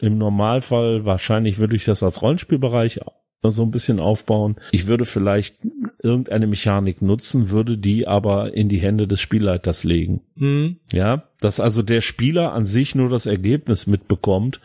im 0.00 0.18
Normalfall 0.18 1.04
wahrscheinlich 1.04 1.58
würde 1.58 1.76
ich 1.76 1.84
das 1.84 2.02
als 2.02 2.20
Rollenspielbereich 2.20 3.00
so 3.42 3.62
ein 3.62 3.70
bisschen 3.70 4.00
aufbauen. 4.00 4.56
Ich 4.72 4.86
würde 4.86 5.06
vielleicht 5.06 5.56
irgendeine 6.02 6.46
Mechanik 6.46 7.00
nutzen, 7.00 7.50
würde 7.50 7.78
die 7.78 8.06
aber 8.06 8.54
in 8.54 8.68
die 8.68 8.78
Hände 8.78 9.08
des 9.08 9.20
Spielleiters 9.20 9.84
legen. 9.84 10.20
Mhm. 10.34 10.76
Ja, 10.92 11.24
dass 11.40 11.60
also 11.60 11.82
der 11.82 12.02
Spieler 12.02 12.52
an 12.52 12.66
sich 12.66 12.94
nur 12.94 13.08
das 13.08 13.26
Ergebnis 13.26 13.86
mitbekommt. 13.86 14.60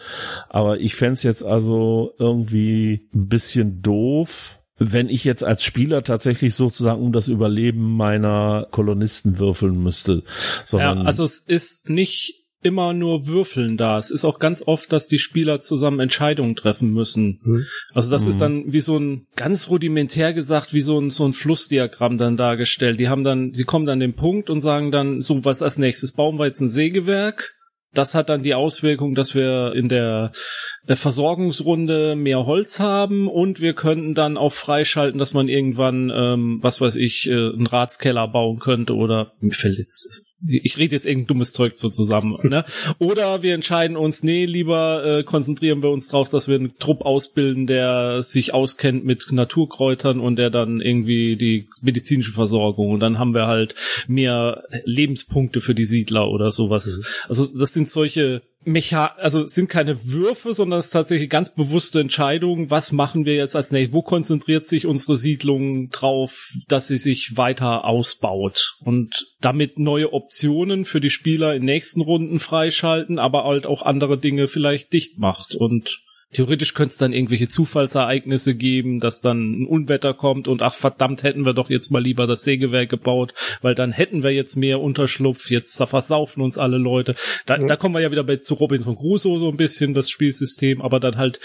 Aber 0.50 0.80
ich 0.80 0.96
fände 0.96 1.22
jetzt 1.22 1.44
also 1.44 2.14
irgendwie 2.20 3.08
ein 3.14 3.30
bisschen 3.30 3.82
doof, 3.82 4.60
wenn 4.78 5.08
ich 5.08 5.24
jetzt 5.24 5.44
als 5.44 5.64
Spieler 5.64 6.04
tatsächlich 6.04 6.54
sozusagen 6.54 7.02
um 7.02 7.14
das 7.14 7.30
Überleben 7.30 7.96
meiner 7.96 8.68
Kolonisten 8.72 9.40
würfeln 9.40 9.82
müsste. 9.82 10.24
Sondern 10.66 11.00
ja, 11.00 11.04
also 11.06 11.24
es 11.24 11.40
ist 11.40 11.90
nicht 11.90 12.45
immer 12.66 12.94
nur 12.94 13.28
Würfeln 13.28 13.78
da. 13.78 13.98
Es 13.98 14.12
ist 14.12 14.26
auch 14.26 14.40
ganz 14.40 14.64
oft, 14.66 14.92
dass 14.92 15.08
die 15.08 15.20
Spieler 15.20 15.62
zusammen 15.62 16.00
Entscheidungen 16.00 16.56
treffen 16.56 16.92
müssen. 16.92 17.40
Hm. 17.44 17.66
Also 17.94 18.10
das 18.12 18.24
Mhm. 18.24 18.30
ist 18.30 18.42
dann 18.42 18.74
wie 18.74 18.82
so 18.82 18.98
ein 18.98 19.28
ganz 19.36 19.70
rudimentär 19.70 20.34
gesagt, 20.34 20.74
wie 20.74 20.82
so 20.82 21.00
ein 21.00 21.10
so 21.10 21.26
ein 21.26 21.34
Flussdiagramm 21.34 22.18
dann 22.18 22.38
dargestellt. 22.38 23.00
Die 23.00 23.08
haben 23.10 23.24
dann, 23.24 23.54
sie 23.54 23.64
kommen 23.64 23.86
dann 23.86 24.00
den 24.00 24.16
Punkt 24.16 24.50
und 24.50 24.60
sagen 24.62 24.92
dann, 24.92 25.22
so 25.22 25.46
was 25.46 25.62
als 25.62 25.78
nächstes 25.78 26.12
bauen 26.12 26.38
wir 26.38 26.46
jetzt 26.48 26.62
ein 26.62 26.70
Sägewerk. 26.70 27.54
Das 27.94 28.14
hat 28.14 28.28
dann 28.28 28.44
die 28.44 28.56
Auswirkung, 28.56 29.16
dass 29.16 29.36
wir 29.36 29.72
in 29.74 29.88
der 29.88 30.34
äh, 30.86 30.96
Versorgungsrunde 30.96 32.18
mehr 32.18 32.46
Holz 32.46 32.82
haben 32.82 33.30
und 33.30 33.62
wir 33.62 33.74
könnten 33.74 34.14
dann 34.14 34.36
auch 34.36 34.52
freischalten, 34.52 35.18
dass 35.18 35.34
man 35.34 35.48
irgendwann, 35.48 36.12
ähm, 36.14 36.60
was 36.62 36.82
weiß 36.82 36.98
ich, 36.98 37.28
äh, 37.30 37.34
einen 37.34 37.68
Ratskeller 37.68 38.28
bauen 38.28 38.60
könnte 38.60 38.96
oder 38.96 39.32
mir 39.40 39.54
fällt 39.54 39.78
jetzt 39.78 40.26
ich 40.46 40.78
rede 40.78 40.94
jetzt 40.94 41.06
irgendein 41.06 41.28
dummes 41.28 41.54
Zeug 41.54 41.78
so 41.78 41.90
zusammen, 41.90 42.38
ne? 42.44 42.66
Oder 43.00 43.42
wir 43.42 43.54
entscheiden 43.54 43.98
uns, 43.98 44.24
nee, 44.24 44.46
lieber 44.46 45.04
äh, 45.06 45.24
konzentrieren 45.24 45.82
wir 45.82 45.90
uns 45.90 46.08
drauf, 46.08 46.30
dass 46.30 46.48
wir 46.48 46.56
einen 46.56 46.78
Trupp 46.78 47.02
ausbilden, 47.02 47.68
der 47.68 48.24
sich 48.24 48.54
auskennt 48.54 49.06
mit 49.06 49.32
Naturkräutern 49.32 50.20
und 50.20 50.36
der 50.38 50.50
dann 50.50 50.82
irgendwie 50.82 51.36
die 51.36 51.70
medizinische 51.82 52.32
Versorgung 52.32 52.92
und 52.92 53.00
dann 53.00 53.20
haben 53.20 53.34
wir 53.34 53.48
halt 53.48 53.76
mehr 54.08 54.64
Lebenspunkte 54.84 55.62
für 55.62 55.76
die 55.76 55.86
Siedler 55.86 56.30
oder 56.30 56.52
sowas. 56.52 57.24
Also 57.28 57.46
das 57.58 57.74
sind 57.74 57.90
solche 57.90 58.42
Mecha 58.66 59.16
also 59.18 59.46
sind 59.46 59.70
keine 59.70 60.06
Würfe, 60.06 60.54
sondern 60.54 60.80
es 60.80 60.86
ist 60.86 60.92
tatsächlich 60.92 61.30
ganz 61.30 61.54
bewusste 61.54 62.00
Entscheidungen. 62.00 62.72
Was 62.72 62.92
machen 62.92 63.26
wir 63.26 63.36
jetzt 63.36 63.56
als 63.56 63.72
nächstes? 63.72 63.94
Wo 63.94 64.02
konzentriert 64.02 64.66
sich 64.66 64.86
unsere 64.86 65.18
Siedlung 65.18 65.90
drauf, 65.90 66.52
dass 66.68 66.88
sie 66.88 66.98
sich 66.98 67.38
weiter 67.38 67.86
ausbaut 67.86 68.76
und 68.80 69.28
damit 69.42 69.80
neue 69.80 70.14
Optionen 70.14 70.86
für 70.86 71.00
die 71.00 71.10
Spieler 71.10 71.56
in 71.56 71.64
nächsten 71.64 72.02
Runden 72.02 72.40
freischalten, 72.40 73.20
aber 73.20 73.44
halt 73.44 73.68
auch 73.68 73.84
andere 73.84 74.18
Dinge 74.18 74.48
vielleicht 74.48 74.94
dicht 74.94 75.20
macht 75.20 75.56
und 75.56 76.02
Theoretisch 76.34 76.74
könnte 76.74 76.92
es 76.92 76.98
dann 76.98 77.14
irgendwelche 77.14 77.48
Zufallsereignisse 77.48 78.56
geben, 78.56 79.00
dass 79.00 79.22
dann 79.22 79.62
ein 79.62 79.68
Unwetter 79.68 80.14
kommt 80.14 80.48
und 80.48 80.62
ach 80.62 80.74
verdammt, 80.74 81.24
hätten 81.24 81.46
wir 81.46 81.54
doch 81.54 81.70
jetzt 81.70 81.92
mal 81.92 82.02
lieber 82.02 82.28
das 82.28 82.44
Sägewerk 82.44 82.90
gebaut, 82.90 83.34
weil 83.62 83.76
dann 83.76 83.92
hätten 83.92 84.24
wir 84.24 84.32
jetzt 84.32 84.56
mehr 84.56 84.82
Unterschlupf, 84.82 85.50
jetzt 85.50 85.82
versaufen 85.82 86.44
uns 86.44 86.58
alle 86.58 86.78
Leute. 86.78 87.16
Da, 87.46 87.58
Ja. 87.58 87.66
da 87.66 87.76
kommen 87.76 87.94
wir 87.96 88.02
ja 88.02 88.12
wieder 88.12 88.24
bei 88.24 88.38
zu 88.38 88.56
Robinson 88.56 88.98
Crusoe 88.98 89.40
so 89.40 89.50
ein 89.50 89.58
bisschen, 89.58 89.94
das 89.94 90.10
Spielsystem, 90.10 90.82
aber 90.82 91.00
dann 91.00 91.18
halt 91.18 91.40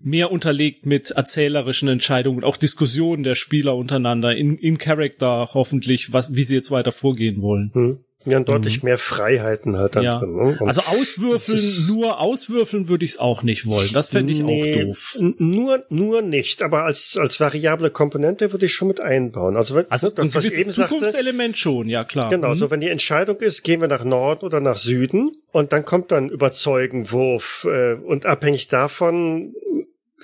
mehr 0.00 0.32
unterlegt 0.32 0.86
mit 0.86 1.12
erzählerischen 1.12 1.88
Entscheidungen, 1.88 2.44
auch 2.44 2.56
Diskussionen 2.56 3.22
der 3.22 3.34
Spieler 3.34 3.76
untereinander, 3.76 4.34
in, 4.36 4.56
in 4.56 4.78
Character 4.78 5.50
hoffentlich, 5.54 6.12
was, 6.12 6.34
wie 6.34 6.44
sie 6.44 6.54
jetzt 6.54 6.70
weiter 6.70 6.92
vorgehen 6.92 7.40
wollen. 7.40 7.70
Hm. 7.72 8.03
Ja, 8.26 8.40
deutlich 8.40 8.82
mehr 8.82 8.96
Freiheiten 8.98 9.76
halt 9.76 9.96
dann 9.96 10.04
Ja. 10.04 10.18
drin. 10.18 10.34
Ne? 10.34 10.58
Also 10.60 10.80
auswürfeln, 10.82 11.60
nur 11.88 12.20
auswürfeln 12.20 12.88
würde 12.88 13.04
ich 13.04 13.12
es 13.12 13.18
auch 13.18 13.42
nicht 13.42 13.66
wollen. 13.66 13.90
Das 13.92 14.08
fände 14.08 14.32
ich 14.32 14.42
Nee, 14.42 14.78
auch 14.80 14.86
doof. 14.86 15.18
Nur, 15.38 15.84
nur 15.90 16.22
nicht, 16.22 16.62
aber 16.62 16.84
als, 16.84 17.16
als 17.20 17.38
variable 17.40 17.90
Komponente 17.90 18.52
würde 18.52 18.66
ich 18.66 18.72
schon 18.74 18.88
mit 18.88 19.00
einbauen. 19.00 19.56
Also, 19.56 19.74
wenn, 19.74 19.90
Also 19.90 20.08
das, 20.10 20.16
so 20.16 20.22
ein 20.30 20.34
was 20.34 20.44
eben 20.44 20.54
gewisses 20.54 20.74
sagte, 20.76 20.94
Zukunftselement 20.94 21.58
schon, 21.58 21.88
ja 21.88 22.04
klar. 22.04 22.30
Genau, 22.30 22.50
Mhm. 22.54 22.58
so 22.58 22.70
wenn 22.70 22.80
die 22.80 22.88
Entscheidung 22.88 23.36
ist, 23.40 23.62
gehen 23.62 23.80
wir 23.80 23.88
nach 23.88 24.04
Norden 24.04 24.44
oder 24.46 24.60
nach 24.60 24.78
Süden 24.78 25.32
und 25.52 25.72
dann 25.72 25.84
kommt 25.84 26.10
dann 26.10 26.30
Überzeugenwurf 26.30 27.66
äh, 27.70 27.94
und 27.94 28.26
abhängig 28.26 28.68
davon 28.68 29.54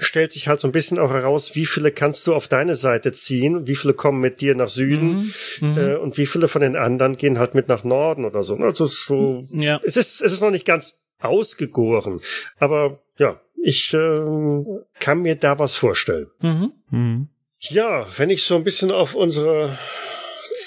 stellt 0.02 0.32
sich 0.32 0.48
halt 0.48 0.60
so 0.60 0.66
ein 0.68 0.72
bisschen 0.72 0.98
auch 0.98 1.10
heraus, 1.10 1.54
wie 1.54 1.66
viele 1.66 1.92
kannst 1.92 2.26
du 2.26 2.34
auf 2.34 2.48
deine 2.48 2.74
Seite 2.74 3.12
ziehen, 3.12 3.66
wie 3.66 3.76
viele 3.76 3.94
kommen 3.94 4.20
mit 4.20 4.40
dir 4.40 4.54
nach 4.54 4.68
Süden 4.68 5.32
Mhm. 5.60 5.78
äh, 5.78 5.94
und 5.96 6.16
wie 6.18 6.26
viele 6.26 6.48
von 6.48 6.62
den 6.62 6.74
anderen 6.76 7.14
gehen 7.16 7.38
halt 7.38 7.54
mit 7.54 7.68
nach 7.68 7.84
Norden 7.84 8.24
oder 8.24 8.42
so. 8.42 8.56
Also 8.56 8.86
so, 8.86 9.46
Ja. 9.52 9.78
es 9.84 9.96
ist 9.96 10.22
es 10.22 10.32
ist 10.32 10.40
noch 10.40 10.50
nicht 10.50 10.64
ganz 10.66 11.04
ausgegoren, 11.20 12.20
aber 12.58 13.00
ja, 13.18 13.40
ich 13.62 13.92
ähm, 13.94 14.66
kann 15.00 15.20
mir 15.20 15.36
da 15.36 15.58
was 15.58 15.76
vorstellen. 15.76 16.28
Mhm. 16.40 16.72
Mhm. 16.90 17.28
Ja, 17.58 18.06
wenn 18.16 18.30
ich 18.30 18.44
so 18.44 18.56
ein 18.56 18.64
bisschen 18.64 18.90
auf 18.90 19.14
unsere 19.14 19.76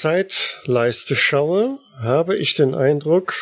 Zeitleiste 0.03 1.15
schaue, 1.15 1.79
habe 1.99 2.35
ich 2.37 2.55
den 2.55 2.75
Eindruck, 2.75 3.33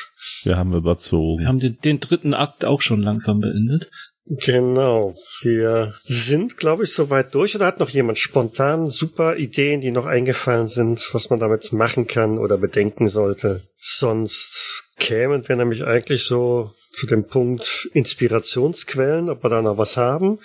Wir 0.44 0.58
haben 0.58 0.74
überzogen. 0.74 1.42
Wir 1.42 1.48
haben 1.48 1.60
den, 1.60 1.78
den 1.84 2.00
dritten 2.00 2.34
Akt 2.34 2.66
auch 2.66 2.82
schon 2.82 3.02
langsam 3.02 3.40
beendet. 3.40 3.90
Genau, 4.26 5.16
wir 5.42 5.94
sind, 6.04 6.58
glaube 6.58 6.84
ich, 6.84 6.94
soweit 6.94 7.34
durch. 7.34 7.56
Oder 7.56 7.66
hat 7.66 7.80
noch 7.80 7.90
jemand 7.90 8.18
spontan 8.18 8.90
super 8.90 9.36
Ideen, 9.38 9.82
die 9.82 9.92
noch 9.92 10.06
eingefallen 10.06 10.68
sind, 10.68 11.10
was 11.14 11.30
man 11.30 11.40
damit 11.40 11.74
machen 11.74 12.08
kann 12.08 12.38
oder 12.38 12.58
bedenken 12.58 13.08
sollte? 13.08 13.64
Sonst 13.78 14.92
kämen 14.98 15.48
wir 15.48 15.56
nämlich 15.56 15.84
eigentlich 15.84 16.26
so 16.26 16.72
zu 16.92 17.08
dem 17.08 17.26
Punkt 17.26 17.90
Inspirationsquellen, 17.94 19.30
ob 19.30 19.44
wir 19.44 19.50
da 19.50 19.62
noch 19.62 19.78
was 19.78 19.98
haben. 19.98 20.40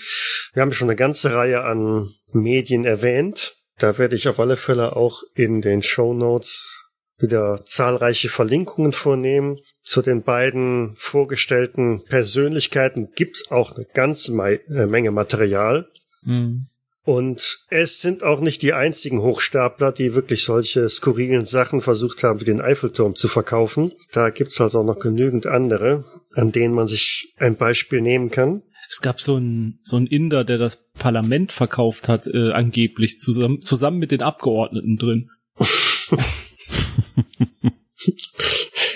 Wir 0.52 0.62
haben 0.62 0.72
schon 0.72 0.88
eine 0.88 0.96
ganze 0.96 1.34
Reihe 1.34 1.64
an 1.64 2.14
Medien 2.32 2.84
erwähnt. 2.84 3.56
Da 3.78 3.98
werde 3.98 4.16
ich 4.16 4.28
auf 4.28 4.40
alle 4.40 4.56
Fälle 4.56 4.96
auch 4.96 5.22
in 5.34 5.60
den 5.60 5.82
Show 5.82 6.14
Notes 6.14 6.86
wieder 7.18 7.62
zahlreiche 7.64 8.28
Verlinkungen 8.28 8.92
vornehmen. 8.92 9.58
Zu 9.86 10.02
den 10.02 10.24
beiden 10.24 10.96
vorgestellten 10.96 12.02
Persönlichkeiten 12.08 13.12
gibt's 13.14 13.52
auch 13.52 13.70
eine 13.70 13.84
ganze 13.84 14.32
Mei- 14.32 14.60
äh, 14.68 14.86
Menge 14.86 15.12
Material. 15.12 15.88
Mhm. 16.24 16.66
Und 17.04 17.60
es 17.70 18.00
sind 18.00 18.24
auch 18.24 18.40
nicht 18.40 18.62
die 18.62 18.72
einzigen 18.72 19.22
Hochstapler, 19.22 19.92
die 19.92 20.16
wirklich 20.16 20.42
solche 20.42 20.88
skurrilen 20.88 21.44
Sachen 21.44 21.80
versucht 21.80 22.24
haben, 22.24 22.40
wie 22.40 22.46
den 22.46 22.60
Eiffelturm 22.60 23.14
zu 23.14 23.28
verkaufen. 23.28 23.92
Da 24.10 24.30
gibt's 24.30 24.60
also 24.60 24.80
auch 24.80 24.84
noch 24.84 24.98
genügend 24.98 25.46
andere, 25.46 26.04
an 26.34 26.50
denen 26.50 26.74
man 26.74 26.88
sich 26.88 27.32
ein 27.36 27.54
Beispiel 27.54 28.00
nehmen 28.00 28.32
kann. 28.32 28.62
Es 28.88 29.00
gab 29.00 29.20
so 29.20 29.36
einen 29.36 29.78
so 29.82 29.96
einen 29.96 30.08
Inder, 30.08 30.42
der 30.42 30.58
das 30.58 30.78
Parlament 30.94 31.52
verkauft 31.52 32.08
hat, 32.08 32.26
äh, 32.26 32.50
angeblich, 32.50 33.20
zusammen, 33.20 33.62
zusammen 33.62 33.98
mit 34.00 34.10
den 34.10 34.22
Abgeordneten 34.22 34.96
drin. 34.96 35.30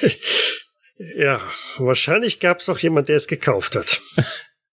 Ja, 1.17 1.41
wahrscheinlich 1.79 2.41
gab's 2.41 2.69
auch 2.69 2.79
jemand, 2.79 3.09
der 3.09 3.17
es 3.17 3.27
gekauft 3.27 3.77
hat. 3.77 4.01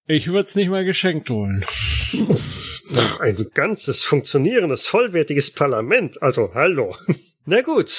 Ich 0.09 0.27
würde 0.27 0.47
es 0.47 0.55
nicht 0.55 0.69
mal 0.69 0.85
geschenkt 0.85 1.29
holen. 1.29 1.65
Ein 3.19 3.49
ganzes 3.53 4.05
funktionierendes, 4.05 4.87
vollwertiges 4.87 5.51
Parlament. 5.51 6.23
Also, 6.23 6.53
hallo. 6.53 6.95
Na 7.45 7.59
gut. 7.61 7.91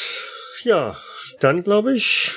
Ja, 0.62 0.96
dann 1.40 1.64
glaube 1.64 1.94
ich, 1.94 2.34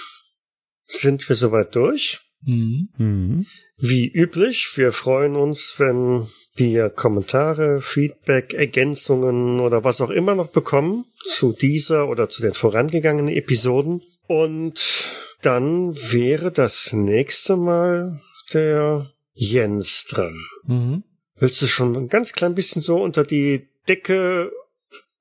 sind 0.83 1.29
wir 1.29 1.37
soweit 1.37 1.73
durch. 1.73 2.19
Mhm. 2.41 2.89
Mhm. 2.97 3.45
Wie 3.77 4.11
üblich, 4.11 4.73
wir 4.75 4.91
freuen 4.91 5.37
uns, 5.37 5.75
wenn 5.77 6.27
wir 6.53 6.89
Kommentare, 6.89 7.79
Feedback, 7.79 8.53
Ergänzungen 8.53 9.61
oder 9.61 9.85
was 9.85 10.01
auch 10.01 10.09
immer 10.09 10.35
noch 10.35 10.49
bekommen 10.49 11.05
zu 11.23 11.53
dieser 11.53 12.09
oder 12.09 12.27
zu 12.27 12.41
den 12.41 12.53
vorangegangenen 12.53 13.33
Episoden. 13.33 14.01
Und 14.27 15.30
dann 15.41 15.95
wäre 15.95 16.51
das 16.51 16.93
nächste 16.93 17.55
Mal 17.55 18.21
der 18.53 19.09
Jens 19.33 20.05
dran. 20.09 20.35
Mhm. 20.65 21.03
Willst 21.37 21.61
du 21.61 21.67
schon 21.67 21.95
ein 21.95 22.09
ganz 22.09 22.33
klein 22.33 22.53
bisschen 22.53 22.81
so 22.81 22.97
unter 22.97 23.23
die 23.23 23.67
Decke 23.87 24.51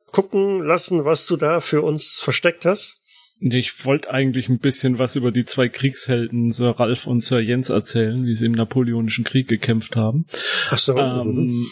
gucken 0.06 0.62
lassen, 0.62 1.04
was 1.04 1.26
du 1.26 1.36
da 1.36 1.60
für 1.60 1.82
uns 1.82 2.20
versteckt 2.20 2.66
hast? 2.66 3.04
Ich 3.40 3.86
wollte 3.86 4.10
eigentlich 4.10 4.50
ein 4.50 4.58
bisschen 4.58 4.98
was 4.98 5.16
über 5.16 5.32
die 5.32 5.46
zwei 5.46 5.70
Kriegshelden, 5.70 6.52
Sir 6.52 6.78
Ralph 6.78 7.06
und 7.06 7.22
Sir 7.22 7.40
Jens, 7.40 7.70
erzählen, 7.70 8.26
wie 8.26 8.34
sie 8.34 8.44
im 8.46 8.52
Napoleonischen 8.52 9.24
Krieg 9.24 9.48
gekämpft 9.48 9.96
haben. 9.96 10.26
Ach 10.68 10.76
so. 10.76 10.98
Ähm, 10.98 11.66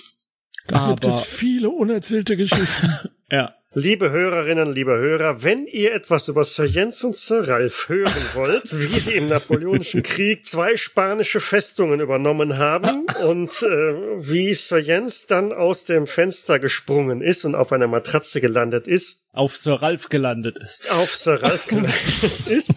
Da 0.66 0.88
gibt 0.90 1.06
es 1.06 1.20
viele 1.22 1.68
unerzählte 1.68 2.36
Geschichten. 2.38 2.94
ja. 3.30 3.54
Liebe 3.80 4.10
Hörerinnen, 4.10 4.74
liebe 4.74 4.98
Hörer, 4.98 5.44
wenn 5.44 5.68
ihr 5.68 5.94
etwas 5.94 6.26
über 6.26 6.42
Sir 6.42 6.64
Jens 6.64 7.04
und 7.04 7.16
Sir 7.16 7.46
Ralph 7.46 7.88
hören 7.88 8.12
wollt, 8.34 8.76
wie 8.76 8.98
sie 8.98 9.14
im 9.14 9.28
Napoleonischen 9.28 10.02
Krieg 10.02 10.44
zwei 10.44 10.76
spanische 10.76 11.38
Festungen 11.38 12.00
übernommen 12.00 12.58
haben 12.58 13.06
und 13.24 13.50
äh, 13.62 13.94
wie 14.18 14.52
Sir 14.52 14.80
Jens 14.80 15.28
dann 15.28 15.52
aus 15.52 15.84
dem 15.84 16.08
Fenster 16.08 16.58
gesprungen 16.58 17.20
ist 17.20 17.44
und 17.44 17.54
auf 17.54 17.70
einer 17.70 17.86
Matratze 17.86 18.40
gelandet 18.40 18.88
ist, 18.88 19.28
auf 19.30 19.56
Sir 19.56 19.74
Ralph 19.74 20.08
gelandet 20.08 20.58
ist. 20.58 20.90
Auf 20.90 21.14
Sir 21.14 21.40
Ralph 21.40 21.66
gelandet 21.68 22.48
ist, 22.48 22.74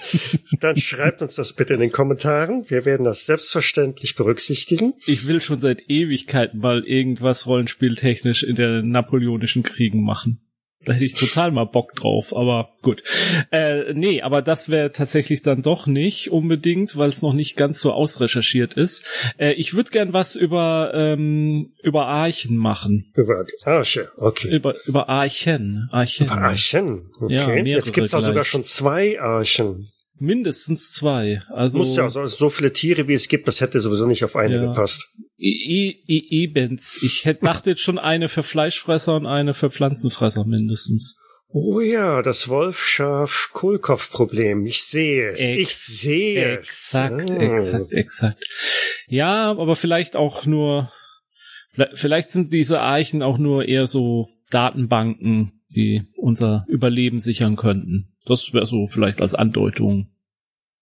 dann 0.60 0.78
schreibt 0.78 1.24
uns 1.24 1.34
das 1.34 1.54
bitte 1.54 1.74
in 1.74 1.80
den 1.80 1.92
Kommentaren. 1.92 2.70
Wir 2.70 2.86
werden 2.86 3.06
das 3.06 3.26
selbstverständlich 3.26 4.14
berücksichtigen. 4.14 4.94
Ich 5.08 5.28
will 5.28 5.42
schon 5.42 5.60
seit 5.60 5.82
Ewigkeiten 5.90 6.60
mal 6.60 6.84
irgendwas 6.86 7.48
rollenspieltechnisch 7.48 8.44
in 8.44 8.56
den 8.56 8.90
napoleonischen 8.90 9.64
Kriegen 9.64 10.04
machen. 10.04 10.46
Da 10.86 10.94
hätte 10.94 11.06
ich 11.06 11.14
total 11.14 11.52
mal 11.52 11.66
Bock 11.66 11.94
drauf, 11.94 12.36
aber 12.36 12.70
gut. 12.82 13.04
Äh, 13.52 13.94
nee, 13.94 14.22
aber 14.22 14.42
das 14.42 14.70
wäre 14.70 14.92
tatsächlich 14.92 15.44
dann 15.44 15.62
doch 15.62 15.86
nicht 15.86 16.32
unbedingt, 16.32 16.98
weil 16.98 17.10
es 17.10 17.22
noch 17.22 17.34
nicht 17.34 17.56
ganz 17.56 17.80
so 17.80 17.94
ausrecherchiert 17.94 18.74
ist. 18.74 19.06
Äh, 19.38 19.54
ich 19.54 19.76
würde 19.76 19.92
gern 19.92 20.14
was 20.14 20.36
über 20.36 20.92
ähm, 20.96 21.74
über 21.84 22.08
Archen 22.08 22.58
machen. 22.58 23.12
Über 23.16 23.46
Arche, 23.64 24.10
okay. 24.18 24.56
Über 24.56 24.76
über 24.86 25.08
Archen, 25.08 25.88
Archen. 25.92 26.26
Über 26.26 26.38
Archen, 26.38 27.12
okay. 27.20 27.58
Ja, 27.58 27.76
Jetzt 27.78 27.94
gibt's 27.94 28.14
also 28.14 28.28
sogar 28.28 28.44
schon 28.44 28.64
zwei 28.64 29.20
Archen. 29.22 29.92
Mindestens 30.18 30.92
zwei. 30.92 31.42
Also 31.50 31.80
muss 31.80 31.96
ja 31.96 32.04
also 32.04 32.26
so 32.28 32.50
viele 32.50 32.72
Tiere 32.74 33.08
wie 33.08 33.14
es 33.14 33.28
gibt, 33.28 33.48
das 33.48 33.62
hätte 33.62 33.80
sowieso 33.80 34.06
nicht 34.06 34.24
auf 34.24 34.36
eine 34.36 34.56
ja. 34.56 34.66
gepasst. 34.66 35.10
Ebens. 35.42 37.02
Ich 37.02 37.26
hätte 37.26 37.46
dachte 37.46 37.72
jetzt 37.72 37.82
schon 37.82 37.98
eine 37.98 38.30
für 38.30 38.44
Fleischfresser 38.44 39.16
und 39.16 39.26
eine 39.26 39.54
für 39.54 39.72
Pflanzenfresser 39.72 40.46
mindestens. 40.46 41.20
Oh 41.54 41.82
ja, 41.82 42.22
das 42.22 42.48
Wolfschaf-Kohlkopf-Problem. 42.48 44.66
Ich 44.66 44.84
sehe 44.84 45.32
es. 45.32 45.42
Ex 45.42 45.60
ich 45.60 45.76
sehe 45.76 46.60
es. 46.60 46.94
Exakt, 46.94 47.30
oh. 47.30 47.42
exakt, 47.42 47.94
exakt. 47.94 48.48
Ja, 49.08 49.52
aber 49.52 49.76
vielleicht 49.76 50.16
auch 50.16 50.46
nur, 50.46 50.94
vielleicht 51.94 52.30
sind 52.30 52.54
diese 52.54 52.82
Eichen 52.82 53.22
auch 53.22 53.38
nur 53.38 53.68
eher 53.68 53.88
so 53.88 54.30
Datenbanken, 54.50 55.62
die 55.76 56.04
unser 56.16 56.64
Überleben 56.70 57.20
sichern 57.20 57.58
könnten. 57.58 58.16
Das 58.26 58.54
wäre 58.54 58.66
so 58.66 58.88
vielleicht 58.88 59.22
als 59.22 59.36
Andeutung 59.36 60.10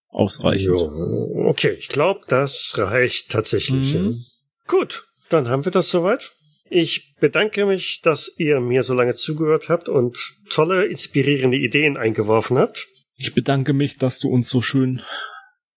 ausreichend. 0.09 0.67
Jo, 0.67 1.47
okay, 1.47 1.75
ich 1.79 1.87
glaube, 1.87 2.21
das 2.27 2.75
reicht 2.77 3.31
tatsächlich. 3.31 3.95
Mhm. 3.95 4.23
Gut, 4.69 5.05
dann 5.29 5.49
haben 5.49 5.65
wir 5.65 5.71
das 5.71 5.89
soweit. 5.89 6.31
Ich 6.69 7.15
bedanke 7.19 7.65
mich, 7.65 8.01
dass 8.01 8.31
ihr 8.37 8.59
mir 8.59 8.83
so 8.83 8.93
lange 8.93 9.15
zugehört 9.15 9.67
habt 9.67 9.89
und 9.89 10.15
tolle, 10.51 10.85
inspirierende 10.85 11.57
Ideen 11.57 11.97
eingeworfen 11.97 12.59
habt. 12.59 12.87
Ich 13.15 13.33
bedanke 13.33 13.73
mich, 13.73 13.97
dass 13.97 14.19
du 14.19 14.29
uns 14.29 14.47
so 14.47 14.61
schön 14.61 15.01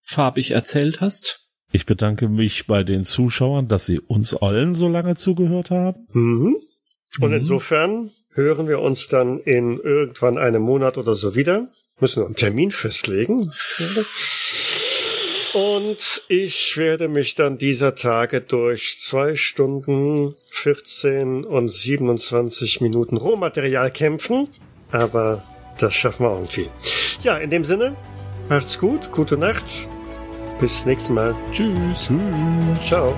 farbig 0.03 0.51
erzählt 0.51 1.01
hast. 1.01 1.39
Ich 1.71 1.87
bedanke 1.87 2.29
mich 2.29 2.67
bei 2.67 2.83
den 2.83 3.03
Zuschauern, 3.03 3.67
dass 3.67 3.87
sie 3.87 3.99
uns 3.99 4.35
allen 4.35 4.75
so 4.75 4.87
lange 4.87 5.15
zugehört 5.15 5.71
haben. 5.71 6.07
Mhm. 6.13 6.57
Und 7.19 7.31
mhm. 7.31 7.37
insofern 7.37 8.11
hören 8.33 8.67
wir 8.67 8.79
uns 8.79 9.07
dann 9.07 9.39
in 9.39 9.79
irgendwann 9.79 10.37
einem 10.37 10.61
Monat 10.61 10.99
oder 10.99 11.15
so 11.15 11.35
wieder. 11.35 11.71
Müssen 11.99 12.21
wir 12.21 12.25
einen 12.27 12.35
Termin 12.35 12.69
festlegen. 12.69 13.51
Und 15.53 16.23
ich 16.29 16.77
werde 16.77 17.07
mich 17.07 17.35
dann 17.35 17.57
dieser 17.57 17.93
Tage 17.93 18.41
durch 18.41 18.97
zwei 18.99 19.35
Stunden 19.35 20.33
14 20.49 21.45
und 21.45 21.67
27 21.67 22.81
Minuten 22.81 23.17
Rohmaterial 23.17 23.91
kämpfen. 23.91 24.49
Aber 24.91 25.43
das 25.77 25.93
schaffen 25.93 26.25
wir 26.25 26.33
irgendwie. 26.33 26.69
Ja, 27.21 27.37
in 27.37 27.51
dem 27.51 27.65
Sinne, 27.65 27.95
macht's 28.49 28.79
gut, 28.79 29.11
gute 29.11 29.37
Nacht. 29.37 29.87
Bis 30.59 30.85
nächstes 30.85 31.13
Mal. 31.13 31.35
Tschüss. 31.51 32.11
Ciao. 32.83 33.13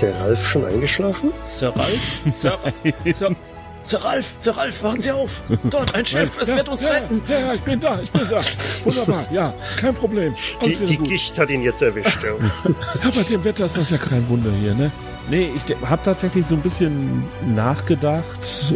Der 0.00 0.18
Ralf 0.20 0.48
schon 0.48 0.64
eingeschlafen? 0.64 1.32
Sir 1.42 1.68
Ralf? 1.74 2.22
Sir, 2.26 2.58
Sir, 3.12 3.36
Sir 3.80 4.04
Ralf, 4.04 4.26
Sir 4.36 4.56
Ralf, 4.56 4.82
wachen 4.82 5.00
Sie 5.00 5.12
auf! 5.12 5.42
Dort, 5.70 5.94
ein 5.94 6.04
Schiff, 6.04 6.38
es 6.40 6.48
ja, 6.48 6.56
wird 6.56 6.68
uns 6.68 6.82
ja, 6.82 6.90
retten! 6.90 7.22
Ja, 7.28 7.38
ja, 7.38 7.54
ich 7.54 7.60
bin 7.60 7.80
da, 7.80 8.00
ich 8.02 8.10
bin 8.10 8.28
da. 8.28 8.40
Wunderbar, 8.84 9.26
ja, 9.32 9.54
kein 9.76 9.94
Problem. 9.94 10.34
die, 10.64 10.74
die 10.84 10.98
Gicht 10.98 11.38
hat 11.38 11.50
ihn 11.50 11.62
jetzt 11.62 11.82
erwischt. 11.82 12.18
Ja. 12.22 12.30
ja, 13.04 13.10
bei 13.14 13.22
dem 13.22 13.44
Wetter 13.44 13.66
ist 13.66 13.76
das 13.76 13.90
ja 13.90 13.98
kein 13.98 14.28
Wunder 14.28 14.50
hier, 14.60 14.74
ne? 14.74 14.90
Nee, 15.30 15.50
ich 15.54 15.76
habe 15.86 16.02
tatsächlich 16.02 16.46
so 16.46 16.54
ein 16.54 16.62
bisschen 16.62 17.24
nachgedacht, 17.54 18.74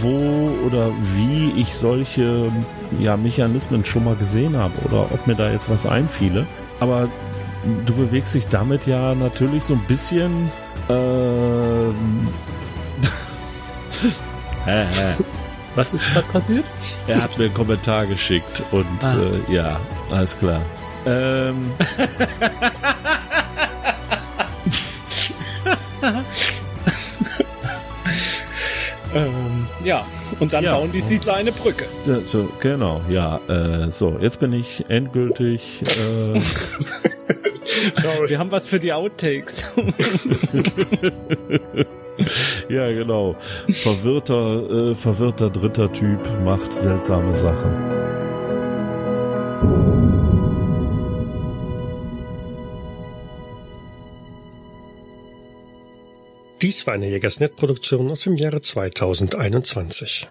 wo 0.00 0.50
oder 0.66 0.90
wie 1.14 1.52
ich 1.56 1.74
solche 1.74 2.50
ja, 2.98 3.16
Mechanismen 3.16 3.84
schon 3.84 4.04
mal 4.04 4.16
gesehen 4.16 4.56
habe 4.56 4.74
oder 4.84 5.02
ob 5.12 5.26
mir 5.26 5.36
da 5.36 5.52
jetzt 5.52 5.70
was 5.70 5.86
einfiele. 5.86 6.46
Aber 6.80 7.08
du 7.86 7.94
bewegst 7.94 8.34
dich 8.34 8.46
damit 8.48 8.86
ja 8.86 9.14
natürlich 9.14 9.64
so 9.64 9.74
ein 9.74 9.84
bisschen. 9.86 10.50
Ähm, 10.88 12.28
äh. 14.66 14.86
Was 15.74 15.94
ist 15.94 16.12
gerade 16.12 16.26
passiert? 16.28 16.64
Er 17.06 17.22
hat 17.22 17.38
mir 17.38 17.46
einen 17.46 17.54
Kommentar 17.54 18.06
geschickt 18.06 18.62
und 18.72 18.86
ah. 19.02 19.16
äh, 19.16 19.40
ja, 19.52 19.80
alles 20.10 20.38
klar. 20.38 20.60
Ähm. 21.06 21.72
ähm, 29.14 29.66
ja, 29.82 30.04
und 30.40 30.52
dann 30.52 30.64
ja. 30.64 30.74
bauen 30.74 30.92
die 30.92 31.00
Siedler 31.00 31.34
eine 31.34 31.52
Brücke. 31.52 31.86
Ja, 32.06 32.20
so, 32.20 32.50
genau, 32.60 33.00
ja. 33.08 33.40
Äh, 33.48 33.90
so, 33.90 34.18
jetzt 34.20 34.40
bin 34.40 34.52
ich 34.52 34.84
endgültig. 34.88 35.82
Äh, 35.86 36.40
Wir 38.26 38.38
haben 38.38 38.50
was 38.50 38.66
für 38.66 38.78
die 38.80 38.92
Outtakes. 38.92 39.64
ja, 42.68 42.92
genau. 42.92 43.36
Verwirrter, 43.68 44.90
äh, 44.90 44.94
verwirrter 44.94 45.50
dritter 45.50 45.92
Typ 45.92 46.20
macht 46.44 46.72
seltsame 46.72 47.34
Sachen. 47.34 48.02
Dies 56.62 56.86
war 56.86 56.94
eine 56.94 57.08
Jägersnet-Produktion 57.08 58.08
aus 58.12 58.20
dem 58.20 58.36
Jahre 58.36 58.62
2021. 58.62 60.28